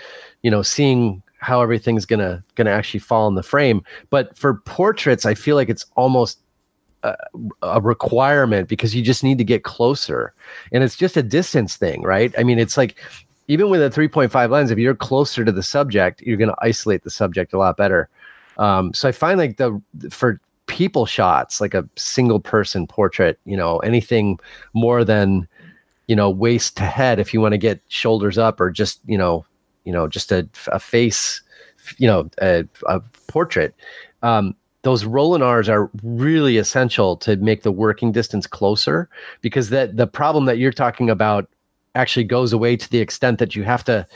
you 0.42 0.50
know, 0.50 0.62
seeing 0.62 1.22
how 1.38 1.60
everything's 1.60 2.06
gonna 2.06 2.42
gonna 2.54 2.70
actually 2.70 3.00
fall 3.00 3.28
in 3.28 3.34
the 3.34 3.42
frame. 3.42 3.82
But 4.10 4.36
for 4.36 4.54
portraits, 4.54 5.26
I 5.26 5.34
feel 5.34 5.56
like 5.56 5.68
it's 5.68 5.86
almost 5.96 6.38
a, 7.02 7.16
a, 7.62 7.80
requirement 7.80 8.68
because 8.68 8.94
you 8.94 9.02
just 9.02 9.24
need 9.24 9.38
to 9.38 9.44
get 9.44 9.64
closer, 9.64 10.32
and 10.70 10.84
it's 10.84 10.96
just 10.96 11.16
a 11.16 11.22
distance 11.22 11.76
thing, 11.76 12.02
right? 12.02 12.32
I 12.38 12.44
mean, 12.44 12.58
it's 12.58 12.76
like 12.76 12.96
even 13.48 13.70
with 13.70 13.82
a 13.82 13.90
3.5 13.90 14.50
lens, 14.50 14.70
if 14.70 14.78
you're 14.78 14.94
closer 14.94 15.44
to 15.44 15.50
the 15.50 15.64
subject, 15.64 16.22
you're 16.22 16.36
gonna 16.36 16.54
isolate 16.62 17.02
the 17.02 17.10
subject 17.10 17.52
a 17.52 17.58
lot 17.58 17.76
better. 17.76 18.08
Um, 18.58 18.94
so 18.94 19.08
I 19.08 19.12
find 19.12 19.38
like 19.38 19.56
the 19.56 19.80
for 20.10 20.40
people 20.66 21.06
shots, 21.06 21.60
like 21.60 21.74
a 21.74 21.88
single 21.96 22.40
person 22.40 22.86
portrait, 22.86 23.38
you 23.44 23.56
know, 23.56 23.78
anything 23.80 24.38
more 24.74 25.04
than 25.04 25.48
you 26.12 26.16
know 26.16 26.30
waist 26.30 26.76
to 26.76 26.84
head, 26.84 27.18
if 27.18 27.32
you 27.32 27.40
want 27.40 27.52
to 27.52 27.58
get 27.58 27.80
shoulders 27.88 28.36
up 28.38 28.60
or 28.60 28.70
just 28.70 29.00
you 29.06 29.18
know 29.18 29.46
you 29.84 29.92
know, 29.92 30.08
just 30.08 30.32
a, 30.32 30.48
a 30.68 30.78
face, 30.78 31.42
you 31.98 32.06
know, 32.06 32.30
a, 32.40 32.64
a 32.86 33.00
portrait. 33.26 33.74
Um, 34.22 34.54
those 34.82 35.04
Rolleinars 35.04 35.68
are 35.68 35.90
really 36.02 36.56
essential 36.58 37.16
to 37.18 37.36
make 37.36 37.62
the 37.62 37.72
working 37.72 38.12
distance 38.12 38.46
closer 38.46 39.08
because 39.40 39.70
that 39.70 39.96
the 39.96 40.06
problem 40.06 40.44
that 40.46 40.58
you're 40.58 40.72
talking 40.72 41.08
about 41.08 41.48
actually 41.94 42.24
goes 42.24 42.52
away 42.52 42.76
to 42.76 42.90
the 42.90 42.98
extent 42.98 43.38
that 43.38 43.54
you 43.54 43.62
have 43.62 43.84
to 43.84 44.06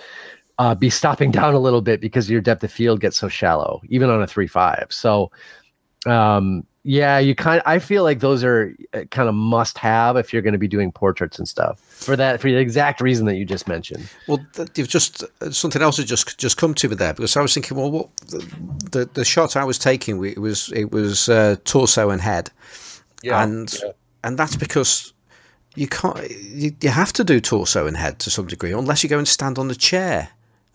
uh, 0.58 0.74
be 0.74 0.90
stopping 0.90 1.30
down 1.38 1.54
a 1.54 1.58
little 1.58 1.82
bit 1.82 2.00
because 2.00 2.30
your 2.30 2.40
depth 2.40 2.64
of 2.64 2.72
field 2.72 3.00
gets 3.00 3.16
so 3.16 3.28
shallow, 3.28 3.80
even 3.88 4.10
on 4.10 4.22
a 4.22 4.26
three 4.26 4.46
five. 4.46 4.86
So, 4.90 5.30
um, 6.06 6.64
yeah, 6.88 7.18
you 7.18 7.34
kind. 7.34 7.60
I 7.66 7.80
feel 7.80 8.04
like 8.04 8.20
those 8.20 8.44
are 8.44 8.72
uh, 8.94 9.02
kind 9.10 9.28
of 9.28 9.34
must 9.34 9.76
have 9.78 10.16
if 10.16 10.32
you're 10.32 10.40
going 10.40 10.52
to 10.52 10.58
be 10.58 10.68
doing 10.68 10.92
portraits 10.92 11.36
and 11.36 11.48
stuff 11.48 11.80
for 11.80 12.14
that 12.14 12.40
for 12.40 12.48
the 12.48 12.58
exact 12.58 13.00
reason 13.00 13.26
that 13.26 13.34
you 13.34 13.44
just 13.44 13.66
mentioned. 13.66 14.08
Well, 14.28 14.38
you've 14.76 14.86
just 14.86 15.24
uh, 15.40 15.50
something 15.50 15.82
else 15.82 15.96
has 15.96 16.06
just 16.06 16.38
just 16.38 16.58
come 16.58 16.74
to 16.74 16.88
me 16.88 16.94
there 16.94 17.12
because 17.12 17.36
I 17.36 17.42
was 17.42 17.54
thinking, 17.54 17.76
well, 17.76 17.90
what 17.90 18.16
the 18.28 18.38
the, 18.92 19.10
the 19.14 19.24
shot 19.24 19.56
I 19.56 19.64
was 19.64 19.80
taking 19.80 20.24
it 20.24 20.38
was 20.38 20.70
it 20.72 20.92
was 20.92 21.28
uh, 21.28 21.56
torso 21.64 22.10
and 22.10 22.20
head, 22.20 22.52
yeah, 23.20 23.42
and 23.42 23.74
yeah. 23.82 23.90
and 24.22 24.38
that's 24.38 24.54
because 24.54 25.12
you 25.74 25.88
can't 25.88 26.30
you, 26.30 26.70
you 26.80 26.90
have 26.90 27.12
to 27.14 27.24
do 27.24 27.40
torso 27.40 27.88
and 27.88 27.96
head 27.96 28.20
to 28.20 28.30
some 28.30 28.46
degree 28.46 28.70
unless 28.70 29.02
you 29.02 29.08
go 29.08 29.18
and 29.18 29.26
stand 29.26 29.58
on 29.58 29.66
the 29.66 29.74
chair. 29.74 30.28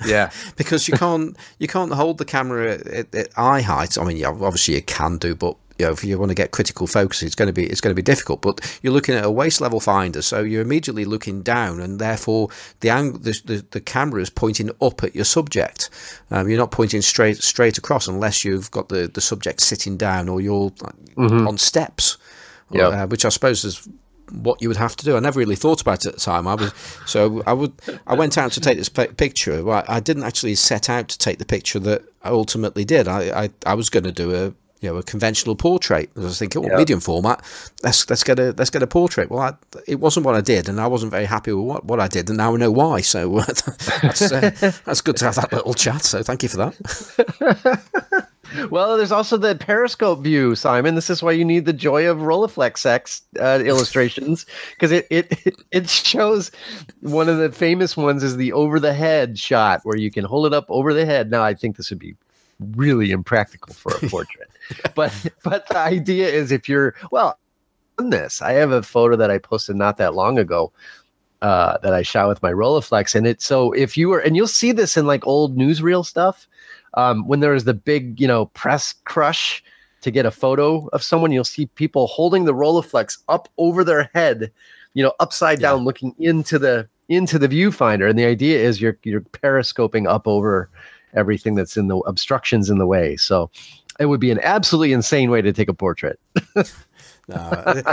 Yeah, 0.05 0.31
because 0.55 0.87
you 0.87 0.95
can't 0.95 1.37
you 1.59 1.67
can't 1.67 1.93
hold 1.93 2.17
the 2.17 2.25
camera 2.25 2.73
at, 2.73 3.13
at, 3.15 3.29
eye 3.37 3.61
height. 3.61 3.97
I 3.97 4.03
mean, 4.03 4.17
yeah, 4.17 4.29
obviously 4.29 4.75
you 4.75 4.81
can 4.81 5.17
do, 5.17 5.35
but 5.35 5.55
you 5.81 5.87
know, 5.87 5.93
if 5.93 6.03
you 6.03 6.19
want 6.19 6.29
to 6.29 6.35
get 6.35 6.51
critical 6.51 6.85
focus, 6.85 7.23
it's 7.23 7.33
going 7.33 7.47
to 7.47 7.53
be 7.53 7.65
it's 7.65 7.81
going 7.81 7.91
to 7.91 7.95
be 7.95 8.03
difficult. 8.03 8.41
But 8.41 8.79
you're 8.83 8.93
looking 8.93 9.15
at 9.15 9.25
a 9.25 9.31
waist 9.31 9.61
level 9.61 9.79
finder, 9.79 10.21
so 10.21 10.43
you're 10.43 10.61
immediately 10.61 11.05
looking 11.05 11.41
down, 11.41 11.79
and 11.79 11.97
therefore 11.97 12.49
the 12.81 12.89
angle, 12.91 13.19
the, 13.19 13.41
the, 13.45 13.65
the 13.71 13.81
camera 13.81 14.21
is 14.21 14.29
pointing 14.29 14.69
up 14.81 15.03
at 15.03 15.15
your 15.15 15.25
subject. 15.25 15.89
Um, 16.29 16.47
you're 16.49 16.59
not 16.59 16.71
pointing 16.71 17.01
straight 17.01 17.37
straight 17.37 17.79
across 17.79 18.07
unless 18.07 18.45
you've 18.45 18.69
got 18.69 18.89
the, 18.89 19.07
the 19.07 19.21
subject 19.21 19.61
sitting 19.61 19.97
down 19.97 20.29
or 20.29 20.39
you're 20.39 20.69
mm-hmm. 20.69 21.47
on 21.47 21.57
steps. 21.57 22.17
Uh, 22.89 23.07
which 23.07 23.25
I 23.25 23.29
suppose 23.29 23.65
is 23.65 23.85
what 24.31 24.61
you 24.61 24.67
would 24.67 24.77
have 24.77 24.95
to 24.97 25.05
do. 25.05 25.15
I 25.15 25.19
never 25.19 25.39
really 25.39 25.55
thought 25.55 25.81
about 25.81 26.05
it 26.05 26.09
at 26.09 26.13
the 26.15 26.19
time. 26.19 26.47
I 26.47 26.55
was 26.55 26.73
so 27.05 27.43
I 27.45 27.53
would 27.53 27.73
I 28.07 28.15
went 28.15 28.37
out 28.37 28.51
to 28.53 28.61
take 28.61 28.77
this 28.77 28.89
picture. 28.89 29.69
I 29.69 29.99
didn't 29.99 30.23
actually 30.23 30.55
set 30.55 30.89
out 30.89 31.07
to 31.09 31.17
take 31.17 31.37
the 31.37 31.45
picture 31.45 31.79
that 31.79 32.03
I 32.23 32.29
ultimately 32.29 32.85
did. 32.85 33.07
I 33.07 33.43
I, 33.43 33.49
I 33.65 33.73
was 33.73 33.89
going 33.89 34.03
to 34.05 34.11
do 34.11 34.33
a 34.33 34.53
you 34.81 34.89
know 34.89 34.97
a 34.97 35.03
conventional 35.03 35.55
portrait. 35.55 36.09
I 36.17 36.21
was 36.21 36.39
thinking, 36.39 36.63
well, 36.63 36.77
medium 36.77 36.99
format. 36.99 37.41
Let's 37.83 38.09
let's 38.09 38.23
get 38.23 38.39
a 38.39 38.53
let's 38.57 38.69
get 38.69 38.83
a 38.83 38.87
portrait. 38.87 39.29
Well, 39.29 39.39
I, 39.39 39.53
it 39.87 39.99
wasn't 39.99 40.25
what 40.25 40.35
I 40.35 40.41
did, 40.41 40.67
and 40.67 40.81
I 40.81 40.87
wasn't 40.87 41.11
very 41.11 41.25
happy 41.25 41.53
with 41.53 41.65
what, 41.65 41.85
what 41.85 41.99
I 41.99 42.07
did, 42.07 42.29
and 42.29 42.37
now 42.37 42.53
I 42.53 42.57
know 42.57 42.71
why. 42.71 43.01
So 43.01 43.39
that's 44.01 44.31
uh, 44.31 44.51
that's 44.85 45.01
good 45.01 45.17
to 45.17 45.25
have 45.25 45.35
that 45.35 45.53
little 45.53 45.73
chat. 45.73 46.03
So 46.03 46.23
thank 46.23 46.43
you 46.43 46.49
for 46.49 46.57
that. 46.57 48.27
well, 48.69 48.97
there's 48.97 49.11
also 49.11 49.37
the 49.37 49.55
periscope 49.55 50.19
view, 50.19 50.55
Simon. 50.55 50.95
This 50.95 51.09
is 51.09 51.23
why 51.23 51.31
you 51.31 51.45
need 51.45 51.65
the 51.65 51.73
joy 51.73 52.09
of 52.09 52.19
Rolleiflex 52.19 52.85
X 52.85 53.21
uh, 53.39 53.61
illustrations 53.63 54.45
because 54.71 54.91
it, 54.91 55.07
it 55.09 55.55
it 55.71 55.89
shows 55.89 56.51
one 57.01 57.29
of 57.29 57.37
the 57.37 57.51
famous 57.51 57.95
ones 57.95 58.23
is 58.23 58.37
the 58.37 58.53
over 58.53 58.79
the 58.79 58.93
head 58.93 59.37
shot 59.37 59.81
where 59.83 59.97
you 59.97 60.11
can 60.11 60.25
hold 60.25 60.45
it 60.45 60.53
up 60.53 60.65
over 60.69 60.93
the 60.93 61.05
head. 61.05 61.31
Now, 61.31 61.43
I 61.43 61.53
think 61.53 61.77
this 61.77 61.89
would 61.89 61.99
be 61.99 62.15
really 62.75 63.11
impractical 63.11 63.73
for 63.73 63.93
a 63.95 63.99
portrait, 64.09 64.49
but 64.95 65.13
but 65.43 65.67
the 65.67 65.77
idea 65.77 66.27
is 66.27 66.51
if 66.51 66.67
you're 66.67 66.95
well, 67.11 67.39
on 67.97 68.09
this, 68.09 68.41
I 68.41 68.53
have 68.53 68.71
a 68.71 68.83
photo 68.83 69.15
that 69.15 69.31
I 69.31 69.37
posted 69.37 69.75
not 69.75 69.97
that 69.97 70.15
long 70.15 70.37
ago. 70.37 70.71
Uh, 71.41 71.79
that 71.79 71.91
I 71.91 72.03
shot 72.03 72.27
with 72.27 72.43
my 72.43 72.51
Rolleiflex, 72.51 73.15
and 73.15 73.25
it 73.25 73.41
so 73.41 73.71
if 73.71 73.97
you 73.97 74.09
were, 74.09 74.19
and 74.19 74.35
you'll 74.35 74.45
see 74.45 74.71
this 74.71 74.95
in 74.95 75.07
like 75.07 75.25
old 75.25 75.57
newsreel 75.57 76.05
stuff 76.05 76.47
um, 76.95 77.27
when 77.27 77.39
there 77.39 77.53
is 77.53 77.63
the 77.63 77.73
big, 77.73 78.19
you 78.19 78.27
know, 78.27 78.47
press 78.47 78.93
crush 79.05 79.63
to 80.01 80.11
get 80.11 80.25
a 80.25 80.31
photo 80.31 80.87
of 80.93 81.03
someone, 81.03 81.31
you'll 81.31 81.43
see 81.43 81.67
people 81.67 82.07
holding 82.07 82.45
the 82.45 82.53
Rolleiflex 82.53 83.19
up 83.29 83.49
over 83.57 83.83
their 83.83 84.09
head, 84.13 84.51
you 84.93 85.03
know, 85.03 85.13
upside 85.19 85.61
yeah. 85.61 85.69
down, 85.69 85.83
looking 85.83 86.15
into 86.19 86.57
the 86.59 86.87
into 87.07 87.37
the 87.37 87.47
viewfinder. 87.47 88.09
And 88.09 88.17
the 88.17 88.25
idea 88.25 88.59
is 88.59 88.81
you're 88.81 88.97
you're 89.03 89.21
periscoping 89.21 90.07
up 90.07 90.27
over 90.27 90.69
everything 91.13 91.55
that's 91.55 91.77
in 91.77 91.87
the 91.87 91.97
obstructions 91.97 92.69
in 92.69 92.77
the 92.77 92.87
way. 92.87 93.15
So 93.17 93.51
it 93.99 94.05
would 94.05 94.19
be 94.19 94.31
an 94.31 94.39
absolutely 94.41 94.93
insane 94.93 95.29
way 95.29 95.41
to 95.41 95.53
take 95.53 95.69
a 95.69 95.73
portrait. 95.73 96.19
no, 96.55 96.63
I, 97.29 97.83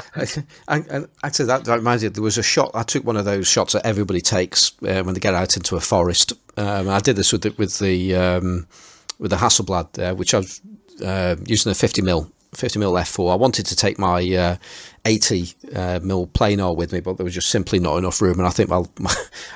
I, 0.69 1.05
actually, 1.23 1.47
that, 1.47 1.65
that 1.65 1.77
reminds 1.77 2.03
me. 2.03 2.09
There 2.09 2.23
was 2.23 2.39
a 2.39 2.43
shot. 2.43 2.71
I 2.75 2.83
took 2.83 3.05
one 3.05 3.17
of 3.17 3.25
those 3.25 3.47
shots 3.47 3.73
that 3.73 3.85
everybody 3.85 4.21
takes 4.21 4.73
uh, 4.83 5.03
when 5.03 5.15
they 5.15 5.21
get 5.21 5.35
out 5.35 5.57
into 5.57 5.77
a 5.77 5.81
forest. 5.81 6.33
Um, 6.59 6.89
I 6.89 6.99
did 6.99 7.17
this 7.17 7.33
with 7.33 7.43
the, 7.43 7.55
with 7.57 7.79
the 7.79 8.15
um, 8.15 8.67
with 9.19 9.31
the 9.31 9.37
Hasselblad, 9.37 9.99
uh, 9.99 10.15
which 10.15 10.35
I 10.35 10.39
was 10.39 10.61
uh, 11.05 11.37
using 11.47 11.71
a 11.71 11.75
50 11.75 12.03
mil 12.03 12.31
50 12.55 12.79
mil 12.79 12.93
f4. 12.93 13.33
I 13.33 13.37
wanted 13.37 13.67
to 13.67 13.77
take 13.77 13.99
my 13.99 14.21
uh, 14.35 14.57
80 15.09 15.55
uh, 15.75 16.01
mil 16.03 16.27
planar 16.27 16.77
with 16.77 16.93
me, 16.93 17.01
but 17.01 17.17
there 17.17 17.25
was 17.25 17.35
just 17.35 17.49
simply 17.49 17.79
not 17.79 17.97
enough 17.97 18.21
room. 18.21 18.39
And 18.39 18.47
I 18.47 18.51
think, 18.51 18.69
well, 18.69 18.87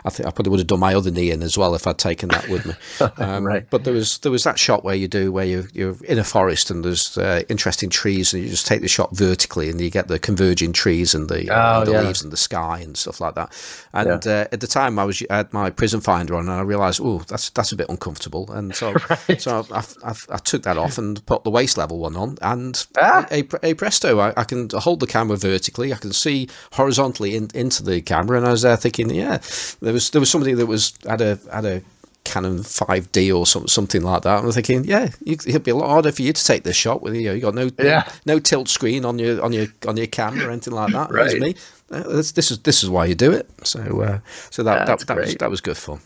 I 0.05 0.11
think 0.11 0.27
I 0.27 0.31
probably 0.31 0.51
would 0.51 0.61
have 0.61 0.67
done 0.67 0.81
my 0.81 0.95
other 0.95 1.11
knee 1.11 1.31
in 1.31 1.43
as 1.43 1.59
well 1.59 1.75
if 1.75 1.87
I'd 1.87 1.99
taken 1.99 2.31
that 2.31 2.49
with 2.49 2.67
me. 2.67 2.75
Um, 3.19 3.45
right. 3.45 3.69
But 3.69 3.85
there 3.85 3.93
was 3.93 4.19
there 4.19 4.33
was 4.33 4.45
that 4.45 4.59
shot 4.59 4.85
where 4.85 4.95
you 4.95 5.07
do 5.07 5.31
where 5.31 5.45
you 5.45 5.69
you're 5.73 5.97
in 6.05 6.19
a 6.19 6.25
forest 6.25 6.71
and 6.71 6.85
there's 6.85 7.19
uh, 7.19 7.43
interesting 7.49 7.91
trees 7.91 8.33
and 8.33 8.43
you 8.43 8.49
just 8.49 8.67
take 8.67 8.81
the 8.81 8.89
shot 8.89 9.15
vertically 9.15 9.69
and 9.69 9.81
you 9.81 9.91
get 9.91 10.09
the 10.09 10.19
converging 10.19 10.73
trees 10.73 11.15
and 11.15 11.29
the, 11.29 11.49
oh, 11.51 11.85
the 11.85 11.93
yeah. 11.93 12.03
leaves 12.03 12.23
and 12.23 12.33
the 12.33 12.37
sky 12.37 12.81
and 12.81 12.97
stuff 12.97 13.21
like 13.21 13.35
that. 13.35 13.53
And 13.93 14.25
yeah. 14.25 14.33
Uh, 14.33 14.49
at 14.53 14.61
the 14.61 14.67
time, 14.67 14.99
I 14.99 15.05
was 15.05 15.23
I 15.31 15.39
had 15.39 15.53
my 15.53 15.71
prism 15.71 16.01
finder 16.01 16.35
on 16.35 16.49
and 16.49 16.53
I 16.53 16.63
realised, 16.63 17.01
oh, 17.03 17.19
that's 17.29 17.51
that's 17.51 17.73
a 17.73 17.77
bit 17.77 17.89
uncomfortable. 17.89 18.51
And 18.51 18.75
so 18.75 18.93
right. 19.11 19.41
so 19.41 19.67
I, 19.71 19.85
I, 20.05 20.15
I, 20.31 20.39
took 20.39 20.63
that 20.63 20.79
off 20.79 20.99
and 20.99 21.25
put 21.27 21.45
the 21.45 21.51
waist 21.51 21.77
level 21.77 21.99
one 21.99 22.17
on 22.17 22.39
and 22.41 22.87
ah. 22.99 23.27
a, 23.31 23.43
a, 23.63 23.71
a 23.71 23.75
presto, 23.75 24.19
I, 24.21 24.33
I 24.37 24.45
can 24.45 24.69
hold 24.71 25.01
the 25.01 25.07
camera 25.07 25.37
vertically. 25.43 25.93
I 25.93 25.97
can 25.97 26.13
see 26.13 26.49
horizontally 26.73 27.37
in, 27.37 27.51
into 27.55 27.83
the 27.83 28.01
camera, 28.01 28.39
and 28.39 28.47
I 28.47 28.53
was 28.53 28.63
there 28.63 28.77
thinking, 28.77 29.11
yeah, 29.11 29.39
there 29.81 29.93
was 29.93 30.11
there 30.11 30.21
was 30.21 30.31
somebody 30.31 30.55
that 30.55 30.67
was 30.67 30.95
had 31.07 31.21
a 31.21 31.39
had 31.53 31.65
a 31.65 31.83
Canon 32.25 32.61
5D 32.61 33.37
or 33.37 33.47
some, 33.47 33.67
something 33.67 34.03
like 34.03 34.23
that. 34.23 34.39
And 34.39 34.47
I'm 34.47 34.53
thinking, 34.53 34.85
yeah, 34.85 35.11
it'd 35.27 35.65
be 35.65 35.73
a 35.73 35.77
lot 35.77 35.89
harder 35.89 36.13
for 36.13 36.23
you 36.23 36.33
to 36.33 36.45
take 36.45 36.63
this 36.63 36.77
shot 36.77 37.03
with 37.03 37.15
you. 37.15 37.27
Know, 37.27 37.35
you 37.35 37.41
got 37.41 37.55
no, 37.55 37.69
yeah. 37.79 38.05
no, 38.25 38.35
no 38.35 38.39
tilt 38.39 38.69
screen 38.69 39.05
on 39.05 39.19
your 39.19 39.43
on 39.43 39.53
your 39.53 39.67
on 39.87 39.97
your 39.97 40.07
camera 40.07 40.47
or 40.47 40.51
anything 40.51 40.75
like 40.75 40.93
that. 40.93 41.11
right. 41.11 41.39
me. 41.39 41.55
Uh, 41.91 42.03
this, 42.05 42.33
this, 42.33 42.51
is 42.51 42.61
this 42.61 42.83
is 42.83 42.89
why 42.89 43.05
you 43.05 43.15
do 43.15 43.33
it. 43.33 43.51
So 43.65 43.81
uh, 44.01 44.21
so 44.51 44.63
that 44.63 44.87
that, 44.87 45.07
that 45.07 45.17
was 45.17 45.35
that 45.37 45.51
was 45.51 45.61
good 45.61 45.77
fun. 45.77 46.01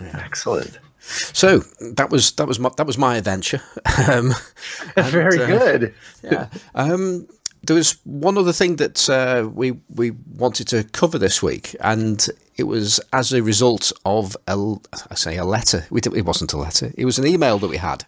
Yeah. 0.00 0.22
Excellent. 0.24 0.78
So 1.00 1.58
that 1.92 2.10
was 2.10 2.32
that 2.32 2.46
was 2.46 2.58
my 2.58 2.70
that 2.76 2.86
was 2.86 2.98
my 2.98 3.16
adventure. 3.16 3.62
Um, 4.08 4.34
and, 4.96 5.06
Very 5.06 5.42
uh, 5.42 5.46
good. 5.46 5.94
yeah. 6.22 6.48
Um, 6.74 7.26
there 7.66 7.76
was 7.76 7.96
one 8.04 8.38
other 8.38 8.52
thing 8.52 8.76
that 8.76 9.08
uh, 9.10 9.48
we 9.48 9.72
we 9.94 10.12
wanted 10.36 10.68
to 10.68 10.84
cover 10.84 11.18
this 11.18 11.42
week, 11.42 11.74
and 11.80 12.26
it 12.56 12.64
was 12.64 13.00
as 13.12 13.32
a 13.32 13.42
result 13.42 13.92
of 14.04 14.36
a 14.46 14.74
I 15.10 15.14
say 15.14 15.36
a 15.36 15.44
letter. 15.44 15.86
We 15.90 16.00
did, 16.00 16.14
it 16.14 16.24
wasn't 16.24 16.52
a 16.52 16.58
letter; 16.58 16.92
it 16.96 17.04
was 17.04 17.18
an 17.18 17.26
email 17.26 17.58
that 17.58 17.68
we 17.68 17.76
had. 17.76 18.04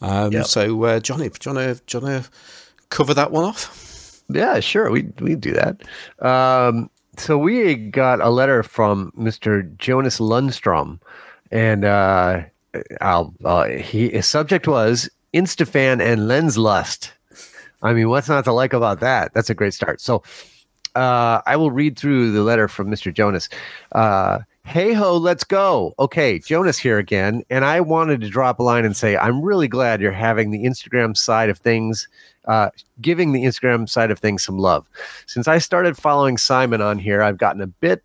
Um, 0.00 0.32
yep. 0.32 0.46
So, 0.46 0.84
uh, 0.84 1.00
Johnny, 1.00 1.28
do 1.28 1.50
you 1.50 1.54
want 1.54 1.84
to 1.88 2.30
cover 2.88 3.12
that 3.14 3.30
one 3.30 3.44
off? 3.44 4.22
Yeah, 4.28 4.60
sure. 4.60 4.90
We 4.90 5.08
we 5.20 5.34
do 5.34 5.52
that. 5.52 5.82
Um, 6.24 6.90
so 7.16 7.36
we 7.36 7.74
got 7.74 8.20
a 8.20 8.30
letter 8.30 8.62
from 8.62 9.12
Mr. 9.16 9.76
Jonas 9.76 10.20
Lundstrom, 10.20 11.00
and 11.50 11.84
uh, 11.84 12.42
I'll, 13.00 13.34
uh, 13.44 13.68
he 13.68 14.10
his 14.10 14.26
subject 14.26 14.68
was 14.68 15.10
Instafan 15.34 16.00
and 16.00 16.28
Lens 16.28 16.56
Lust. 16.56 17.12
I 17.82 17.92
mean, 17.92 18.08
what's 18.08 18.28
not 18.28 18.44
to 18.44 18.52
like 18.52 18.72
about 18.72 19.00
that? 19.00 19.32
That's 19.34 19.50
a 19.50 19.54
great 19.54 19.74
start. 19.74 20.00
So 20.00 20.22
uh, 20.94 21.40
I 21.46 21.56
will 21.56 21.70
read 21.70 21.98
through 21.98 22.32
the 22.32 22.42
letter 22.42 22.68
from 22.68 22.90
Mr. 22.90 23.12
Jonas. 23.12 23.48
Uh, 23.92 24.40
hey 24.64 24.92
ho, 24.92 25.16
let's 25.16 25.44
go. 25.44 25.94
Okay, 25.98 26.38
Jonas 26.38 26.78
here 26.78 26.98
again. 26.98 27.42
And 27.50 27.64
I 27.64 27.80
wanted 27.80 28.20
to 28.20 28.28
drop 28.28 28.58
a 28.58 28.62
line 28.62 28.84
and 28.84 28.96
say, 28.96 29.16
I'm 29.16 29.42
really 29.42 29.68
glad 29.68 30.00
you're 30.00 30.12
having 30.12 30.50
the 30.50 30.64
Instagram 30.64 31.16
side 31.16 31.48
of 31.48 31.58
things, 31.58 32.08
uh, 32.46 32.70
giving 33.00 33.32
the 33.32 33.44
Instagram 33.44 33.88
side 33.88 34.10
of 34.10 34.18
things 34.18 34.42
some 34.42 34.58
love. 34.58 34.86
Since 35.26 35.48
I 35.48 35.58
started 35.58 35.96
following 35.96 36.36
Simon 36.36 36.80
on 36.80 36.98
here, 36.98 37.22
I've 37.22 37.38
gotten 37.38 37.62
a 37.62 37.66
bit 37.66 38.02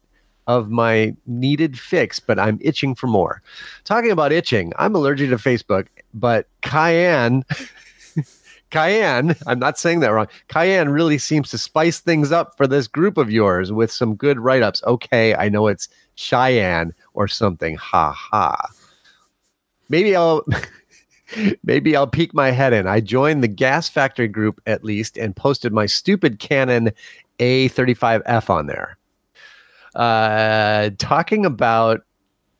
of 0.48 0.70
my 0.70 1.16
needed 1.26 1.78
fix, 1.78 2.20
but 2.20 2.38
I'm 2.38 2.60
itching 2.62 2.94
for 2.94 3.08
more. 3.08 3.42
Talking 3.84 4.12
about 4.12 4.32
itching, 4.32 4.74
I'm 4.78 4.96
allergic 4.96 5.32
to 5.32 5.38
Facebook, 5.38 5.88
but 6.14 6.48
Cayenne. 6.62 7.44
Cayenne, 8.76 9.38
I'm 9.48 9.60
not 9.60 9.80
saying 9.80 10.02
that 10.02 10.10
wrong. 10.10 10.28
Cayenne 10.50 10.90
really 10.90 11.18
seems 11.18 11.50
to 11.52 11.58
spice 11.58 12.02
things 12.02 12.34
up 12.34 12.58
for 12.58 12.68
this 12.68 12.88
group 12.88 13.18
of 13.18 13.32
yours 13.32 13.72
with 13.72 13.90
some 13.90 14.16
good 14.16 14.38
write 14.38 14.64
ups. 14.64 14.84
Okay, 14.86 15.34
I 15.34 15.48
know 15.48 15.68
it's 15.68 15.88
Cheyenne 16.16 16.94
or 17.14 17.30
something. 17.30 17.78
Ha 17.78 18.12
ha. 18.12 18.70
Maybe 19.88 20.14
I'll. 20.14 20.44
Maybe 21.64 21.96
I'll 21.96 22.06
peek 22.06 22.34
my 22.34 22.52
head 22.52 22.72
in. 22.72 22.86
I 22.86 23.00
joined 23.00 23.44
the 23.44 23.48
Gas 23.48 23.90
Factory 23.90 24.28
group 24.28 24.62
at 24.68 24.84
least 24.84 25.18
and 25.18 25.36
posted 25.36 25.74
my 25.74 25.86
stupid 25.86 26.40
Canon 26.40 26.92
A35F 27.40 28.50
on 28.50 28.68
there. 28.68 28.98
Uh, 29.96 30.92
talking 31.00 31.46
about 31.46 32.02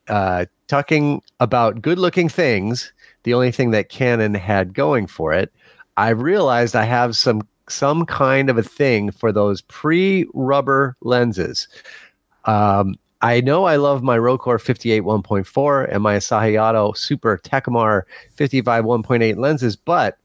uh, 0.08 0.46
talking 0.68 1.22
about 1.42 1.82
good-looking 1.82 2.30
things. 2.30 2.92
The 3.24 3.34
only 3.34 3.52
thing 3.52 3.72
that 3.72 3.90
Canon 3.90 4.34
had 4.34 4.74
going 4.74 5.08
for 5.08 5.34
it 5.34 5.52
I 5.98 6.10
realized 6.10 6.76
I 6.76 6.84
have 6.84 7.16
some 7.16 7.42
some 7.68 8.06
kind 8.06 8.50
of 8.50 8.58
a 8.58 8.64
thing 8.64 9.12
for 9.12 9.32
those 9.32 9.62
pre-rubber 9.62 10.96
lenses. 11.02 11.68
Um, 12.46 12.94
I 13.22 13.42
know 13.42 13.66
I 13.66 13.78
love 13.78 14.04
my 14.04 14.18
Rokkor 14.18 14.62
58 14.62 15.02
1.4 15.02 15.92
and 15.92 16.04
my 16.04 16.18
Asahi 16.18 16.62
Auto 16.62 16.94
Super 16.94 17.40
Takumar 17.44 18.04
55 18.36 18.86
1.8 18.86 19.38
lenses, 19.38 19.76
but 19.76 20.18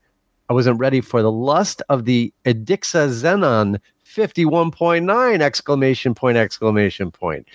I 0.51 0.53
wasn't 0.53 0.79
ready 0.79 1.01
for 1.01 1.23
the 1.23 1.33
lust 1.33 1.81
of 1.89 2.05
the 2.05 2.33
Edixa 2.45 3.09
Xenon 3.09 3.81
51.9 4.05 5.41
exclamation 5.41 6.14
point 6.14 6.37
exclamation 6.37 7.11
point. 7.11 7.47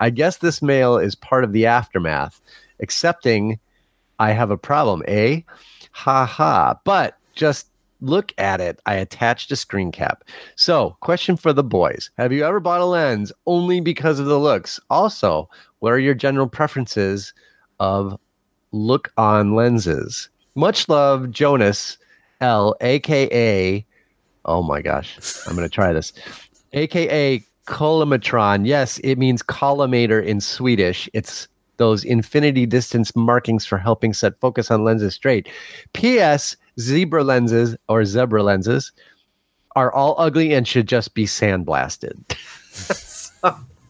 I 0.00 0.10
guess 0.10 0.38
this 0.38 0.60
mail 0.60 0.98
is 0.98 1.14
part 1.14 1.44
of 1.44 1.52
the 1.52 1.64
aftermath, 1.66 2.40
accepting 2.80 3.58
I 4.18 4.32
have 4.32 4.50
a 4.50 4.58
problem, 4.58 5.02
eh? 5.08 5.40
Ha 5.92 6.26
ha. 6.26 6.74
But 6.84 7.16
just 7.34 7.69
look 8.00 8.32
at 8.38 8.60
it. 8.60 8.80
I 8.86 8.94
attached 8.94 9.52
a 9.52 9.56
screen 9.56 9.92
cap. 9.92 10.24
So, 10.56 10.96
question 11.00 11.36
for 11.36 11.52
the 11.52 11.64
boys 11.64 12.10
Have 12.18 12.32
you 12.32 12.44
ever 12.44 12.60
bought 12.60 12.80
a 12.80 12.86
lens 12.86 13.32
only 13.46 13.80
because 13.80 14.18
of 14.18 14.26
the 14.26 14.38
looks? 14.38 14.80
Also, 14.90 15.48
what 15.80 15.92
are 15.92 15.98
your 15.98 16.14
general 16.14 16.48
preferences 16.48 17.32
of 17.78 18.18
look 18.72 19.12
on 19.16 19.54
lenses? 19.54 20.28
Much 20.54 20.88
love, 20.88 21.30
Jonas 21.30 21.96
L, 22.40 22.74
aka, 22.80 23.84
oh 24.46 24.62
my 24.62 24.80
gosh, 24.80 25.18
I'm 25.46 25.54
going 25.54 25.68
to 25.68 25.74
try 25.74 25.92
this, 25.92 26.12
aka 26.72 27.44
Collimatron. 27.66 28.66
Yes, 28.66 28.98
it 28.98 29.16
means 29.16 29.42
collimator 29.42 30.24
in 30.24 30.40
Swedish. 30.40 31.08
It's 31.12 31.46
those 31.76 32.04
infinity 32.04 32.66
distance 32.66 33.14
markings 33.14 33.64
for 33.64 33.78
helping 33.78 34.12
set 34.12 34.38
focus 34.40 34.70
on 34.70 34.84
lenses 34.84 35.14
straight. 35.14 35.48
P.S 35.92 36.56
zebra 36.78 37.24
lenses 37.24 37.76
or 37.88 38.04
zebra 38.04 38.42
lenses 38.42 38.92
are 39.76 39.92
all 39.92 40.14
ugly 40.18 40.52
and 40.52 40.66
should 40.66 40.88
just 40.88 41.14
be 41.14 41.26
sandblasted. 41.26 42.14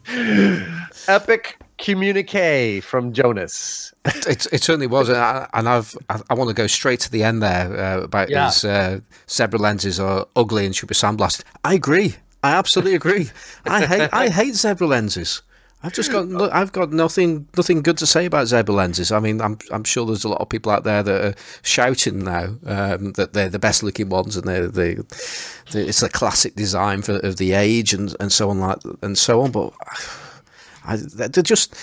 Epic 1.07 1.57
communique 1.77 2.79
from 2.79 3.11
Jonas. 3.11 3.93
It, 4.05 4.47
it 4.51 4.63
certainly 4.63 4.87
was, 4.87 5.09
and, 5.09 5.17
I, 5.17 5.49
and 5.53 5.67
I've 5.67 5.95
I, 6.09 6.21
I, 6.29 6.33
want 6.35 6.49
to 6.49 6.53
go 6.53 6.67
straight 6.67 6.99
to 7.01 7.11
the 7.11 7.23
end 7.23 7.41
there 7.41 7.77
uh, 7.77 8.01
about 8.01 8.29
yeah. 8.29 8.45
his 8.45 8.63
uh, 8.63 8.99
zebra 9.29 9.59
lenses 9.59 9.99
are 9.99 10.27
ugly 10.35 10.65
and 10.65 10.75
should 10.75 10.89
be 10.89 10.95
sandblasted. 10.95 11.43
I 11.63 11.73
agree. 11.73 12.15
I 12.43 12.51
absolutely 12.51 12.95
agree. 12.95 13.29
I 13.65 13.85
hate 13.85 14.09
I 14.13 14.29
hate 14.29 14.55
zebra 14.55 14.87
lenses. 14.87 15.41
I've 15.83 15.93
just 15.93 16.11
got 16.11 16.27
no, 16.27 16.49
I've 16.51 16.71
got 16.71 16.91
nothing 16.91 17.47
nothing 17.57 17.81
good 17.81 17.97
to 17.97 18.05
say 18.05 18.25
about 18.25 18.47
zebra 18.47 18.73
lenses. 18.73 19.11
I 19.11 19.19
mean, 19.19 19.41
I'm 19.41 19.57
I'm 19.71 19.83
sure 19.83 20.05
there's 20.05 20.23
a 20.23 20.29
lot 20.29 20.41
of 20.41 20.49
people 20.49 20.71
out 20.71 20.83
there 20.83 21.01
that 21.01 21.25
are 21.25 21.35
shouting 21.63 22.19
now 22.19 22.55
um, 22.65 23.13
that 23.13 23.33
they're 23.33 23.49
the 23.49 23.57
best 23.57 23.81
looking 23.81 24.09
ones 24.09 24.37
and 24.37 24.47
they're 24.47 24.67
they 24.67 24.97
it's 25.73 26.03
a 26.03 26.09
classic 26.09 26.55
design 26.55 27.01
for 27.01 27.17
of 27.19 27.37
the 27.37 27.53
age 27.53 27.93
and, 27.93 28.15
and 28.19 28.31
so 28.31 28.49
on 28.51 28.59
like 28.59 28.77
and 29.01 29.17
so 29.17 29.41
on. 29.41 29.51
But 29.51 29.73
I, 30.85 30.97
they're 30.97 31.43
just. 31.43 31.75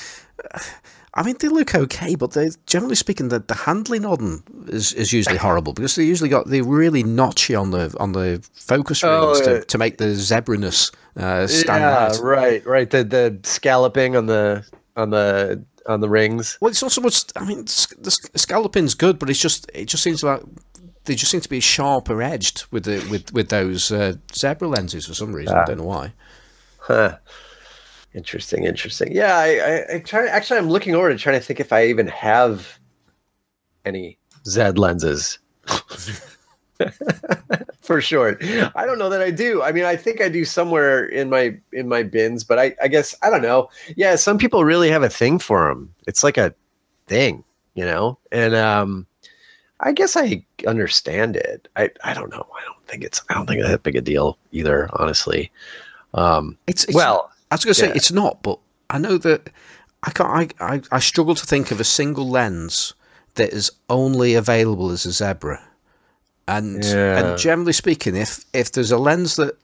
I 1.18 1.24
mean, 1.24 1.34
they 1.40 1.48
look 1.48 1.74
okay, 1.74 2.14
but 2.14 2.30
they 2.30 2.50
generally 2.66 2.94
speaking, 2.94 3.28
the, 3.28 3.40
the 3.40 3.54
handling 3.54 4.04
on 4.04 4.18
them 4.18 4.66
is, 4.68 4.92
is 4.92 5.12
usually 5.12 5.36
horrible 5.36 5.72
because 5.72 5.96
they 5.96 6.04
usually 6.04 6.28
got 6.28 6.46
they 6.46 6.62
really 6.62 7.02
notchy 7.02 7.60
on 7.60 7.72
the 7.72 7.92
on 7.98 8.12
the 8.12 8.46
focus 8.52 9.02
oh, 9.02 9.32
rings 9.32 9.40
to, 9.40 9.64
to 9.64 9.78
make 9.78 9.98
the 9.98 10.14
zebraness 10.14 10.94
uh, 11.16 11.48
stand 11.48 11.80
yeah, 11.80 12.06
out. 12.06 12.20
right, 12.22 12.64
right. 12.64 12.88
The 12.88 13.02
the 13.02 13.40
scalloping 13.42 14.14
on 14.14 14.26
the 14.26 14.64
on 14.96 15.10
the 15.10 15.64
on 15.86 16.00
the 16.00 16.08
rings. 16.08 16.56
Well, 16.60 16.70
it's 16.70 16.82
not 16.82 16.92
so 16.92 17.00
much. 17.00 17.24
I 17.34 17.44
mean, 17.44 17.64
the 17.64 18.16
scalloping's 18.36 18.94
good, 18.94 19.18
but 19.18 19.28
it's 19.28 19.40
just 19.40 19.68
it 19.74 19.86
just 19.86 20.04
seems 20.04 20.22
like 20.22 20.40
they 21.06 21.16
just 21.16 21.32
seem 21.32 21.40
to 21.40 21.48
be 21.48 21.58
sharper 21.58 22.22
edged 22.22 22.66
with 22.70 22.84
the 22.84 23.04
with 23.10 23.32
with 23.32 23.48
those 23.48 23.90
uh, 23.90 24.14
zebra 24.32 24.68
lenses 24.68 25.06
for 25.06 25.14
some 25.14 25.32
reason. 25.32 25.56
I 25.56 25.64
don't 25.64 25.78
know 25.78 25.84
why. 25.84 26.12
Huh. 26.78 27.16
Interesting, 28.18 28.64
interesting. 28.64 29.12
Yeah, 29.12 29.38
I, 29.38 29.46
I, 29.46 29.94
I 29.94 29.98
try. 30.00 30.26
Actually, 30.26 30.58
I'm 30.58 30.68
looking 30.68 30.96
over 30.96 31.08
to 31.08 31.16
trying 31.16 31.38
to 31.38 31.44
think 31.44 31.60
if 31.60 31.72
I 31.72 31.86
even 31.86 32.08
have 32.08 32.76
any 33.84 34.18
Z 34.44 34.72
lenses. 34.72 35.38
For 37.80 38.00
short, 38.00 38.42
I 38.74 38.84
don't 38.86 38.98
know 38.98 39.08
that 39.08 39.22
I 39.22 39.30
do. 39.30 39.62
I 39.62 39.70
mean, 39.70 39.84
I 39.84 39.94
think 39.94 40.20
I 40.20 40.28
do 40.28 40.44
somewhere 40.44 41.06
in 41.06 41.30
my 41.30 41.56
in 41.72 41.88
my 41.88 42.02
bins, 42.02 42.42
but 42.42 42.58
I, 42.58 42.74
I 42.82 42.88
guess 42.88 43.14
I 43.22 43.30
don't 43.30 43.40
know. 43.40 43.70
Yeah, 43.94 44.16
some 44.16 44.36
people 44.36 44.64
really 44.64 44.90
have 44.90 45.04
a 45.04 45.08
thing 45.08 45.38
for 45.38 45.68
them. 45.68 45.94
It's 46.08 46.24
like 46.24 46.38
a 46.38 46.52
thing, 47.06 47.44
you 47.74 47.84
know. 47.84 48.18
And 48.32 48.56
um, 48.56 49.06
I 49.78 49.92
guess 49.92 50.16
I 50.16 50.44
understand 50.66 51.36
it. 51.36 51.68
I 51.76 51.90
I 52.02 52.14
don't 52.14 52.30
know. 52.30 52.48
I 52.60 52.64
don't 52.64 52.84
think 52.88 53.04
it's 53.04 53.22
I 53.28 53.34
don't 53.34 53.46
think 53.46 53.60
it's 53.60 53.68
that 53.68 53.84
big 53.84 53.94
a 53.94 54.00
deal 54.00 54.38
either. 54.50 54.90
Honestly, 54.94 55.52
um, 56.14 56.58
it's, 56.66 56.82
it's 56.82 56.94
well. 56.94 57.30
I 57.50 57.54
was 57.54 57.64
going 57.64 57.74
to 57.74 57.80
say 57.80 57.88
yeah. 57.88 57.94
it's 57.94 58.12
not, 58.12 58.42
but 58.42 58.58
I 58.90 58.98
know 58.98 59.18
that 59.18 59.50
I 60.02 60.10
can't. 60.10 60.54
I, 60.60 60.74
I, 60.74 60.82
I 60.92 60.98
struggle 60.98 61.34
to 61.34 61.46
think 61.46 61.70
of 61.70 61.80
a 61.80 61.84
single 61.84 62.28
lens 62.28 62.94
that 63.34 63.50
is 63.50 63.70
only 63.88 64.34
available 64.34 64.90
as 64.90 65.06
a 65.06 65.12
zebra. 65.12 65.62
And 66.46 66.84
yeah. 66.84 67.18
and 67.18 67.38
generally 67.38 67.72
speaking, 67.72 68.16
if 68.16 68.44
if 68.52 68.72
there's 68.72 68.92
a 68.92 68.98
lens 68.98 69.36
that 69.36 69.54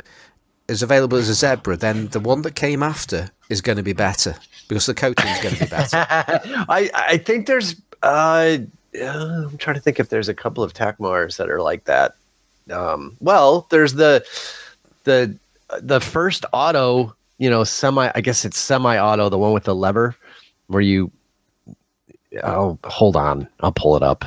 is 0.68 0.82
available 0.82 1.18
as 1.18 1.28
a 1.28 1.34
zebra, 1.34 1.76
then 1.76 2.08
the 2.08 2.20
one 2.20 2.42
that 2.42 2.54
came 2.54 2.82
after 2.82 3.30
is 3.48 3.60
going 3.60 3.76
to 3.76 3.82
be 3.82 3.92
better 3.92 4.36
because 4.68 4.86
the 4.86 4.94
coating 4.94 5.26
is 5.26 5.42
going 5.42 5.54
to 5.54 5.64
be 5.64 5.70
better. 5.70 6.06
I 6.68 6.90
I 6.94 7.18
think 7.18 7.46
there's. 7.46 7.76
Uh, 8.02 8.58
I'm 9.02 9.58
trying 9.58 9.74
to 9.74 9.80
think 9.80 9.98
if 9.98 10.08
there's 10.08 10.28
a 10.28 10.34
couple 10.34 10.62
of 10.62 10.72
Takumars 10.72 11.36
that 11.36 11.50
are 11.50 11.62
like 11.62 11.84
that. 11.84 12.14
Um, 12.70 13.16
well, 13.20 13.66
there's 13.70 13.94
the 13.94 14.24
the 15.04 15.36
the 15.80 16.00
first 16.00 16.44
auto 16.52 17.14
you 17.38 17.50
know, 17.50 17.64
semi, 17.64 18.10
I 18.14 18.20
guess 18.20 18.44
it's 18.44 18.58
semi 18.58 18.98
auto, 18.98 19.28
the 19.28 19.38
one 19.38 19.52
with 19.52 19.64
the 19.64 19.74
lever 19.74 20.14
where 20.68 20.82
you, 20.82 21.10
oh, 22.42 22.78
hold 22.84 23.16
on, 23.16 23.48
I'll 23.60 23.72
pull 23.72 23.96
it 23.96 24.02
up. 24.02 24.24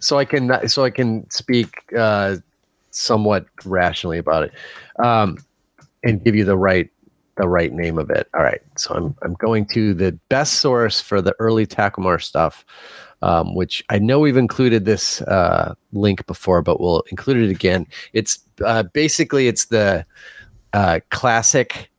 so 0.00 0.18
I 0.18 0.24
can, 0.24 0.68
so 0.68 0.84
I 0.84 0.90
can 0.90 1.28
speak 1.30 1.84
uh, 1.96 2.36
somewhat 2.90 3.46
rationally 3.64 4.18
about 4.18 4.44
it 4.44 4.52
um, 5.02 5.38
and 6.02 6.22
give 6.24 6.34
you 6.34 6.44
the 6.44 6.56
right, 6.56 6.90
the 7.36 7.48
right 7.48 7.72
name 7.72 7.98
of 7.98 8.10
it. 8.10 8.28
All 8.34 8.42
right. 8.42 8.62
So 8.76 8.94
I'm, 8.94 9.16
I'm 9.22 9.34
going 9.34 9.66
to 9.66 9.92
the 9.92 10.12
best 10.28 10.54
source 10.54 11.00
for 11.00 11.20
the 11.20 11.34
early 11.38 11.66
Takumar 11.66 12.22
stuff. 12.22 12.64
Um, 13.22 13.54
which 13.54 13.82
I 13.88 13.98
know 13.98 14.18
we've 14.20 14.36
included 14.36 14.84
this 14.84 15.22
uh, 15.22 15.74
link 15.94 16.26
before, 16.26 16.60
but 16.60 16.78
we'll 16.78 17.04
include 17.10 17.38
it 17.38 17.50
again. 17.50 17.86
It's 18.12 18.38
uh, 18.62 18.82
basically 18.82 19.48
it's 19.48 19.66
the 19.66 20.04
uh, 20.74 21.00
classic 21.10 21.90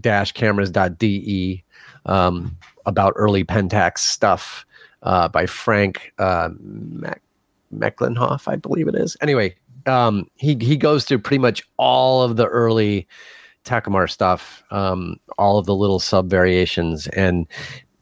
dash 0.00 0.32
cameras.de 0.32 1.62
um, 2.06 2.56
about 2.86 3.12
early 3.14 3.44
Pentax 3.44 3.98
stuff 3.98 4.66
uh, 5.02 5.28
by 5.28 5.46
Frank 5.46 6.12
uh, 6.18 6.48
Mac- 6.58 7.22
Mechelhoff, 7.72 8.48
I 8.48 8.56
believe 8.56 8.88
it 8.88 8.94
is. 8.94 9.16
Anyway, 9.20 9.54
um, 9.86 10.26
he 10.36 10.56
he 10.60 10.76
goes 10.76 11.04
through 11.04 11.18
pretty 11.18 11.38
much 11.38 11.62
all 11.76 12.22
of 12.22 12.36
the 12.36 12.46
early 12.46 13.06
Takumar 13.64 14.10
stuff, 14.10 14.64
um, 14.70 15.16
all 15.38 15.58
of 15.58 15.66
the 15.66 15.74
little 15.74 16.00
sub 16.00 16.28
variations, 16.30 17.08
and 17.08 17.46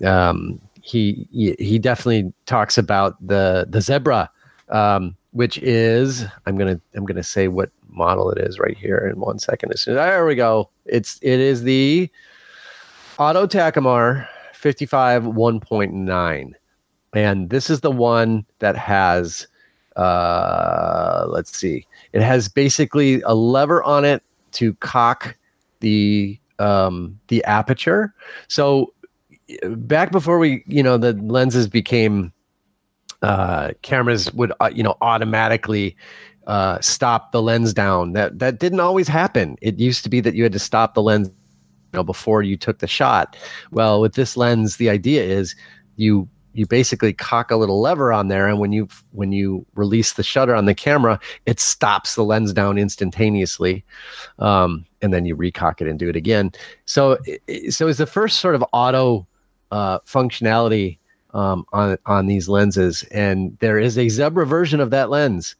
um, 0.04 0.60
he, 0.80 1.26
he 1.58 1.78
definitely 1.78 2.32
talks 2.46 2.78
about 2.78 3.14
the 3.26 3.66
the 3.68 3.80
zebra, 3.80 4.30
um, 4.68 5.16
which 5.32 5.58
is 5.58 6.24
I'm 6.46 6.56
gonna 6.56 6.80
I'm 6.94 7.04
gonna 7.04 7.22
say 7.22 7.48
what 7.48 7.70
model 7.88 8.30
it 8.30 8.38
is 8.38 8.58
right 8.58 8.76
here 8.76 9.10
in 9.12 9.20
one 9.20 9.38
second. 9.38 9.72
As 9.72 9.82
soon 9.82 9.96
as 9.96 9.98
there 9.98 10.26
we 10.26 10.34
go. 10.34 10.70
It's 10.86 11.18
it 11.22 11.40
is 11.40 11.62
the 11.62 12.10
Auto 13.18 13.46
Takumar 13.46 14.26
55 14.54 15.24
1.9. 15.24 16.52
And 17.12 17.50
this 17.50 17.70
is 17.70 17.80
the 17.80 17.90
one 17.90 18.44
that 18.58 18.76
has 18.76 19.46
uh 19.96 21.26
let's 21.28 21.56
see. 21.56 21.86
It 22.12 22.22
has 22.22 22.48
basically 22.48 23.20
a 23.22 23.34
lever 23.34 23.82
on 23.82 24.04
it 24.04 24.22
to 24.52 24.74
cock 24.74 25.36
the 25.80 26.38
um 26.58 27.18
the 27.28 27.44
aperture. 27.44 28.14
So 28.48 28.92
back 29.76 30.12
before 30.12 30.38
we, 30.38 30.64
you 30.66 30.82
know, 30.82 30.96
the 30.96 31.12
lenses 31.14 31.66
became 31.66 32.32
uh, 33.22 33.72
cameras 33.82 34.32
would 34.32 34.52
uh, 34.60 34.70
you 34.72 34.82
know 34.82 34.96
automatically 35.00 35.96
uh, 36.46 36.80
stop 36.80 37.32
the 37.32 37.42
lens 37.42 37.74
down. 37.74 38.12
That 38.12 38.38
that 38.38 38.58
didn't 38.58 38.80
always 38.80 39.08
happen. 39.08 39.56
It 39.60 39.78
used 39.78 40.02
to 40.04 40.10
be 40.10 40.20
that 40.20 40.34
you 40.34 40.42
had 40.42 40.52
to 40.52 40.58
stop 40.58 40.94
the 40.94 41.02
lens, 41.02 41.28
you 41.28 41.98
know, 41.98 42.02
before 42.02 42.42
you 42.42 42.56
took 42.56 42.78
the 42.78 42.86
shot. 42.86 43.36
Well, 43.70 44.00
with 44.00 44.14
this 44.14 44.36
lens, 44.36 44.76
the 44.76 44.90
idea 44.90 45.22
is 45.22 45.54
you 45.96 46.28
you 46.52 46.66
basically 46.66 47.12
cock 47.12 47.50
a 47.50 47.56
little 47.56 47.80
lever 47.80 48.12
on 48.12 48.28
there, 48.28 48.48
and 48.48 48.58
when 48.58 48.72
you 48.72 48.88
when 49.12 49.32
you 49.32 49.66
release 49.74 50.14
the 50.14 50.22
shutter 50.22 50.54
on 50.54 50.64
the 50.64 50.74
camera, 50.74 51.20
it 51.46 51.60
stops 51.60 52.14
the 52.14 52.24
lens 52.24 52.52
down 52.52 52.78
instantaneously, 52.78 53.84
um, 54.38 54.84
and 55.02 55.12
then 55.12 55.26
you 55.26 55.36
recock 55.36 55.80
it 55.80 55.88
and 55.88 55.98
do 55.98 56.08
it 56.08 56.16
again. 56.16 56.52
So 56.86 57.18
so 57.68 57.86
it's 57.86 57.98
the 57.98 58.06
first 58.06 58.40
sort 58.40 58.54
of 58.54 58.64
auto 58.72 59.26
uh, 59.70 60.00
functionality 60.00 60.98
um, 61.34 61.64
on 61.72 61.96
on 62.06 62.26
these 62.26 62.48
lenses, 62.48 63.02
and 63.10 63.56
there 63.60 63.78
is 63.78 63.98
a 63.98 64.08
zebra 64.08 64.46
version 64.46 64.80
of 64.80 64.90
that 64.90 65.10
lens. 65.10 65.56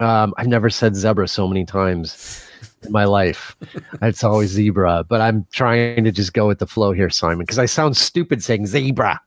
Um, 0.00 0.34
I've 0.36 0.48
never 0.48 0.70
said 0.70 0.96
zebra 0.96 1.28
so 1.28 1.46
many 1.46 1.64
times 1.64 2.44
in 2.82 2.92
my 2.92 3.04
life. 3.04 3.56
It's 4.02 4.24
always 4.24 4.50
zebra, 4.50 5.04
but 5.08 5.20
I'm 5.20 5.46
trying 5.52 6.02
to 6.02 6.10
just 6.10 6.32
go 6.32 6.48
with 6.48 6.58
the 6.58 6.66
flow 6.66 6.90
here, 6.90 7.08
Simon, 7.08 7.40
because 7.40 7.58
I 7.58 7.66
sound 7.66 7.96
stupid 7.96 8.42
saying 8.42 8.66
zebra 8.66 9.20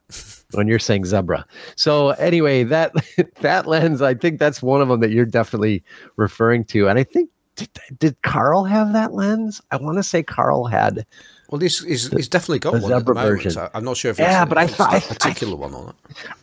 when 0.52 0.68
you're 0.68 0.78
saying 0.78 1.06
zebra. 1.06 1.46
So 1.76 2.10
anyway, 2.10 2.62
that 2.64 2.92
that 3.40 3.66
lens, 3.66 4.02
I 4.02 4.14
think 4.14 4.38
that's 4.38 4.62
one 4.62 4.82
of 4.82 4.88
them 4.88 5.00
that 5.00 5.12
you're 5.12 5.24
definitely 5.24 5.82
referring 6.16 6.64
to, 6.66 6.88
and 6.88 6.98
I 6.98 7.04
think 7.04 7.30
did, 7.56 7.70
did 7.98 8.22
Carl 8.22 8.64
have 8.64 8.92
that 8.92 9.14
lens? 9.14 9.62
I 9.70 9.76
want 9.76 9.96
to 9.96 10.02
say 10.02 10.22
Carl 10.22 10.66
had 10.66 11.06
well, 11.48 11.60
he's, 11.60 11.84
he's, 11.84 12.08
he's 12.08 12.28
definitely 12.28 12.58
got 12.58 12.80
one 12.80 12.92
at 12.92 13.06
the 13.06 13.14
moment. 13.14 13.42
Version. 13.42 13.68
I'm 13.72 13.84
not 13.84 13.96
sure 13.96 14.10
if 14.10 14.18
yeah, 14.18 14.44
but 14.44 14.58
I 14.58 14.66
thought 14.66 14.94
a 14.94 15.00
particular 15.00 15.54
I, 15.54 15.56
one 15.56 15.74
on 15.74 15.88
it. 15.90 15.94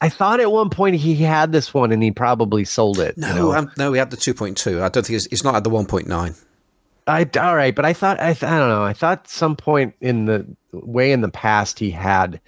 I 0.02 0.10
thought 0.10 0.40
at 0.40 0.52
one 0.52 0.70
point 0.70 0.96
he 0.96 1.16
had 1.16 1.52
this 1.52 1.74
one 1.74 1.92
and 1.92 2.02
he 2.02 2.12
probably 2.12 2.64
sold 2.64 3.00
it. 3.00 3.18
No, 3.18 3.28
you 3.28 3.36
know? 3.36 3.54
um, 3.54 3.72
no, 3.78 3.92
he 3.92 4.00
had 4.00 4.12
the 4.12 4.18
2.2. 4.18 4.82
I 4.82 4.90
don't 4.90 5.06
think 5.06 5.08
he's, 5.08 5.26
he's 5.26 5.44
not 5.44 5.56
at 5.56 5.64
the 5.64 5.70
1.9. 5.70 6.44
I 7.06 7.30
all 7.38 7.56
right, 7.56 7.76
but 7.76 7.84
I 7.84 7.92
thought 7.94 8.20
I, 8.20 8.34
th- 8.34 8.44
I 8.44 8.58
don't 8.58 8.70
know. 8.70 8.84
I 8.84 8.94
thought 8.94 9.28
some 9.28 9.58
point 9.58 9.94
in 10.00 10.26
the 10.26 10.48
way 10.72 11.12
in 11.12 11.20
the 11.20 11.30
past 11.30 11.78
he 11.78 11.92
had 11.92 12.40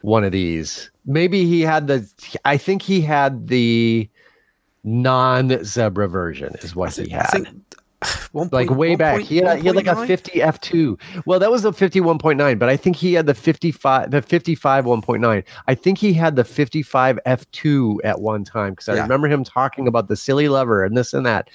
one 0.00 0.24
of 0.24 0.32
these. 0.32 0.90
Maybe 1.04 1.44
he 1.44 1.60
had 1.60 1.86
the. 1.86 2.10
I 2.46 2.56
think 2.56 2.80
he 2.80 3.02
had 3.02 3.48
the 3.48 4.08
non 4.84 5.62
zebra 5.64 6.08
version 6.08 6.54
is 6.62 6.74
what 6.74 6.94
think, 6.94 7.08
he 7.08 7.14
had. 7.14 7.26
I 7.26 7.30
think 7.30 7.48
one 8.32 8.48
like 8.52 8.68
point, 8.68 8.78
way 8.78 8.96
back. 8.96 9.16
Point, 9.16 9.26
he 9.26 9.36
had, 9.38 9.60
he 9.60 9.66
had 9.66 9.76
like 9.76 9.86
a 9.86 10.06
50 10.06 10.32
F2. 10.32 11.24
Well, 11.26 11.38
that 11.38 11.50
was 11.50 11.62
the 11.62 11.72
51.9, 11.72 12.58
but 12.58 12.68
I 12.68 12.76
think 12.76 12.96
he 12.96 13.12
had 13.12 13.26
the 13.26 13.34
55 13.34 14.10
the 14.10 14.22
55 14.22 14.84
1.9. 14.84 15.44
I 15.66 15.74
think 15.74 15.98
he 15.98 16.12
had 16.12 16.36
the 16.36 16.44
55 16.44 17.18
F2 17.26 17.98
at 18.04 18.20
one 18.20 18.44
time 18.44 18.72
because 18.72 18.88
I 18.88 18.94
yeah. 18.94 19.02
remember 19.02 19.28
him 19.28 19.44
talking 19.44 19.86
about 19.86 20.08
the 20.08 20.16
silly 20.16 20.48
lever 20.48 20.84
and 20.84 20.96
this 20.96 21.12
and 21.12 21.26
that. 21.26 21.50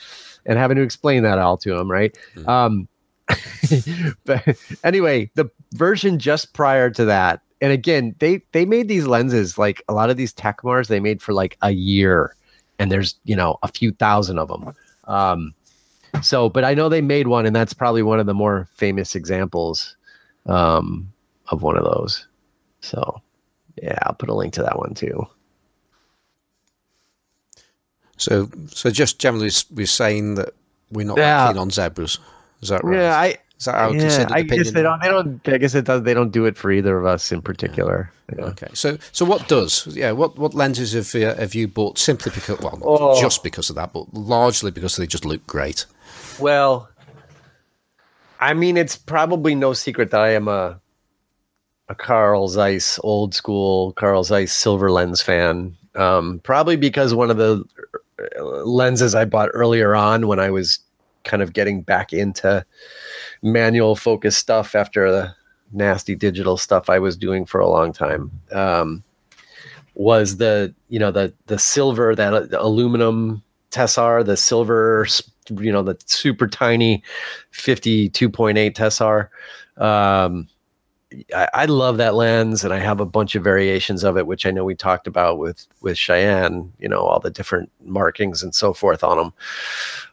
and 0.45 0.59
having 0.59 0.77
to 0.77 0.83
explain 0.83 1.23
that 1.23 1.39
all 1.39 1.57
to 1.57 1.75
him, 1.75 1.89
right? 1.89 2.15
Mm. 2.35 2.47
Um, 2.47 2.87
but 4.25 4.57
anyway, 4.83 5.31
the 5.33 5.49
version 5.73 6.19
just 6.19 6.53
prior 6.53 6.89
to 6.91 7.05
that, 7.05 7.41
and 7.61 7.71
again, 7.71 8.15
they 8.19 8.41
they 8.51 8.65
made 8.65 8.87
these 8.87 9.07
lenses 9.07 9.57
like 9.57 9.81
a 9.89 9.93
lot 9.93 10.11
of 10.11 10.17
these 10.17 10.33
Takumars 10.33 10.87
they 10.87 10.99
made 10.99 11.21
for 11.21 11.33
like 11.33 11.57
a 11.63 11.71
year, 11.71 12.35
and 12.77 12.91
there's 12.91 13.15
you 13.23 13.35
know 13.35 13.57
a 13.63 13.67
few 13.67 13.91
thousand 13.91 14.37
of 14.37 14.47
them. 14.47 14.73
Um, 15.05 15.54
so, 16.21 16.49
but 16.49 16.63
I 16.63 16.73
know 16.73 16.89
they 16.89 17.01
made 17.01 17.27
one, 17.27 17.45
and 17.45 17.55
that's 17.55 17.73
probably 17.73 18.03
one 18.03 18.19
of 18.19 18.25
the 18.25 18.33
more 18.33 18.67
famous 18.73 19.15
examples 19.15 19.95
um, 20.45 21.11
of 21.49 21.61
one 21.61 21.77
of 21.77 21.83
those. 21.83 22.27
So, 22.81 23.21
yeah, 23.81 23.97
I'll 24.03 24.13
put 24.13 24.29
a 24.29 24.33
link 24.33 24.53
to 24.53 24.63
that 24.63 24.77
one 24.77 24.93
too. 24.93 25.27
So, 28.17 28.49
so 28.67 28.89
just 28.89 29.19
generally, 29.19 29.51
we're 29.73 29.85
saying 29.85 30.35
that 30.35 30.53
we're 30.91 31.05
not 31.05 31.17
yeah. 31.17 31.47
keen 31.47 31.57
on 31.57 31.69
zebras. 31.69 32.19
Is 32.61 32.69
that 32.69 32.83
right? 32.83 32.97
Yeah, 32.97 33.19
I. 33.19 33.37
Is 33.57 33.65
that 33.65 33.75
our 33.75 33.95
yeah, 33.95 34.27
I 34.31 34.41
guess 34.41 34.71
they 34.71 34.81
don't. 34.81 35.01
They 35.01 35.07
don't. 35.07 35.47
I 35.47 35.57
guess 35.57 35.75
it 35.75 35.85
does. 35.85 36.03
They 36.03 36.13
don't 36.13 36.31
do 36.31 36.45
it 36.45 36.57
for 36.57 36.71
either 36.71 36.97
of 36.97 37.05
us 37.05 37.31
in 37.31 37.41
particular. 37.41 38.11
Yeah. 38.37 38.45
Okay. 38.45 38.67
So, 38.73 38.97
so 39.13 39.23
what 39.23 39.47
does? 39.47 39.87
Yeah. 39.87 40.11
What 40.11 40.37
what 40.37 40.53
lenses 40.53 40.91
have 40.91 41.15
uh, 41.15 41.35
have 41.35 41.55
you 41.55 41.67
bought 41.67 41.97
simply 41.97 42.33
because? 42.35 42.59
Well, 42.59 42.77
not 42.77 42.83
oh. 42.85 43.21
just 43.21 43.43
because 43.43 43.69
of 43.69 43.77
that, 43.77 43.93
but 43.93 44.13
largely 44.13 44.71
because 44.71 44.97
they 44.97 45.07
just 45.07 45.23
look 45.23 45.45
great. 45.47 45.85
Well, 46.39 46.89
I 48.39 48.53
mean, 48.53 48.77
it's 48.77 48.97
probably 48.97 49.55
no 49.55 49.73
secret 49.73 50.11
that 50.11 50.21
I 50.21 50.33
am 50.33 50.47
a 50.47 50.79
a 51.87 51.95
Carl 51.95 52.47
Zeiss 52.47 52.99
old 53.03 53.35
school 53.35 53.93
Carl 53.93 54.23
Zeiss 54.23 54.51
silver 54.51 54.91
lens 54.91 55.21
fan. 55.21 55.75
Um, 55.95 56.39
probably 56.43 56.75
because 56.75 57.13
one 57.13 57.31
of 57.31 57.37
the 57.37 57.63
uh, 58.19 58.43
lenses 58.65 59.15
I 59.15 59.25
bought 59.25 59.49
earlier 59.53 59.95
on 59.95 60.27
when 60.27 60.39
I 60.39 60.49
was 60.49 60.79
kind 61.23 61.41
of 61.41 61.53
getting 61.53 61.81
back 61.81 62.11
into 62.11 62.65
manual 63.41 63.95
focus 63.95 64.35
stuff 64.35 64.75
after 64.75 65.11
the 65.11 65.35
nasty 65.71 66.15
digital 66.15 66.57
stuff 66.57 66.89
I 66.89 66.99
was 66.99 67.17
doing 67.17 67.45
for 67.45 67.59
a 67.59 67.69
long 67.69 67.93
time 67.93 68.31
um, 68.51 69.03
was 69.93 70.37
the 70.37 70.73
you 70.89 70.99
know 70.99 71.11
the 71.11 71.33
the 71.45 71.59
silver 71.59 72.15
that 72.15 72.49
the 72.51 72.61
aluminum 72.61 73.43
Tessar, 73.71 74.23
the 74.25 74.37
silver 74.37 75.05
you 75.49 75.71
know 75.71 75.83
the 75.83 75.97
super 76.05 76.47
tiny 76.47 77.03
52.8 77.53 78.73
Tessar. 78.73 79.29
Um, 79.83 80.47
I, 81.33 81.47
I, 81.53 81.65
love 81.65 81.97
that 81.97 82.15
lens, 82.15 82.63
and 82.63 82.73
I 82.73 82.79
have 82.79 82.99
a 82.99 83.05
bunch 83.05 83.35
of 83.35 83.43
variations 83.43 84.03
of 84.03 84.17
it, 84.17 84.27
which 84.27 84.45
I 84.45 84.51
know 84.51 84.65
we 84.65 84.75
talked 84.75 85.07
about 85.07 85.37
with 85.37 85.67
with 85.81 85.97
Cheyenne. 85.97 86.71
You 86.79 86.89
know 86.89 87.01
all 87.01 87.19
the 87.19 87.29
different 87.29 87.71
markings 87.83 88.43
and 88.43 88.53
so 88.53 88.73
forth 88.73 89.03
on 89.03 89.17
them, 89.17 89.33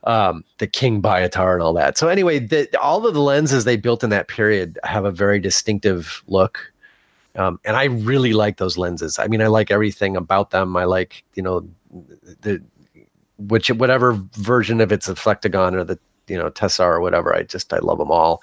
um, 0.05 0.45
the 0.59 0.67
King 0.67 1.01
Biotar 1.03 1.55
and 1.55 1.63
all 1.63 1.73
that. 1.75 1.97
So 1.99 2.09
anyway, 2.09 2.39
the, 2.39 2.69
all 2.81 3.07
of 3.07 3.15
the 3.15 3.21
lenses 3.21 3.65
they 3.65 3.77
built 3.77 4.05
in 4.05 4.11
that 4.11 4.29
period 4.29 4.79
have 4.85 5.05
a 5.05 5.11
very 5.11 5.39
distinctive 5.39 6.23
look. 6.27 6.73
Um, 7.35 7.59
and 7.65 7.77
I 7.77 7.85
really 7.85 8.35
like 8.35 8.59
those 8.59 8.77
lenses. 8.77 9.19
I 9.19 9.27
mean, 9.27 9.41
I 9.41 9.47
like 9.47 9.71
everything 9.71 10.17
about 10.17 10.51
them. 10.51 10.77
I 10.77 10.85
like, 10.85 11.25
you 11.35 11.43
know, 11.43 11.67
the 12.43 12.63
which 13.49 13.71
whatever 13.71 14.13
version 14.35 14.81
of 14.81 14.93
it's 14.93 15.09
a 15.09 15.15
Flektogon 15.15 15.75
or 15.75 15.85
the 15.85 15.99
you 16.29 16.37
know 16.37 16.51
Tessar 16.51 16.95
or 16.95 17.01
whatever. 17.01 17.35
I 17.35 17.43
just 17.43 17.73
I 17.73 17.79
love 17.79 17.99
them 17.99 18.11
all. 18.11 18.43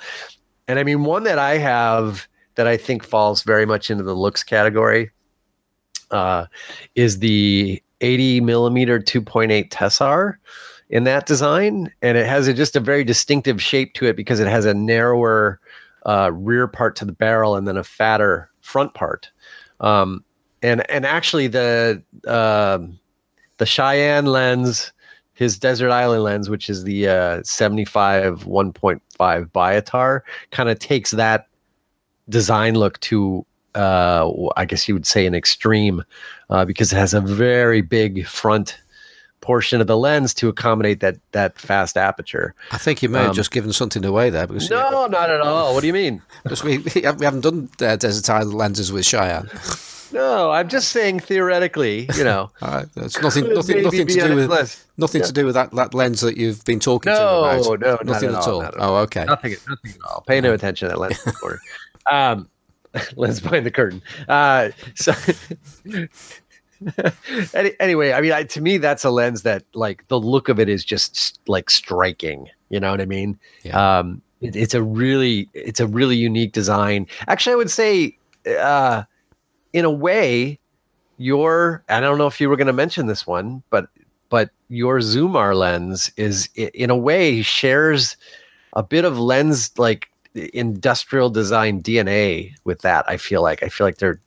And 0.68 0.80
I 0.80 0.84
mean, 0.84 1.04
one 1.04 1.24
that 1.24 1.40
I 1.40 1.58
have 1.58 2.28
that 2.56 2.68
I 2.68 2.78
think 2.78 3.04
falls 3.04 3.44
very 3.44 3.66
much 3.66 3.90
into 3.90 4.04
the 4.04 4.14
looks 4.14 4.44
category 4.44 5.12
uh, 6.12 6.46
is 6.96 7.20
the 7.20 7.82
80 8.02 8.42
millimeter 8.42 9.00
2.8 9.00 9.70
Tessar 9.70 10.36
in 10.90 11.04
that 11.04 11.26
design, 11.26 11.92
and 12.02 12.18
it 12.18 12.26
has 12.26 12.48
a, 12.48 12.54
just 12.54 12.76
a 12.76 12.80
very 12.80 13.04
distinctive 13.04 13.62
shape 13.62 13.94
to 13.94 14.06
it 14.06 14.16
because 14.16 14.40
it 14.40 14.48
has 14.48 14.66
a 14.66 14.74
narrower 14.74 15.60
uh, 16.06 16.32
rear 16.34 16.68
part 16.68 16.96
to 16.98 17.06
the 17.06 17.12
barrel 17.12 17.56
and 17.56 17.68
then 17.68 17.78
a 17.78 17.84
fatter 17.84 18.50
front 18.62 18.94
part. 18.94 19.30
Um, 19.80 20.24
and 20.62 20.90
and 20.90 21.06
actually 21.06 21.48
the 21.48 22.04
uh, 22.28 22.80
the 23.60 23.66
Cheyenne 23.66 24.26
lens, 24.26 24.92
his 25.34 25.60
Desert 25.60 25.92
Island 25.92 26.24
lens, 26.24 26.50
which 26.50 26.70
is 26.70 26.84
the 26.84 27.08
uh, 27.08 27.44
75 27.44 28.46
1.5 28.46 29.52
Biotar, 29.52 30.22
kind 30.52 30.70
of 30.70 30.80
takes 30.80 31.12
that 31.12 31.48
design 32.28 32.76
look 32.76 33.00
to, 33.02 33.46
uh, 33.76 34.30
I 34.58 34.66
guess 34.66 34.88
you 34.88 34.96
would 34.96 35.06
say, 35.06 35.26
an 35.26 35.36
extreme 35.36 36.04
uh, 36.50 36.66
because 36.66 36.92
it 36.92 36.98
has 36.98 37.14
a 37.14 37.22
very 37.22 37.82
big 37.82 38.26
front 38.26 38.80
portion 39.42 39.80
of 39.82 39.88
the 39.88 39.98
lens 39.98 40.34
to 40.34 40.50
accommodate 40.50 41.00
that 41.00 41.18
that 41.32 41.58
fast 41.58 41.98
aperture. 41.98 42.54
I 42.72 42.78
think 42.78 43.02
you 43.02 43.10
may 43.10 43.20
have 43.20 43.30
um, 43.30 43.36
just 43.36 43.52
given 43.52 43.72
something 43.74 44.04
away 44.06 44.30
there. 44.30 44.48
Because, 44.48 44.70
no, 44.70 45.08
not 45.08 45.30
at 45.30 45.42
all. 45.42 45.74
What 45.74 45.82
do 45.82 45.88
you 45.88 45.94
mean? 45.94 46.22
Because 46.44 46.64
we, 46.64 46.78
we 46.78 47.02
haven't 47.02 47.42
done 47.42 47.70
uh, 47.82 47.96
Desert 47.96 48.30
Island 48.30 48.54
lenses 48.54 48.92
with 48.92 49.06
Cheyenne. 49.06 49.50
No, 50.12 50.52
I'm 50.52 50.70
just 50.70 50.90
saying 50.90 51.20
theoretically, 51.20 52.10
you 52.16 52.24
know. 52.24 52.52
All 52.62 52.70
right, 52.70 52.88
that's 52.96 53.22
nothing, 53.22 53.54
nothing, 53.54 53.84
nothing 53.84 54.08
to 54.08 54.28
do 54.28 54.36
with 54.36 54.90
nothing 54.98 55.22
yeah. 55.22 55.28
to 55.28 55.34
do 55.34 55.46
with 55.46 55.56
that, 55.56 55.72
that 55.72 55.94
lens 55.94 56.22
that 56.22 56.38
you've 56.38 56.64
been 56.66 56.80
talking 56.80 57.12
no, 57.12 57.18
to 57.18 57.74
about. 57.74 57.80
No, 57.80 57.88
no, 57.88 58.14
nothing 58.14 58.30
at, 58.30 58.36
at 58.36 58.48
all. 58.48 58.64
all. 58.64 58.72
Oh, 58.78 58.96
okay. 58.98 59.26
Nothing, 59.26 59.56
nothing 59.68 59.92
at 59.92 60.10
all. 60.10 60.22
Pay 60.28 60.42
no 60.42 60.54
attention 60.54 60.88
to 60.90 60.96
that 60.96 61.00
lens 61.00 61.18
corner. 61.40 61.60
um, 62.12 62.50
lens 63.16 63.40
behind 63.40 63.66
the 63.66 63.72
curtain. 63.72 64.02
Uh, 64.28 64.70
so. 64.96 65.14
anyway, 67.80 68.14
I 68.14 68.22
mean, 68.22 68.32
I, 68.32 68.44
to 68.44 68.62
me, 68.62 68.78
that's 68.78 69.04
a 69.04 69.12
lens 69.12 69.44
that, 69.44 69.64
like, 69.74 70.08
the 70.08 70.20
look 70.20 70.50
of 70.50 70.60
it 70.60 70.70
is 70.70 70.84
just 70.84 71.40
like 71.48 71.70
striking. 71.70 72.48
You 72.70 72.80
know 72.80 72.92
what 72.92 73.02
I 73.02 73.06
mean? 73.06 73.38
Yeah. 73.64 74.00
Um, 74.00 74.22
it, 74.42 74.56
it's 74.56 74.74
a 74.74 74.82
really, 74.82 75.50
it's 75.54 75.80
a 75.80 75.88
really 75.88 76.16
unique 76.16 76.54
design. 76.54 77.08
Actually, 77.28 77.54
I 77.54 77.56
would 77.58 77.72
say, 77.72 78.18
uh, 78.60 79.04
in 79.74 79.86
a 79.86 79.92
way, 79.92 80.60
your 81.18 81.84
I 81.90 82.00
don't 82.00 82.18
know 82.18 82.28
if 82.28 82.40
you 82.40 82.50
were 82.50 82.56
going 82.56 82.68
to 82.68 82.74
mention 82.74 83.08
this 83.08 83.28
one, 83.28 83.64
but 83.70 83.88
but 84.30 84.52
your 84.70 85.02
Zoomar 85.02 85.56
lens 85.56 86.12
is 86.18 86.50
in 86.56 86.90
a 86.90 86.98
way 86.98 87.42
shares 87.42 88.16
a 88.74 88.84
bit 88.84 89.06
of 89.06 89.20
lens 89.20 89.72
like 89.78 90.10
industrial 90.54 91.30
design 91.30 91.82
DNA 91.82 92.54
with 92.64 92.82
that. 92.82 93.08
I 93.10 93.18
feel 93.18 93.42
like 93.42 93.64
I 93.64 93.70
feel 93.70 93.86
like 93.86 93.98
they're 93.98 94.20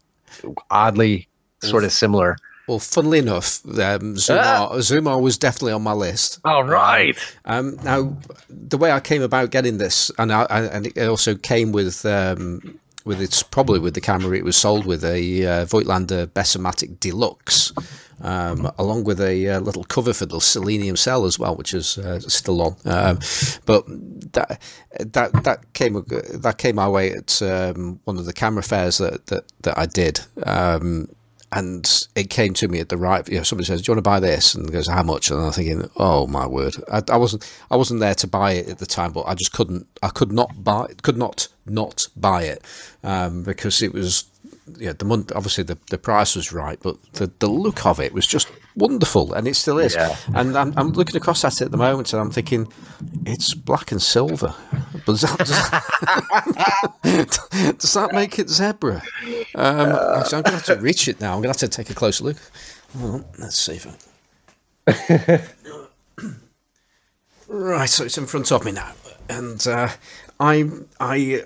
oddly 0.71 1.29
sort 1.63 1.85
of 1.85 1.93
similar. 1.93 2.37
Well, 2.69 2.79
funnily 2.79 3.19
enough, 3.19 3.65
um, 3.81 4.17
Zoomar, 4.17 4.45
ah. 4.45 4.81
Zoomar 4.81 5.21
was 5.21 5.37
definitely 5.37 5.73
on 5.73 5.83
my 5.83 5.93
list. 5.93 6.39
All 6.45 6.63
right. 6.63 7.19
Um, 7.45 7.77
now, 7.83 8.17
the 8.49 8.79
way 8.79 8.93
I 8.93 9.01
came 9.01 9.21
about 9.21 9.51
getting 9.51 9.79
this, 9.79 10.13
and 10.17 10.33
I, 10.33 10.45
I, 10.45 10.63
and 10.67 10.87
it 10.87 11.09
also 11.09 11.35
came 11.35 11.73
with 11.73 12.07
um, 12.07 12.79
with 13.05 13.21
its 13.21 13.43
probably 13.43 13.79
with 13.79 13.95
the 13.95 14.01
camera 14.01 14.37
it 14.37 14.45
was 14.45 14.57
sold 14.57 14.87
with 14.87 15.05
a 15.05 15.47
uh, 15.47 15.65
Voigtlander 15.67 16.27
Bessomatic 16.27 17.01
Deluxe, 17.01 17.73
um, 18.21 18.71
along 18.79 19.05
with 19.05 19.21
a 19.21 19.49
uh, 19.49 19.61
little 19.61 19.85
cover 19.85 20.13
for 20.13 20.27
the 20.27 20.41
selenium 20.41 20.97
cell 20.97 21.25
as 21.25 21.39
well, 21.39 21.57
which 21.57 21.75
is 21.75 21.99
uh, 21.99 22.21
still 22.21 22.63
on. 22.63 22.77
Um, 22.85 23.19
but 23.67 23.85
that 24.33 24.61
that 24.99 25.45
that 25.45 25.73
came 25.75 25.95
that 26.05 26.59
came 26.59 26.79
our 26.79 26.91
way 26.91 27.13
at 27.13 27.43
um, 27.43 28.01
one 28.05 28.19
of 28.19 28.27
the 28.27 28.33
camera 28.33 28.63
fairs 28.63 28.99
that 28.99 29.27
that, 29.27 29.45
that 29.63 29.79
I 29.79 29.87
did. 29.87 30.21
Um, 30.45 31.09
and 31.53 32.09
it 32.15 32.31
came 32.31 32.55
to 32.55 32.69
me 32.69 32.81
at 32.81 32.89
the 32.89 32.97
right. 32.97 33.29
You 33.29 33.37
know, 33.37 33.43
somebody 33.43 33.67
says, 33.67 33.83
"Do 33.83 33.91
you 33.91 33.95
want 33.95 34.05
to 34.05 34.11
buy 34.11 34.21
this?" 34.21 34.55
And 34.55 34.73
goes, 34.73 34.89
"How 34.89 35.03
much?" 35.03 35.31
And 35.31 35.41
I'm 35.41 35.53
thinking, 35.53 35.89
"Oh 35.97 36.27
my 36.27 36.47
word!" 36.47 36.77
I, 36.91 37.03
I, 37.11 37.17
wasn't 37.19 37.49
I 37.71 37.77
wasn't 37.77 38.01
there 38.01 38.15
to 38.15 38.27
buy 38.27 38.53
it 38.53 38.69
at 38.69 38.79
the 38.79 38.87
time, 38.87 39.13
but 39.13 39.27
I 39.27 39.35
just 39.35 39.53
couldn't. 39.53 39.87
I 40.03 40.09
could 40.09 40.33
not 40.33 40.65
buy. 40.65 40.89
Could 41.03 41.19
not 41.19 41.49
not 41.67 42.09
buy 42.17 42.45
it 42.45 42.65
um, 43.05 43.43
because 43.43 43.83
it 43.83 43.93
was 43.93 44.25
yeah, 44.79 44.93
the 44.93 45.05
month 45.05 45.33
obviously 45.35 45.65
the, 45.65 45.79
the 45.91 45.99
price 45.99 46.37
was 46.37 46.53
right, 46.53 46.79
but 46.83 47.01
the, 47.15 47.31
the 47.39 47.49
look 47.49 47.87
of 47.87 48.01
it 48.01 48.13
was 48.13 48.27
just 48.27 48.49
wonderful, 48.77 49.33
and 49.33 49.47
it 49.47 49.57
still 49.57 49.79
is. 49.79 49.95
Yeah. 49.95 50.17
And 50.35 50.57
I'm, 50.57 50.75
I'm 50.77 50.89
looking 50.91 51.17
across 51.17 51.45
at 51.45 51.61
it 51.61 51.67
at 51.67 51.71
the 51.71 51.77
moment, 51.77 52.13
and 52.13 52.21
I'm 52.21 52.31
thinking 52.31 52.73
it's 53.27 53.55
black 53.55 53.93
and 53.93 54.01
silver. 54.01 54.55
But 55.07 55.07
does 55.07 55.21
that, 55.23 55.39
does, 57.03 57.39
does 57.79 57.93
that 57.95 58.13
make 58.13 58.39
it 58.39 58.49
zebra? 58.49 59.03
Um, 59.55 59.93
uh, 59.93 60.25
I'm 60.25 60.31
going 60.31 60.45
to 60.45 60.51
have 60.51 60.65
to 60.67 60.77
reach 60.77 61.09
it 61.09 61.21
now. 61.21 61.35
I'm 61.35 61.43
going 61.43 61.55
to 61.55 61.61
have 61.61 61.71
to 61.71 61.77
take 61.77 61.91
a 61.91 61.95
closer 61.95 62.25
look. 62.25 62.37
On, 63.01 63.25
let's 63.39 63.59
see 63.59 63.75
if 63.75 63.87
I. 63.87 63.93
right, 67.49 67.89
so 67.89 68.05
it's 68.05 68.19
in 68.19 68.27
front 68.27 68.51
of 68.51 68.65
me 68.65 68.73
now, 68.73 68.93
and 69.29 69.67
uh, 69.67 69.89
I 70.41 70.69
I 70.99 71.45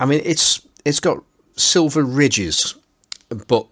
I 0.00 0.06
mean 0.06 0.20
it's 0.24 0.66
it's 0.84 1.00
got 1.00 1.22
silver 1.58 2.02
ridges, 2.02 2.74
but 3.46 3.66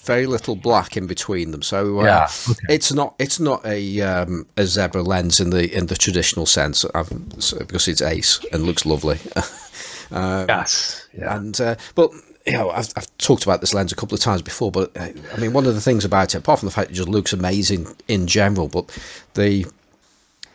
very 0.00 0.26
little 0.26 0.56
black 0.56 0.96
in 0.96 1.06
between 1.06 1.50
them. 1.50 1.62
So 1.62 2.00
uh, 2.00 2.04
yeah, 2.04 2.28
okay. 2.50 2.60
it's 2.68 2.92
not 2.92 3.14
it's 3.18 3.40
not 3.40 3.64
a 3.64 4.00
um, 4.00 4.46
a 4.56 4.66
zebra 4.66 5.02
lens 5.02 5.40
in 5.40 5.50
the 5.50 5.74
in 5.74 5.86
the 5.86 5.96
traditional 5.96 6.46
sense 6.46 6.84
because 6.84 7.88
it's 7.88 8.02
ace 8.02 8.44
and 8.52 8.64
looks 8.64 8.84
lovely. 8.84 9.18
um, 10.10 10.46
yes, 10.48 11.08
yeah. 11.12 11.36
And 11.36 11.60
uh, 11.60 11.76
but 11.94 12.12
you 12.46 12.52
know, 12.54 12.70
I've, 12.70 12.92
I've 12.96 13.18
talked 13.18 13.44
about 13.44 13.60
this 13.60 13.74
lens 13.74 13.92
a 13.92 13.96
couple 13.96 14.14
of 14.14 14.20
times 14.20 14.42
before, 14.42 14.72
but 14.72 14.96
uh, 14.96 15.08
I 15.32 15.38
mean, 15.38 15.52
one 15.52 15.66
of 15.66 15.74
the 15.74 15.80
things 15.80 16.04
about 16.04 16.34
it, 16.34 16.38
apart 16.38 16.58
from 16.60 16.66
the 16.66 16.72
fact 16.72 16.90
it 16.90 16.94
just 16.94 17.08
looks 17.08 17.32
amazing 17.32 17.86
in 18.08 18.26
general, 18.26 18.68
but 18.68 18.86
the 19.34 19.66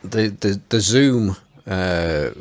the 0.03 0.29
the 0.29 0.61
the 0.69 0.81
zoom 0.81 1.37
uh, 1.65 2.31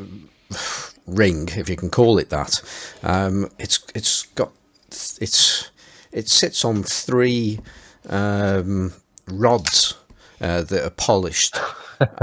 ring, 1.06 1.48
if 1.56 1.68
you 1.68 1.76
can 1.76 1.90
call 1.90 2.18
it 2.18 2.30
that, 2.30 2.62
um, 3.02 3.50
it's 3.58 3.84
it's 3.94 4.22
got 4.34 4.52
it's 4.88 5.70
it 6.12 6.28
sits 6.28 6.64
on 6.64 6.82
three 6.82 7.60
um, 8.08 8.92
rods 9.28 9.94
uh, 10.40 10.62
that 10.62 10.84
are 10.84 10.90
polished. 10.90 11.56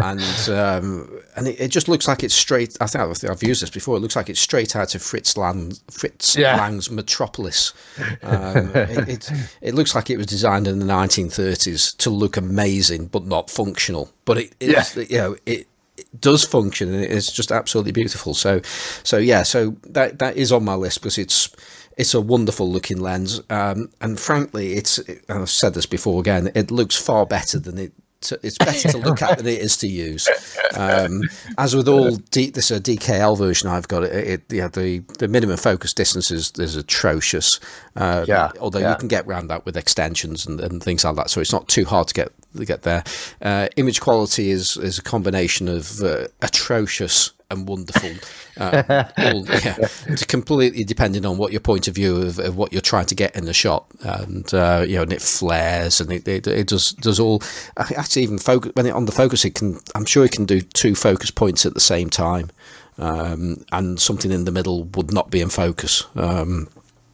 and 0.04 0.50
um, 0.50 1.20
and 1.36 1.48
it, 1.48 1.60
it, 1.60 1.68
just 1.70 1.88
looks 1.88 2.08
like 2.08 2.24
it's 2.24 2.34
straight. 2.34 2.78
I 2.80 2.86
think 2.86 3.04
I've, 3.04 3.30
I've, 3.30 3.42
used 3.42 3.62
this 3.62 3.72
before. 3.72 3.98
It 3.98 4.02
looks 4.02 4.16
like 4.16 4.30
it's 4.30 4.40
straight 4.40 4.76
out 4.76 4.94
of 4.94 5.02
Fritz 5.02 5.36
Lang, 5.36 5.74
Fritz 5.90 6.36
yeah. 6.36 6.58
Lang's 6.58 6.92
Metropolis. 6.92 7.74
Um, 8.22 8.72
it, 8.76 9.10
it, 9.10 9.32
it 9.62 9.74
looks 9.74 9.96
like 9.96 10.12
it 10.12 10.18
was 10.18 10.28
designed 10.28 10.68
in 10.68 10.78
the 10.78 10.86
1930s 10.86 11.98
to 11.98 12.10
look 12.12 12.38
amazing, 12.38 13.08
but 13.08 13.26
not 13.26 13.50
functional. 13.50 14.12
But 14.26 14.38
it, 14.38 14.56
yeah. 14.60 14.86
you 14.96 15.18
know 15.18 15.36
it 15.48 15.68
it 15.98 16.20
does 16.20 16.44
function 16.44 16.94
and 16.94 17.03
it's 17.03 17.32
just 17.32 17.52
absolutely 17.52 17.91
beautiful. 17.91 18.34
So, 18.34 18.61
so 19.03 19.18
yeah, 19.18 19.44
so 19.44 19.76
that 19.90 20.20
that 20.20 20.38
is 20.38 20.52
on 20.52 20.64
my 20.64 20.76
list 20.76 21.02
because 21.02 21.18
it's 21.18 21.56
it's 21.98 22.14
a 22.14 22.22
wonderful 22.22 22.72
looking 22.72 22.99
lens, 22.99 23.41
um, 23.49 23.90
and 24.02 24.20
frankly, 24.20 24.74
it's 24.74 24.99
I've 25.30 25.49
said 25.49 25.74
this 25.74 25.86
before 25.86 26.20
again. 26.20 26.52
It 26.56 26.72
looks 26.72 26.95
far 26.95 27.26
better 27.26 27.60
than 27.60 27.78
it 27.78 27.94
it's 28.41 28.57
better 28.57 28.90
to 28.90 28.98
look 28.98 29.22
at 29.22 29.38
than 29.38 29.48
it 29.48 29.60
is 29.60 29.78
to 29.78 29.88
use. 29.88 30.30
Um, 30.76 31.24
as 31.57 31.76
with 31.76 31.88
all 31.88 32.15
D, 32.15 32.49
this 32.49 32.72
a 32.72 32.80
DKL 32.80 33.38
version 33.38 33.70
I've 33.70 33.88
got, 33.88 34.03
it, 34.03 34.11
it 34.14 34.53
yeah, 34.53 34.68
the 34.68 34.99
the 35.20 35.28
minimum 35.28 35.57
focus 35.57 35.94
distance 35.94 36.32
is, 36.32 36.52
is 36.57 36.76
atrocious. 36.76 37.60
Uh, 37.95 38.26
yeah, 38.28 38.52
although 38.60 38.80
yeah. 38.80 38.91
you 38.91 38.98
can 38.98 39.07
get 39.07 39.26
around 39.26 39.48
that 39.48 39.65
with 39.65 39.78
extensions 39.78 40.45
and, 40.45 40.60
and 40.60 40.82
things 40.82 41.03
like 41.03 41.15
that, 41.15 41.30
so 41.30 41.41
it's 41.41 41.53
not 41.53 41.68
too 41.68 41.86
hard 41.86 42.07
to 42.07 42.14
get 42.14 42.32
to 42.60 42.66
get 42.66 42.84
there. 42.84 43.04
Uh, 43.42 43.68
image 43.76 44.02
quality 44.02 44.52
is 44.52 44.78
is 44.78 44.98
a 44.98 45.04
combination 45.04 45.68
of 45.68 46.02
uh, 46.02 46.28
atrocious 46.42 47.32
and 47.54 47.68
wonderful. 47.68 48.12
Uh, 48.58 49.06
all, 49.18 49.46
yeah, 49.48 49.76
it's 50.08 50.26
completely 50.26 50.84
depending 50.84 51.26
on 51.26 51.38
what 51.38 51.52
your 51.52 51.62
point 51.62 51.88
of 51.88 51.96
view 51.96 52.18
of, 52.18 52.40
of 52.40 52.58
what 52.58 52.74
you're 52.74 52.82
trying 52.82 53.06
to 53.06 53.16
get 53.16 53.36
in 53.36 53.46
the 53.46 53.54
shot, 53.54 53.86
and 54.02 54.54
uh, 54.54 54.84
you 54.88 54.96
know, 54.96 55.04
and 55.04 55.14
it 55.14 55.22
flares 55.22 56.02
and 56.02 56.12
it, 56.12 56.28
it, 56.28 56.48
it, 56.48 56.68
does 56.68 56.92
does 56.94 57.20
all. 57.20 57.42
Actually, 57.78 58.24
even 58.24 58.38
focus 58.38 58.72
when 58.76 58.86
it 58.86 58.92
on 58.92 59.06
the 59.06 59.12
focus, 59.12 59.46
it 59.46 59.56
can. 59.56 59.80
I'm 59.96 60.06
sure 60.06 60.26
it 60.26 60.32
can 60.32 60.46
do 60.46 60.62
two 60.62 60.96
focus 60.96 61.32
points 61.32 61.66
at 61.66 61.74
the 61.74 61.80
same 61.80 62.10
time, 62.10 62.50
um, 62.98 63.64
and 63.72 64.00
something 64.00 64.32
in 64.32 64.46
the 64.46 64.52
middle 64.52 64.84
would 64.96 65.14
not 65.14 65.32
be 65.32 65.42
in 65.42 65.50
focus. 65.50 66.06
Um, 66.16 66.68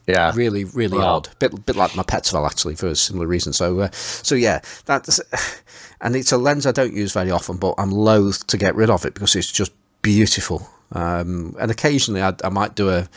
yeah, 0.06 0.32
really, 0.34 0.64
really 0.64 0.98
wow. 0.98 1.16
odd. 1.16 1.28
Bit, 1.38 1.66
bit 1.66 1.76
like 1.76 1.94
my 1.96 2.02
Petzval 2.02 2.46
actually 2.46 2.74
for 2.74 2.88
a 2.88 2.96
similar 2.96 3.26
reason. 3.26 3.52
So, 3.52 3.80
uh, 3.80 3.90
so 3.92 4.34
yeah, 4.34 4.60
that's 4.86 5.20
and 6.00 6.16
it's 6.16 6.32
a 6.32 6.38
lens 6.38 6.66
I 6.66 6.72
don't 6.72 6.94
use 6.94 7.12
very 7.12 7.30
often, 7.30 7.56
but 7.56 7.74
I'm 7.78 7.90
loath 7.90 8.46
to 8.48 8.56
get 8.56 8.74
rid 8.74 8.90
of 8.90 9.04
it 9.04 9.14
because 9.14 9.36
it's 9.36 9.50
just 9.50 9.72
beautiful. 10.02 10.68
Um, 10.92 11.54
and 11.60 11.70
occasionally 11.70 12.22
I, 12.22 12.34
I, 12.42 12.48
might 12.48 12.74
do 12.74 12.88
a 12.88 13.08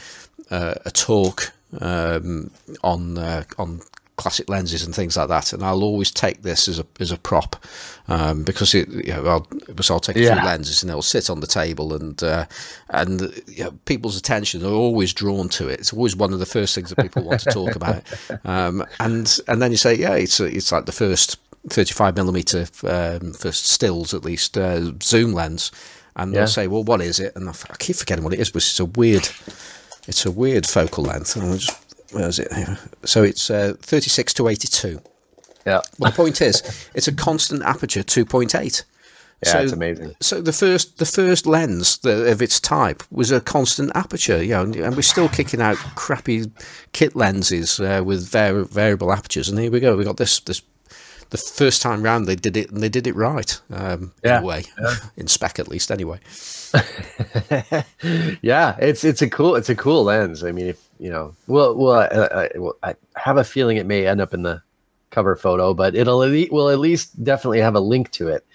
a, 0.51 0.77
a 0.85 0.91
talk 0.91 1.51
um, 1.81 2.51
on 2.83 3.17
uh, 3.17 3.43
on 3.57 3.81
classic 4.15 4.49
lenses 4.49 4.83
and 4.83 4.93
things 4.93 5.17
like 5.17 5.27
that, 5.29 5.53
and 5.53 5.63
I'll 5.63 5.83
always 5.83 6.11
take 6.11 6.41
this 6.41 6.67
as 6.67 6.79
a 6.79 6.85
as 6.99 7.11
a 7.11 7.17
prop 7.17 7.55
um, 8.07 8.43
because 8.43 8.73
it 8.73 8.89
you 8.89 9.13
know 9.13 9.25
I'll, 9.25 9.47
I'll 9.89 9.99
take 9.99 10.15
a 10.15 10.19
few 10.19 10.29
lenses 10.29 10.83
and 10.83 10.89
they'll 10.89 11.01
sit 11.01 11.29
on 11.29 11.39
the 11.39 11.47
table 11.47 11.93
and 11.93 12.21
uh, 12.23 12.45
and 12.89 13.21
you 13.47 13.65
know, 13.65 13.71
people's 13.85 14.17
attention 14.17 14.63
are 14.63 14.71
always 14.71 15.13
drawn 15.13 15.49
to 15.49 15.67
it. 15.67 15.79
It's 15.79 15.93
always 15.93 16.15
one 16.15 16.33
of 16.33 16.39
the 16.39 16.45
first 16.45 16.75
things 16.75 16.89
that 16.89 17.01
people 17.01 17.23
want 17.23 17.41
to 17.41 17.51
talk 17.51 17.75
about, 17.75 18.03
um, 18.45 18.85
and 18.99 19.39
and 19.47 19.61
then 19.61 19.71
you 19.71 19.77
say 19.77 19.95
yeah 19.95 20.15
it's 20.15 20.39
it's 20.39 20.71
like 20.71 20.85
the 20.85 20.91
first 20.91 21.37
35 21.69 22.15
millimeter 22.15 22.67
um, 22.83 23.33
first 23.33 23.67
stills 23.67 24.13
at 24.13 24.25
least 24.25 24.57
uh, 24.57 24.91
zoom 25.01 25.33
lens 25.33 25.71
and 26.15 26.33
yeah. 26.33 26.39
they'll 26.39 26.47
say, 26.47 26.67
"Well, 26.67 26.83
what 26.83 27.01
is 27.01 27.19
it?" 27.19 27.35
And 27.35 27.49
I, 27.49 27.53
keep 27.79 27.95
forgetting 27.95 28.23
what 28.23 28.33
it 28.33 28.39
is, 28.39 28.51
but 28.51 28.57
it's 28.57 28.79
a 28.79 28.85
weird, 28.85 29.27
it's 30.07 30.25
a 30.25 30.31
weird 30.31 30.65
focal 30.65 31.03
length. 31.03 31.35
And 31.35 31.59
just, 31.59 31.82
where 32.13 32.27
is 32.27 32.39
it? 32.39 32.51
So 33.05 33.23
it's 33.23 33.49
uh, 33.49 33.73
thirty-six 33.79 34.33
to 34.35 34.47
eighty-two. 34.47 35.01
Yeah. 35.65 35.81
Well, 35.97 36.11
the 36.11 36.15
point 36.15 36.41
is, 36.41 36.89
it's 36.93 37.07
a 37.07 37.13
constant 37.13 37.63
aperture, 37.63 38.03
two 38.03 38.25
point 38.25 38.55
eight. 38.55 38.85
Yeah, 39.45 39.51
so, 39.51 39.59
it's 39.59 39.71
amazing. 39.73 40.15
So 40.21 40.41
the 40.41 40.53
first 40.53 40.99
the 40.99 41.05
first 41.05 41.45
lens 41.45 41.99
of 42.03 42.41
its 42.41 42.59
type 42.59 43.03
was 43.11 43.31
a 43.31 43.41
constant 43.41 43.91
aperture, 43.95 44.41
you 44.41 44.51
know, 44.51 44.63
and 44.63 44.95
we're 44.95 45.01
still 45.01 45.27
kicking 45.27 45.61
out 45.61 45.75
crappy 45.95 46.45
kit 46.93 47.15
lenses 47.15 47.79
uh, 47.79 48.01
with 48.05 48.29
var- 48.29 48.63
variable 48.63 49.11
apertures, 49.11 49.49
and 49.49 49.59
here 49.59 49.71
we 49.71 49.79
go. 49.79 49.97
We 49.97 50.05
got 50.05 50.17
this 50.17 50.39
this 50.41 50.61
the 51.33 51.37
first 51.37 51.81
time 51.81 52.03
round 52.03 52.27
they 52.27 52.35
did 52.35 52.55
it 52.55 52.69
and 52.69 52.81
they 52.81 52.89
did 52.89 53.07
it 53.07 53.15
right 53.15 53.59
um, 53.71 54.13
yeah. 54.23 54.37
in 54.37 54.43
a 54.43 54.45
way, 54.45 54.63
yeah. 54.79 54.95
in 55.17 55.27
spec 55.27 55.57
at 55.57 55.67
least 55.67 55.91
anyway. 55.91 56.19
yeah, 58.41 58.75
it's 58.79 59.03
it's 59.03 59.21
a 59.21 59.29
cool 59.29 59.55
it's 59.55 59.69
a 59.69 59.75
cool 59.75 60.03
lens. 60.03 60.43
I 60.43 60.51
mean, 60.51 60.67
if 60.67 60.87
you 61.03 61.09
know, 61.09 61.35
well, 61.47 61.75
well, 61.75 61.99
I, 61.99 62.45
I, 62.45 62.49
well, 62.55 62.77
I 62.81 62.95
have 63.17 63.35
a 63.35 63.43
feeling 63.43 63.75
it 63.75 63.85
may 63.85 64.07
end 64.07 64.21
up 64.21 64.33
in 64.33 64.43
the 64.43 64.61
cover 65.09 65.35
photo, 65.35 65.73
but 65.73 65.95
it'll 65.95 66.23
at 66.23 66.29
least, 66.29 66.51
will 66.53 66.69
at 66.69 66.79
least 66.79 67.21
definitely 67.21 67.59
have 67.59 67.75
a 67.75 67.81
link 67.81 68.09
to 68.11 68.29
it 68.29 68.45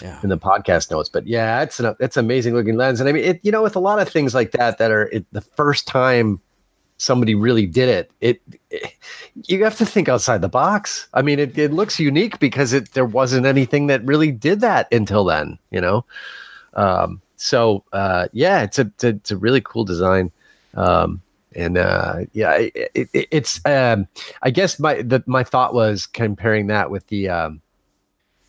yeah. 0.00 0.18
in 0.22 0.30
the 0.30 0.38
podcast 0.38 0.90
notes. 0.90 1.10
But 1.10 1.26
yeah, 1.26 1.60
it's 1.62 1.78
an 1.78 1.94
it's 2.00 2.16
amazing 2.16 2.54
looking 2.54 2.76
lens, 2.76 3.00
and 3.00 3.08
I 3.08 3.12
mean, 3.12 3.24
it 3.24 3.40
you 3.42 3.52
know, 3.52 3.62
with 3.62 3.76
a 3.76 3.80
lot 3.80 3.98
of 3.98 4.08
things 4.08 4.34
like 4.34 4.52
that 4.52 4.78
that 4.78 4.90
are 4.90 5.08
it, 5.08 5.26
the 5.32 5.42
first 5.42 5.86
time 5.86 6.40
somebody 6.96 7.34
really 7.34 7.66
did 7.66 7.90
it. 7.90 8.10
it. 8.22 8.40
it 8.70 8.94
you 9.44 9.62
have 9.62 9.76
to 9.76 9.84
think 9.84 10.08
outside 10.08 10.40
the 10.40 10.48
box. 10.48 11.06
I 11.12 11.20
mean, 11.20 11.38
it, 11.38 11.58
it 11.58 11.70
looks 11.70 12.00
unique 12.00 12.38
because 12.38 12.72
it 12.72 12.92
there 12.92 13.04
wasn't 13.04 13.44
anything 13.44 13.88
that 13.88 14.02
really 14.06 14.32
did 14.32 14.62
that 14.62 14.90
until 14.90 15.26
then, 15.26 15.58
you 15.70 15.82
know. 15.82 16.06
Um, 16.72 17.20
so 17.36 17.84
uh, 17.92 18.28
yeah, 18.32 18.62
it's 18.62 18.78
a, 18.78 18.90
it's 19.02 19.30
a 19.30 19.36
really 19.36 19.60
cool 19.60 19.84
design. 19.84 20.32
Um, 20.74 21.20
and 21.54 21.78
uh, 21.78 22.20
yeah, 22.32 22.54
it, 22.54 22.90
it, 22.94 23.28
it's 23.30 23.60
um, 23.64 24.06
I 24.42 24.50
guess 24.50 24.78
my 24.78 25.02
the, 25.02 25.22
my 25.26 25.44
thought 25.44 25.74
was 25.74 26.06
comparing 26.06 26.68
that 26.68 26.90
with 26.90 27.06
the 27.08 27.28
um, 27.28 27.60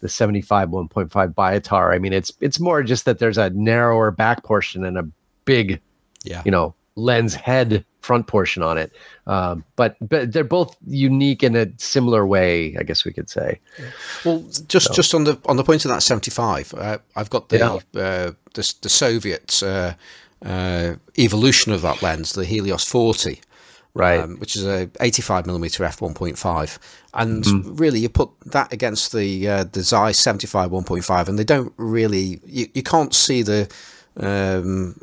the 0.01 0.09
75 0.09 0.69
1.5 0.69 1.33
Biotar. 1.33 1.93
I 1.93 1.99
mean, 1.99 2.13
it's 2.13 2.33
it's 2.41 2.59
more 2.59 2.83
just 2.83 3.05
that 3.05 3.19
there's 3.19 3.37
a 3.37 3.49
narrower 3.51 4.11
back 4.11 4.43
portion 4.43 4.83
and 4.83 4.97
a 4.97 5.07
big, 5.45 5.79
yeah, 6.23 6.41
you 6.45 6.51
know, 6.51 6.75
lens 6.95 7.33
head 7.33 7.85
front 8.01 8.27
portion 8.27 8.63
on 8.63 8.77
it. 8.77 8.91
Um, 9.27 9.63
but 9.75 9.95
but 10.01 10.33
they're 10.33 10.43
both 10.43 10.75
unique 10.87 11.43
in 11.43 11.55
a 11.55 11.67
similar 11.77 12.25
way, 12.25 12.75
I 12.77 12.83
guess 12.83 13.05
we 13.05 13.13
could 13.13 13.29
say. 13.29 13.59
Well, 14.25 14.43
just 14.67 14.87
so. 14.87 14.93
just 14.93 15.13
on 15.13 15.23
the 15.23 15.39
on 15.45 15.57
the 15.57 15.63
point 15.63 15.85
of 15.85 15.91
that 15.91 16.03
seventy 16.03 16.31
five, 16.31 16.73
uh, 16.73 16.97
I've 17.15 17.29
got 17.29 17.49
the 17.49 17.57
yeah. 17.57 18.01
uh, 18.01 18.31
the, 18.53 18.75
the 18.81 18.89
Soviet 18.89 19.61
uh, 19.63 19.93
uh, 20.45 20.95
evolution 21.17 21.71
of 21.71 21.81
that 21.81 22.01
lens, 22.01 22.33
the 22.33 22.45
Helios 22.45 22.85
forty. 22.85 23.41
Right, 23.93 24.21
um, 24.21 24.37
which 24.37 24.55
is 24.55 24.65
a 24.65 24.89
85 25.01 25.45
millimeter 25.45 25.83
f 25.83 25.99
1.5, 25.99 26.79
and 27.13 27.43
mm-hmm. 27.43 27.75
really 27.75 27.99
you 27.99 28.07
put 28.07 28.29
that 28.45 28.71
against 28.71 29.11
the 29.11 29.49
uh, 29.49 29.63
the 29.65 29.81
Zeiss 29.81 30.17
75 30.17 30.71
1.5, 30.71 31.27
and 31.27 31.37
they 31.37 31.43
don't 31.43 31.73
really 31.75 32.39
you, 32.45 32.69
you 32.73 32.83
can't 32.83 33.13
see 33.13 33.41
the 33.41 33.69
um, 34.15 34.95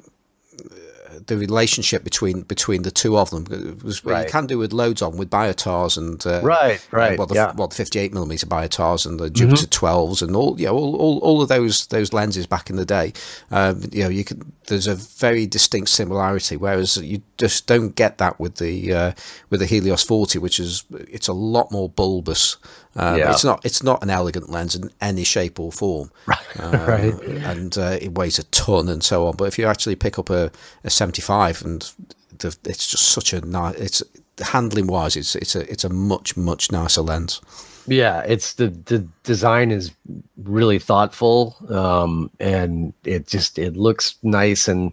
the 1.28 1.36
relationship 1.36 2.02
between 2.05 2.42
between 2.42 2.82
the 2.82 2.90
two 2.90 3.16
of 3.16 3.30
them 3.30 3.44
was 3.84 4.05
right. 4.05 4.24
you 4.24 4.30
can 4.30 4.46
do 4.46 4.59
with 4.59 4.72
loads 4.72 5.02
on 5.02 5.16
with 5.16 5.30
biotars 5.30 5.96
and 5.96 6.26
uh, 6.26 6.40
right 6.42 6.86
right 6.90 7.12
uh, 7.12 7.16
well 7.18 7.26
the, 7.26 7.34
yeah. 7.34 7.52
well 7.55 7.68
the 7.68 7.74
58 7.74 8.12
millimeter 8.14 8.46
biotars 8.46 9.06
and 9.06 9.20
the 9.20 9.28
Jupiter 9.30 9.66
mm-hmm. 9.66 9.86
12s 9.86 10.22
and 10.22 10.34
all 10.34 10.59
you 10.59 10.66
know 10.66 10.74
all, 10.74 10.96
all, 10.96 11.18
all 11.18 11.42
of 11.42 11.48
those 11.48 11.86
those 11.88 12.14
lenses 12.14 12.46
back 12.46 12.70
in 12.70 12.76
the 12.76 12.86
day 12.86 13.12
um, 13.50 13.82
you 13.92 14.02
know 14.02 14.09
you 14.09 14.24
can 14.24 14.52
there's 14.66 14.86
a 14.86 14.94
very 14.94 15.46
distinct 15.46 15.90
similarity 15.90 16.56
whereas 16.56 16.96
you 16.96 17.22
just 17.36 17.66
don't 17.66 17.94
get 17.94 18.18
that 18.18 18.40
with 18.40 18.56
the 18.56 18.92
uh, 18.92 19.12
with 19.50 19.60
the 19.60 19.66
Helios 19.66 20.02
40 20.02 20.38
which 20.38 20.59
is 20.59 20.84
it's 20.92 21.28
a 21.28 21.34
lot 21.34 21.70
more 21.70 21.90
bulbous 21.90 22.56
um, 22.99 23.16
yeah. 23.16 23.31
It's 23.31 23.45
not 23.45 23.65
it's 23.65 23.83
not 23.83 24.03
an 24.03 24.11
elegant 24.11 24.51
lens 24.51 24.75
in 24.75 24.91
any 25.01 25.23
shape 25.23 25.61
or 25.61 25.70
form, 25.70 26.11
uh, 26.29 26.85
right? 26.89 27.15
And 27.45 27.79
uh, 27.79 27.97
it 28.01 28.15
weighs 28.15 28.41
a 28.41 28.45
ton 28.45 28.89
and 28.89 29.05
so 29.05 29.29
on. 29.29 29.37
But 29.37 29.45
if 29.45 29.57
you 29.57 29.66
actually 29.66 29.95
pick 29.95 30.19
up 30.19 30.31
a, 30.31 30.51
a 30.83 30.91
75 30.91 31.62
and 31.62 31.93
the, 32.39 32.57
it's 32.65 32.91
just 32.91 33.05
such 33.05 33.33
a 33.33 33.41
nice 33.41 33.77
it's 33.77 34.03
handling 34.41 34.87
wise 34.89 35.16
it's 35.16 35.37
it's 35.37 35.55
a 35.55 35.70
it's 35.70 35.85
a 35.85 35.89
much 35.89 36.37
much 36.37 36.73
nicer 36.73 37.01
lens. 37.03 37.41
Yeah, 37.87 38.20
it's 38.27 38.55
the 38.55 38.69
the 38.69 39.07
design 39.23 39.70
is 39.70 39.93
really 40.37 40.81
thoughtful, 40.81 41.57
um, 41.70 42.31
and 42.41 42.93
it 43.05 43.29
just 43.29 43.61
it 43.61 43.77
looks 43.77 44.16
nice. 44.25 44.66
And 44.66 44.93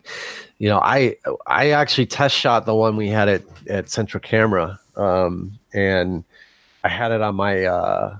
you 0.60 0.70
know, 0.70 0.80
I 0.80 1.18
I 1.48 1.72
actually 1.72 2.06
test 2.06 2.36
shot 2.36 2.66
the 2.68 2.76
one 2.76 2.98
we 2.98 3.10
had 3.10 3.28
at 3.28 3.42
at 3.68 3.90
Central 3.90 4.22
Camera, 4.22 4.80
um, 4.96 5.60
and 5.74 6.24
I 6.86 6.90
had 6.90 7.12
it 7.12 7.22
on 7.22 7.36
my 7.36 7.66
uh, 7.66 8.18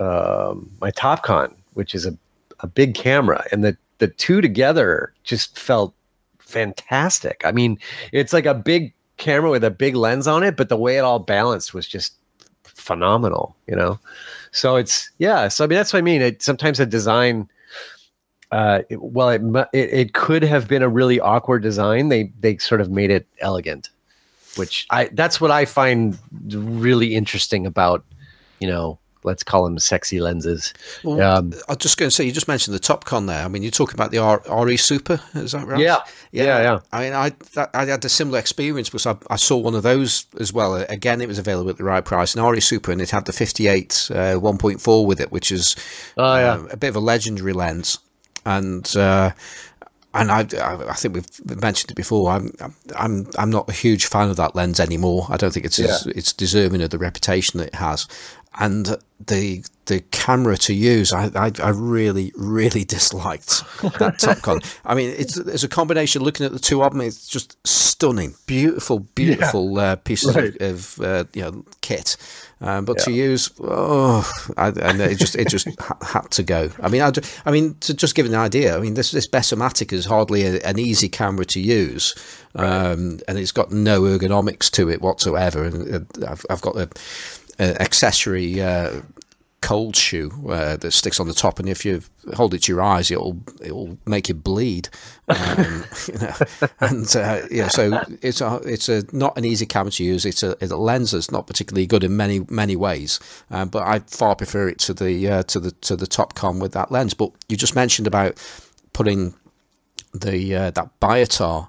um, 0.00 0.70
my 0.80 0.90
Topcon, 0.90 1.54
which 1.74 1.94
is 1.94 2.06
a, 2.06 2.16
a 2.60 2.66
big 2.66 2.94
camera, 2.94 3.44
and 3.52 3.62
the 3.62 3.76
the 3.98 4.08
two 4.08 4.40
together 4.40 5.12
just 5.22 5.58
felt 5.58 5.92
fantastic. 6.38 7.42
I 7.44 7.52
mean, 7.52 7.78
it's 8.12 8.32
like 8.32 8.46
a 8.46 8.54
big 8.54 8.92
camera 9.16 9.50
with 9.50 9.64
a 9.64 9.70
big 9.70 9.94
lens 9.94 10.26
on 10.26 10.42
it, 10.42 10.56
but 10.56 10.68
the 10.68 10.76
way 10.76 10.96
it 10.96 11.04
all 11.04 11.20
balanced 11.20 11.74
was 11.74 11.86
just 11.86 12.14
phenomenal, 12.64 13.54
you 13.68 13.76
know. 13.76 13.98
So 14.52 14.76
it's 14.76 15.10
yeah. 15.18 15.48
So 15.48 15.64
I 15.64 15.68
mean, 15.68 15.76
that's 15.76 15.92
what 15.92 15.98
I 15.98 16.02
mean. 16.02 16.22
It, 16.22 16.42
sometimes 16.42 16.80
a 16.80 16.86
design 16.86 17.48
Uh, 18.52 18.82
it, 18.90 19.00
well, 19.00 19.30
it, 19.30 19.40
it 19.72 19.88
it 19.92 20.12
could 20.12 20.42
have 20.42 20.68
been 20.68 20.82
a 20.82 20.88
really 20.88 21.18
awkward 21.20 21.62
design. 21.62 22.10
They 22.10 22.32
they 22.40 22.58
sort 22.58 22.80
of 22.82 22.90
made 22.90 23.10
it 23.10 23.26
elegant, 23.40 23.90
which 24.56 24.86
I 24.90 25.06
that's 25.12 25.40
what 25.40 25.50
I 25.50 25.64
find 25.64 26.18
really 26.48 27.14
interesting 27.14 27.66
about, 27.66 28.04
you 28.60 28.68
know, 28.68 28.98
let's 29.24 29.42
call 29.42 29.64
them 29.64 29.78
sexy 29.78 30.20
lenses. 30.20 30.72
Well, 31.02 31.20
um, 31.20 31.52
I 31.68 31.72
was 31.72 31.78
just 31.78 31.96
going 31.96 32.08
to 32.08 32.14
say, 32.14 32.24
you 32.24 32.32
just 32.32 32.48
mentioned 32.48 32.74
the 32.74 32.80
Topcon 32.80 33.26
there. 33.26 33.44
I 33.44 33.48
mean, 33.48 33.62
you're 33.62 33.70
talking 33.70 33.94
about 33.94 34.10
the 34.10 34.18
R- 34.18 34.42
RE 34.64 34.76
Super, 34.76 35.20
is 35.34 35.52
that 35.52 35.66
right? 35.66 35.80
Yeah, 35.80 35.98
yeah, 36.30 36.44
yeah. 36.44 36.62
yeah. 36.62 36.80
I 36.92 37.02
mean, 37.02 37.12
I 37.12 37.30
that, 37.54 37.70
I 37.74 37.84
had 37.86 38.04
a 38.04 38.08
similar 38.08 38.38
experience 38.38 38.88
because 38.88 39.06
I, 39.06 39.16
I, 39.30 39.36
saw 39.36 39.56
one 39.56 39.74
of 39.74 39.82
those 39.82 40.26
as 40.38 40.52
well. 40.52 40.74
Again, 40.74 41.20
it 41.20 41.28
was 41.28 41.38
available 41.38 41.70
at 41.70 41.76
the 41.76 41.84
right 41.84 42.04
price, 42.04 42.34
an 42.34 42.42
RE 42.42 42.60
Super, 42.60 42.92
and 42.92 43.00
it 43.00 43.10
had 43.10 43.26
the 43.26 43.32
58 43.32 44.10
uh, 44.10 44.14
1.4 44.34 45.06
with 45.06 45.20
it, 45.20 45.32
which 45.32 45.52
is 45.52 45.76
oh, 46.16 46.36
yeah. 46.36 46.54
uh, 46.54 46.66
a 46.70 46.76
bit 46.76 46.88
of 46.88 46.96
a 46.96 47.00
legendary 47.00 47.52
lens. 47.52 47.98
And 48.44 48.96
uh, 48.96 49.30
and 50.14 50.30
I, 50.30 50.40
I 50.40 50.94
think 50.94 51.14
we've 51.14 51.60
mentioned 51.60 51.90
it 51.90 51.94
before. 51.94 52.30
I'm, 52.30 52.52
I'm, 52.96 53.26
I'm 53.38 53.50
not 53.50 53.68
a 53.68 53.72
huge 53.72 54.06
fan 54.06 54.28
of 54.28 54.36
that 54.36 54.54
lens 54.54 54.78
anymore. 54.78 55.26
I 55.30 55.36
don't 55.36 55.52
think 55.52 55.64
it's 55.64 55.78
yeah. 55.78 55.96
it's 56.06 56.32
deserving 56.32 56.82
of 56.82 56.90
the 56.90 56.98
reputation 56.98 57.58
that 57.58 57.68
it 57.68 57.74
has 57.76 58.06
and 58.58 58.96
the 59.26 59.64
the 59.86 60.00
camera 60.10 60.56
to 60.56 60.74
use, 60.74 61.12
I, 61.12 61.30
I, 61.34 61.52
I 61.62 61.70
really 61.70 62.32
really 62.36 62.84
disliked 62.96 63.62
that 63.98 64.18
Topcon. 64.18 64.64
I 64.84 64.94
mean, 64.94 65.14
it's 65.16 65.36
it's 65.36 65.64
a 65.64 65.68
combination. 65.68 66.22
Looking 66.22 66.46
at 66.46 66.52
the 66.52 66.58
two 66.58 66.82
of 66.82 66.92
them, 66.92 67.00
it's 67.00 67.26
just 67.26 67.56
stunning, 67.66 68.34
beautiful, 68.46 69.00
beautiful 69.00 69.76
yeah. 69.76 69.92
uh, 69.92 69.96
pieces 69.96 70.36
right. 70.36 70.54
of, 70.60 70.98
of 70.98 71.00
uh, 71.00 71.24
you 71.34 71.42
know 71.42 71.64
kit. 71.80 72.16
Um, 72.62 72.84
but 72.84 72.98
yeah. 72.98 73.04
to 73.04 73.12
use, 73.12 73.50
oh, 73.60 74.30
I, 74.56 74.68
and 74.68 75.00
it 75.00 75.18
just 75.18 75.34
it 75.34 75.48
just 75.48 75.68
ha- 75.80 75.98
had 76.00 76.30
to 76.30 76.44
go. 76.44 76.70
I 76.80 76.88
mean, 76.88 77.02
I, 77.02 77.10
I 77.44 77.50
mean, 77.50 77.74
to 77.80 77.92
just 77.92 78.14
give 78.14 78.24
an 78.24 78.36
idea, 78.36 78.76
I 78.76 78.80
mean, 78.80 78.94
this 78.94 79.10
this 79.10 79.26
Bessomatic 79.26 79.92
is 79.92 80.06
hardly 80.06 80.46
a, 80.46 80.60
an 80.60 80.78
easy 80.78 81.08
camera 81.08 81.44
to 81.46 81.60
use, 81.60 82.14
um, 82.54 83.18
and 83.26 83.36
it's 83.36 83.50
got 83.50 83.72
no 83.72 84.02
ergonomics 84.02 84.70
to 84.72 84.88
it 84.88 85.02
whatsoever. 85.02 85.64
And 85.64 85.92
uh, 85.92 86.30
I've, 86.30 86.46
I've 86.48 86.60
got 86.60 86.76
a 86.76 86.88
uh, 87.58 87.74
accessory 87.80 88.62
uh, 88.62 89.00
cold 89.62 89.96
shoe 89.96 90.30
uh, 90.48 90.76
that 90.76 90.92
sticks 90.92 91.18
on 91.18 91.28
the 91.28 91.32
top, 91.32 91.58
and 91.58 91.68
if 91.68 91.84
you 91.84 92.02
hold 92.34 92.52
it 92.52 92.64
to 92.64 92.72
your 92.72 92.82
eyes, 92.82 93.10
it'll 93.10 93.40
it'll 93.62 93.96
make 94.04 94.28
you 94.28 94.34
bleed. 94.34 94.90
Um, 95.28 95.84
you 96.08 96.18
know, 96.18 96.34
and 96.80 97.16
uh, 97.16 97.42
yeah, 97.50 97.68
so 97.68 98.02
it's 98.20 98.40
a 98.40 98.60
it's 98.64 98.88
a 98.88 99.04
not 99.16 99.38
an 99.38 99.44
easy 99.44 99.64
camera 99.64 99.92
to 99.92 100.04
use. 100.04 100.26
It's 100.26 100.42
a, 100.42 100.50
it's 100.60 100.72
a 100.72 100.76
lens 100.76 101.12
that's 101.12 101.30
not 101.30 101.46
particularly 101.46 101.86
good 101.86 102.04
in 102.04 102.16
many 102.16 102.44
many 102.50 102.76
ways, 102.76 103.18
um, 103.50 103.68
but 103.68 103.84
I 103.84 104.00
far 104.00 104.36
prefer 104.36 104.68
it 104.68 104.78
to 104.80 104.92
the 104.92 105.28
uh, 105.28 105.42
to 105.44 105.60
the 105.60 105.70
to 105.70 105.96
the 105.96 106.06
Topcon 106.06 106.60
with 106.60 106.72
that 106.72 106.90
lens. 106.90 107.14
But 107.14 107.30
you 107.48 107.56
just 107.56 107.74
mentioned 107.74 108.06
about 108.06 108.42
putting 108.92 109.34
the 110.12 110.54
uh, 110.54 110.70
that 110.72 111.00
Biotar 111.00 111.68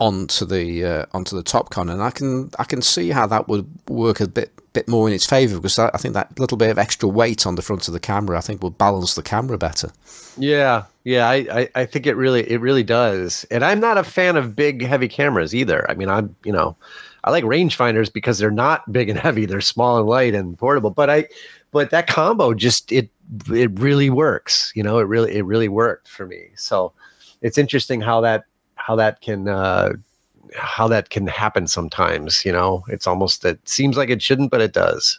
onto 0.00 0.44
the 0.44 0.84
uh, 0.84 1.06
onto 1.12 1.36
the 1.36 1.42
Topcon, 1.42 1.90
and 1.90 2.02
I 2.02 2.10
can 2.10 2.50
I 2.58 2.64
can 2.64 2.82
see 2.82 3.10
how 3.10 3.26
that 3.26 3.48
would 3.48 3.68
work 3.88 4.20
a 4.20 4.28
bit 4.28 4.52
bit 4.78 4.88
more 4.88 5.08
in 5.08 5.14
its 5.14 5.26
favour 5.26 5.56
because 5.56 5.78
I 5.78 5.90
think 5.98 6.14
that 6.14 6.38
little 6.38 6.56
bit 6.56 6.70
of 6.70 6.78
extra 6.78 7.08
weight 7.08 7.46
on 7.46 7.56
the 7.56 7.62
front 7.62 7.88
of 7.88 7.94
the 7.94 8.00
camera 8.00 8.38
I 8.38 8.40
think 8.40 8.62
will 8.62 8.70
balance 8.70 9.14
the 9.14 9.22
camera 9.22 9.58
better. 9.58 9.90
Yeah, 10.36 10.84
yeah, 11.04 11.28
I, 11.28 11.34
I, 11.60 11.68
I 11.74 11.84
think 11.84 12.06
it 12.06 12.14
really 12.14 12.48
it 12.48 12.60
really 12.60 12.84
does, 12.84 13.44
and 13.50 13.64
I'm 13.64 13.80
not 13.80 13.98
a 13.98 14.04
fan 14.04 14.36
of 14.36 14.54
big 14.54 14.84
heavy 14.84 15.08
cameras 15.08 15.54
either. 15.54 15.90
I 15.90 15.94
mean, 15.94 16.08
I'm 16.08 16.36
you 16.44 16.52
know, 16.52 16.76
I 17.24 17.30
like 17.30 17.44
rangefinders 17.44 18.12
because 18.12 18.38
they're 18.38 18.50
not 18.50 18.92
big 18.92 19.08
and 19.08 19.18
heavy; 19.18 19.46
they're 19.46 19.60
small 19.60 19.98
and 19.98 20.08
light 20.08 20.34
and 20.34 20.56
portable. 20.56 20.90
But 20.90 21.10
I, 21.10 21.28
but 21.72 21.90
that 21.90 22.06
combo 22.06 22.54
just 22.54 22.92
it 22.92 23.10
it 23.50 23.78
really 23.80 24.10
works. 24.10 24.72
You 24.76 24.84
know, 24.84 24.98
it 24.98 25.08
really 25.08 25.34
it 25.34 25.44
really 25.44 25.68
worked 25.68 26.08
for 26.08 26.26
me. 26.26 26.50
So 26.56 26.92
it's 27.42 27.58
interesting 27.58 28.00
how 28.00 28.20
that 28.20 28.44
how 28.76 28.94
that 28.96 29.20
can 29.20 29.48
uh, 29.48 29.94
how 30.56 30.88
that 30.88 31.10
can 31.10 31.26
happen 31.26 31.66
sometimes. 31.66 32.44
You 32.44 32.52
know, 32.52 32.84
it's 32.88 33.06
almost 33.06 33.44
it 33.44 33.66
seems 33.68 33.96
like 33.96 34.10
it 34.10 34.22
shouldn't, 34.22 34.50
but 34.50 34.60
it 34.60 34.72
does. 34.72 35.18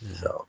Yeah. 0.00 0.16
So, 0.16 0.46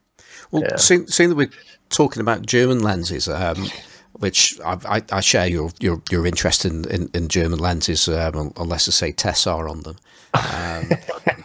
well, 0.50 0.62
yeah. 0.62 0.76
seeing, 0.76 1.06
seeing, 1.06 1.30
that 1.30 1.36
we're 1.36 1.50
talking 1.88 2.20
about 2.20 2.46
German 2.46 2.80
lenses, 2.80 3.28
um, 3.28 3.66
which 4.14 4.58
I, 4.64 5.02
I, 5.10 5.20
share 5.20 5.46
your, 5.46 5.70
your 5.80 6.02
your 6.10 6.26
interest 6.26 6.64
in, 6.64 6.88
in, 6.90 7.10
in 7.14 7.28
German 7.28 7.58
lenses, 7.58 8.08
um, 8.08 8.52
unless 8.56 8.88
I 8.88 8.92
say 8.92 9.12
Tessar 9.12 9.68
on 9.68 9.82
them. 9.82 9.96
Um, 10.34 10.90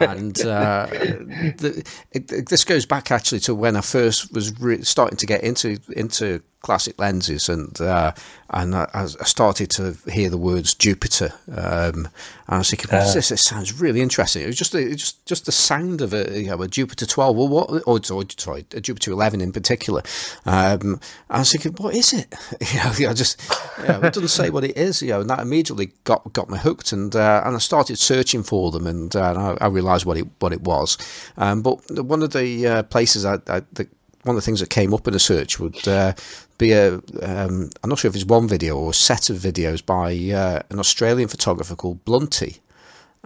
and 0.00 0.40
uh, 0.40 0.86
the, 0.88 1.84
it, 2.12 2.32
it, 2.32 2.48
this 2.48 2.64
goes 2.64 2.86
back 2.86 3.10
actually 3.10 3.40
to 3.40 3.54
when 3.54 3.76
I 3.76 3.80
first 3.80 4.32
was 4.32 4.58
re- 4.60 4.82
starting 4.82 5.16
to 5.18 5.26
get 5.26 5.42
into 5.42 5.78
into 5.96 6.42
classic 6.62 6.98
lenses, 6.98 7.48
and 7.48 7.78
uh, 7.80 8.12
and 8.50 8.74
I, 8.74 8.86
I, 8.94 9.06
started 9.06 9.70
to 9.70 9.96
hear 10.10 10.30
the 10.30 10.38
words 10.38 10.74
Jupiter, 10.74 11.32
um, 11.50 12.06
and 12.06 12.08
I 12.48 12.58
was 12.58 12.70
thinking, 12.70 12.90
uh, 12.90 13.12
this? 13.12 13.28
This 13.28 13.42
sounds 13.42 13.80
really 13.80 14.00
interesting. 14.00 14.42
It 14.42 14.46
was 14.46 14.56
just 14.56 14.74
it 14.74 14.94
just 14.96 15.24
just 15.26 15.46
the 15.46 15.52
sound 15.52 16.00
of 16.00 16.14
a 16.14 16.40
you 16.40 16.48
know 16.48 16.62
a 16.62 16.68
Jupiter 16.68 17.06
twelve, 17.06 17.38
or 17.38 17.48
what, 17.48 17.86
or, 17.86 18.00
or 18.08 18.24
sorry, 18.36 18.64
a 18.74 18.80
Jupiter 18.80 19.10
eleven 19.10 19.40
in 19.40 19.52
particular. 19.52 20.02
Um, 20.46 21.00
I 21.28 21.40
was 21.40 21.52
thinking, 21.52 21.72
what 21.72 21.94
is 21.94 22.12
it? 22.12 22.34
You 22.72 22.78
know, 22.78 23.10
I 23.10 23.14
just 23.14 23.40
you 23.80 23.88
know, 23.88 24.00
it 24.02 24.14
doesn't 24.14 24.28
say 24.28 24.48
what 24.48 24.64
it 24.64 24.76
is, 24.76 25.02
you 25.02 25.08
know, 25.08 25.20
and 25.20 25.28
that 25.28 25.40
immediately 25.40 25.92
got 26.04 26.32
got 26.32 26.48
me 26.48 26.58
hooked, 26.58 26.92
and 26.92 27.14
uh, 27.14 27.42
and 27.44 27.56
I 27.56 27.58
started 27.58 27.98
searching 27.98 28.42
for 28.42 28.70
them, 28.70 28.86
and, 28.86 29.14
uh, 29.14 29.56
I, 29.60 29.64
I, 29.64 29.68
realised 29.68 30.06
what 30.06 30.16
it 30.16 30.26
what 30.38 30.52
it 30.52 30.62
was. 30.62 30.96
Um, 31.36 31.60
but 31.62 31.78
one 31.90 32.22
of 32.22 32.30
the 32.30 32.66
uh, 32.66 32.82
places 32.84 33.24
I, 33.24 33.34
I 33.48 33.62
the, 33.72 33.88
one 34.22 34.36
of 34.36 34.42
the 34.42 34.44
things 34.44 34.60
that 34.60 34.70
came 34.70 34.94
up 34.94 35.08
in 35.08 35.14
a 35.14 35.18
search 35.18 35.58
would 35.58 35.86
uh, 35.88 36.12
be 36.58 36.72
a 36.72 36.94
um, 36.94 37.70
I'm 37.82 37.90
not 37.90 37.98
sure 37.98 38.08
if 38.08 38.14
it's 38.14 38.24
one 38.24 38.48
video 38.48 38.76
or 38.76 38.90
a 38.90 38.94
set 38.94 39.30
of 39.30 39.36
videos 39.36 39.84
by 39.84 40.12
uh, 40.34 40.62
an 40.70 40.78
Australian 40.78 41.28
photographer 41.28 41.76
called 41.76 42.04
Blunty. 42.04 42.58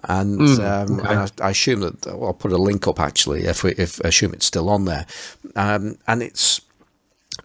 And, 0.04 0.40
mm, 0.40 0.58
um, 0.58 1.00
okay. 1.00 1.08
and 1.08 1.32
I, 1.40 1.46
I, 1.46 1.50
assume 1.50 1.80
that 1.80 2.04
well, 2.04 2.26
I'll 2.26 2.34
put 2.34 2.52
a 2.52 2.58
link 2.58 2.86
up 2.86 3.00
actually 3.00 3.44
if 3.44 3.64
we, 3.64 3.72
if 3.72 3.98
I 4.04 4.08
assume 4.08 4.34
it's 4.34 4.44
still 4.44 4.68
on 4.68 4.84
there, 4.84 5.06
um, 5.56 5.96
and 6.06 6.22
it's 6.22 6.60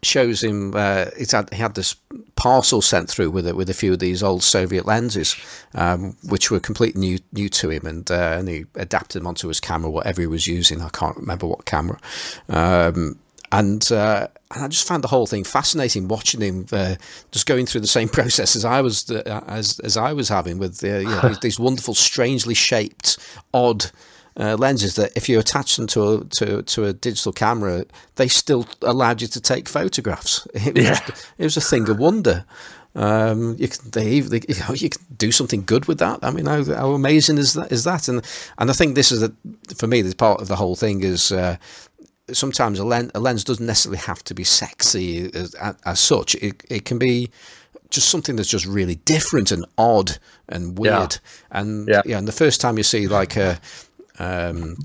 shows 0.04 0.44
him 0.44 0.74
uh, 0.76 1.06
it's 1.18 1.32
had, 1.32 1.54
he 1.54 1.62
had 1.62 1.76
this 1.76 1.96
parcel 2.36 2.82
sent 2.82 3.10
through 3.10 3.30
with 3.30 3.46
it 3.48 3.56
with 3.56 3.70
a 3.70 3.74
few 3.74 3.94
of 3.94 4.00
these 4.00 4.24
old 4.24 4.44
Soviet 4.44 4.86
lenses, 4.86 5.36
um, 5.76 6.16
which 6.24 6.50
were 6.50 6.60
completely 6.60 7.00
new 7.00 7.20
new 7.32 7.50
to 7.50 7.70
him, 7.70 7.86
and 7.86 8.10
uh, 8.10 8.36
and 8.38 8.48
he 8.48 8.66
adapted 8.76 9.22
them 9.22 9.28
onto 9.28 9.48
his 9.48 9.60
camera, 9.60 9.90
whatever 9.90 10.22
he 10.22 10.28
was 10.28 10.48
using. 10.48 10.82
I 10.82 10.90
can't 10.90 11.18
remember 11.18 11.48
what 11.48 11.66
camera. 11.66 12.00
Um, 12.50 13.20
and 13.52 13.92
uh, 13.92 14.28
and 14.54 14.64
I 14.64 14.68
just 14.68 14.88
found 14.88 15.04
the 15.04 15.08
whole 15.08 15.26
thing 15.26 15.44
fascinating 15.44 16.08
watching 16.08 16.42
him 16.42 16.66
uh, 16.72 16.96
just 17.32 17.46
going 17.46 17.66
through 17.66 17.82
the 17.82 17.88
same 17.88 18.10
process 18.20 18.56
as 18.56 18.66
I 18.66 18.82
was 18.82 19.10
uh, 19.10 19.44
as 19.48 19.80
as 19.80 19.98
I 19.98 20.14
was 20.14 20.30
having 20.30 20.58
with 20.58 20.84
uh, 20.84 21.00
you 21.00 21.08
know, 21.08 21.34
these, 21.42 21.60
wonderful, 21.60 21.94
strangely 21.94 22.54
shaped, 22.54 23.18
odd. 23.54 23.92
Uh, 24.40 24.56
lenses 24.56 24.96
that, 24.96 25.12
if 25.14 25.28
you 25.28 25.38
attach 25.38 25.76
them 25.76 25.86
to 25.86 26.14
a, 26.14 26.24
to, 26.24 26.62
to 26.64 26.86
a 26.86 26.94
digital 26.94 27.34
camera, 27.34 27.84
they 28.16 28.30
still 28.30 28.66
allowed 28.82 29.22
you 29.22 29.28
to 29.28 29.42
take 29.42 29.68
photographs. 29.68 30.48
It 30.54 30.74
was, 30.74 30.86
yeah. 30.86 31.00
it 31.38 31.44
was 31.44 31.58
a 31.58 31.62
thing 31.62 31.90
of 31.90 32.00
wonder. 32.00 32.46
Um, 32.94 33.56
you 33.58 33.68
can 33.70 33.90
they, 33.92 34.20
they, 34.20 34.42
you, 34.48 34.56
know, 34.60 34.74
you 34.74 34.90
can 34.90 35.02
do 35.18 35.32
something 35.32 35.64
good 35.66 35.86
with 35.86 36.00
that. 36.00 36.20
I 36.24 36.32
mean, 36.32 36.46
how, 36.46 36.64
how 36.64 36.92
amazing 36.92 37.38
is 37.38 37.54
that? 37.54 37.72
Is 37.72 37.84
that? 37.86 38.08
And 38.08 38.22
and 38.58 38.70
I 38.70 38.74
think 38.74 38.96
this 38.96 39.12
is 39.12 39.24
a, 39.24 39.32
for 39.76 39.88
me, 39.88 40.02
This 40.02 40.14
part 40.14 40.42
of 40.42 40.48
the 40.48 40.58
whole 40.58 40.76
thing 40.76 41.04
is 41.04 41.32
uh, 41.32 41.58
sometimes 42.34 42.80
a 42.80 42.84
lens, 42.84 43.12
a 43.16 43.20
lens 43.20 43.44
doesn't 43.44 43.66
necessarily 43.66 44.00
have 44.00 44.24
to 44.26 44.34
be 44.34 44.44
sexy 44.44 45.32
as, 45.34 45.56
as 45.86 46.00
such. 46.00 46.36
It, 46.36 46.64
it 46.70 46.86
can 46.86 46.98
be 46.98 47.32
just 47.90 48.10
something 48.10 48.36
that's 48.36 48.50
just 48.50 48.66
really 48.66 48.96
different 48.96 49.52
and 49.52 49.66
odd 49.78 50.18
and 50.50 50.78
weird. 50.78 50.94
Yeah. 50.94 51.60
And 51.60 51.88
yeah. 51.88 52.02
yeah, 52.06 52.18
and 52.18 52.28
the 52.28 52.32
first 52.32 52.62
time 52.62 52.78
you 52.78 52.84
see 52.84 53.08
like 53.08 53.36
a 53.36 53.60
um, 54.20 54.78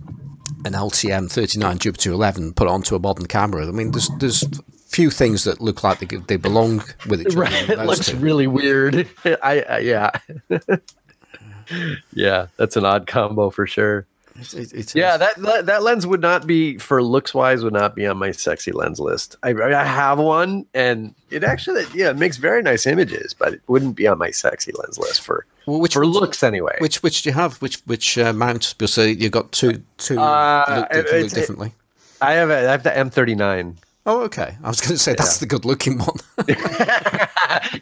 an 0.65 0.73
LTM 0.73 1.31
39 1.31 1.79
Jupiter 1.79 2.11
11 2.11 2.55
put 2.55 2.69
onto 2.69 2.95
a 2.95 2.99
modern 2.99 3.27
camera, 3.27 3.67
I 3.67 3.71
mean, 3.71 3.93
there's 3.93 4.11
there's 4.19 4.45
few 4.87 5.11
things 5.11 5.45
that 5.45 5.61
look 5.61 5.83
like 5.85 5.99
they, 5.99 6.17
they 6.17 6.37
belong 6.37 6.83
with 7.09 7.21
each 7.21 7.29
other. 7.29 7.41
Right. 7.41 7.69
It 7.71 7.79
looks 7.81 8.07
two. 8.07 8.17
really 8.17 8.47
weird. 8.47 9.09
I, 9.25 9.61
I 9.63 9.79
yeah. 9.79 10.11
yeah, 12.13 12.47
that's 12.57 12.77
an 12.77 12.85
odd 12.85 13.07
combo 13.07 13.51
for 13.51 13.67
sure. 13.67 14.07
It, 14.53 14.73
it, 14.73 14.95
yeah, 14.95 15.17
that, 15.17 15.37
that, 15.37 15.67
that 15.67 15.83
lens 15.83 16.07
would 16.07 16.21
not 16.21 16.47
be 16.47 16.79
for 16.79 17.03
looks 17.03 17.35
wise 17.35 17.65
would 17.65 17.73
not 17.73 17.95
be 17.95 18.07
on 18.07 18.17
my 18.19 18.31
sexy 18.31 18.73
lens 18.73 19.01
list. 19.01 19.37
I, 19.43 19.51
I 19.51 19.85
have 19.85 20.19
one, 20.19 20.67
and 20.75 21.15
it 21.31 21.45
actually 21.45 21.85
yeah 21.95 22.11
it 22.11 22.17
makes 22.17 22.37
very 22.37 22.63
nice 22.63 22.87
images, 22.87 23.35
but 23.35 23.55
it 23.55 23.63
wouldn't 23.67 23.97
be 23.97 24.07
on 24.07 24.19
my 24.19 24.31
sexy 24.31 24.73
lens 24.73 24.99
list 24.99 25.21
for 25.21 25.47
well, 25.67 25.81
which 25.81 25.95
for 25.95 26.07
looks 26.07 26.43
anyway. 26.43 26.77
Which 26.79 27.03
which 27.03 27.23
do 27.23 27.31
you 27.31 27.35
have? 27.35 27.57
Which 27.63 27.79
which 27.87 28.19
uh, 28.19 28.33
mount? 28.33 28.75
Because 28.79 28.99
uh, 28.99 29.03
you 29.03 29.29
got 29.29 29.53
two 29.53 29.83
two 29.99 30.19
uh, 30.19 30.87
look, 30.93 31.13
look 31.13 31.31
differently. 31.31 31.73
I 32.21 32.33
have 32.35 32.51
a, 32.51 32.69
I 32.69 32.73
have 32.73 32.83
the 32.83 32.91
M39. 32.91 33.77
Oh, 34.09 34.21
okay. 34.23 34.57
I 34.63 34.69
was 34.69 34.81
going 34.81 34.93
to 34.93 34.99
say 34.99 35.15
that's 35.15 35.37
yeah. 35.37 35.41
the 35.41 35.47
good 35.47 35.65
looking 35.65 35.99
one. 35.99 36.17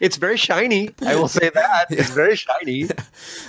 it's 0.01 0.17
very 0.17 0.37
shiny. 0.37 0.89
I 1.05 1.15
will 1.15 1.27
say 1.27 1.49
that 1.49 1.85
it's 1.91 2.09
very 2.09 2.35
shiny. 2.35 2.89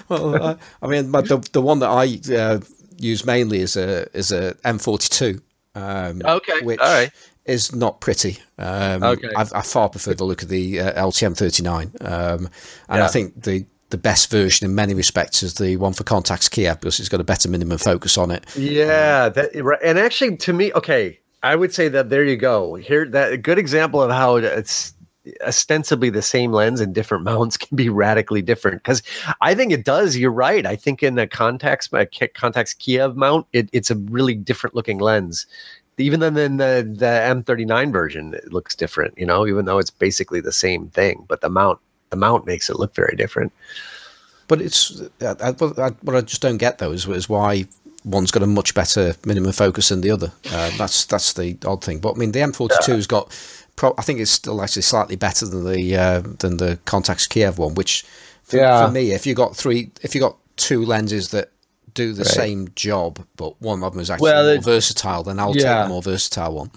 Well, 0.09 0.41
uh, 0.41 0.57
I 0.81 0.87
mean, 0.87 1.11
but 1.11 1.27
the 1.27 1.39
the 1.51 1.61
one 1.61 1.81
that 1.81 1.89
I 1.89 2.21
uh, 2.33 2.61
used 2.99 3.27
mainly 3.27 3.63
as 3.63 3.77
a 3.77 4.09
as 4.15 4.33
a 4.33 4.55
M42. 4.65 5.41
Um, 5.75 6.23
okay, 6.25 6.63
which, 6.63 6.81
all 6.81 6.87
right. 6.87 7.11
is 7.45 7.75
not 7.75 8.01
pretty. 8.01 8.39
Um, 8.59 9.03
Okay. 9.03 9.31
I, 9.37 9.43
I 9.43 9.63
far 9.63 9.89
prefer 9.91 10.15
the 10.15 10.25
look 10.25 10.43
of 10.43 10.49
the 10.49 10.81
uh, 10.81 11.07
LTM39, 11.07 12.03
um, 12.05 12.49
and 12.89 13.03
I 13.03 13.09
think 13.09 13.43
the 13.43 13.67
the 13.91 13.99
best 13.99 14.31
version 14.31 14.69
in 14.69 14.75
many 14.75 14.95
respects 14.95 15.43
is 15.43 15.55
the 15.55 15.77
one 15.77 15.93
for 15.93 16.03
Contax 16.03 16.51
Kiev 16.51 16.81
because 16.81 16.99
it's 16.99 17.09
got 17.09 17.21
a 17.21 17.25
better 17.25 17.49
minimum 17.49 17.79
focus 17.79 18.19
on 18.19 18.31
it. 18.31 18.45
Yeah, 18.57 19.29
that 19.29 19.55
right. 19.63 19.79
and 19.83 19.99
actually 19.99 20.37
to 20.39 20.53
me, 20.53 20.73
okay, 20.73 21.21
I 21.43 21.55
would 21.55 21.73
say 21.73 21.89
that 21.89 22.11
there 22.11 22.25
you 22.25 22.37
go. 22.37 22.75
Here 22.75 23.07
that 23.11 23.33
a 23.33 23.37
good 23.37 23.59
example 23.59 24.03
of 24.03 24.11
how 24.11 24.37
it's 24.37 24.93
ostensibly 25.47 26.11
the 26.11 26.23
same 26.23 26.53
lens 26.53 26.81
and 26.81 26.95
different 26.95 27.25
mounts 27.33 27.57
can 27.57 27.77
be 27.77 27.89
radically 27.89 28.43
different 28.43 28.83
because 28.83 29.03
I 29.41 29.55
think 29.55 29.73
it 29.73 29.85
does. 29.85 30.17
You're 30.17 30.31
right. 30.31 30.65
I 30.67 30.77
think 30.77 31.03
in 31.03 31.15
the 31.15 31.27
context, 31.27 31.93
my 31.93 32.05
Contax 32.07 32.77
Kiev 32.79 33.17
mount, 33.17 33.47
it, 33.53 33.69
it's 33.73 33.91
a 33.91 33.97
really 33.97 34.35
different 34.35 34.75
looking 34.77 34.99
lens. 34.99 35.47
Even 35.99 36.21
then, 36.21 36.37
in 36.37 36.59
the 36.59 36.87
the 36.95 37.07
M39 37.07 37.91
version, 37.91 38.35
it 38.35 38.53
looks 38.53 38.75
different. 38.75 39.17
You 39.17 39.25
know, 39.25 39.47
even 39.47 39.65
though 39.65 39.79
it's 39.79 39.91
basically 39.91 40.41
the 40.41 40.53
same 40.53 40.89
thing, 40.89 41.25
but 41.27 41.41
the 41.41 41.49
mount 41.49 41.79
the 42.11 42.17
mount 42.17 42.47
makes 42.47 42.69
it 42.69 42.79
look 42.79 42.95
very 42.95 43.17
different. 43.17 43.53
But 44.49 44.61
it's 44.61 45.01
I, 45.21 45.35
I, 45.41 45.51
what 46.03 46.15
I- 46.15 46.21
just 46.21 46.43
don't 46.43 46.59
get 46.59 46.79
though 46.79 46.93
is, 46.93 47.07
is 47.09 47.29
why 47.29 47.67
one's 48.05 48.31
got 48.31 48.43
a 48.43 48.47
much 48.47 48.75
better 48.75 49.15
minimum 49.25 49.53
focus 49.53 49.89
than 49.89 50.03
the 50.03 50.11
other. 50.11 50.33
Uh, 50.51 50.71
that's 50.77 51.07
that's 51.07 51.33
the 51.33 51.57
odd 51.65 51.83
thing. 51.83 51.99
But 51.99 52.17
I 52.17 52.19
mean, 52.19 52.33
the 52.33 52.41
M42's 52.41 53.07
got. 53.07 53.33
Pro, 53.77 53.95
I 53.99 54.03
think 54.03 54.21
it's 54.21 54.31
still 54.31 54.63
actually 54.63 54.83
slightly 54.83 55.17
better 55.17 55.47
than 55.47 55.65
the 55.71 55.97
uh, 55.97 56.21
than 56.39 56.57
the 56.57 56.79
Contax 56.87 57.29
Kiev 57.29 57.59
one. 57.59 57.75
Which 57.75 58.05
for, 58.43 58.57
Yeah. 58.57 58.87
for 58.87 58.93
me, 58.93 59.13
if 59.13 59.27
you 59.27 59.35
got 59.35 59.55
three, 59.57 59.91
if 60.03 60.15
you 60.15 60.21
got 60.21 60.37
two 60.57 60.85
lenses 60.85 61.29
that 61.31 61.51
do 61.95 62.13
the 62.13 62.25
Right. 62.25 62.33
same 62.35 62.69
job, 62.75 63.25
but 63.37 63.61
one 63.61 63.83
of 63.83 63.93
them 63.93 64.01
is 64.01 64.11
actually 64.11 64.25
Well, 64.31 64.45
more 64.45 64.55
it- 64.55 64.65
versatile, 64.65 65.23
then 65.23 65.39
I'll 65.39 65.53
take 65.55 65.63
Yeah. 65.63 65.83
the 65.85 65.89
more 65.89 66.03
versatile 66.03 66.55
one. 66.55 66.71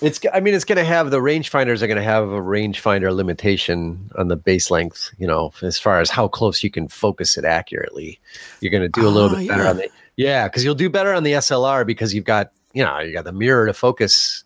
It's. 0.00 0.20
I 0.34 0.40
mean, 0.40 0.52
it's 0.54 0.64
going 0.64 0.78
to 0.78 0.84
have 0.84 1.10
the 1.10 1.20
rangefinders 1.20 1.80
are 1.80 1.86
going 1.86 1.96
to 1.96 2.02
have 2.02 2.24
a 2.24 2.40
rangefinder 2.40 3.12
limitation 3.14 4.10
on 4.18 4.28
the 4.28 4.36
base 4.36 4.70
length. 4.70 5.10
You 5.18 5.26
know, 5.26 5.52
as 5.62 5.78
far 5.78 6.00
as 6.00 6.10
how 6.10 6.28
close 6.28 6.62
you 6.62 6.70
can 6.70 6.88
focus 6.88 7.36
it 7.38 7.44
accurately. 7.44 8.18
You're 8.60 8.70
going 8.72 8.82
to 8.82 8.88
do 9.00 9.06
a 9.06 9.10
little 9.10 9.30
Ah, 9.30 9.38
bit 9.38 9.48
better 9.48 9.62
yeah. 9.64 9.70
on 9.70 9.76
the. 9.78 9.88
Yeah, 10.16 10.46
because 10.48 10.62
you'll 10.62 10.74
do 10.74 10.90
better 10.90 11.12
on 11.14 11.22
the 11.24 11.32
SLR 11.34 11.84
because 11.86 12.12
you've 12.14 12.24
got 12.24 12.50
you 12.74 12.84
know 12.84 12.98
you 13.00 13.12
got 13.12 13.24
the 13.24 13.32
mirror 13.32 13.66
to 13.66 13.72
focus 13.72 14.44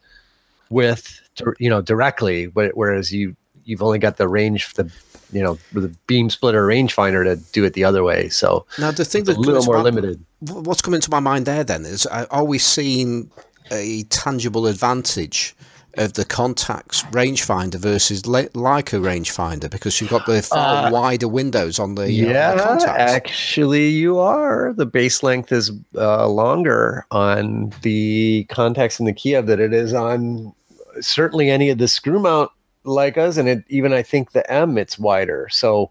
with 0.71 1.21
you 1.59 1.71
know 1.71 1.81
directly, 1.83 2.47
whereas 2.47 3.13
you 3.13 3.37
you've 3.65 3.83
only 3.83 3.99
got 3.99 4.17
the 4.17 4.29
range 4.29 4.73
the 4.75 4.91
you 5.33 5.43
know 5.43 5.59
the 5.73 5.89
beam 6.07 6.31
splitter 6.31 6.67
rangefinder 6.67 7.23
to 7.25 7.37
do 7.53 7.65
it 7.65 7.75
the 7.75 7.85
other 7.85 8.03
way. 8.03 8.29
So 8.31 8.65
Now 8.79 8.91
the 8.93 9.05
thing 9.05 9.25
that's 9.25 9.37
a 9.37 9.41
little 9.41 9.65
more 9.65 9.77
back- 9.77 9.85
limited. 9.85 10.25
What's 10.41 10.81
coming 10.83 11.01
to 11.03 11.11
my 11.11 11.21
mind 11.21 11.47
there 11.47 11.65
then 11.65 11.85
is 11.85 12.07
uh, 12.07 12.27
are 12.31 12.45
we 12.45 12.59
seeing 12.59 13.31
a 13.71 14.05
tangible 14.05 14.67
advantage 14.67 15.55
of 15.99 16.13
the 16.13 16.25
Contax 16.25 17.03
rangefinder 17.11 17.75
versus 17.77 18.25
Le- 18.25 18.49
Leica 18.51 19.01
rangefinder 19.01 19.69
because 19.69 20.01
you've 20.01 20.11
got 20.11 20.25
the 20.27 20.41
far 20.43 20.87
Uh, 20.87 20.91
wider 20.93 21.27
windows 21.27 21.79
on 21.81 21.97
the, 21.97 22.03
uh, 22.03 22.05
on 22.07 22.79
the 22.79 22.85
Yeah, 22.85 22.95
actually, 22.97 23.89
you 23.89 24.19
are. 24.19 24.73
The 24.75 24.87
base 24.87 25.23
length 25.25 25.51
is 25.51 25.73
uh, 25.97 26.29
longer 26.29 27.05
on 27.11 27.73
the 27.83 28.47
Contax 28.49 29.01
in 29.01 29.07
the 29.07 29.13
Kiev 29.13 29.47
than 29.47 29.61
it 29.61 29.73
is 29.73 29.93
on 29.93 30.55
certainly 31.01 31.51
any 31.51 31.71
of 31.71 31.79
the 31.79 31.89
screw 31.89 32.21
mount 32.21 32.51
Leicas, 32.85 33.39
and 33.39 33.49
it 33.49 33.65
even 33.69 33.93
I 33.93 34.03
think 34.03 34.33
the 34.33 34.51
M 34.51 34.79
it's 34.79 34.99
wider. 34.99 35.49
So, 35.51 35.91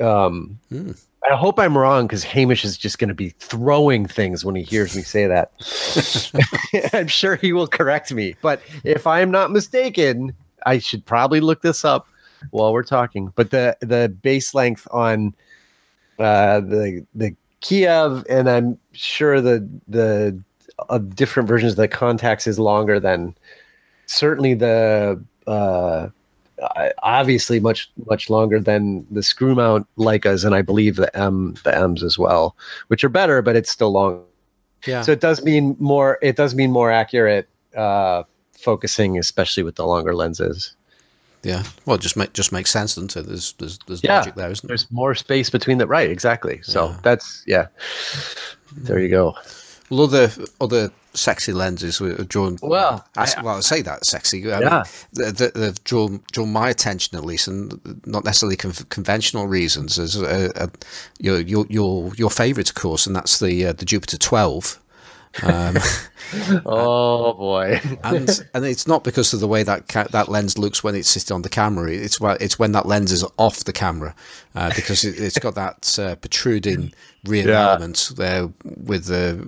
um, 0.00 0.58
Hmm. 0.68 0.92
I 1.30 1.36
hope 1.36 1.60
I'm 1.60 1.78
wrong 1.78 2.08
because 2.08 2.24
Hamish 2.24 2.64
is 2.64 2.76
just 2.76 2.98
going 2.98 3.08
to 3.08 3.14
be 3.14 3.28
throwing 3.28 4.06
things 4.06 4.44
when 4.44 4.56
he 4.56 4.62
hears 4.62 4.96
me 4.96 5.02
say 5.02 5.28
that. 5.28 5.52
I'm 6.92 7.06
sure 7.06 7.36
he 7.36 7.52
will 7.52 7.68
correct 7.68 8.12
me, 8.12 8.34
but 8.42 8.60
if 8.82 9.06
I'm 9.06 9.30
not 9.30 9.52
mistaken, 9.52 10.34
I 10.66 10.78
should 10.78 11.06
probably 11.06 11.40
look 11.40 11.62
this 11.62 11.84
up 11.84 12.08
while 12.50 12.72
we're 12.72 12.82
talking. 12.82 13.32
But 13.36 13.50
the 13.50 13.76
the 13.80 14.08
base 14.22 14.52
length 14.54 14.88
on 14.90 15.34
uh, 16.18 16.60
the 16.60 17.06
the 17.14 17.36
Kiev, 17.60 18.24
and 18.28 18.50
I'm 18.50 18.78
sure 18.92 19.40
the 19.40 19.68
the 19.86 20.40
uh, 20.88 20.98
different 20.98 21.48
versions 21.48 21.72
of 21.72 21.76
the 21.76 21.88
Contax 21.88 22.46
is 22.46 22.58
longer 22.58 22.98
than 22.98 23.36
certainly 24.06 24.54
the 24.54 25.22
uh, 25.46 26.08
obviously 27.02 27.60
much 27.60 27.90
much 28.06 28.30
longer 28.30 28.60
than 28.60 29.06
the 29.10 29.22
screw 29.22 29.54
mount 29.54 29.86
Leicas, 29.98 30.44
and 30.44 30.54
I 30.54 30.62
believe 30.62 30.96
the 30.96 31.14
M 31.16 31.54
the 31.64 31.76
M's 31.76 32.02
as 32.02 32.18
well, 32.18 32.56
which 32.88 33.02
are 33.04 33.08
better, 33.08 33.42
but 33.42 33.56
it's 33.56 33.70
still 33.70 33.92
long. 33.92 34.24
Yeah. 34.86 35.02
So 35.02 35.12
it 35.12 35.20
does 35.20 35.42
mean 35.44 35.76
more. 35.78 36.18
It 36.22 36.36
does 36.36 36.54
mean 36.54 36.70
more 36.72 36.90
accurate 36.90 37.48
uh, 37.76 38.24
focusing, 38.52 39.18
especially 39.18 39.62
with 39.62 39.76
the 39.76 39.86
longer 39.86 40.14
lenses. 40.14 40.74
yeah. 41.44 41.62
Well, 41.86 41.96
it 41.96 42.00
just 42.02 42.16
make 42.16 42.32
just 42.32 42.52
makes 42.52 42.70
sense, 42.70 42.94
doesn't 42.96 43.16
it? 43.16 43.26
There's 43.26 43.52
there's 43.54 43.78
there's 43.86 44.02
Yeah. 44.04 44.18
logic 44.18 44.34
there, 44.34 44.50
isn't 44.50 44.66
there? 44.66 44.76
There's 44.76 44.90
more 44.90 45.14
space 45.14 45.50
between 45.50 45.78
the 45.78 45.86
right, 45.86 46.10
exactly. 46.10 46.60
So 46.62 46.88
Yeah. 46.88 46.96
that's 47.02 47.44
yeah. 47.46 47.66
There 48.76 48.98
you 48.98 49.08
go. 49.08 49.34
Well, 49.90 50.02
other 50.02 50.30
other 50.60 50.90
sexy 51.14 51.52
lenses 51.52 52.00
were 52.00 52.14
drawn. 52.24 52.58
Well, 52.62 53.06
I, 53.16 53.32
I- 53.36 53.42
well, 53.42 53.56
I 53.56 53.60
say 53.60 53.82
that 53.82 54.04
sexy. 54.06 54.52
I 54.52 54.60
Yeah. 54.60 54.84
mean, 55.14 55.34
that 55.34 55.52
they've 55.54 55.84
drawn 55.84 56.22
drawn 56.32 56.52
my 56.52 56.68
attention 56.70 57.16
at 57.18 57.24
least, 57.24 57.48
and 57.48 57.80
not 58.06 58.24
necessarily 58.24 58.56
con- 58.56 58.72
conventional 58.88 59.46
reasons. 59.46 59.98
As 59.98 60.16
uh, 60.16 60.50
uh, 60.56 60.66
your 61.20 61.40
your 61.40 61.66
your 61.68 62.12
your 62.16 62.30
favourite, 62.30 62.68
of 62.68 62.74
course, 62.74 63.06
and 63.06 63.14
that's 63.16 63.38
the 63.38 63.66
uh, 63.66 63.72
the 63.72 63.84
Jupiter 63.84 64.18
twelve. 64.18 64.78
Um, 65.42 65.76
Oh 66.64 67.34
boy. 67.34 67.80
and 68.04 68.28
and 68.54 68.64
it's 68.64 68.86
not 68.86 69.04
because 69.04 69.32
of 69.34 69.40
the 69.40 69.48
way 69.48 69.62
that 69.62 69.88
ca- 69.88 70.06
that 70.12 70.28
lens 70.28 70.56
looks 70.58 70.82
when 70.82 70.94
it's 70.94 71.08
sitting 71.08 71.34
on 71.34 71.42
the 71.42 71.48
camera. 71.48 71.90
It's 71.90 72.18
wh- 72.18 72.36
it's 72.40 72.58
when 72.58 72.72
that 72.72 72.86
lens 72.86 73.12
is 73.12 73.24
off 73.38 73.64
the 73.64 73.72
camera 73.72 74.14
uh, 74.54 74.72
because 74.74 75.04
it, 75.04 75.18
it's 75.20 75.38
got 75.38 75.54
that 75.56 75.98
uh, 75.98 76.14
protruding 76.16 76.92
rear 77.24 77.48
Yeah. 77.48 77.70
element 77.70 78.12
there 78.16 78.48
with 78.64 79.06
the 79.06 79.46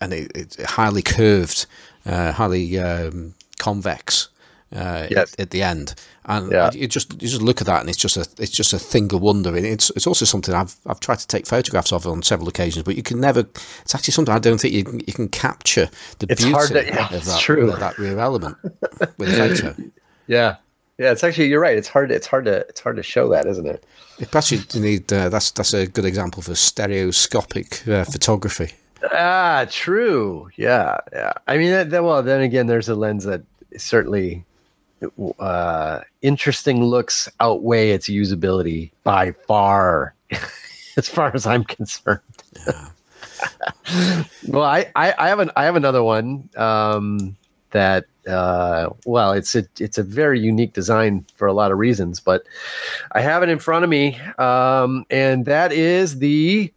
and 0.00 0.12
it, 0.12 0.32
it's 0.34 0.62
highly 0.64 1.02
curved, 1.02 1.66
uh, 2.06 2.32
highly 2.32 2.78
um, 2.78 3.34
convex. 3.58 4.28
Uh, 4.74 5.06
Yes. 5.08 5.34
at, 5.34 5.40
at 5.40 5.50
the 5.50 5.62
end, 5.62 5.94
and 6.24 6.50
Yeah. 6.50 6.68
you 6.72 6.88
just 6.88 7.12
you 7.22 7.28
just 7.28 7.42
look 7.42 7.60
at 7.60 7.66
that, 7.68 7.80
and 7.80 7.88
it's 7.88 7.98
just 7.98 8.16
a 8.16 8.26
it's 8.42 8.50
just 8.50 8.72
a 8.72 8.78
thing 8.78 9.14
of 9.14 9.20
wonder. 9.20 9.50
And 9.54 9.64
it's 9.64 9.90
it's 9.90 10.04
also 10.06 10.24
something 10.24 10.52
I've 10.52 10.74
I've 10.86 10.98
tried 10.98 11.20
to 11.20 11.28
take 11.28 11.46
photographs 11.46 11.92
of 11.92 12.08
on 12.08 12.22
several 12.24 12.48
occasions, 12.48 12.82
but 12.82 12.96
you 12.96 13.02
can 13.04 13.20
never. 13.20 13.40
It's 13.82 13.94
actually 13.94 14.12
something 14.12 14.34
I 14.34 14.40
don't 14.40 14.58
think 14.60 14.74
you 14.74 14.82
can, 14.82 14.98
you 15.06 15.12
can 15.12 15.28
capture 15.28 15.88
the 16.18 16.26
It's 16.28 16.40
beauty 16.40 16.54
hard 16.54 16.68
to- 16.70 16.84
yeah, 16.86 17.14
of 17.14 17.24
that 17.24 17.38
true. 17.38 17.70
of 17.70 17.78
that 17.78 17.98
rear 17.98 18.18
element 18.18 18.56
with 19.16 19.28
a 19.28 19.36
photo. 19.36 19.76
Yeah. 20.26 20.56
Yeah, 20.98 21.12
it's 21.12 21.22
actually 21.22 21.48
you're 21.50 21.60
right. 21.60 21.76
It's 21.78 21.88
hard 21.88 22.10
it's 22.10 22.26
hard 22.26 22.46
to 22.46 22.66
it's 22.68 22.80
hard 22.80 22.96
to 22.96 23.02
show 23.04 23.28
that, 23.28 23.46
isn't 23.46 23.66
it? 23.68 23.84
Perhaps 24.32 24.50
you 24.50 24.80
need 24.80 25.12
uh, 25.12 25.28
that's 25.28 25.52
that's 25.52 25.72
a 25.74 25.86
good 25.86 26.04
example 26.06 26.42
for 26.42 26.56
stereoscopic 26.56 27.86
uh, 27.86 28.02
photography. 28.04 28.72
Ah, 29.12 29.66
true. 29.70 30.50
Yeah, 30.56 30.98
yeah. 31.12 31.32
I 31.46 31.58
mean, 31.58 31.70
that, 31.70 31.90
that, 31.90 32.04
well, 32.04 32.22
then 32.22 32.40
again, 32.40 32.66
there's 32.66 32.88
a 32.88 32.94
lens 32.94 33.24
that 33.24 33.42
certainly 33.76 34.44
uh, 35.38 36.00
interesting 36.22 36.84
looks 36.84 37.28
outweigh 37.40 37.90
its 37.90 38.08
usability 38.08 38.90
by 39.02 39.32
far, 39.46 40.14
as 40.96 41.08
far 41.08 41.32
as 41.34 41.46
I'm 41.46 41.64
concerned. 41.64 42.20
well, 44.48 44.64
I, 44.64 44.90
I, 44.94 45.14
I 45.18 45.28
have 45.28 45.40
an 45.40 45.50
I 45.56 45.64
have 45.64 45.76
another 45.76 46.02
one 46.02 46.48
um, 46.56 47.36
that 47.70 48.06
uh, 48.26 48.90
well, 49.04 49.32
it's 49.32 49.54
a 49.54 49.64
it's 49.78 49.98
a 49.98 50.02
very 50.02 50.40
unique 50.40 50.72
design 50.72 51.26
for 51.34 51.46
a 51.46 51.52
lot 51.52 51.72
of 51.72 51.78
reasons, 51.78 52.20
but 52.20 52.44
I 53.12 53.20
have 53.20 53.42
it 53.42 53.48
in 53.48 53.58
front 53.58 53.84
of 53.84 53.90
me, 53.90 54.18
um, 54.38 55.04
and 55.10 55.44
that 55.46 55.72
is 55.72 56.18
the 56.18 56.72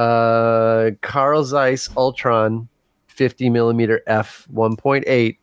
uh, 0.00 0.92
Carl 1.02 1.44
Zeiss 1.44 1.90
Ultron 1.94 2.68
50 3.08 3.50
millimeter 3.50 4.00
f 4.06 4.48
1.8 4.54 5.36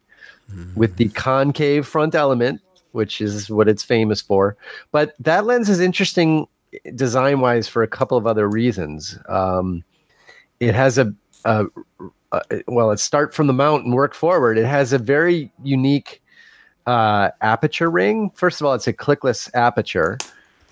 with 0.76 0.96
the 0.96 1.10
concave 1.10 1.86
front 1.86 2.16
element, 2.16 2.62
which 2.94 3.22
is 3.22 3.52
what 3.52 3.68
it's 3.68 3.84
famous 3.84 4.20
for. 4.20 4.58
But 4.92 5.14
that 5.20 5.46
lens 5.46 5.70
is 5.70 5.80
interesting 5.80 6.48
design 6.96 7.40
wise 7.40 7.68
for 7.68 7.84
a 7.84 7.88
couple 7.88 8.18
of 8.18 8.26
other 8.26 8.50
reasons. 8.50 9.20
Um, 9.30 9.84
it 10.60 10.74
has 10.74 10.98
a, 10.98 11.14
a, 11.46 11.68
a 12.32 12.42
well, 12.68 12.88
let's 12.88 13.04
start 13.04 13.36
from 13.36 13.46
the 13.46 13.54
mount 13.54 13.86
and 13.86 13.94
work 13.94 14.16
forward. 14.16 14.58
It 14.58 14.66
has 14.66 14.92
a 14.92 14.98
very 14.98 15.52
unique 15.62 16.20
uh, 16.88 17.30
aperture 17.42 17.92
ring. 17.92 18.32
First 18.34 18.60
of 18.60 18.66
all, 18.66 18.74
it's 18.74 18.88
a 18.88 18.94
clickless 18.94 19.54
aperture, 19.54 20.18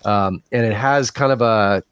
um, 0.04 0.42
and 0.50 0.66
it 0.66 0.74
has 0.74 1.12
kind 1.12 1.30
of 1.30 1.40
a 1.40 1.84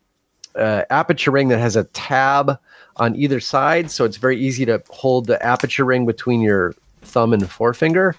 uh, 0.56 0.82
aperture 0.90 1.30
ring 1.30 1.48
that 1.48 1.58
has 1.58 1.76
a 1.76 1.84
tab 1.84 2.58
on 2.96 3.16
either 3.16 3.40
side, 3.40 3.90
so 3.90 4.04
it's 4.04 4.16
very 4.16 4.38
easy 4.38 4.64
to 4.64 4.82
hold 4.88 5.26
the 5.26 5.42
aperture 5.44 5.84
ring 5.84 6.06
between 6.06 6.40
your 6.40 6.74
thumb 7.02 7.32
and 7.32 7.50
forefinger. 7.50 8.14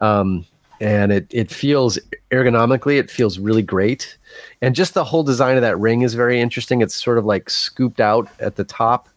Um, 0.00 0.44
and 0.80 1.10
it 1.10 1.26
it 1.30 1.50
feels 1.50 1.98
ergonomically, 2.30 2.98
it 2.98 3.10
feels 3.10 3.38
really 3.38 3.62
great, 3.62 4.16
and 4.62 4.74
just 4.74 4.94
the 4.94 5.04
whole 5.04 5.24
design 5.24 5.56
of 5.56 5.62
that 5.62 5.78
ring 5.78 6.02
is 6.02 6.14
very 6.14 6.40
interesting. 6.40 6.82
It's 6.82 6.94
sort 6.94 7.18
of 7.18 7.24
like 7.24 7.50
scooped 7.50 8.00
out 8.00 8.28
at 8.38 8.56
the 8.56 8.64
top. 8.64 9.08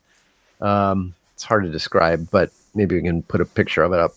Um, 0.59 1.13
it's 1.35 1.43
hard 1.43 1.63
to 1.63 1.69
describe, 1.69 2.29
but 2.31 2.51
maybe 2.73 2.95
we 2.95 3.01
can 3.01 3.21
put 3.23 3.41
a 3.41 3.45
picture 3.45 3.83
of 3.83 3.93
it 3.93 3.99
up. 3.99 4.11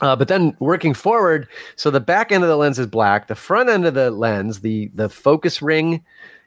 Uh, 0.00 0.14
but 0.14 0.28
then 0.28 0.56
working 0.58 0.92
forward, 0.92 1.48
so 1.76 1.90
the 1.90 2.00
back 2.00 2.30
end 2.30 2.42
of 2.42 2.50
the 2.50 2.56
lens 2.56 2.78
is 2.78 2.86
black. 2.86 3.28
The 3.28 3.34
front 3.34 3.68
end 3.68 3.86
of 3.86 3.94
the 3.94 4.10
lens, 4.10 4.60
the 4.60 4.90
the 4.94 5.08
focus 5.08 5.62
ring, 5.62 6.04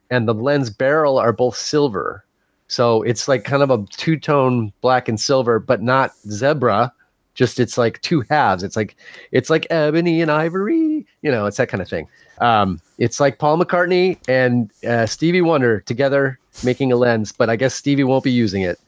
and 0.10 0.27
the 0.27 0.34
lens 0.34 0.69
barrel 0.69 1.18
are 1.18 1.34
both 1.34 1.56
silver. 1.56 2.23
So 2.68 3.02
it's 3.02 3.27
like 3.27 3.44
kind 3.44 3.64
of 3.64 3.72
a 3.72 3.86
two 3.98 4.18
tone 4.18 4.72
black 4.81 5.10
and 5.10 5.19
silver, 5.19 5.60
but 5.60 5.81
not 5.81 6.14
zebra. 6.30 6.94
Just 7.34 7.60
it's 7.60 7.77
like 7.77 8.02
two 8.02 8.22
halves. 8.30 8.64
It's 8.64 8.76
like 8.76 8.95
it's 9.31 9.49
like 9.49 9.65
ebony 9.69 10.22
and 10.22 10.30
ivory. 10.30 11.06
You 11.22 11.31
know, 11.31 11.45
it's 11.45 11.57
that 11.57 11.69
kind 11.69 11.81
of 11.81 11.90
thing. 11.90 12.07
Um, 12.40 12.81
it's 12.98 13.19
like 13.19 13.40
Paul 13.40 13.57
McCartney 13.57 14.18
and 14.27 14.72
uh, 14.88 15.06
Stevie 15.06 15.41
Wonder 15.41 15.81
together 15.81 16.38
making 16.64 16.91
a 16.91 16.95
lens, 16.95 17.31
but 17.31 17.49
I 17.49 17.56
guess 17.56 17.73
Stevie 17.73 18.03
won't 18.03 18.23
be 18.23 18.31
using 18.31 18.61
it. 18.61 18.80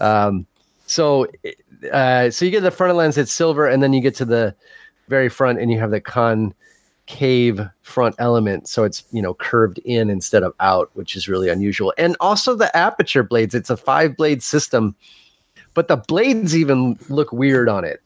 Um, 0.00 0.46
so 0.86 1.26
uh, 1.92 2.30
so 2.30 2.44
you 2.44 2.50
get 2.50 2.60
the 2.60 2.70
front 2.70 2.90
of 2.90 2.96
lens, 2.96 3.18
it's 3.18 3.32
silver, 3.32 3.66
and 3.66 3.82
then 3.82 3.92
you 3.92 4.00
get 4.00 4.14
to 4.16 4.24
the 4.24 4.54
very 5.08 5.28
front, 5.28 5.58
and 5.60 5.70
you 5.70 5.78
have 5.78 5.90
the 5.90 6.00
concave 7.06 7.60
front 7.82 8.14
element, 8.18 8.68
so 8.68 8.84
it's 8.84 9.04
you 9.12 9.22
know 9.22 9.34
curved 9.34 9.78
in 9.84 10.10
instead 10.10 10.42
of 10.42 10.54
out, 10.60 10.90
which 10.94 11.16
is 11.16 11.28
really 11.28 11.48
unusual. 11.48 11.92
And 11.98 12.16
also 12.20 12.54
the 12.54 12.74
aperture 12.76 13.22
blades, 13.22 13.54
it's 13.54 13.70
a 13.70 13.76
five 13.76 14.16
blade 14.16 14.42
system, 14.42 14.94
but 15.74 15.88
the 15.88 15.96
blades 15.96 16.56
even 16.56 16.98
look 17.08 17.32
weird 17.32 17.68
on 17.68 17.84
it 17.84 18.00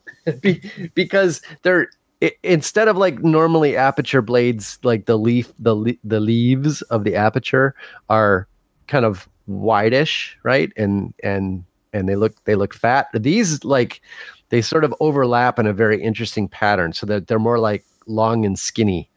because 0.95 1.41
they're 1.63 1.89
it, 2.21 2.37
instead 2.43 2.87
of 2.87 2.97
like 2.97 3.19
normally 3.19 3.77
aperture 3.77 4.21
blades, 4.21 4.79
like 4.83 5.05
the 5.05 5.17
leaf, 5.17 5.53
the 5.59 5.97
the 6.03 6.19
leaves 6.19 6.81
of 6.83 7.03
the 7.03 7.15
aperture 7.15 7.75
are 8.09 8.47
kind 8.87 9.05
of 9.05 9.27
whitish, 9.47 10.37
right? 10.43 10.71
And 10.77 11.13
and 11.23 11.63
and 11.93 12.07
they 12.07 12.15
look 12.15 12.43
they 12.45 12.55
look 12.55 12.73
fat. 12.73 13.07
These 13.13 13.63
like 13.63 14.01
they 14.49 14.61
sort 14.61 14.83
of 14.83 14.93
overlap 14.99 15.59
in 15.59 15.67
a 15.67 15.73
very 15.73 16.01
interesting 16.01 16.47
pattern, 16.47 16.91
so 16.91 17.05
that 17.05 17.27
they're 17.27 17.39
more 17.39 17.59
like 17.59 17.85
long 18.09 18.45
and 18.45 18.57
skinny. 18.57 19.09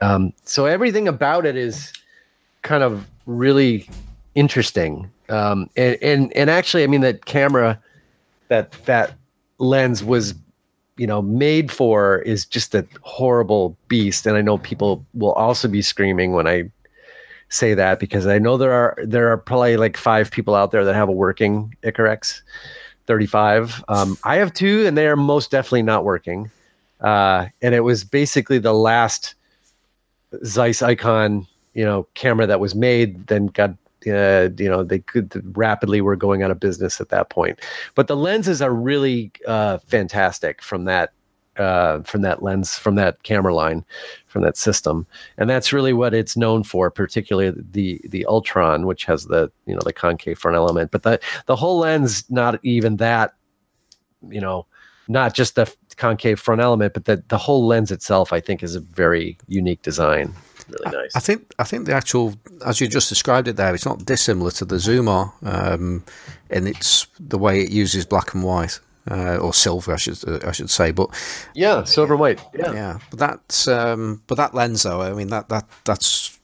Um, 0.00 0.32
so 0.44 0.66
everything 0.66 1.08
about 1.08 1.46
it 1.46 1.56
is 1.56 1.92
kind 2.62 2.82
of 2.82 3.06
really 3.24 3.88
interesting. 4.34 5.10
Um, 5.28 5.70
and, 5.76 5.96
and 6.02 6.36
and 6.36 6.50
actually, 6.50 6.84
I 6.84 6.86
mean, 6.86 7.00
that 7.00 7.24
camera, 7.24 7.80
that 8.48 8.72
that 8.84 9.14
lens 9.58 10.04
was, 10.04 10.34
you 10.96 11.06
know, 11.06 11.22
made 11.22 11.72
for 11.72 12.18
is 12.18 12.44
just 12.44 12.74
a 12.74 12.86
horrible 13.02 13.76
beast. 13.88 14.26
And 14.26 14.36
I 14.36 14.42
know 14.42 14.58
people 14.58 15.04
will 15.14 15.32
also 15.32 15.68
be 15.68 15.82
screaming 15.82 16.32
when 16.32 16.46
I 16.46 16.70
say 17.48 17.74
that 17.74 18.00
because 18.00 18.26
I 18.26 18.38
know 18.38 18.56
there 18.56 18.72
are 18.72 18.96
there 19.02 19.30
are 19.30 19.38
probably 19.38 19.76
like 19.76 19.96
five 19.96 20.30
people 20.30 20.54
out 20.54 20.70
there 20.72 20.84
that 20.84 20.94
have 20.94 21.08
a 21.08 21.12
working 21.12 21.74
Icarex 21.82 22.42
35. 23.06 23.84
Um, 23.88 24.18
I 24.24 24.36
have 24.36 24.52
two, 24.52 24.86
and 24.86 24.96
they 24.96 25.06
are 25.06 25.16
most 25.16 25.50
definitely 25.50 25.82
not 25.82 26.04
working. 26.04 26.50
Uh, 27.00 27.46
and 27.62 27.74
it 27.74 27.80
was 27.80 28.04
basically 28.04 28.58
the 28.58 28.72
last 28.72 29.34
Zeiss 30.44 30.82
Icon, 30.82 31.46
you 31.74 31.84
know, 31.84 32.06
camera 32.14 32.46
that 32.46 32.60
was 32.60 32.74
made. 32.74 33.26
Then 33.26 33.46
got 33.46 33.70
uh, 34.06 34.48
you 34.58 34.68
know 34.68 34.82
they 34.82 35.00
could 35.00 35.42
rapidly 35.56 36.00
were 36.00 36.16
going 36.16 36.42
out 36.42 36.50
of 36.50 36.60
business 36.60 37.00
at 37.00 37.08
that 37.10 37.30
point. 37.30 37.60
But 37.94 38.06
the 38.06 38.16
lenses 38.16 38.62
are 38.62 38.72
really 38.72 39.32
uh, 39.46 39.78
fantastic 39.78 40.62
from 40.62 40.84
that 40.84 41.12
uh, 41.56 42.02
from 42.02 42.22
that 42.22 42.42
lens, 42.42 42.78
from 42.78 42.96
that 42.96 43.22
camera 43.22 43.54
line, 43.54 43.84
from 44.26 44.42
that 44.42 44.56
system, 44.56 45.06
and 45.38 45.48
that's 45.48 45.72
really 45.72 45.92
what 45.92 46.14
it's 46.14 46.36
known 46.36 46.62
for. 46.62 46.90
Particularly 46.90 47.58
the 47.70 48.00
the 48.08 48.26
Ultron, 48.26 48.86
which 48.86 49.04
has 49.04 49.24
the 49.24 49.50
you 49.66 49.74
know 49.74 49.82
the 49.84 49.92
concave 49.92 50.38
front 50.38 50.56
element, 50.56 50.90
but 50.90 51.02
the 51.02 51.20
the 51.46 51.56
whole 51.56 51.78
lens, 51.78 52.24
not 52.30 52.60
even 52.62 52.96
that, 52.96 53.34
you 54.28 54.40
know, 54.40 54.66
not 55.08 55.34
just 55.34 55.54
the 55.54 55.72
concave 55.96 56.38
front 56.40 56.60
element, 56.60 56.94
but 56.94 57.04
the 57.04 57.22
the 57.28 57.38
whole 57.38 57.66
lens 57.66 57.90
itself, 57.90 58.32
I 58.32 58.40
think, 58.40 58.62
is 58.62 58.74
a 58.74 58.80
very 58.80 59.38
unique 59.48 59.82
design. 59.82 60.34
Really 60.68 60.96
nice. 60.96 61.14
I 61.14 61.20
think 61.20 61.54
I 61.58 61.64
think 61.64 61.86
the 61.86 61.94
actual, 61.94 62.34
as 62.64 62.80
you 62.80 62.88
just 62.88 63.08
described 63.08 63.48
it 63.48 63.56
there, 63.56 63.74
it's 63.74 63.86
not 63.86 64.04
dissimilar 64.04 64.50
to 64.52 64.64
the 64.64 64.78
Zoomar, 64.78 65.32
um, 65.42 66.04
and 66.50 66.66
it's 66.66 67.06
the 67.20 67.38
way 67.38 67.60
it 67.60 67.70
uses 67.70 68.04
black 68.04 68.34
and 68.34 68.42
white 68.42 68.80
uh, 69.10 69.36
or 69.36 69.54
silver, 69.54 69.92
I 69.92 69.96
should 69.96 70.18
uh, 70.26 70.40
I 70.46 70.52
should 70.52 70.70
say. 70.70 70.90
But 70.90 71.10
yeah, 71.54 71.84
silver 71.84 72.14
and 72.14 72.20
white. 72.20 72.40
Yeah, 72.54 72.72
yeah. 72.72 72.98
But 73.10 73.18
that 73.20 73.68
um, 73.68 74.22
but 74.26 74.36
that 74.36 74.54
lens 74.54 74.82
though, 74.82 75.02
I 75.02 75.12
mean 75.12 75.28
that 75.28 75.48
that 75.48 75.68
that's 75.84 76.38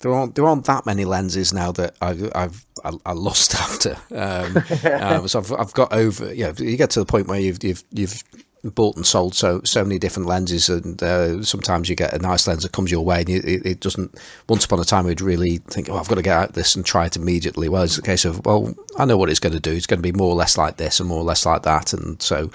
there 0.00 0.12
aren't 0.12 0.34
there 0.34 0.46
aren't 0.46 0.64
that 0.64 0.86
many 0.86 1.04
lenses 1.04 1.52
now 1.52 1.72
that 1.72 1.94
I've 2.00 2.30
I've 2.34 2.66
I, 2.84 2.92
I 3.06 3.12
lost 3.12 3.54
after. 3.60 3.96
Um, 4.10 4.56
um, 5.00 5.28
so 5.28 5.38
I've 5.38 5.52
I've 5.52 5.72
got 5.74 5.92
over. 5.92 6.32
Yeah, 6.34 6.52
you 6.56 6.76
get 6.76 6.90
to 6.90 7.00
the 7.00 7.06
point 7.06 7.28
where 7.28 7.40
you've 7.40 7.62
you've 7.62 7.84
you've 7.92 8.22
bought 8.62 8.96
and 8.96 9.06
sold 9.06 9.34
so 9.34 9.62
so 9.64 9.82
many 9.82 9.98
different 9.98 10.28
lenses, 10.28 10.68
and 10.68 11.02
uh, 11.02 11.42
sometimes 11.42 11.88
you 11.88 11.96
get 11.96 12.12
a 12.12 12.18
nice 12.18 12.46
lens 12.46 12.62
that 12.62 12.72
comes 12.72 12.90
your 12.90 13.04
way, 13.04 13.20
and 13.20 13.30
it, 13.30 13.66
it, 13.66 13.80
doesn't. 13.80 14.18
Once 14.48 14.64
upon 14.64 14.80
a 14.80 14.84
time, 14.84 15.06
we'd 15.06 15.20
really 15.20 15.58
think, 15.68 15.88
"Oh, 15.88 15.96
I've 15.96 16.08
got 16.08 16.16
to 16.16 16.22
get 16.22 16.36
out 16.36 16.52
this 16.52 16.76
and 16.76 16.84
try 16.84 17.06
it 17.06 17.16
immediately." 17.16 17.68
Well, 17.68 17.82
it's 17.82 17.98
a 17.98 18.02
case 18.02 18.24
of, 18.24 18.44
"Well, 18.44 18.74
I 18.98 19.04
know 19.06 19.16
what 19.16 19.30
it's 19.30 19.40
going 19.40 19.54
to 19.54 19.60
do. 19.60 19.72
It's 19.72 19.86
going 19.86 19.98
to 19.98 20.12
be 20.12 20.16
more 20.16 20.30
or 20.30 20.36
less 20.36 20.58
like 20.58 20.76
this 20.76 21.00
and 21.00 21.08
more 21.08 21.18
or 21.18 21.24
less 21.24 21.46
like 21.46 21.62
that," 21.62 21.92
and 21.92 22.20
so 22.20 22.50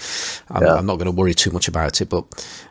I'm, 0.49 0.63
yeah. 0.63 0.75
I'm 0.75 0.85
not 0.85 0.97
going 0.97 1.05
to 1.05 1.11
worry 1.11 1.33
too 1.33 1.51
much 1.51 1.67
about 1.67 2.01
it. 2.01 2.09
But 2.09 2.25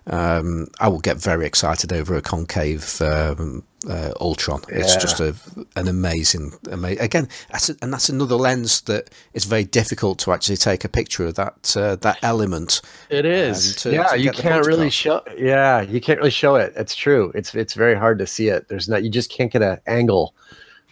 um, 0.06 0.68
I 0.78 0.88
will 0.88 1.00
get 1.00 1.16
very 1.16 1.46
excited 1.46 1.92
over 1.92 2.14
a 2.14 2.22
concave 2.22 3.00
um, 3.02 3.64
uh, 3.88 4.12
Ultron. 4.20 4.62
Yeah. 4.68 4.78
It's 4.78 4.96
just 4.96 5.20
a, 5.20 5.34
an 5.76 5.88
amazing, 5.88 6.52
amazing. 6.70 7.02
Again, 7.02 7.28
that's 7.50 7.70
a, 7.70 7.76
and 7.82 7.92
that's 7.92 8.08
another 8.08 8.36
lens 8.36 8.82
that 8.82 9.10
it's 9.32 9.44
very 9.44 9.64
difficult 9.64 10.18
to 10.20 10.32
actually 10.32 10.56
take 10.56 10.84
a 10.84 10.88
picture 10.88 11.26
of 11.26 11.34
that 11.34 11.76
uh, 11.76 11.96
that 11.96 12.18
element. 12.22 12.80
It 13.10 13.24
is. 13.24 13.76
To, 13.76 13.92
yeah, 13.92 14.08
to 14.08 14.18
you 14.18 14.30
can't 14.30 14.66
really 14.66 14.90
show. 14.90 15.22
Yeah, 15.36 15.80
you 15.82 16.00
can't 16.00 16.18
really 16.18 16.30
show 16.30 16.56
it. 16.56 16.72
It's 16.76 16.94
true. 16.94 17.32
It's 17.34 17.54
it's 17.54 17.74
very 17.74 17.94
hard 17.94 18.18
to 18.18 18.26
see 18.26 18.48
it. 18.48 18.68
There's 18.68 18.88
not. 18.88 19.02
You 19.02 19.10
just 19.10 19.30
can't 19.30 19.52
get 19.52 19.62
an 19.62 19.78
angle 19.86 20.34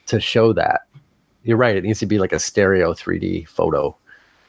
to 0.07 0.21
show 0.21 0.53
that. 0.53 0.83
You're 1.45 1.57
right. 1.57 1.77
It 1.77 1.85
needs 1.85 1.99
to 2.01 2.07
be 2.07 2.19
like 2.19 2.33
a 2.33 2.39
stereo 2.39 2.93
3D 2.93 3.49
photo. 3.49 3.97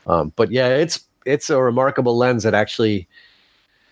Um, 0.05 0.33
but 0.35 0.51
yeah, 0.51 0.67
it's 0.69 1.05
it's 1.25 1.49
a 1.49 1.61
remarkable 1.61 2.17
lens 2.17 2.43
that 2.43 2.53
actually 2.53 3.07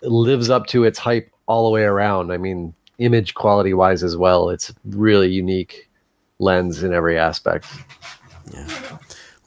lives 0.01 0.49
up 0.49 0.67
to 0.67 0.83
its 0.83 0.99
hype 0.99 1.31
all 1.47 1.65
the 1.65 1.71
way 1.71 1.83
around. 1.83 2.31
I 2.31 2.37
mean, 2.37 2.73
image 3.01 3.33
quality 3.33 3.73
wise 3.73 4.03
as 4.03 4.15
well. 4.15 4.49
It's 4.49 4.73
really 4.85 5.29
unique 5.29 5.89
lens 6.39 6.83
in 6.83 6.93
every 6.93 7.17
aspect. 7.17 7.65
Yeah. 8.53 8.97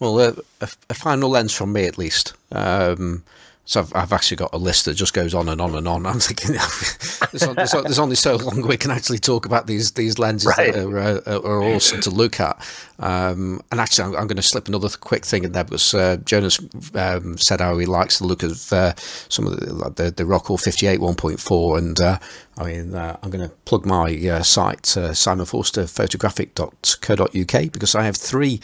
Well, 0.01 0.19
uh, 0.19 0.33
a, 0.61 0.69
a, 0.91 0.95
final 0.95 1.31
lens 1.31 1.55
from 1.55 1.73
me 1.73 1.87
at 1.87 1.99
least. 1.99 2.35
Um, 2.53 3.23
so 3.67 3.81
I've, 3.81 3.95
I've, 3.95 4.13
actually 4.13 4.37
got 4.37 4.53
a 4.53 4.59
list 4.59 4.85
that 4.85 4.93
just 4.95 5.15
goes 5.15 5.33
on 5.33 5.49
and 5.49 5.59
on 5.59 5.75
and 5.75 5.89
on. 5.89 6.05
I'm 6.07 6.21
thinking 6.21 6.53
there's, 6.53 7.71
there's, 7.71 7.99
only 7.99 8.17
so 8.17 8.37
long 8.37 8.61
we 8.67 8.77
can 8.77 8.91
actually 8.91 9.19
talk 9.19 9.47
about 9.47 9.67
these 9.67 9.93
these 9.93 10.19
lenses 10.19 10.53
right. 10.59 10.75
that 10.75 10.85
are, 10.85 10.99
uh, 10.99 11.41
are, 11.41 11.63
awesome 11.63 12.03
to 12.03 12.11
look 12.11 12.41
at. 12.41 12.63
Um, 12.99 13.63
and 13.73 13.81
actually, 13.81 14.05
I'm, 14.05 14.15
I'm, 14.17 14.27
going 14.27 14.37
to 14.37 14.43
slip 14.43 14.69
another 14.69 14.89
quick 14.89 15.25
thing 15.25 15.45
in 15.45 15.53
there 15.53 15.65
because 15.65 15.95
uh, 15.95 16.19
Jonas 16.25 16.61
um, 16.95 17.39
said 17.39 17.61
how 17.61 17.79
he 17.79 17.87
likes 17.87 18.19
the 18.19 18.27
look 18.27 18.43
of 18.43 18.71
uh, 18.73 18.93
some 19.29 19.47
of 19.47 19.59
the, 19.59 19.73
like 19.73 19.95
the, 19.97 20.11
the 20.11 20.25
Rokkor 20.25 20.61
58 20.61 21.01
1.4. 21.01 21.79
And 21.79 21.99
uh, 22.01 22.19
I 22.59 22.65
mean, 22.65 22.95
uh, 22.95 23.17
I'm 23.23 23.31
going 23.31 23.49
to 23.49 23.55
plug 23.65 23.87
my 23.87 24.15
uh, 24.29 24.43
site, 24.43 24.95
uh, 24.97 25.13
simonforsterphotographic.co.uk, 25.13 27.73
because 27.73 27.95
I 27.95 28.03
have 28.05 28.17
three 28.17 28.61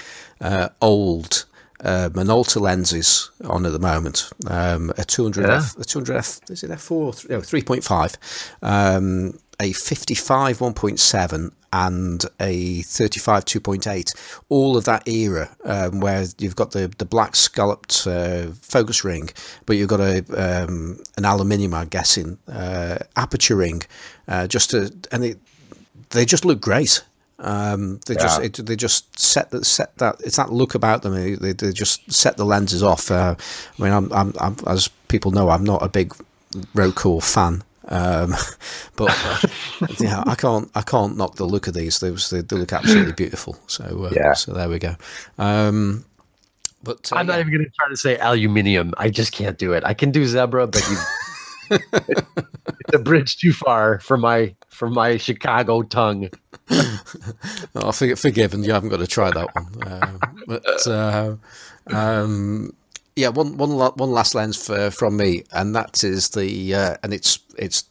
old 0.83 1.47
uh, 1.85 2.11
lenses 2.57 3.31
on 3.45 3.67
at 3.67 3.73
the 3.73 3.79
moment. 3.79 4.31
Um, 4.47 4.93
a 4.97 5.05
200 5.05 5.47
yeah. 5.47 5.57
F, 5.57 5.79
a 5.79 5.85
200 5.85 6.17
F, 6.17 6.41
is 6.51 6.63
it 6.63 6.71
F4? 6.71 7.31
No, 7.31 7.39
3.5, 7.39 8.17
um, 8.63 9.39
a 9.61 9.73
55 9.73 10.59
1.7, 10.59 11.53
and 11.73 12.25
a 12.41 12.83
35 12.83 13.45
2.8. 13.45 14.43
All 14.49 14.77
of 14.77 14.85
that 14.85 15.07
era 15.07 15.57
um, 15.65 16.01
where 16.01 16.25
you've 16.39 16.57
got 16.57 16.73
the, 16.73 16.89
the 16.99 17.05
black 17.05 17.37
scalloped 17.37 18.07
uh, 18.07 18.49
focus 18.61 19.05
ring, 19.05 19.31
but 19.67 19.77
you've 19.77 19.89
got 19.89 20.01
a 20.01 20.19
um, 20.37 21.01
an 21.17 21.25
aluminium, 21.25 21.75
I'm 21.75 21.89
guessing, 21.89 22.39
uh, 22.49 22.99
aperture 23.17 23.57
ring, 23.57 23.83
uh, 24.27 24.47
just 24.47 24.71
to, 24.71 24.93
and 25.13 25.25
it, 25.25 25.39
they 26.11 26.25
just 26.25 26.45
look 26.45 26.61
great. 26.61 27.05
Um, 27.43 28.01
they 28.07 28.15
yeah. 28.15 28.21
just 28.21 28.41
it, 28.43 28.67
they 28.67 28.77
just 28.77 29.19
set 29.19 29.51
that 29.51 29.65
set 29.65 29.97
that 29.97 30.17
it's 30.21 30.37
that 30.37 30.53
look 30.53 30.75
about 30.75 31.03
them. 31.03 31.15
They, 31.15 31.53
they 31.53 31.73
just 31.73 32.13
set 32.13 32.37
the 32.37 32.45
lenses 32.45 32.83
off. 32.83 33.11
Uh, 33.11 33.35
I 33.79 33.83
mean, 33.83 33.93
I'm, 33.93 34.13
I'm, 34.13 34.35
I'm, 34.39 34.57
as 34.67 34.89
people 35.09 35.31
know, 35.31 35.49
I'm 35.49 35.65
not 35.65 35.83
a 35.83 35.89
big 35.89 36.15
Rokkor 36.75 37.23
fan. 37.23 37.63
Um, 37.89 38.35
but 38.97 39.11
uh, 39.25 39.87
yeah, 39.99 40.23
I 40.27 40.35
can't 40.35 40.71
I 40.75 40.83
can't 40.83 41.17
knock 41.17 41.37
the 41.37 41.47
look 41.47 41.67
of 41.67 41.75
these. 41.75 41.99
They, 42.01 42.11
they, 42.11 42.43
they 42.43 42.57
look 42.57 42.73
absolutely 42.73 43.13
beautiful. 43.13 43.59
So 43.67 43.85
uh, 43.85 44.11
yeah, 44.13 44.35
so 44.35 44.53
there 44.53 44.69
we 44.69 44.79
go. 44.79 44.97
Um, 45.39 46.05
but 46.83 47.11
uh, 47.13 47.17
I'm 47.17 47.27
not 47.27 47.35
yeah. 47.35 47.41
even 47.41 47.53
going 47.53 47.65
to 47.65 47.71
try 47.71 47.89
to 47.89 47.97
say 47.97 48.19
aluminium. 48.19 48.95
I 48.99 49.11
just 49.11 49.33
can't 49.33 49.59
do 49.59 49.73
it. 49.73 49.83
I 49.85 49.95
can 49.95 50.11
do 50.11 50.27
zebra, 50.27 50.67
but 50.67 50.87
you 50.89 50.97
it's 51.71 52.95
a 52.95 52.99
bridge 52.99 53.39
too 53.39 53.53
far 53.53 54.01
for 54.01 54.17
my 54.17 54.55
for 54.69 54.91
my 54.91 55.17
Chicago 55.17 55.83
tongue. 55.83 56.31
oh, 57.75 57.93
forgive, 57.93 58.19
forgiven. 58.19 58.65
You 58.65 58.73
haven't 58.73 58.91
got 58.91 58.99
to 58.99 59.07
try 59.07 59.31
that 59.31 59.55
one. 59.55 59.83
Uh, 59.83 60.19
but 60.47 60.87
uh, 60.87 61.37
um, 61.89 62.75
Yeah, 63.17 63.29
one 63.29 63.57
one 63.57 63.71
one 63.77 64.11
last 64.11 64.35
lens 64.35 64.65
for, 64.65 64.91
from 64.91 65.17
me, 65.17 65.45
and 65.53 65.75
that 65.75 66.05
is 66.05 66.31
the 66.31 66.75
uh, 66.75 66.97
and 67.03 67.13
it's 67.13 67.41
it's 67.59 67.85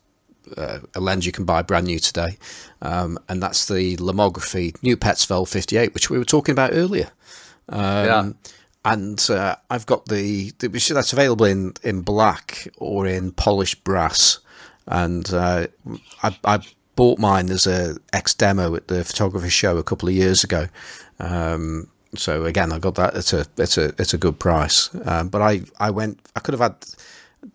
uh, 0.57 0.79
a 0.95 0.99
lens 0.99 1.25
you 1.25 1.31
can 1.31 1.45
buy 1.45 1.61
brand 1.61 1.87
new 1.87 1.99
today, 1.99 2.37
um, 2.81 3.19
and 3.27 3.41
that's 3.43 3.67
the 3.67 3.97
Lomography 3.97 4.81
New 4.81 4.97
Petzval 4.97 5.47
58, 5.47 5.93
which 5.93 6.09
we 6.09 6.17
were 6.17 6.25
talking 6.25 6.53
about 6.53 6.71
earlier. 6.73 7.11
Um, 7.67 8.05
yeah. 8.05 8.31
And 8.85 9.25
uh, 9.29 9.57
I've 9.69 9.85
got 9.85 10.05
the, 10.05 10.51
the 10.59 10.69
that's 10.69 11.13
available 11.13 11.45
in, 11.45 11.73
in 11.83 12.01
black 12.01 12.69
or 12.77 13.05
in 13.05 13.31
polished 13.31 13.83
brass, 13.83 14.39
and 14.87 15.31
uh, 15.33 15.67
I, 16.23 16.37
I 16.45 16.61
bought 16.95 17.19
mine 17.19 17.49
as 17.49 17.67
a 17.67 17.97
ex 18.13 18.33
demo 18.33 18.75
at 18.75 18.87
the 18.87 19.03
photography 19.03 19.49
show 19.49 19.77
a 19.77 19.83
couple 19.83 20.09
of 20.09 20.15
years 20.15 20.43
ago. 20.43 20.67
Um, 21.19 21.89
so 22.15 22.45
again, 22.45 22.71
I 22.71 22.79
got 22.79 22.95
that. 22.95 23.15
It's 23.15 23.33
a 23.33 23.45
it's 23.57 23.77
a 23.77 23.93
it's 23.99 24.13
a 24.13 24.17
good 24.17 24.39
price. 24.39 24.89
Um, 25.05 25.29
but 25.29 25.41
I, 25.41 25.61
I 25.79 25.91
went. 25.91 26.19
I 26.35 26.39
could 26.39 26.53
have 26.53 26.61
had 26.61 26.75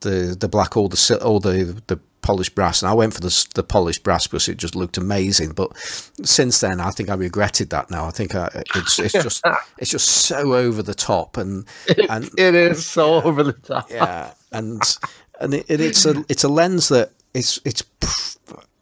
the 0.01 0.37
the 0.39 0.49
black 0.49 0.77
or 0.77 0.89
the 0.89 1.21
or 1.25 1.41
the 1.41 1.83
the 1.87 1.99
polished 2.25 2.55
brass, 2.55 2.83
and 2.83 2.91
I 2.91 2.95
went 2.95 3.15
for 3.15 3.21
the, 3.21 3.47
the 3.55 3.63
polished 3.63 4.03
brass 4.03 4.27
because 4.27 4.49
it 4.49 4.57
just 4.57 4.75
looked 4.75 4.97
amazing. 4.97 5.53
But 5.53 5.77
since 5.77 6.61
then, 6.61 6.81
I 6.81 6.91
think 6.91 7.11
I 7.11 7.15
regretted 7.15 7.71
that. 7.71 7.91
Now 7.91 8.07
I 8.07 8.11
think 8.11 8.35
I, 8.35 8.51
it's 8.75 8.99
it's 8.99 9.13
just 9.13 9.45
it's 9.79 9.91
just 9.91 10.09
so 10.09 10.55
over 10.55 10.83
the 10.83 10.95
top, 10.95 11.37
and 11.37 11.67
and 12.09 12.31
it 12.37 12.55
is 12.55 12.85
so 12.87 13.23
over 13.23 13.45
the 13.45 13.53
top. 13.53 13.91
Yeah, 13.91 14.33
and 14.51 14.83
and 15.41 15.55
it, 15.55 15.67
it's 15.69 16.05
a 16.07 16.25
it's 16.29 16.45
a 16.45 16.49
lens 16.49 16.89
that 16.89 17.13
it's 17.35 17.61
it's 17.65 17.85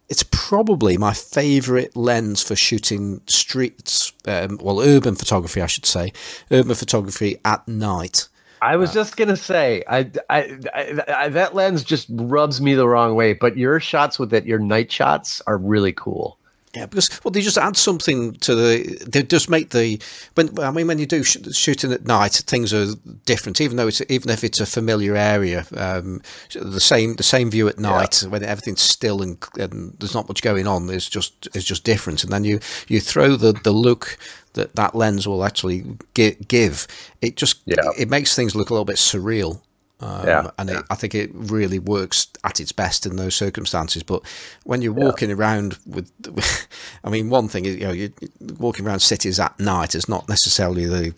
it's 0.09 0.25
probably 0.31 0.99
my 0.99 1.15
favourite 1.15 1.97
lens 1.97 2.43
for 2.43 2.55
shooting 2.55 3.23
streets, 3.27 4.13
um, 4.27 4.59
well, 4.61 4.81
urban 4.81 5.15
photography, 5.15 5.63
I 5.63 5.67
should 5.67 5.87
say, 5.87 6.13
urban 6.51 6.75
photography 6.75 7.39
at 7.47 7.67
night. 7.67 8.29
I 8.63 8.77
was 8.77 8.91
uh, 8.91 8.95
just 8.95 9.17
gonna 9.17 9.37
say, 9.37 9.83
I, 9.89 10.11
I, 10.31 10.59
I, 10.73 11.03
I, 11.09 11.29
that 11.31 11.55
lens 11.55 11.83
just 11.83 12.07
rubs 12.11 12.61
me 12.61 12.75
the 12.75 12.89
wrong 12.89 13.17
way. 13.17 13.33
But 13.35 13.59
your 13.59 13.81
shots 13.81 14.21
with 14.21 14.33
it, 14.33 14.47
your 14.47 14.61
night 14.61 14.91
shots, 14.91 15.43
are 15.49 15.59
really 15.59 15.93
cool. 15.93 16.39
Yeah, 16.75 16.87
because 16.87 17.21
well, 17.23 17.31
they 17.33 17.43
just 17.43 17.59
add 17.59 17.77
something 17.77 18.33
to 18.37 18.55
the. 18.55 19.05
They 19.07 19.23
just 19.23 19.51
make 19.51 19.71
the 19.71 20.01
when 20.35 20.59
I 20.59 20.71
mean 20.71 20.87
when 20.87 20.99
you 20.99 21.05
do 21.05 21.23
sh- 21.23 21.37
shooting 21.53 21.93
at 21.93 22.07
night, 22.07 22.33
things 22.47 22.73
are 22.73 22.95
different. 23.27 23.61
Even 23.61 23.77
though 23.77 23.89
it's 23.89 24.01
even 24.09 24.31
if 24.31 24.43
it's 24.43 24.59
a 24.59 24.65
familiar 24.65 25.15
area, 25.15 25.67
um, 25.77 26.23
the 26.55 26.81
same 26.81 27.17
the 27.17 27.23
same 27.23 27.51
view 27.51 27.69
at 27.69 27.79
night 27.79 28.23
yeah. 28.23 28.31
when 28.31 28.43
everything's 28.43 28.81
still 28.81 29.21
and, 29.21 29.37
and, 29.59 29.95
there's 29.99 30.15
not 30.15 30.29
much 30.29 30.41
going 30.41 30.67
on 30.67 30.89
is 30.89 31.11
just 31.11 31.47
is 31.55 31.65
just 31.65 31.85
different. 31.85 32.25
And 32.25 32.33
then 32.33 32.45
you 32.45 32.59
you 32.89 33.01
throw 33.01 33.37
the 33.37 33.53
the 33.53 33.73
look 33.73 34.17
that 34.55 34.75
that 34.77 34.95
lens 34.95 35.29
will 35.29 35.45
actually 35.45 35.85
give. 36.15 36.87
It 37.21 37.37
just 37.37 37.61
yeah. 37.67 37.91
it 37.99 38.09
makes 38.09 38.35
things 38.35 38.55
look 38.55 38.71
a 38.71 38.73
little 38.73 38.87
bit 38.87 38.97
surreal. 38.97 39.61
Um, 40.03 40.27
yeah, 40.27 40.51
and 40.59 40.71
it, 40.71 40.85
I 40.91 40.97
think 40.97 41.15
it 41.15 41.31
really 41.33 41.79
works 41.79 42.27
at 42.43 42.59
its 42.59 42.73
best 42.73 43.07
in 43.07 43.17
those 43.17 43.37
circumstances. 43.37 44.03
But 44.03 44.23
when 44.65 44.83
you're 44.83 44.93
walking 44.93 45.31
yeah. 45.31 45.37
around 45.37 45.79
with, 45.87 46.11
I 47.05 47.09
mean, 47.09 47.31
one 47.31 47.49
thing 47.49 47.67
is, 47.67 47.77
you 47.77 47.85
know, 47.85 47.93
you're 47.93 48.11
walking 48.59 48.87
around 48.87 49.01
cities 49.01 49.39
at 49.39 49.59
night 49.61 49.95
is 49.95 50.09
not 50.09 50.29
necessarily 50.29 50.87
the 50.87 51.15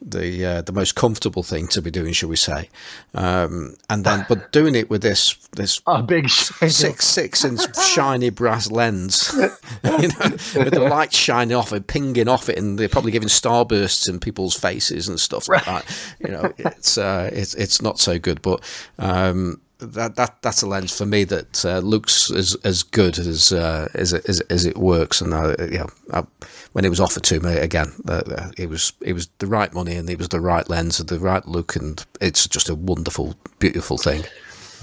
the 0.00 0.44
uh, 0.44 0.62
the 0.62 0.72
most 0.72 0.94
comfortable 0.94 1.42
thing 1.42 1.68
to 1.68 1.80
be 1.80 1.90
doing, 1.90 2.12
shall 2.12 2.28
we 2.28 2.36
say? 2.36 2.68
Um, 3.14 3.76
and 3.88 4.04
then, 4.04 4.26
but 4.28 4.52
doing 4.52 4.74
it 4.74 4.90
with 4.90 5.02
this 5.02 5.34
this 5.52 5.80
oh, 5.86 6.02
big 6.02 6.28
six 6.28 7.04
six 7.04 7.44
inch 7.44 7.60
shiny 7.76 8.30
brass 8.30 8.70
lens, 8.70 9.32
you 9.84 10.08
know, 10.08 10.30
with 10.56 10.74
the 10.74 10.86
light 10.88 11.12
shining 11.12 11.56
off 11.56 11.72
it, 11.72 11.86
pinging 11.86 12.28
off 12.28 12.48
it, 12.48 12.58
and 12.58 12.78
they're 12.78 12.88
probably 12.88 13.12
giving 13.12 13.28
starbursts 13.28 14.08
in 14.08 14.20
people's 14.20 14.54
faces 14.54 15.08
and 15.08 15.18
stuff 15.18 15.48
like 15.48 15.64
that. 15.64 15.84
You 16.20 16.30
know, 16.30 16.52
it's 16.58 16.98
uh, 16.98 17.30
it's 17.32 17.54
it's 17.54 17.80
not 17.80 17.98
so 17.98 18.18
good, 18.18 18.42
but. 18.42 18.62
Um, 18.98 19.60
that 19.78 20.16
that 20.16 20.42
that's 20.42 20.62
a 20.62 20.66
lens 20.66 20.96
for 20.96 21.06
me 21.06 21.24
that 21.24 21.64
uh, 21.64 21.78
looks 21.78 22.30
as 22.30 22.54
as 22.64 22.82
good 22.82 23.18
as 23.18 23.52
uh, 23.52 23.88
as, 23.94 24.14
as, 24.14 24.40
as 24.42 24.64
it 24.64 24.78
works. 24.78 25.20
And 25.20 25.34
uh, 25.34 25.56
yeah, 25.70 25.86
I, 26.12 26.24
when 26.72 26.84
it 26.84 26.90
was 26.90 27.00
offered 27.00 27.24
to 27.24 27.40
me 27.40 27.56
again, 27.56 27.92
uh, 28.08 28.22
uh, 28.26 28.50
it 28.56 28.68
was 28.68 28.92
it 29.00 29.12
was 29.12 29.28
the 29.38 29.46
right 29.46 29.72
money 29.72 29.96
and 29.96 30.08
it 30.08 30.18
was 30.18 30.28
the 30.28 30.40
right 30.40 30.68
lens 30.68 31.00
and 31.00 31.08
the 31.08 31.20
right 31.20 31.46
look, 31.46 31.76
and 31.76 32.04
it's 32.20 32.48
just 32.48 32.68
a 32.68 32.74
wonderful, 32.74 33.34
beautiful 33.58 33.98
thing. 33.98 34.24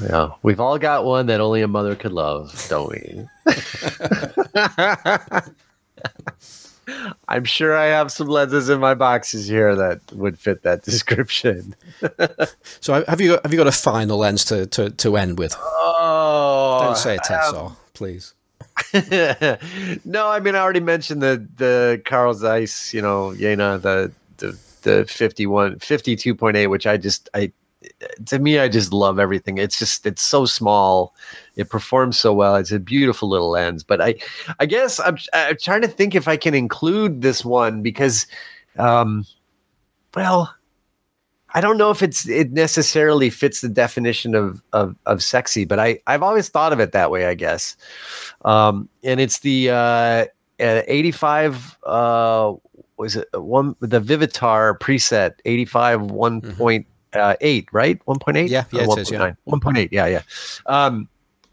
Yeah, 0.01 0.29
we've 0.41 0.59
all 0.59 0.79
got 0.79 1.05
one 1.05 1.27
that 1.27 1.39
only 1.39 1.61
a 1.61 1.67
mother 1.67 1.95
could 1.95 2.13
love, 2.13 2.65
don't 2.69 2.89
we? 2.89 3.27
I'm 7.27 7.45
sure 7.45 7.75
I 7.75 7.85
have 7.85 8.11
some 8.11 8.27
lenses 8.27 8.69
in 8.69 8.79
my 8.79 8.93
boxes 8.93 9.47
here 9.47 9.75
that 9.75 9.99
would 10.13 10.37
fit 10.37 10.63
that 10.63 10.83
description. 10.83 11.75
so 12.79 13.03
have 13.05 13.21
you 13.21 13.39
have 13.43 13.51
you 13.51 13.57
got 13.57 13.67
a 13.67 13.71
final 13.71 14.17
lens 14.17 14.45
to 14.45 14.65
to, 14.67 14.89
to 14.89 15.17
end 15.17 15.37
with? 15.39 15.55
Oh, 15.59 16.79
don't 16.83 16.97
say 16.97 17.15
a 17.15 17.19
Tessar, 17.19 17.67
um, 17.67 17.77
please. 17.93 18.33
no, 20.05 20.27
I 20.29 20.39
mean 20.39 20.55
I 20.55 20.59
already 20.59 20.79
mentioned 20.79 21.21
the 21.21 21.45
the 21.57 22.01
Carl 22.05 22.33
Zeiss, 22.33 22.93
you 22.93 23.01
know, 23.01 23.35
Jena, 23.35 23.77
the 23.77 24.11
the 24.37 24.57
the 24.81 25.05
51 25.07 25.75
52.8 25.75 26.69
which 26.69 26.85
I 26.85 26.97
just 26.97 27.29
I 27.33 27.51
to 28.25 28.39
me, 28.39 28.59
I 28.59 28.67
just 28.67 28.93
love 28.93 29.19
everything. 29.19 29.57
It's 29.57 29.77
just 29.77 30.05
it's 30.05 30.21
so 30.21 30.45
small, 30.45 31.15
it 31.55 31.69
performs 31.69 32.19
so 32.19 32.33
well. 32.33 32.55
It's 32.55 32.71
a 32.71 32.79
beautiful 32.79 33.29
little 33.29 33.49
lens. 33.49 33.83
But 33.83 34.01
I, 34.01 34.15
I 34.59 34.65
guess 34.65 34.99
I'm, 34.99 35.17
I'm 35.33 35.57
trying 35.57 35.81
to 35.81 35.87
think 35.87 36.15
if 36.15 36.27
I 36.27 36.37
can 36.37 36.53
include 36.53 37.21
this 37.21 37.43
one 37.43 37.81
because, 37.81 38.27
um, 38.77 39.25
well, 40.15 40.53
I 41.53 41.61
don't 41.61 41.77
know 41.77 41.91
if 41.91 42.01
it's 42.01 42.27
it 42.27 42.51
necessarily 42.51 43.29
fits 43.29 43.61
the 43.61 43.69
definition 43.69 44.33
of 44.33 44.61
of, 44.73 44.95
of 45.05 45.21
sexy, 45.21 45.65
but 45.65 45.79
I 45.79 45.99
I've 46.07 46.23
always 46.23 46.49
thought 46.49 46.73
of 46.73 46.79
it 46.79 46.91
that 46.93 47.11
way. 47.11 47.27
I 47.27 47.35
guess, 47.35 47.77
um, 48.43 48.89
and 49.03 49.19
it's 49.19 49.39
the 49.39 49.69
uh, 49.69 50.25
85 50.59 51.77
uh 51.83 52.53
was 52.97 53.15
it 53.15 53.27
one 53.33 53.75
the 53.79 53.99
Vivitar 53.99 54.77
preset 54.77 55.33
85 55.45 56.03
one 56.03 56.41
mm-hmm. 56.41 56.57
point 56.57 56.87
uh, 57.13 57.35
eight, 57.41 57.67
right? 57.71 57.99
One 58.05 58.19
point 58.19 58.37
eight. 58.37 58.49
Yeah, 58.49 58.65
yeah, 58.71 58.83
it 58.83 58.99
is, 58.99 59.11
yeah. 59.11 59.33
One 59.45 59.59
point 59.59 59.77
eight. 59.77 59.91
Yeah, 59.91 60.07
yeah. 60.07 60.21
Um, 60.65 61.09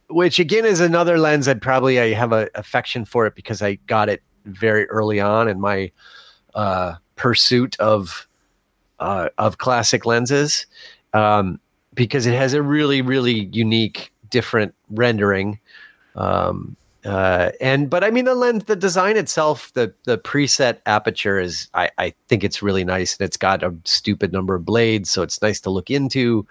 which 0.08 0.38
again 0.38 0.64
is 0.64 0.80
another 0.80 1.18
lens 1.18 1.46
I'd 1.48 1.62
probably 1.62 2.00
I 2.00 2.12
have 2.12 2.32
a 2.32 2.48
affection 2.54 3.04
for 3.04 3.26
it 3.26 3.34
because 3.34 3.62
I 3.62 3.76
got 3.86 4.08
it 4.08 4.22
very 4.44 4.86
early 4.86 5.20
on 5.20 5.48
in 5.48 5.60
my 5.60 5.92
uh, 6.54 6.94
pursuit 7.16 7.78
of 7.78 8.26
uh, 8.98 9.28
of 9.38 9.58
classic 9.58 10.04
lenses 10.04 10.66
um, 11.12 11.60
because 11.94 12.26
it 12.26 12.34
has 12.34 12.54
a 12.54 12.62
really 12.62 13.02
really 13.02 13.48
unique 13.52 14.12
different 14.30 14.74
rendering 14.90 15.58
um, 16.16 16.76
uh, 17.04 17.50
and 17.60 17.88
but 17.88 18.04
I 18.04 18.10
mean 18.10 18.26
the 18.26 18.34
lens, 18.34 18.64
the 18.64 18.76
design 18.76 19.16
itself, 19.16 19.72
the 19.72 19.92
the 20.04 20.18
preset 20.18 20.78
aperture 20.84 21.40
is 21.40 21.68
I, 21.72 21.90
I 21.96 22.12
think 22.28 22.44
it's 22.44 22.62
really 22.62 22.84
nice 22.84 23.16
and 23.16 23.24
it's 23.24 23.38
got 23.38 23.62
a 23.62 23.74
stupid 23.84 24.32
number 24.32 24.54
of 24.54 24.66
blades, 24.66 25.10
so 25.10 25.22
it's 25.22 25.40
nice 25.40 25.60
to 25.60 25.70
look 25.70 25.90
into. 25.90 26.46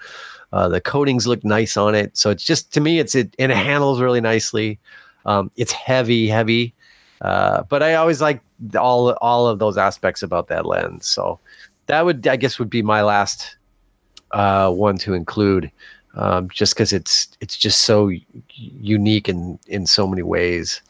Uh, 0.51 0.67
the 0.67 0.81
coatings 0.81 1.27
look 1.27 1.43
nice 1.43 1.77
on 1.77 1.93
it, 1.93 2.17
so 2.17 2.31
it's 2.31 2.43
just 2.43 2.73
to 2.73 2.81
me 2.81 2.97
it's 2.97 3.13
it 3.13 3.35
and 3.37 3.51
it 3.51 3.57
handles 3.57 4.01
really 4.01 4.21
nicely. 4.21 4.79
Um, 5.25 5.51
it's 5.55 5.71
heavy, 5.71 6.27
heavy, 6.27 6.73
uh, 7.21 7.63
but 7.63 7.83
I 7.83 7.93
always 7.93 8.19
like 8.19 8.41
all 8.75 9.11
all 9.21 9.47
of 9.47 9.59
those 9.59 9.77
aspects 9.77 10.23
about 10.23 10.47
that 10.47 10.65
lens. 10.65 11.05
So 11.05 11.39
that 11.85 12.05
would 12.05 12.25
I 12.27 12.37
guess 12.37 12.57
would 12.57 12.71
be 12.71 12.81
my 12.81 13.03
last 13.03 13.57
uh, 14.31 14.71
one 14.71 14.97
to 14.99 15.13
include 15.13 15.71
um, 16.15 16.49
just 16.49 16.73
because 16.73 16.93
it's 16.93 17.27
it's 17.41 17.57
just 17.57 17.81
so 17.81 18.11
unique 18.47 19.29
in 19.29 19.59
in 19.67 19.85
so 19.85 20.07
many 20.07 20.23
ways. 20.23 20.81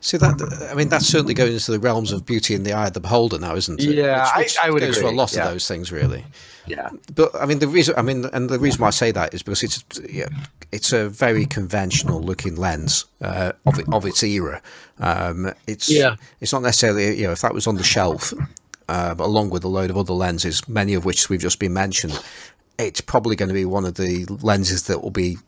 See 0.00 0.18
that? 0.18 0.68
I 0.70 0.74
mean, 0.74 0.88
that's 0.88 1.06
certainly 1.06 1.34
going 1.34 1.52
into 1.52 1.72
the 1.72 1.80
realms 1.80 2.12
of 2.12 2.24
beauty 2.24 2.54
in 2.54 2.62
the 2.62 2.72
eye 2.72 2.86
of 2.86 2.92
the 2.92 3.00
beholder 3.00 3.38
now, 3.38 3.56
isn't 3.56 3.80
it? 3.80 3.94
Yeah, 3.94 4.24
which, 4.36 4.46
which 4.46 4.56
I, 4.62 4.68
I, 4.68 4.70
would 4.70 4.80
goes 4.80 4.98
agree. 4.98 5.08
for 5.08 5.12
a 5.12 5.16
lot 5.16 5.34
yeah. 5.34 5.44
of 5.44 5.50
those 5.50 5.66
things, 5.66 5.90
really. 5.90 6.24
Yeah, 6.66 6.90
but 7.14 7.34
I 7.34 7.46
mean, 7.46 7.60
the 7.60 7.68
reason 7.68 7.94
I 7.96 8.02
mean, 8.02 8.24
and 8.32 8.48
the 8.50 8.58
reason 8.58 8.82
why 8.82 8.88
I 8.88 8.90
say 8.90 9.10
that 9.12 9.34
is 9.34 9.42
because 9.42 9.62
it's 9.62 9.84
yeah, 10.08 10.28
it's 10.70 10.92
a 10.92 11.08
very 11.08 11.46
conventional 11.46 12.20
looking 12.20 12.56
lens 12.56 13.06
uh, 13.20 13.52
of 13.64 13.80
of 13.92 14.04
its 14.04 14.22
era. 14.22 14.62
Um, 14.98 15.52
it's 15.66 15.90
yeah, 15.90 16.16
it's 16.40 16.52
not 16.52 16.62
necessarily 16.62 17.16
you 17.18 17.26
know 17.26 17.32
if 17.32 17.40
that 17.40 17.54
was 17.54 17.66
on 17.66 17.76
the 17.76 17.84
shelf. 17.84 18.32
Um, 18.88 19.18
along 19.18 19.50
with 19.50 19.64
a 19.64 19.68
load 19.68 19.90
of 19.90 19.96
other 19.96 20.12
lenses, 20.12 20.68
many 20.68 20.94
of 20.94 21.04
which 21.04 21.28
we've 21.28 21.40
just 21.40 21.58
been 21.58 21.72
mentioned, 21.72 22.22
it's 22.78 23.00
probably 23.00 23.36
going 23.36 23.48
to 23.48 23.54
be 23.54 23.64
one 23.64 23.84
of 23.84 23.94
the 23.94 24.26
lenses 24.42 24.84
that 24.84 25.02
will 25.02 25.10
be 25.10 25.38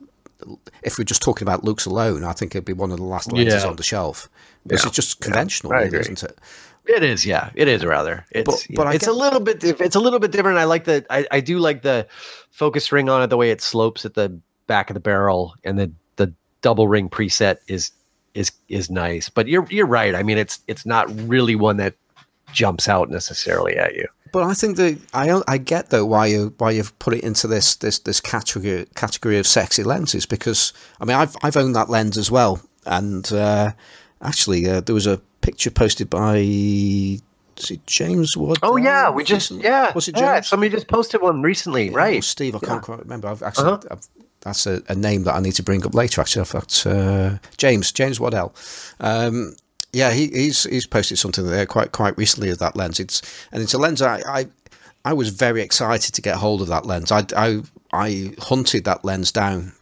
if 0.82 0.98
we're 0.98 1.04
just 1.04 1.22
talking 1.22 1.46
about 1.46 1.64
looks 1.64 1.86
alone, 1.86 2.24
I 2.24 2.32
think 2.32 2.54
it'd 2.54 2.64
be 2.64 2.72
one 2.72 2.90
of 2.90 2.98
the 2.98 3.04
last 3.04 3.32
lenses 3.32 3.62
yeah. 3.62 3.68
on 3.68 3.76
the 3.76 3.82
shelf. 3.82 4.28
Because 4.64 4.84
yeah. 4.84 4.88
it's 4.88 4.96
just 4.96 5.20
conventional, 5.20 5.72
yeah. 5.72 5.80
really, 5.80 5.98
isn't 5.98 6.22
it? 6.22 6.38
It 6.86 7.02
is, 7.02 7.26
yeah. 7.26 7.50
It 7.54 7.68
is 7.68 7.84
rather. 7.84 8.24
It's, 8.30 8.66
but, 8.66 8.76
but 8.76 8.94
it's 8.94 9.06
get, 9.06 9.12
a 9.12 9.16
little 9.16 9.40
bit. 9.40 9.62
It's 9.62 9.96
a 9.96 10.00
little 10.00 10.18
bit 10.18 10.32
different. 10.32 10.58
I 10.58 10.64
like 10.64 10.84
the. 10.84 11.04
I, 11.10 11.26
I 11.30 11.40
do 11.40 11.58
like 11.58 11.82
the 11.82 12.06
focus 12.50 12.90
ring 12.92 13.10
on 13.10 13.22
it. 13.22 13.26
The 13.26 13.36
way 13.36 13.50
it 13.50 13.60
slopes 13.60 14.06
at 14.06 14.14
the 14.14 14.40
back 14.66 14.88
of 14.88 14.94
the 14.94 15.00
barrel, 15.00 15.54
and 15.64 15.78
the 15.78 15.92
the 16.16 16.32
double 16.62 16.88
ring 16.88 17.10
preset 17.10 17.58
is 17.66 17.90
is 18.32 18.52
is 18.68 18.88
nice. 18.88 19.28
But 19.28 19.48
you're 19.48 19.66
you're 19.68 19.86
right. 19.86 20.14
I 20.14 20.22
mean, 20.22 20.38
it's 20.38 20.60
it's 20.66 20.86
not 20.86 21.08
really 21.28 21.54
one 21.54 21.76
that 21.76 21.94
jumps 22.52 22.88
out 22.88 23.10
necessarily 23.10 23.76
at 23.76 23.94
you. 23.94 24.08
But 24.32 24.42
I 24.44 24.54
think 24.54 24.76
that 24.76 24.98
I 25.14 25.40
I 25.46 25.58
get 25.58 25.90
though 25.90 26.04
why 26.04 26.26
you 26.26 26.54
why 26.58 26.70
you've 26.72 26.96
put 26.98 27.14
it 27.14 27.24
into 27.24 27.46
this 27.46 27.76
this 27.76 27.98
this 28.00 28.20
category 28.20 28.86
category 28.94 29.38
of 29.38 29.46
sexy 29.46 29.82
lenses 29.82 30.26
because 30.26 30.72
I 31.00 31.04
mean 31.04 31.16
I've 31.16 31.36
I've 31.42 31.56
owned 31.56 31.74
that 31.76 31.88
lens 31.90 32.16
as 32.18 32.30
well 32.30 32.60
and 32.86 33.30
uh, 33.32 33.72
actually 34.22 34.68
uh, 34.68 34.80
there 34.80 34.94
was 34.94 35.06
a 35.06 35.18
picture 35.40 35.70
posted 35.70 36.08
by 36.10 36.36
is 36.38 37.70
it 37.72 37.84
James 37.86 38.36
Wood? 38.36 38.58
Oh 38.62 38.76
yeah, 38.76 39.10
we 39.10 39.24
just 39.24 39.50
yeah. 39.50 39.92
Was 39.92 40.06
it 40.08 40.16
yeah, 40.16 40.36
James? 40.36 40.46
somebody 40.46 40.70
just 40.70 40.86
posted 40.88 41.20
one 41.20 41.42
recently, 41.42 41.86
Yeah, 41.90 41.96
right? 41.96 42.22
Steve, 42.24 42.54
I 42.54 42.60
Yeah. 42.62 42.68
can't 42.68 42.82
quite 42.82 43.00
remember. 43.00 43.26
I've 43.28 43.42
actually, 43.42 43.64
Uh-huh. 43.72 43.80
I've, 43.90 44.06
that's 44.42 44.66
a, 44.68 44.80
a 44.88 44.94
name 44.94 45.24
that 45.24 45.34
I 45.34 45.40
need 45.40 45.54
to 45.54 45.64
bring 45.64 45.84
up 45.84 45.92
later. 45.92 46.20
Actually, 46.20 46.42
I've 46.42 46.52
got 46.52 46.86
uh, 46.86 47.38
James 47.56 47.90
James 47.90 48.20
Waddell. 48.20 48.54
Um, 49.00 49.56
yeah, 49.98 50.12
he, 50.12 50.28
he's 50.28 50.62
he's 50.64 50.86
posted 50.86 51.18
something 51.18 51.44
there 51.46 51.66
quite 51.66 51.90
quite 51.92 52.16
recently 52.16 52.50
of 52.50 52.58
that 52.58 52.76
lens. 52.76 53.00
It's 53.00 53.20
and 53.52 53.62
it's 53.62 53.74
a 53.74 53.78
lens 53.78 54.00
I 54.00 54.20
I, 54.38 54.46
I 55.04 55.12
was 55.12 55.28
very 55.30 55.60
excited 55.60 56.14
to 56.14 56.22
get 56.22 56.36
hold 56.36 56.62
of 56.62 56.68
that 56.68 56.86
lens. 56.86 57.10
I 57.10 57.24
I, 57.36 57.62
I 57.92 58.32
hunted 58.38 58.84
that 58.84 59.04
lens 59.04 59.32
down. 59.32 59.72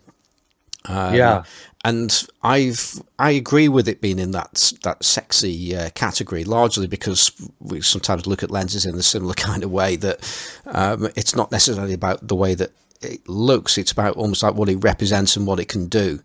Um, 0.89 1.15
Yeah. 1.15 1.43
and 1.85 2.11
I've 2.43 3.03
I 3.19 3.31
agree 3.33 3.69
with 3.69 3.89
it 3.89 4.01
being 4.01 4.19
in 4.19 4.31
that 4.31 4.73
that 4.85 5.05
sexy 5.05 5.77
uh, 5.77 5.91
category 5.91 6.45
largely 6.45 6.87
because 6.87 7.31
we 7.61 7.81
sometimes 7.83 8.27
look 8.27 8.43
at 8.43 8.51
lenses 8.51 8.87
in 8.87 8.95
a 8.95 9.03
similar 9.03 9.35
kind 9.49 9.63
of 9.65 9.71
way 9.71 9.97
that 9.97 10.19
um, 10.67 11.09
it's 11.15 11.35
not 11.37 11.51
necessarily 11.53 11.95
about 11.95 12.27
the 12.27 12.37
way 12.37 12.55
that 12.55 12.71
it 13.03 13.29
looks; 13.29 13.77
it's 13.77 13.93
about 13.93 14.17
almost 14.17 14.43
like 14.43 14.55
what 14.55 14.69
it 14.69 14.77
represents 14.77 15.37
and 15.37 15.47
what 15.47 15.61
it 15.61 15.69
can 15.69 15.89
do. 15.89 16.21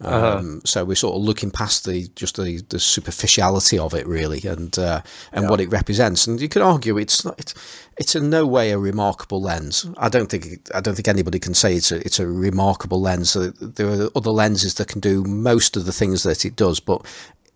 Um, 0.00 0.60
So 0.64 0.84
we're 0.84 0.94
sort 0.94 1.16
of 1.16 1.22
looking 1.22 1.50
past 1.50 1.84
the 1.84 2.08
just 2.14 2.36
the, 2.36 2.62
the 2.68 2.78
superficiality 2.78 3.78
of 3.78 3.94
it, 3.94 4.06
really, 4.06 4.42
and 4.46 4.78
uh, 4.78 5.00
and 5.32 5.48
what 5.48 5.60
it 5.60 5.70
represents. 5.70 6.26
And 6.26 6.40
you 6.40 6.48
could 6.48 6.62
argue 6.62 6.98
it's 6.98 7.24
not 7.24 7.38
it's, 7.40 7.54
it's 7.96 8.14
in 8.14 8.28
no 8.30 8.46
way 8.46 8.72
a 8.72 8.78
remarkable 8.78 9.40
lens. 9.40 9.86
I 9.96 10.08
don't 10.08 10.28
think 10.28 10.68
I 10.74 10.80
don't 10.80 10.94
think 10.94 11.08
anybody 11.08 11.38
can 11.38 11.54
say 11.54 11.74
it's 11.74 11.92
a 11.92 11.96
it's 11.96 12.20
a 12.20 12.26
remarkable 12.26 13.00
lens. 13.00 13.36
Uh, 13.36 13.52
There 13.58 13.88
are 13.88 14.10
other 14.14 14.32
lenses 14.32 14.74
that 14.74 14.88
can 14.88 15.00
do 15.00 15.24
most 15.24 15.76
of 15.76 15.84
the 15.84 15.92
things 15.92 16.22
that 16.22 16.44
it 16.44 16.56
does, 16.56 16.80
but 16.80 17.00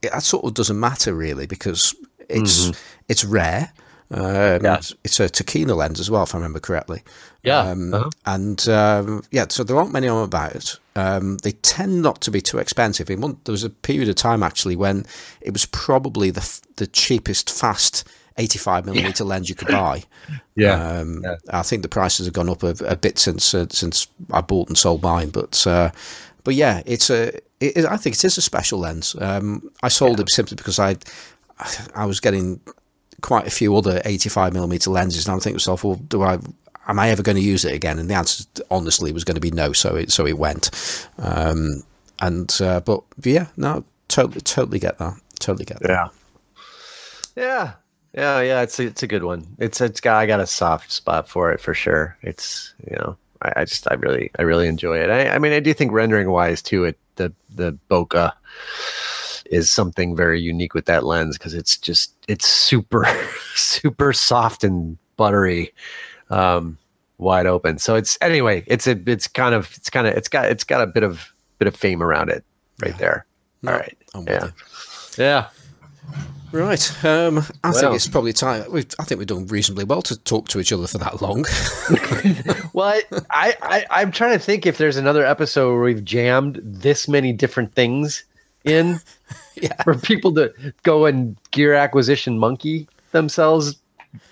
it, 0.03 0.12
that 0.12 0.23
sort 0.23 0.45
of 0.45 0.55
doesn't 0.55 0.81
matter 0.81 1.15
really 1.15 1.47
because 1.47 1.95
it's 2.29 2.71
it's 3.09 3.25
rare. 3.25 3.73
Um, 4.12 4.62
Yeah. 4.65 4.81
It's 5.05 5.20
a 5.20 5.28
Tokina 5.28 5.77
lens 5.77 6.01
as 6.01 6.11
well, 6.11 6.23
if 6.24 6.35
I 6.35 6.39
remember 6.39 6.61
correctly. 6.61 7.03
Yeah. 7.43 7.61
Um, 7.61 7.95
Uh-huh. 7.95 8.11
And 8.27 8.69
um, 8.69 9.23
yeah, 9.31 9.47
so 9.49 9.62
there 9.65 9.77
aren't 9.77 9.93
many 9.93 10.09
on 10.09 10.24
about. 10.24 10.78
Um, 10.97 11.39
they 11.39 11.53
tend 11.53 12.03
not 12.03 12.20
to 12.23 12.31
be 12.31 12.41
too 12.41 12.59
expensive. 12.59 13.09
In 13.11 13.20
one, 13.20 13.37
there 13.45 13.53
was 13.53 13.65
a 13.65 13.70
period 13.70 14.09
of 14.09 14.16
time 14.16 14.43
actually 14.43 14.77
when 14.77 15.07
it 15.41 15.53
was 15.53 15.66
probably 15.66 16.31
the 16.31 16.41
f- 16.41 16.61
the 16.77 16.87
cheapest 16.87 17.51
fast 17.51 18.05
85 18.37 18.87
millimeter 18.87 19.24
lens 19.24 19.49
you 19.49 19.55
could 19.55 19.69
buy. 19.69 20.05
Yeah. 20.57 20.74
Um, 21.01 21.23
Yeah. 21.24 21.37
I 21.51 21.62
think 21.62 21.82
the 21.82 21.89
prices 21.89 22.27
have 22.27 22.35
gone 22.35 22.51
up 22.51 22.62
a, 22.62 22.74
a 22.85 22.97
bit 22.97 23.19
since 23.19 23.55
uh, 23.55 23.66
since 23.70 24.09
I 24.32 24.41
bought 24.43 24.69
and 24.69 24.77
sold 24.77 25.03
mine, 25.03 25.31
but 25.31 25.66
uh, 25.66 25.91
but 26.45 26.55
yeah, 26.55 26.82
it's 26.85 27.09
a. 27.11 27.32
It, 27.61 27.85
I 27.87 27.97
think 27.97 28.16
it 28.16 28.24
is 28.24 28.39
a 28.39 28.43
special 28.43 28.78
lens. 28.81 29.15
Um, 29.20 29.70
I 29.82 29.89
sold 29.89 30.20
it 30.20 30.31
simply 30.31 30.57
because 30.57 30.78
I 30.78 30.97
I 31.95 32.05
was 32.07 32.20
getting 32.20 32.61
quite 33.20 33.47
a 33.47 33.51
few 33.51 33.76
other 33.76 34.01
85 34.05 34.52
millimeter 34.52 34.90
lenses, 34.90 35.26
and 35.26 35.32
I'm 35.34 35.40
thinking 35.40 35.59
to 35.59 35.70
myself, 35.70 35.84
well, 35.84 35.97
do 35.97 36.22
I? 36.22 36.38
Am 36.88 36.98
I 36.98 37.10
ever 37.10 37.22
going 37.22 37.36
to 37.36 37.42
use 37.42 37.64
it 37.64 37.74
again? 37.74 37.98
And 37.98 38.10
the 38.10 38.14
answer, 38.14 38.44
honestly, 38.70 39.12
was 39.12 39.24
going 39.24 39.36
to 39.36 39.40
be 39.40 39.51
no. 39.51 39.72
So 39.72 39.97
it 39.97 40.10
so 40.10 40.26
it 40.26 40.38
went. 40.38 40.70
Um, 41.18 41.84
and 42.20 42.56
uh, 42.60 42.80
but 42.80 43.02
yeah, 43.22 43.47
no, 43.56 43.84
totally 44.09 44.40
totally 44.40 44.78
get 44.78 44.98
that. 44.98 45.14
Totally 45.38 45.64
get 45.64 45.80
that. 45.80 45.88
Yeah. 45.88 46.09
Yeah. 47.36 47.72
Yeah, 48.12 48.40
yeah, 48.40 48.62
it's 48.62 48.78
a, 48.80 48.86
it's 48.86 49.05
a 49.05 49.06
good 49.06 49.22
one. 49.22 49.47
It's 49.59 49.80
it's 49.80 50.01
got 50.01 50.16
I 50.16 50.26
got 50.26 50.40
a 50.40 50.47
soft 50.47 50.90
spot 50.90 51.28
for 51.28 51.52
it 51.52 51.60
for 51.60 51.74
sure. 51.74 52.16
It's 52.22 52.74
you 52.90 52.97
know 52.97 53.16
I, 53.40 53.52
I 53.59 53.64
just 53.64 53.88
I 53.88 53.94
really 53.94 54.32
I 54.36 54.42
really 54.42 54.66
enjoy 54.66 54.98
it. 54.98 55.10
I, 55.10 55.28
I 55.28 55.38
mean 55.38 55.52
I 55.52 55.60
do 55.60 55.72
think 55.72 55.92
rendering 55.92 56.30
wise 56.30 56.60
too 56.60 56.84
it 56.84 56.98
the 57.16 57.32
the 57.55 57.78
bokeh 57.88 58.32
is 59.51 59.70
something 59.70 60.16
very 60.16 60.40
unique 60.40 60.72
with 60.72 60.86
that 60.86 61.05
lens 61.05 61.36
because 61.36 61.52
it's 61.55 61.77
just 61.77 62.14
it's 62.28 62.47
super 62.48 63.05
super 63.55 64.12
soft 64.14 64.64
and 64.64 64.97
buttery, 65.16 65.74
um, 66.31 66.78
wide 67.18 67.47
open. 67.47 67.78
So 67.78 67.94
it's 67.97 68.16
anyway 68.22 68.64
it's 68.66 68.86
a 68.86 68.98
it's 69.06 69.27
kind 69.27 69.55
of 69.55 69.70
it's 69.77 69.90
kind 69.90 70.06
of 70.06 70.14
it's 70.16 70.28
got 70.28 70.47
it's 70.47 70.64
got 70.64 70.81
a 70.81 70.86
bit 70.86 71.02
of 71.02 71.32
bit 71.59 71.68
of 71.68 71.77
fame 71.77 72.02
around 72.02 72.31
it 72.31 72.44
right 72.81 72.93
Yeah. 72.93 72.97
there. 72.98 73.27
No, 73.62 73.72
All 73.72 73.78
right, 73.78 73.98
I'm 74.14 74.27
yeah, 74.27 74.48
yeah. 75.18 75.48
Right. 76.52 77.05
Um, 77.05 77.39
I 77.62 77.70
Well. 77.70 77.81
think 77.81 77.94
it's 77.94 78.09
probably 78.09 78.32
time. 78.32 78.64
We've, 78.72 78.86
I 78.98 79.05
think 79.05 79.20
we've 79.20 79.28
done 79.28 79.47
reasonably 79.47 79.85
well 79.85 80.02
to 80.02 80.18
talk 80.18 80.48
to 80.48 80.59
each 80.59 80.72
other 80.72 80.89
for 80.89 80.98
that 80.98 81.22
long. 81.22 81.44
Well, 82.72 82.89
I, 82.89 83.02
I, 83.31 83.56
I, 83.62 83.86
I'm 83.90 84.10
trying 84.12 84.32
to 84.32 84.39
think 84.44 84.64
if 84.66 84.78
there's 84.78 84.97
another 84.97 85.24
episode 85.24 85.72
where 85.72 85.82
we've 85.82 86.05
jammed 86.05 86.60
this 86.64 87.06
many 87.06 87.32
different 87.32 87.74
things 87.74 88.24
in 88.64 89.01
yeah. 89.57 89.82
for 89.82 89.94
people 89.94 90.35
to 90.35 90.52
go 90.82 91.07
and 91.07 91.36
gear 91.51 91.74
acquisition 91.74 92.39
monkey 92.39 92.89
themselves, 93.12 93.77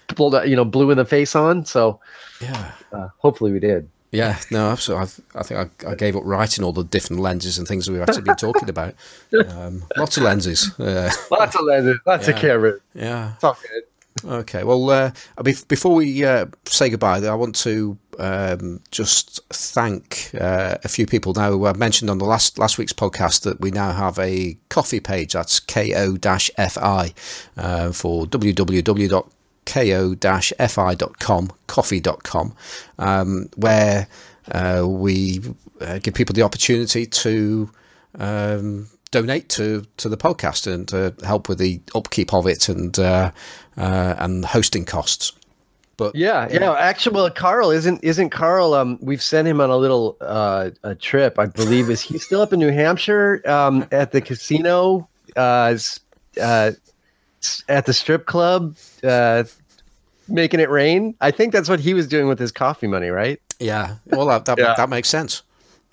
pulled, 0.09 0.35
you 0.49 0.57
know, 0.57 0.65
blue 0.65 0.91
in 0.91 0.97
the 0.99 1.05
face 1.05 1.35
on. 1.37 1.65
So 1.65 2.01
Yeah. 2.41 2.73
uh, 2.93 3.09
hopefully 3.19 3.53
we 3.53 3.61
did. 3.61 3.89
Yeah. 4.11 4.39
No, 4.51 4.71
absolutely. 4.71 5.03
I've, 5.03 5.21
I 5.35 5.43
think 5.43 5.85
I, 5.85 5.91
I 5.91 5.95
gave 5.95 6.17
up 6.17 6.23
writing 6.25 6.65
all 6.65 6.73
the 6.73 6.85
different 6.85 7.21
lenses 7.21 7.59
and 7.59 7.69
things 7.69 7.85
that 7.87 7.93
we've 7.93 8.01
actually 8.01 8.23
been 8.23 8.37
talking 8.37 8.69
about. 8.71 8.95
Um, 9.49 9.85
lots 9.99 10.17
of 10.17 10.23
lenses. 10.23 10.71
Uh, 10.79 11.11
Lots 11.31 11.55
of 11.57 11.65
lenses, 11.67 11.99
lots 12.07 12.27
of 12.29 12.35
Yeah. 12.37 12.41
cameras. 12.41 12.81
yeah. 12.95 13.35
It's 13.35 13.45
all 13.45 13.59
good. 13.61 13.83
Okay. 14.25 14.65
Well, 14.65 14.91
uh, 14.91 15.11
before 15.43 15.95
we 15.95 16.25
uh, 16.25 16.47
say 16.65 16.89
goodbye, 16.91 17.19
I 17.19 17.35
want 17.35 17.55
to 17.57 17.99
um, 18.19 18.81
just 18.91 19.41
thank 19.51 20.31
uh, 20.39 20.79
a 20.83 20.89
few 20.89 21.07
people. 21.07 21.35
Now, 21.35 21.65
I 21.67 21.73
mentioned 21.75 22.11
on 22.11 22.19
the 22.19 22.25
last 22.25 22.59
last 22.59 22.79
week's 22.79 22.93
podcast 22.93 23.43
that 23.43 23.61
we 23.61 23.71
now 23.71 23.93
have 23.93 24.19
a 24.19 24.57
coffee 24.69 25.01
page. 25.01 25.35
That's 25.35 25.61
ko-fi 25.61 27.15
uh, 27.57 27.93
for 27.93 28.27
www 28.27 29.29
ko-fi.com, 29.69 31.51
coffee.com, 31.67 32.55
um, 32.99 33.49
where 33.57 34.09
uh, 34.51 34.85
we 34.87 35.41
uh, 35.81 35.99
give 35.99 36.15
people 36.15 36.33
the 36.33 36.43
opportunity 36.43 37.05
to 37.05 37.71
um, 38.19 38.89
donate 39.11 39.49
to, 39.51 39.85
to 39.99 40.09
the 40.09 40.17
podcast 40.17 40.73
and 40.73 40.93
uh, 40.95 41.11
help 41.27 41.49
with 41.49 41.59
the 41.59 41.81
upkeep 41.95 42.33
of 42.33 42.47
it 42.47 42.69
and 42.69 42.99
uh, 43.79 44.15
and 44.19 44.45
hosting 44.45 44.85
costs. 44.85 45.33
But 45.97 46.15
Yeah, 46.15 46.47
yeah. 46.51 46.73
Actually, 46.75 47.15
well, 47.17 47.31
Carl 47.31 47.71
isn't 47.73 48.05
isn't 48.05 48.31
Carl. 48.31 48.75
Um, 48.75 48.99
we've 49.01 49.23
sent 49.23 49.49
him 49.49 49.61
on 49.61 49.69
a 49.71 49.77
little 49.77 50.17
uh 50.21 50.71
a 50.85 50.95
trip. 50.95 51.39
I 51.41 51.47
believe 51.47 51.91
is 51.91 52.01
he 52.01 52.19
still 52.19 52.41
up 52.41 52.53
in 52.53 52.61
New 52.61 52.71
Hampshire? 52.71 53.43
Um, 53.45 53.85
at 53.91 54.13
the 54.13 54.21
casino, 54.21 55.09
uh, 55.37 55.77
uh, 56.41 56.71
at 57.69 57.87
the 57.87 57.93
strip 57.93 58.27
club, 58.27 58.77
uh, 59.03 59.43
making 60.29 60.61
it 60.61 60.71
rain. 60.71 61.17
I 61.21 61.33
think 61.33 61.53
that's 61.53 61.69
what 61.69 61.81
he 61.81 61.95
was 61.95 62.07
doing 62.07 62.29
with 62.29 62.39
his 62.39 62.53
coffee 62.53 62.87
money, 62.87 63.09
right? 63.09 63.41
yeah, 63.59 63.97
well, 64.07 64.27
that 64.27 64.45
that, 64.45 64.57
Yeah. 64.59 64.75
that 64.77 64.89
makes 64.89 65.09
sense. 65.09 65.43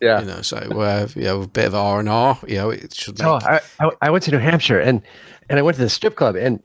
Yeah. 0.02 0.20
You 0.20 0.28
know, 0.28 0.42
so 0.44 0.58
uh, 0.58 1.08
you 1.16 1.24
know, 1.24 1.42
a 1.42 1.48
bit 1.48 1.66
of 1.66 1.74
R 1.74 2.00
and 2.00 2.10
R. 2.10 2.38
You 2.48 2.58
know, 2.58 2.70
it 2.70 2.94
should 2.94 3.18
make. 3.18 3.28
Oh, 3.28 3.40
I, 3.42 3.60
I 3.80 3.90
I 4.04 4.10
went 4.12 4.24
to 4.26 4.32
New 4.32 4.38
Hampshire 4.38 4.80
and 4.80 5.02
and 5.50 5.58
I 5.58 5.64
went 5.64 5.78
to 5.78 5.84
the 5.84 5.90
strip 5.90 6.16
club 6.16 6.36
and 6.36 6.62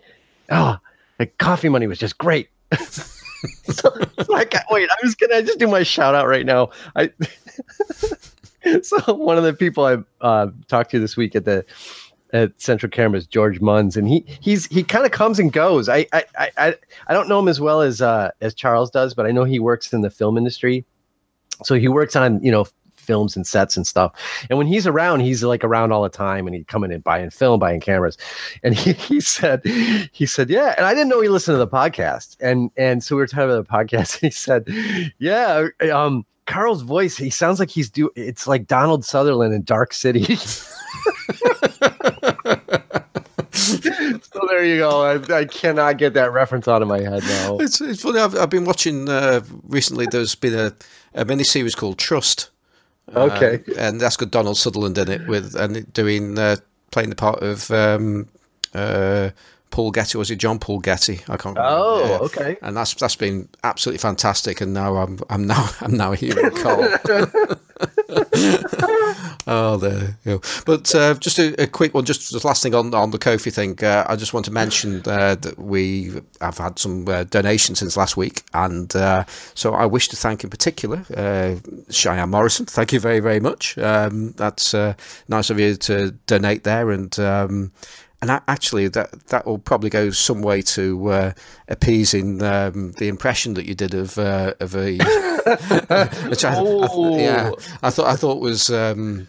oh, 0.50 0.76
the 1.20 1.26
coffee 1.26 1.68
money 1.68 1.86
was 1.86 1.98
just 1.98 2.16
great. 2.16 2.48
so, 2.78 3.12
so 3.68 4.34
I 4.34 4.46
can't 4.46 4.64
wait. 4.70 4.88
I 4.90 4.96
was 5.02 5.14
gonna 5.14 5.42
just 5.42 5.58
do 5.58 5.68
my 5.68 5.82
shout 5.82 6.14
out 6.14 6.26
right 6.26 6.46
now. 6.46 6.70
I 6.96 7.10
so 8.82 9.14
one 9.14 9.36
of 9.36 9.44
the 9.44 9.52
people 9.52 9.84
I 9.84 9.98
uh, 10.22 10.46
talked 10.66 10.90
to 10.92 10.98
this 10.98 11.18
week 11.18 11.36
at 11.36 11.44
the 11.44 11.66
at 12.32 12.58
Central 12.58 12.88
Cameras, 12.88 13.26
George 13.26 13.60
Munns, 13.60 13.98
and 13.98 14.08
he 14.08 14.24
he's 14.40 14.64
he 14.68 14.82
kind 14.82 15.04
of 15.04 15.12
comes 15.12 15.38
and 15.38 15.52
goes. 15.52 15.90
I 15.90 16.06
I 16.14 16.24
I 16.56 16.74
I 17.06 17.12
don't 17.12 17.28
know 17.28 17.38
him 17.38 17.48
as 17.48 17.60
well 17.60 17.82
as 17.82 18.00
uh, 18.00 18.30
as 18.40 18.54
Charles 18.54 18.90
does, 18.90 19.12
but 19.12 19.26
I 19.26 19.30
know 19.30 19.44
he 19.44 19.60
works 19.60 19.92
in 19.92 20.00
the 20.00 20.10
film 20.10 20.38
industry. 20.38 20.86
So 21.64 21.74
he 21.74 21.88
works 21.88 22.16
on 22.16 22.42
you 22.42 22.50
know 22.50 22.64
films 23.10 23.34
and 23.34 23.44
sets 23.44 23.76
and 23.76 23.84
stuff. 23.88 24.12
And 24.48 24.56
when 24.56 24.68
he's 24.68 24.86
around, 24.86 25.18
he's 25.18 25.42
like 25.42 25.64
around 25.64 25.90
all 25.90 26.04
the 26.04 26.08
time 26.08 26.46
and 26.46 26.54
he'd 26.54 26.68
come 26.68 26.84
in 26.84 26.92
and 26.92 27.02
buying 27.02 27.28
film, 27.30 27.58
buying 27.58 27.80
cameras. 27.80 28.16
And 28.62 28.72
he, 28.82 28.92
he 28.92 29.20
said, 29.20 29.66
he 30.12 30.26
said, 30.26 30.48
yeah. 30.48 30.76
And 30.76 30.86
I 30.86 30.94
didn't 30.94 31.08
know 31.08 31.20
he 31.20 31.28
listened 31.28 31.54
to 31.54 31.58
the 31.58 31.66
podcast. 31.66 32.36
And 32.40 32.70
and 32.76 33.02
so 33.02 33.16
we 33.16 33.22
were 33.22 33.26
talking 33.26 33.50
about 33.50 33.66
the 33.66 33.72
podcast. 33.72 34.22
And 34.22 34.28
he 34.28 34.30
said, 34.30 35.12
yeah, 35.18 35.66
um, 35.92 36.24
Carl's 36.46 36.82
voice, 36.82 37.16
he 37.16 37.30
sounds 37.30 37.58
like 37.58 37.70
he's 37.70 37.90
do 37.90 38.10
it's 38.14 38.46
like 38.46 38.68
Donald 38.68 39.04
Sutherland 39.04 39.52
in 39.54 39.64
Dark 39.64 39.92
City. 39.92 40.36
so 43.54 44.40
there 44.48 44.64
you 44.64 44.78
go. 44.78 45.02
I, 45.02 45.38
I 45.38 45.44
cannot 45.46 45.98
get 45.98 46.14
that 46.14 46.32
reference 46.32 46.68
out 46.68 46.80
of 46.80 46.88
my 46.88 47.00
head 47.00 47.24
now. 47.24 47.58
It's, 47.58 47.80
it's 47.80 48.02
funny. 48.02 48.20
I've, 48.20 48.36
I've 48.36 48.50
been 48.50 48.64
watching 48.64 49.08
uh, 49.08 49.40
recently. 49.64 50.06
There's 50.06 50.36
been 50.36 50.54
a, 50.54 50.72
a 51.14 51.24
mini 51.24 51.44
series 51.44 51.74
called 51.74 51.98
Trust. 51.98 52.50
Okay. 53.14 53.60
Uh, 53.68 53.74
and 53.80 54.00
that's 54.00 54.16
got 54.16 54.30
Donald 54.30 54.56
Sutherland 54.56 54.96
in 54.98 55.08
it 55.10 55.26
with 55.26 55.54
and 55.56 55.92
doing 55.92 56.38
uh, 56.38 56.56
playing 56.90 57.10
the 57.10 57.16
part 57.16 57.42
of 57.42 57.70
um, 57.70 58.28
uh, 58.74 59.30
Paul 59.70 59.90
Getty, 59.90 60.18
was 60.18 60.30
it 60.30 60.36
John 60.36 60.58
Paul 60.58 60.80
Getty? 60.80 61.20
I 61.28 61.36
can't. 61.36 61.56
remember. 61.56 61.62
Oh, 61.68 62.06
Yeah. 62.08 62.18
okay. 62.26 62.56
And 62.62 62.76
that's 62.76 62.94
that's 62.94 63.16
been 63.16 63.48
absolutely 63.64 63.98
fantastic. 63.98 64.60
And 64.60 64.72
now 64.74 64.96
I'm 64.96 65.18
I'm 65.28 65.46
now 65.46 65.68
I'm 65.80 65.96
now 65.96 66.12
hearing 66.12 66.50
Carl. 66.56 66.88
oh, 69.50 69.76
there. 69.76 70.16
You 70.24 70.38
go. 70.38 70.40
But 70.64 70.94
uh, 70.94 71.14
just 71.14 71.38
a, 71.38 71.62
a 71.62 71.66
quick 71.66 71.92
one, 71.92 72.04
just 72.04 72.32
the 72.32 72.46
last 72.46 72.62
thing 72.62 72.74
on 72.74 72.94
on 72.94 73.10
the 73.10 73.18
Ko-fi 73.18 73.50
thing. 73.50 73.82
Uh, 73.82 74.06
I 74.08 74.16
just 74.16 74.32
want 74.32 74.46
to 74.46 74.52
mention 74.52 75.02
uh, 75.06 75.34
that 75.34 75.58
we 75.58 76.12
have 76.40 76.58
had 76.58 76.78
some 76.78 77.06
uh, 77.08 77.24
donations 77.24 77.80
since 77.80 77.96
last 77.96 78.16
week, 78.16 78.42
and 78.54 78.94
uh, 78.96 79.24
so 79.54 79.74
I 79.74 79.86
wish 79.86 80.08
to 80.08 80.16
thank 80.16 80.44
in 80.44 80.50
particular 80.50 81.04
uh, 81.16 81.56
Cheyenne 81.90 82.30
Morrison. 82.30 82.66
Thank 82.66 82.92
you 82.92 83.00
very 83.00 83.20
very 83.20 83.40
much. 83.40 83.76
Um, 83.76 84.32
that's 84.32 84.72
uh, 84.72 84.94
nice 85.28 85.50
of 85.50 85.58
you 85.60 85.74
to 85.76 86.12
donate 86.26 86.64
there, 86.64 86.90
and. 86.90 87.18
Um, 87.18 87.72
and 88.22 88.30
actually, 88.48 88.88
that 88.88 89.28
that 89.28 89.46
will 89.46 89.58
probably 89.58 89.88
go 89.88 90.10
some 90.10 90.42
way 90.42 90.60
to 90.62 91.08
uh, 91.08 91.32
appeasing 91.68 92.42
um, 92.42 92.92
the 92.98 93.08
impression 93.08 93.54
that 93.54 93.64
you 93.64 93.74
did 93.74 93.94
of 93.94 94.18
uh, 94.18 94.52
of 94.60 94.76
a, 94.76 94.98
which 96.28 96.44
I, 96.44 96.54
I 96.54 97.16
yeah, 97.16 97.50
I 97.82 97.88
thought 97.88 98.06
I 98.06 98.16
thought 98.16 98.40
was 98.42 98.68
um, 98.68 99.26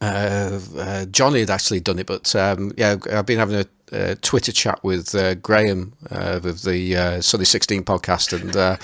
uh, 0.00 0.60
uh, 0.76 1.04
Johnny 1.06 1.40
had 1.40 1.50
actually 1.50 1.80
done 1.80 1.98
it, 1.98 2.06
but 2.06 2.34
um, 2.34 2.72
yeah, 2.76 2.96
I've 3.12 3.26
been 3.26 3.38
having 3.38 3.56
a, 3.56 3.66
uh 3.92 4.14
Twitter 4.22 4.52
chat 4.52 4.78
with 4.82 5.14
uh, 5.14 5.34
Graham 5.34 5.92
uh, 6.10 6.40
with 6.42 6.62
the 6.62 6.96
uh, 6.96 7.20
Sunny 7.20 7.44
Sixteen 7.44 7.84
podcast, 7.84 8.32
and 8.38 8.54
uh, 8.56 8.76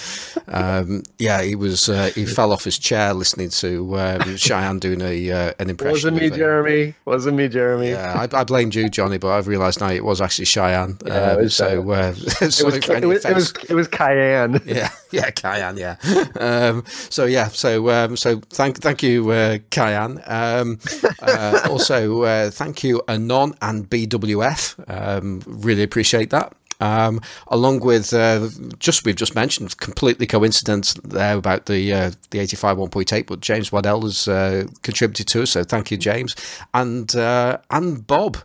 um, 0.49 1.03
yeah, 1.19 1.43
he 1.43 1.55
was 1.55 1.89
uh, 1.89 2.11
he 2.15 2.25
fell 2.27 2.53
off 2.53 2.65
his 2.65 2.79
chair 2.79 3.15
listening 3.15 3.51
to 3.51 3.99
um, 3.99 4.37
Cheyenne 4.37 4.79
doing 4.79 5.01
a 5.03 5.31
uh, 5.31 5.53
an 5.59 5.71
impression. 5.71 6.15
Wasn't 6.15 6.17
me, 6.17 6.27
of 6.29 6.35
Jeremy. 6.35 6.95
Wasn't 7.05 7.37
me, 7.37 7.49
Jeremy. 7.49 7.91
yeah, 7.91 8.27
I, 8.33 8.41
I 8.41 8.45
blamed 8.45 8.75
you, 8.75 8.89
Johnny, 8.89 9.19
but 9.19 9.29
I've 9.29 9.47
realised 9.49 9.81
now 9.81 9.91
it 9.91 10.05
was 10.05 10.21
actually 10.21 10.47
Cheyenne. 10.47 10.99
Yeah, 11.07 11.33
it 11.33 11.37
Um, 11.37 11.43
was 11.43 11.55
so, 11.55 11.67
It 11.81 11.85
was, 11.85 12.61
it, 12.61 12.65
was, 12.65 13.25
it 13.25 13.35
was 13.35 13.53
it 13.69 13.75
was 13.75 13.89
Cayenne. 13.89 14.61
yeah, 14.67 14.91
yeah, 15.13 15.31
Cayenne, 15.31 15.77
yeah. 15.77 15.97
Um, 16.39 16.85
so 16.87 17.25
yeah, 17.25 17.49
so 17.49 17.91
um, 17.91 18.17
so 18.17 18.41
thank 18.51 18.79
thank 18.81 19.03
you, 19.03 19.31
uh, 19.31 19.59
Cayenne. 19.71 20.21
Um, 20.27 20.79
uh, 21.21 21.61
also, 21.71 22.23
uh, 22.23 22.51
thank 22.51 22.83
you, 22.85 23.03
Anon 23.09 23.55
and 23.63 23.89
BWF. 23.89 24.79
Um, 24.97 25.43
really 25.47 25.83
appreciate 25.83 26.31
that. 26.31 26.55
Um, 26.79 27.21
along 27.49 27.81
with 27.81 28.13
uh, 28.13 28.49
just 28.79 29.07
we've 29.07 29.17
just 29.17 29.35
mentioned 29.35 29.79
completely 29.79 30.27
coincidence 30.27 30.93
there 31.05 31.37
about 31.37 31.67
the 31.67 31.93
uh, 31.93 32.11
the 32.31 32.39
eighty 32.39 32.57
five 32.57 32.77
one 32.77 32.91
point 32.91 33.13
eight, 33.13 33.27
but 33.27 33.41
James 33.41 33.73
Waddell 33.73 34.03
has 34.03 34.29
uh, 34.29 34.67
contributed 34.83 35.27
to 35.29 35.43
us, 35.43 35.51
so 35.53 35.65
thank 35.65 35.91
you, 35.91 35.97
James, 35.97 36.37
and 36.75 37.17
uh, 37.17 37.59
and 37.71 38.07
Bob. 38.07 38.37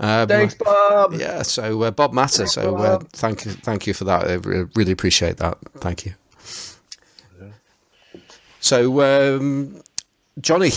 Um, 0.00 0.28
Thanks, 0.28 0.54
Bob. 0.54 1.14
yeah, 1.14 1.42
so 1.42 1.82
uh, 1.82 1.90
Bob 1.90 2.12
Matter. 2.12 2.46
So 2.46 2.76
uh, 2.76 2.98
thank 3.14 3.44
you, 3.44 3.52
thank 3.52 3.86
you 3.86 3.94
for 3.94 4.04
that. 4.04 4.28
I 4.28 4.34
really 4.76 4.92
appreciate 4.92 5.38
that. 5.38 5.58
Thank 5.78 6.06
you. 6.06 6.14
So, 8.60 9.00
um, 9.02 9.80
Johnny, 10.40 10.70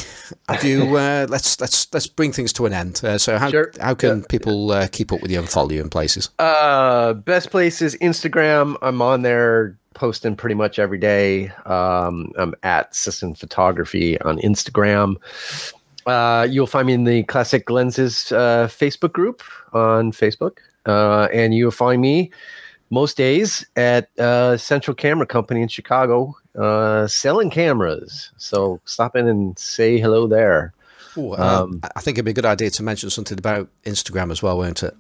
have 0.50 0.64
you 0.64 0.96
uh, 0.98 1.28
let's 1.30 1.60
let's 1.60 1.88
let's 1.94 2.08
bring 2.08 2.32
things 2.32 2.54
to 2.54 2.66
an 2.66 2.74
end. 2.74 3.02
Uh, 3.04 3.18
so, 3.18 3.38
how 3.38 3.50
Sure. 3.50 3.72
how 3.80 3.94
can 3.94 4.24
people 4.24 4.72
uh, 4.72 4.88
keep 4.92 5.12
up 5.12 5.22
with 5.22 5.32
you 5.32 5.40
and 5.40 5.50
follow 5.50 5.70
you 5.72 5.82
in 5.82 5.90
places? 5.90 6.30
Uh, 6.40 7.14
best 7.14 7.52
place 7.52 7.82
is 7.82 7.96
Instagram. 7.98 8.76
I'm 8.82 9.02
on 9.02 9.22
there 9.22 9.78
posting 9.94 10.36
pretty 10.36 10.56
much 10.56 10.80
every 10.80 10.98
day. 10.98 11.50
Um, 11.66 12.32
I'm 12.38 12.56
at 12.64 12.96
Sisson 12.96 13.36
Photography 13.36 14.20
on 14.22 14.40
Instagram. 14.40 15.16
Uh, 16.06 16.48
you'll 16.50 16.68
find 16.68 16.88
me 16.88 16.94
in 16.94 17.04
the 17.04 17.24
Classic 17.24 17.70
Lenses 17.70 18.32
uh, 18.32 18.68
Facebook 18.68 19.14
group 19.14 19.44
on 19.74 20.12
Facebook, 20.12 20.58
uh, 20.88 21.28
and 21.32 21.54
you'll 21.54 21.70
find 21.72 22.02
me 22.02 22.32
most 22.90 23.18
days 23.18 23.66
at 23.76 24.10
uh, 24.20 24.58
Central 24.58 24.96
Camera 24.96 25.26
Company 25.28 25.62
in 25.62 25.68
Chicago 25.68 26.36
uh, 26.58 27.08
selling 27.08 27.50
cameras. 27.50 28.32
So 28.38 28.80
stop 28.86 29.16
in 29.16 29.28
and 29.28 29.58
say 29.58 30.00
hello 30.00 30.28
there. 30.28 30.74
Ooh, 31.18 31.34
uh, 31.34 31.64
Um, 31.64 31.82
I 31.96 32.02
think 32.02 32.16
it'd 32.16 32.26
be 32.26 32.32
a 32.32 32.34
good 32.34 32.46
idea 32.46 32.70
to 32.72 32.84
mention 32.84 33.10
something 33.10 33.38
about 33.38 33.68
Instagram 33.86 34.32
as 34.32 34.42
well, 34.42 34.58
won't 34.58 34.84
it? 34.84 34.96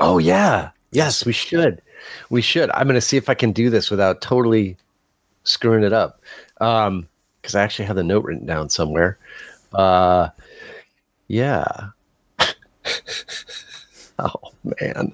Oh 0.00 0.18
yeah. 0.18 0.70
Yes, 0.92 1.24
we 1.24 1.32
should. 1.32 1.80
We 2.30 2.42
should. 2.42 2.70
I'm 2.70 2.86
going 2.86 2.94
to 2.94 3.00
see 3.00 3.16
if 3.16 3.28
I 3.28 3.34
can 3.34 3.52
do 3.52 3.70
this 3.70 3.90
without 3.90 4.20
totally 4.20 4.76
screwing 5.44 5.84
it 5.84 5.92
up. 5.92 6.20
Um 6.60 7.08
cuz 7.42 7.54
I 7.54 7.62
actually 7.62 7.84
have 7.86 7.96
the 7.96 8.02
note 8.02 8.24
written 8.24 8.46
down 8.46 8.68
somewhere. 8.68 9.18
Uh 9.72 10.28
yeah. 11.28 11.66
oh 14.18 14.52
man. 14.80 15.12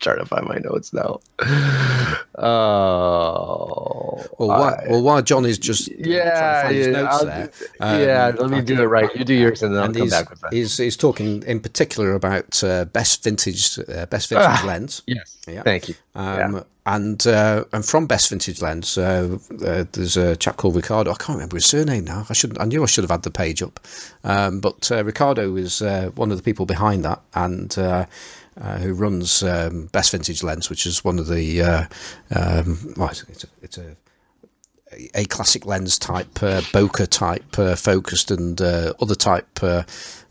Trying 0.00 0.18
to 0.18 0.26
find 0.26 0.46
my 0.46 0.58
notes 0.58 0.92
now. 0.92 1.20
Oh. 2.42 4.24
Well, 4.38 4.48
why, 4.48 4.72
I- 4.84 4.86
well, 4.90 5.02
while 5.02 5.22
just 5.22 5.90
uh, 5.90 5.94
trying 5.94 5.94
to 5.94 6.08
yeah, 6.08 6.70
yeah, 6.70 6.90
there, 7.22 7.50
um, 7.80 8.00
yeah, 8.00 8.32
let 8.38 8.50
me 8.50 8.58
I 8.58 8.60
do 8.62 8.80
it 8.82 8.86
right. 8.86 9.14
You 9.14 9.24
do 9.24 9.34
yours 9.34 9.62
and 9.62 9.74
then 9.74 9.82
I'll 9.82 9.92
come 9.92 10.08
back 10.08 10.30
with 10.30 10.40
that. 10.40 10.52
he's, 10.52 10.76
he's 10.78 10.96
talking 10.96 11.42
in 11.42 11.60
particular 11.60 12.14
about 12.14 12.62
uh, 12.64 12.86
best 12.86 13.22
vintage 13.24 13.78
uh, 13.78 14.06
best 14.06 14.30
vintage 14.30 14.46
Ah. 14.48 14.64
lens. 14.66 15.02
Yes. 15.06 15.36
Yeah. 15.46 15.62
Thank 15.62 15.88
you. 15.90 15.94
Um, 16.14 16.64
And 16.86 17.24
uh, 17.26 17.64
and 17.74 17.84
from 17.84 18.06
Best 18.06 18.30
Vintage 18.30 18.62
Lens, 18.62 18.96
uh, 18.96 19.36
uh, 19.64 19.84
there's 19.92 20.16
a 20.16 20.34
chap 20.34 20.56
called 20.56 20.74
Ricardo. 20.74 21.10
I 21.12 21.14
can't 21.14 21.36
remember 21.36 21.56
his 21.56 21.66
surname 21.66 22.04
now. 22.04 22.24
I 22.30 22.32
should 22.32 22.58
I 22.58 22.64
knew 22.64 22.82
I 22.82 22.86
should 22.86 23.04
have 23.04 23.10
had 23.10 23.22
the 23.22 23.30
page 23.30 23.62
up. 23.62 23.78
Um, 24.24 24.60
but 24.60 24.90
uh, 24.90 25.04
Ricardo 25.04 25.54
is 25.56 25.82
uh, 25.82 26.10
one 26.16 26.30
of 26.32 26.38
the 26.38 26.42
people 26.42 26.64
behind 26.64 27.04
that, 27.04 27.20
and 27.34 27.76
uh, 28.58 28.78
who 28.78 28.94
runs 28.94 29.42
um, 29.42 29.86
Best 29.86 30.12
Vintage 30.12 30.42
Lens, 30.42 30.70
which 30.70 30.86
is 30.86 31.04
one 31.04 31.18
of 31.18 31.26
the 31.28 31.62
uh, 31.62 31.84
um, 32.34 32.94
well, 32.96 33.10
it's, 33.10 33.44
a, 33.44 33.48
it's 33.62 33.78
a 33.78 33.96
a 35.14 35.24
classic 35.26 35.66
lens 35.66 35.98
type, 35.98 36.42
uh, 36.42 36.60
bokeh 36.72 37.08
type, 37.08 37.58
uh, 37.58 37.76
focused, 37.76 38.30
and 38.30 38.60
uh, 38.60 38.92
other 39.00 39.14
type 39.14 39.62
uh, 39.62 39.82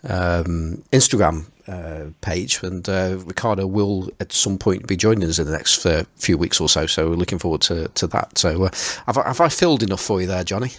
um, 0.03 0.83
Instagram 0.91 1.45
uh, 1.67 2.11
page. 2.21 2.61
And 2.63 2.87
uh, 2.89 3.17
Ricardo 3.25 3.67
will 3.67 4.09
at 4.19 4.31
some 4.31 4.57
point 4.57 4.87
be 4.87 4.97
joining 4.97 5.29
us 5.29 5.39
in 5.39 5.45
the 5.45 5.51
next 5.51 5.85
few 6.17 6.37
weeks 6.37 6.59
or 6.59 6.67
so. 6.67 6.85
So 6.85 7.09
we're 7.09 7.15
looking 7.15 7.39
forward 7.39 7.61
to, 7.61 7.87
to 7.87 8.07
that. 8.07 8.37
So 8.37 8.69
have, 9.05 9.17
I, 9.17 9.27
have 9.27 9.41
I 9.41 9.49
filled 9.49 9.83
enough 9.83 10.01
for 10.01 10.21
you 10.21 10.27
there, 10.27 10.43
Johnny? 10.43 10.71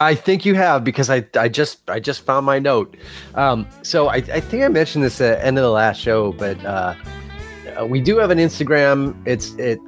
I 0.00 0.14
think 0.14 0.44
you 0.44 0.54
have 0.54 0.84
because 0.84 1.10
I, 1.10 1.26
I 1.38 1.48
just 1.48 1.88
I 1.88 2.00
just 2.00 2.22
found 2.22 2.46
my 2.46 2.58
note. 2.58 2.96
Um, 3.34 3.66
so 3.82 4.08
I, 4.08 4.16
I 4.16 4.40
think 4.40 4.62
I 4.62 4.68
mentioned 4.68 5.04
this 5.04 5.20
at 5.20 5.38
the 5.38 5.46
end 5.46 5.58
of 5.58 5.62
the 5.62 5.70
last 5.70 6.00
show, 6.00 6.32
but 6.32 6.62
uh, 6.64 6.94
we 7.88 8.00
do 8.00 8.18
have 8.18 8.30
an 8.30 8.38
Instagram. 8.38 9.16
It's 9.26 9.54
it 9.54 9.78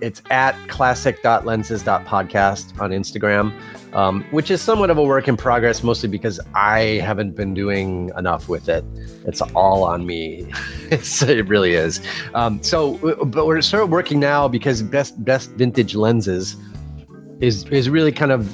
it's 0.00 0.22
at 0.30 0.56
classic.lenses.podcast 0.68 2.80
on 2.80 2.90
Instagram, 2.90 3.52
um, 3.94 4.24
which 4.30 4.50
is 4.50 4.62
somewhat 4.62 4.90
of 4.90 4.98
a 4.98 5.02
work 5.02 5.28
in 5.28 5.36
progress, 5.36 5.82
mostly 5.82 6.08
because 6.08 6.40
I 6.54 7.00
haven't 7.04 7.36
been 7.36 7.54
doing 7.54 8.10
enough 8.16 8.48
with 8.48 8.68
it. 8.68 8.84
It's 9.26 9.40
all 9.54 9.84
on 9.84 10.06
me. 10.06 10.46
it 10.90 11.48
really 11.48 11.74
is. 11.74 12.00
Um, 12.34 12.62
so, 12.62 12.96
but 13.24 13.46
we're 13.46 13.62
sort 13.62 13.82
of 13.82 13.90
working 13.90 14.20
now 14.20 14.48
because 14.48 14.82
best 14.82 15.22
best 15.24 15.50
vintage 15.50 15.94
lenses 15.94 16.56
is 17.42 17.64
is 17.64 17.90
really 17.90 18.12
kind 18.12 18.32
of 18.32 18.48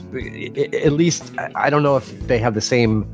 at 0.75 0.93
least 0.93 1.33
I 1.55 1.71
don't 1.71 1.83
know 1.83 1.97
if 1.97 2.27
they 2.27 2.39
have 2.39 2.55
the 2.55 2.61
same 2.61 3.07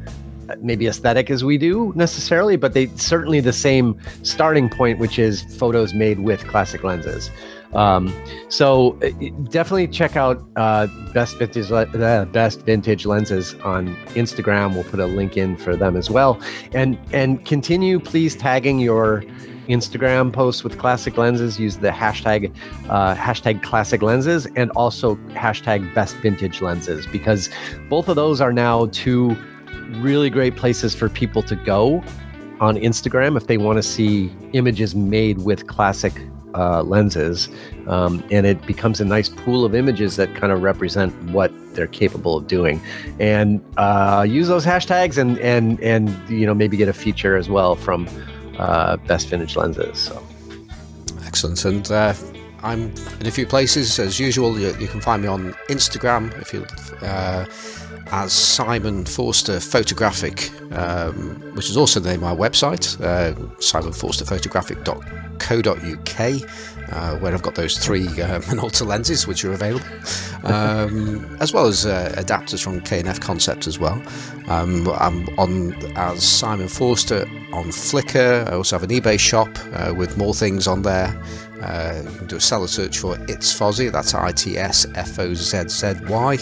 maybe 0.60 0.86
aesthetic 0.86 1.30
as 1.30 1.42
we 1.42 1.58
do 1.58 1.92
necessarily, 1.96 2.56
but 2.56 2.74
they 2.74 2.86
certainly 2.96 3.40
the 3.40 3.52
same 3.52 3.98
starting 4.22 4.68
point, 4.68 4.98
which 4.98 5.18
is 5.18 5.42
photos 5.56 5.94
made 5.94 6.20
with 6.20 6.46
classic 6.46 6.84
lenses. 6.84 7.30
Um, 7.74 8.14
so 8.48 8.98
uh, 9.02 9.10
definitely 9.50 9.88
check 9.88 10.16
out 10.16 10.44
uh, 10.56 10.86
best 11.12 11.38
vintage 11.38 11.70
uh, 11.70 12.24
best 12.26 12.62
vintage 12.62 13.06
lenses 13.06 13.54
on 13.64 13.96
Instagram. 14.14 14.74
We'll 14.74 14.84
put 14.84 15.00
a 15.00 15.06
link 15.06 15.36
in 15.36 15.56
for 15.56 15.76
them 15.76 15.96
as 15.96 16.10
well, 16.10 16.40
and 16.72 16.98
and 17.12 17.44
continue 17.44 17.98
please 17.98 18.36
tagging 18.36 18.78
your 18.78 19.24
Instagram 19.68 20.32
posts 20.32 20.62
with 20.62 20.78
classic 20.78 21.16
lenses. 21.16 21.58
Use 21.58 21.78
the 21.78 21.90
hashtag 21.90 22.54
uh, 22.88 23.14
hashtag 23.14 23.62
classic 23.62 24.02
lenses 24.02 24.46
and 24.56 24.70
also 24.72 25.16
hashtag 25.30 25.92
best 25.94 26.16
vintage 26.16 26.60
lenses 26.60 27.06
because 27.06 27.50
both 27.88 28.08
of 28.08 28.16
those 28.16 28.40
are 28.40 28.52
now 28.52 28.86
two 28.86 29.36
really 30.00 30.30
great 30.30 30.56
places 30.56 30.94
for 30.94 31.08
people 31.08 31.42
to 31.42 31.56
go 31.56 32.02
on 32.60 32.76
Instagram 32.76 33.36
if 33.36 33.46
they 33.46 33.58
want 33.58 33.76
to 33.76 33.82
see 33.82 34.32
images 34.52 34.94
made 34.94 35.38
with 35.38 35.66
classic 35.66 36.14
uh, 36.54 36.82
lenses. 36.82 37.48
Um, 37.86 38.24
and 38.30 38.46
it 38.46 38.64
becomes 38.66 39.00
a 39.00 39.04
nice 39.04 39.28
pool 39.28 39.64
of 39.64 39.74
images 39.74 40.16
that 40.16 40.34
kind 40.34 40.52
of 40.52 40.62
represent 40.62 41.12
what 41.30 41.52
they're 41.74 41.86
capable 41.86 42.36
of 42.36 42.46
doing. 42.46 42.80
And 43.18 43.62
uh, 43.76 44.24
use 44.28 44.48
those 44.48 44.64
hashtags 44.64 45.18
and, 45.18 45.38
and, 45.38 45.80
and, 45.80 46.08
you 46.28 46.46
know, 46.46 46.54
maybe 46.54 46.76
get 46.76 46.88
a 46.88 46.92
feature 46.92 47.36
as 47.36 47.48
well 47.48 47.74
from 47.74 48.08
uh, 48.58 48.96
Best 48.98 49.28
Vintage 49.28 49.56
Lenses. 49.56 49.98
So. 49.98 50.22
Excellent. 51.26 51.64
And 51.64 51.90
uh, 51.90 52.14
I'm 52.62 52.92
in 53.20 53.26
a 53.26 53.30
few 53.30 53.46
places 53.46 53.98
as 53.98 54.18
usual. 54.18 54.58
You, 54.58 54.74
you 54.78 54.86
can 54.86 55.00
find 55.00 55.20
me 55.22 55.28
on 55.28 55.52
Instagram 55.68 56.32
if 56.40 56.54
you 56.54 56.64
uh, 57.06 57.44
as 58.12 58.32
Simon 58.32 59.04
Forster 59.04 59.58
Photographic, 59.60 60.50
um, 60.72 61.40
which 61.54 61.70
is 61.70 61.76
also 61.76 62.00
the 62.00 62.10
name 62.10 62.24
of 62.24 62.38
my 62.38 62.48
website, 62.48 63.00
uh, 63.02 63.34
simonforsterphotographic.co.uk, 63.58 66.50
uh, 66.92 67.16
where 67.18 67.32
I've 67.32 67.42
got 67.42 67.54
those 67.54 67.78
three 67.78 68.06
uh, 68.06 68.40
Minolta 68.40 68.86
lenses 68.86 69.26
which 69.26 69.44
are 69.44 69.52
available, 69.52 69.86
um, 70.44 71.36
as 71.40 71.52
well 71.52 71.66
as 71.66 71.86
uh, 71.86 72.14
adapters 72.16 72.62
from 72.62 72.80
K&F 72.80 73.20
Concept 73.20 73.66
as 73.66 73.78
well. 73.78 74.02
Um, 74.48 74.88
I'm 74.88 75.28
on 75.38 75.74
as 75.96 76.22
Simon 76.22 76.68
Forster 76.68 77.22
on 77.52 77.66
Flickr. 77.66 78.48
I 78.48 78.54
also 78.54 78.78
have 78.78 78.88
an 78.88 78.90
eBay 78.90 79.18
shop 79.18 79.48
uh, 79.72 79.94
with 79.94 80.16
more 80.16 80.34
things 80.34 80.66
on 80.66 80.82
there. 80.82 81.20
Uh, 81.62 82.02
you 82.04 82.18
can 82.18 82.26
do 82.26 82.36
a 82.36 82.40
seller 82.40 82.66
search 82.66 82.98
for 82.98 83.16
It's 83.28 83.58
Fozzy. 83.58 83.90
That's 83.90 84.14
I 84.14 84.32
T 84.32 84.58
S 84.58 84.86
F 84.94 85.18
O 85.18 85.32
Z 85.32 85.68
Z 85.68 85.94
Y. 86.06 86.38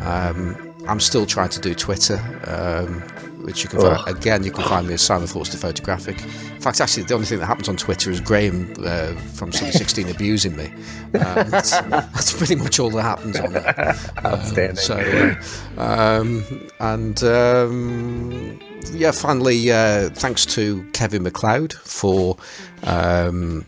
Um, 0.00 0.63
I'm 0.88 1.00
still 1.00 1.26
trying 1.26 1.48
to 1.50 1.60
do 1.60 1.74
Twitter, 1.74 2.20
um, 2.46 3.00
which 3.44 3.62
you 3.62 3.68
can 3.68 3.80
find, 3.80 4.08
again 4.08 4.44
you 4.44 4.50
can 4.50 4.64
find 4.64 4.86
me 4.86 4.94
as 4.94 5.02
Simon 5.02 5.26
Forster 5.26 5.56
Photographic. 5.56 6.20
In 6.22 6.60
fact, 6.60 6.80
actually, 6.80 7.04
the 7.04 7.14
only 7.14 7.26
thing 7.26 7.38
that 7.38 7.46
happens 7.46 7.68
on 7.68 7.76
Twitter 7.76 8.10
is 8.10 8.20
Graham 8.20 8.72
uh, 8.84 9.12
from 9.34 9.52
Sunny 9.52 9.72
16 9.72 10.08
abusing 10.08 10.56
me. 10.56 10.66
Um, 11.14 11.50
that's, 11.50 11.70
that's, 11.80 12.32
pretty 12.32 12.56
much 12.56 12.78
all 12.78 12.90
that 12.90 13.02
happens 13.02 13.38
on 13.38 13.52
there. 13.52 13.94
Outstanding. 14.24 14.76
so, 14.76 15.36
uh, 15.78 16.20
um, 16.20 16.68
and 16.80 17.22
um, 17.24 18.60
yeah, 18.92 19.10
finally, 19.10 19.70
uh, 19.70 20.10
thanks 20.10 20.46
to 20.46 20.88
Kevin 20.92 21.22
MacLeod 21.22 21.72
for. 21.72 22.36
Um, 22.84 23.66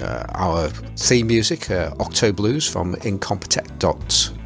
uh, 0.00 0.24
our 0.34 0.68
theme 0.96 1.26
music, 1.26 1.72
uh, 1.72 1.92
Octo 1.98 2.30
Blues 2.30 2.64
from 2.64 2.94
incompetech.com. 2.96 4.37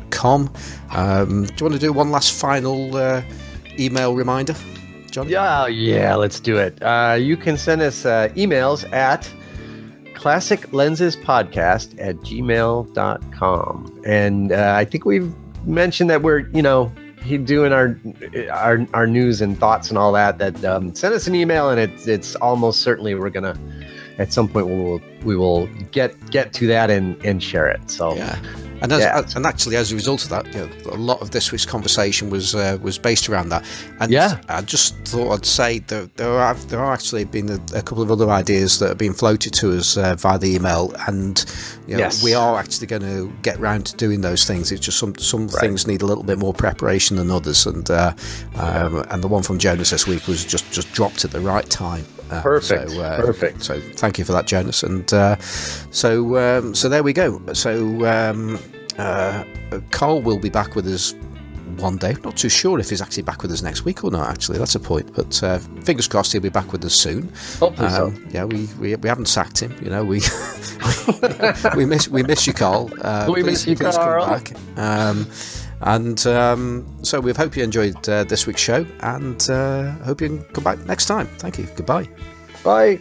Um, 0.90 1.44
do 1.44 1.55
you 1.56 1.64
want 1.64 1.74
to 1.74 1.78
do 1.78 1.93
one 1.93 2.10
last 2.10 2.32
final 2.32 2.97
uh, 2.97 3.22
email 3.78 4.14
reminder, 4.14 4.55
John? 5.10 5.28
Yeah, 5.28 5.66
yeah, 5.66 6.14
let's 6.14 6.40
do 6.40 6.56
it. 6.56 6.80
Uh, 6.82 7.16
you 7.18 7.36
can 7.36 7.56
send 7.56 7.82
us 7.82 8.05
uh, 8.05 8.28
emails 8.36 8.90
at 8.93 9.30
classic 10.14 10.72
lenses 10.72 11.16
podcast 11.16 11.94
at 11.98 12.16
gmail.com. 12.16 14.02
And 14.06 14.52
uh, 14.52 14.74
I 14.76 14.84
think 14.84 15.05
we've 15.05 15.34
mentioned 15.66 16.10
that 16.10 16.22
we're, 16.22 16.48
you 16.51 16.62
know, 16.62 16.93
doing 17.44 17.72
our 17.72 17.98
our 18.51 18.86
our 18.94 19.06
news 19.06 19.40
and 19.40 19.59
thoughts 19.59 19.89
and 19.90 19.98
all 19.98 20.12
that. 20.12 20.39
That 20.39 20.64
um, 20.64 20.94
send 20.94 21.14
us 21.14 21.26
an 21.26 21.34
email, 21.34 21.70
and 21.70 21.80
it's 21.80 22.06
it's 22.06 22.34
almost 22.36 22.82
certainly 22.82 23.14
we're 23.14 23.30
gonna 23.30 23.59
at 24.18 24.32
some 24.32 24.48
point 24.48 24.66
we 24.66 24.74
will 24.74 25.01
we 25.24 25.36
will 25.36 25.66
get 25.93 26.30
get 26.30 26.52
to 26.55 26.66
that 26.66 26.90
and 26.90 27.22
and 27.24 27.43
share 27.43 27.68
it. 27.68 27.90
So 27.90 28.14
yeah. 28.14 28.39
And, 28.82 28.90
as, 28.92 29.00
yeah. 29.00 29.22
and 29.36 29.46
actually, 29.46 29.76
as 29.76 29.92
a 29.92 29.94
result 29.94 30.24
of 30.24 30.30
that, 30.30 30.46
you 30.52 30.60
know, 30.60 30.92
a 30.92 30.96
lot 30.96 31.22
of 31.22 31.30
this 31.30 31.52
week's 31.52 31.64
conversation 31.64 32.30
was 32.30 32.54
uh, 32.54 32.78
was 32.82 32.98
based 32.98 33.28
around 33.28 33.50
that. 33.50 33.64
And 34.00 34.10
yeah. 34.10 34.40
I 34.48 34.60
just 34.60 34.96
thought 35.04 35.32
I'd 35.32 35.46
say 35.46 35.78
that 35.78 36.16
there 36.16 36.28
are 36.28 36.54
there 36.54 36.80
are 36.80 36.92
actually 36.92 37.24
been 37.24 37.48
a, 37.48 37.60
a 37.76 37.82
couple 37.82 38.02
of 38.02 38.10
other 38.10 38.28
ideas 38.28 38.80
that 38.80 38.88
have 38.88 38.98
been 38.98 39.14
floated 39.14 39.54
to 39.54 39.78
us 39.78 39.96
uh, 39.96 40.16
via 40.16 40.36
the 40.36 40.56
email, 40.56 40.92
and 41.06 41.44
you 41.86 41.94
know, 41.94 42.00
yes. 42.00 42.24
we 42.24 42.34
are 42.34 42.59
actually 42.59 42.88
going 42.88 43.02
to 43.02 43.32
get 43.42 43.56
round 43.60 43.86
to 43.86 43.96
doing 43.96 44.20
those 44.20 44.44
things. 44.44 44.72
It's 44.72 44.84
just 44.84 44.98
some 44.98 45.14
some 45.16 45.46
right. 45.46 45.60
things 45.60 45.86
need 45.86 46.02
a 46.02 46.06
little 46.06 46.24
bit 46.24 46.38
more 46.38 46.52
preparation 46.52 47.18
than 47.18 47.30
others, 47.30 47.66
and 47.66 47.88
uh, 47.88 48.12
um, 48.56 49.04
and 49.10 49.22
the 49.22 49.28
one 49.28 49.44
from 49.44 49.59
Jonas 49.59 49.90
this 49.90 50.09
week 50.09 50.26
was 50.26 50.44
just 50.44 50.72
just 50.72 50.92
dropped 50.92 51.24
at 51.24 51.30
the 51.30 51.40
right 51.40 51.68
time. 51.70 52.04
Uh, 52.32 52.42
perfect. 52.42 52.90
So, 52.90 53.02
uh, 53.02 53.16
Perfect. 53.20 53.62
So 53.62 53.80
thank 53.80 54.18
you 54.18 54.24
for 54.24 54.32
that, 54.32 54.46
Jonas. 54.46 54.82
And 54.82 55.12
uh, 55.12 55.36
so 55.38 56.36
um, 56.38 56.74
so 56.74 56.88
there 56.88 57.02
we 57.02 57.12
go. 57.12 57.40
So 57.52 58.06
um, 58.06 58.59
uh, 58.98 59.44
Carl 59.90 60.22
will 60.22 60.38
be 60.38 60.50
back 60.50 60.74
with 60.74 60.86
us 60.86 61.14
one 61.76 61.96
day. 61.96 62.14
Not 62.24 62.36
too 62.36 62.48
sure 62.48 62.78
if 62.78 62.90
he's 62.90 63.00
actually 63.00 63.22
back 63.22 63.42
with 63.42 63.50
us 63.52 63.62
next 63.62 63.84
week 63.84 64.04
or 64.04 64.10
not. 64.10 64.28
Actually, 64.30 64.59
that's 64.59 64.74
a 64.74 64.80
point. 64.80 65.12
But 65.14 65.42
uh, 65.42 65.59
fingers 65.84 66.09
crossed 66.09 66.32
he'll 66.32 66.40
be 66.42 66.48
back 66.48 66.72
with 66.72 66.84
us 66.84 66.94
soon. 66.94 67.30
Hopefully 67.59 67.88
um, 67.88 68.14
so. 68.16 68.22
Yeah, 68.30 68.44
we, 68.44 68.66
we, 68.78 68.94
we 68.96 69.09
haven't 69.09 69.26
sacked 69.26 69.60
him. 69.60 69.74
You 69.82 69.90
know, 69.90 70.04
we 70.12 70.20
we 71.76 71.84
miss 71.86 72.09
we 72.09 72.22
miss 72.22 72.46
you, 72.46 72.52
Carl. 72.52 72.90
Uh, 73.00 73.26
we 73.28 73.42
please, 73.42 73.46
miss 73.46 73.66
you, 73.66 73.76
please 73.76 73.96
Carl. 73.96 74.24
come 74.24 74.42
back. 74.42 74.78
Um, 74.78 75.26
and 75.82 76.26
um, 76.26 76.86
so 77.02 77.20
we 77.20 77.32
hope 77.32 77.56
you 77.56 77.62
enjoyed 77.62 78.09
uh, 78.09 78.24
this 78.24 78.46
week's 78.46 78.60
show, 78.60 78.86
and 79.00 79.48
uh, 79.50 79.92
hope 80.04 80.20
you 80.20 80.28
can 80.28 80.44
come 80.52 80.64
back 80.64 80.78
next 80.86 81.06
time. 81.06 81.26
Thank 81.38 81.59
you. 81.59 81.66
Goodbye. 81.76 82.09
Bye. 82.64 83.00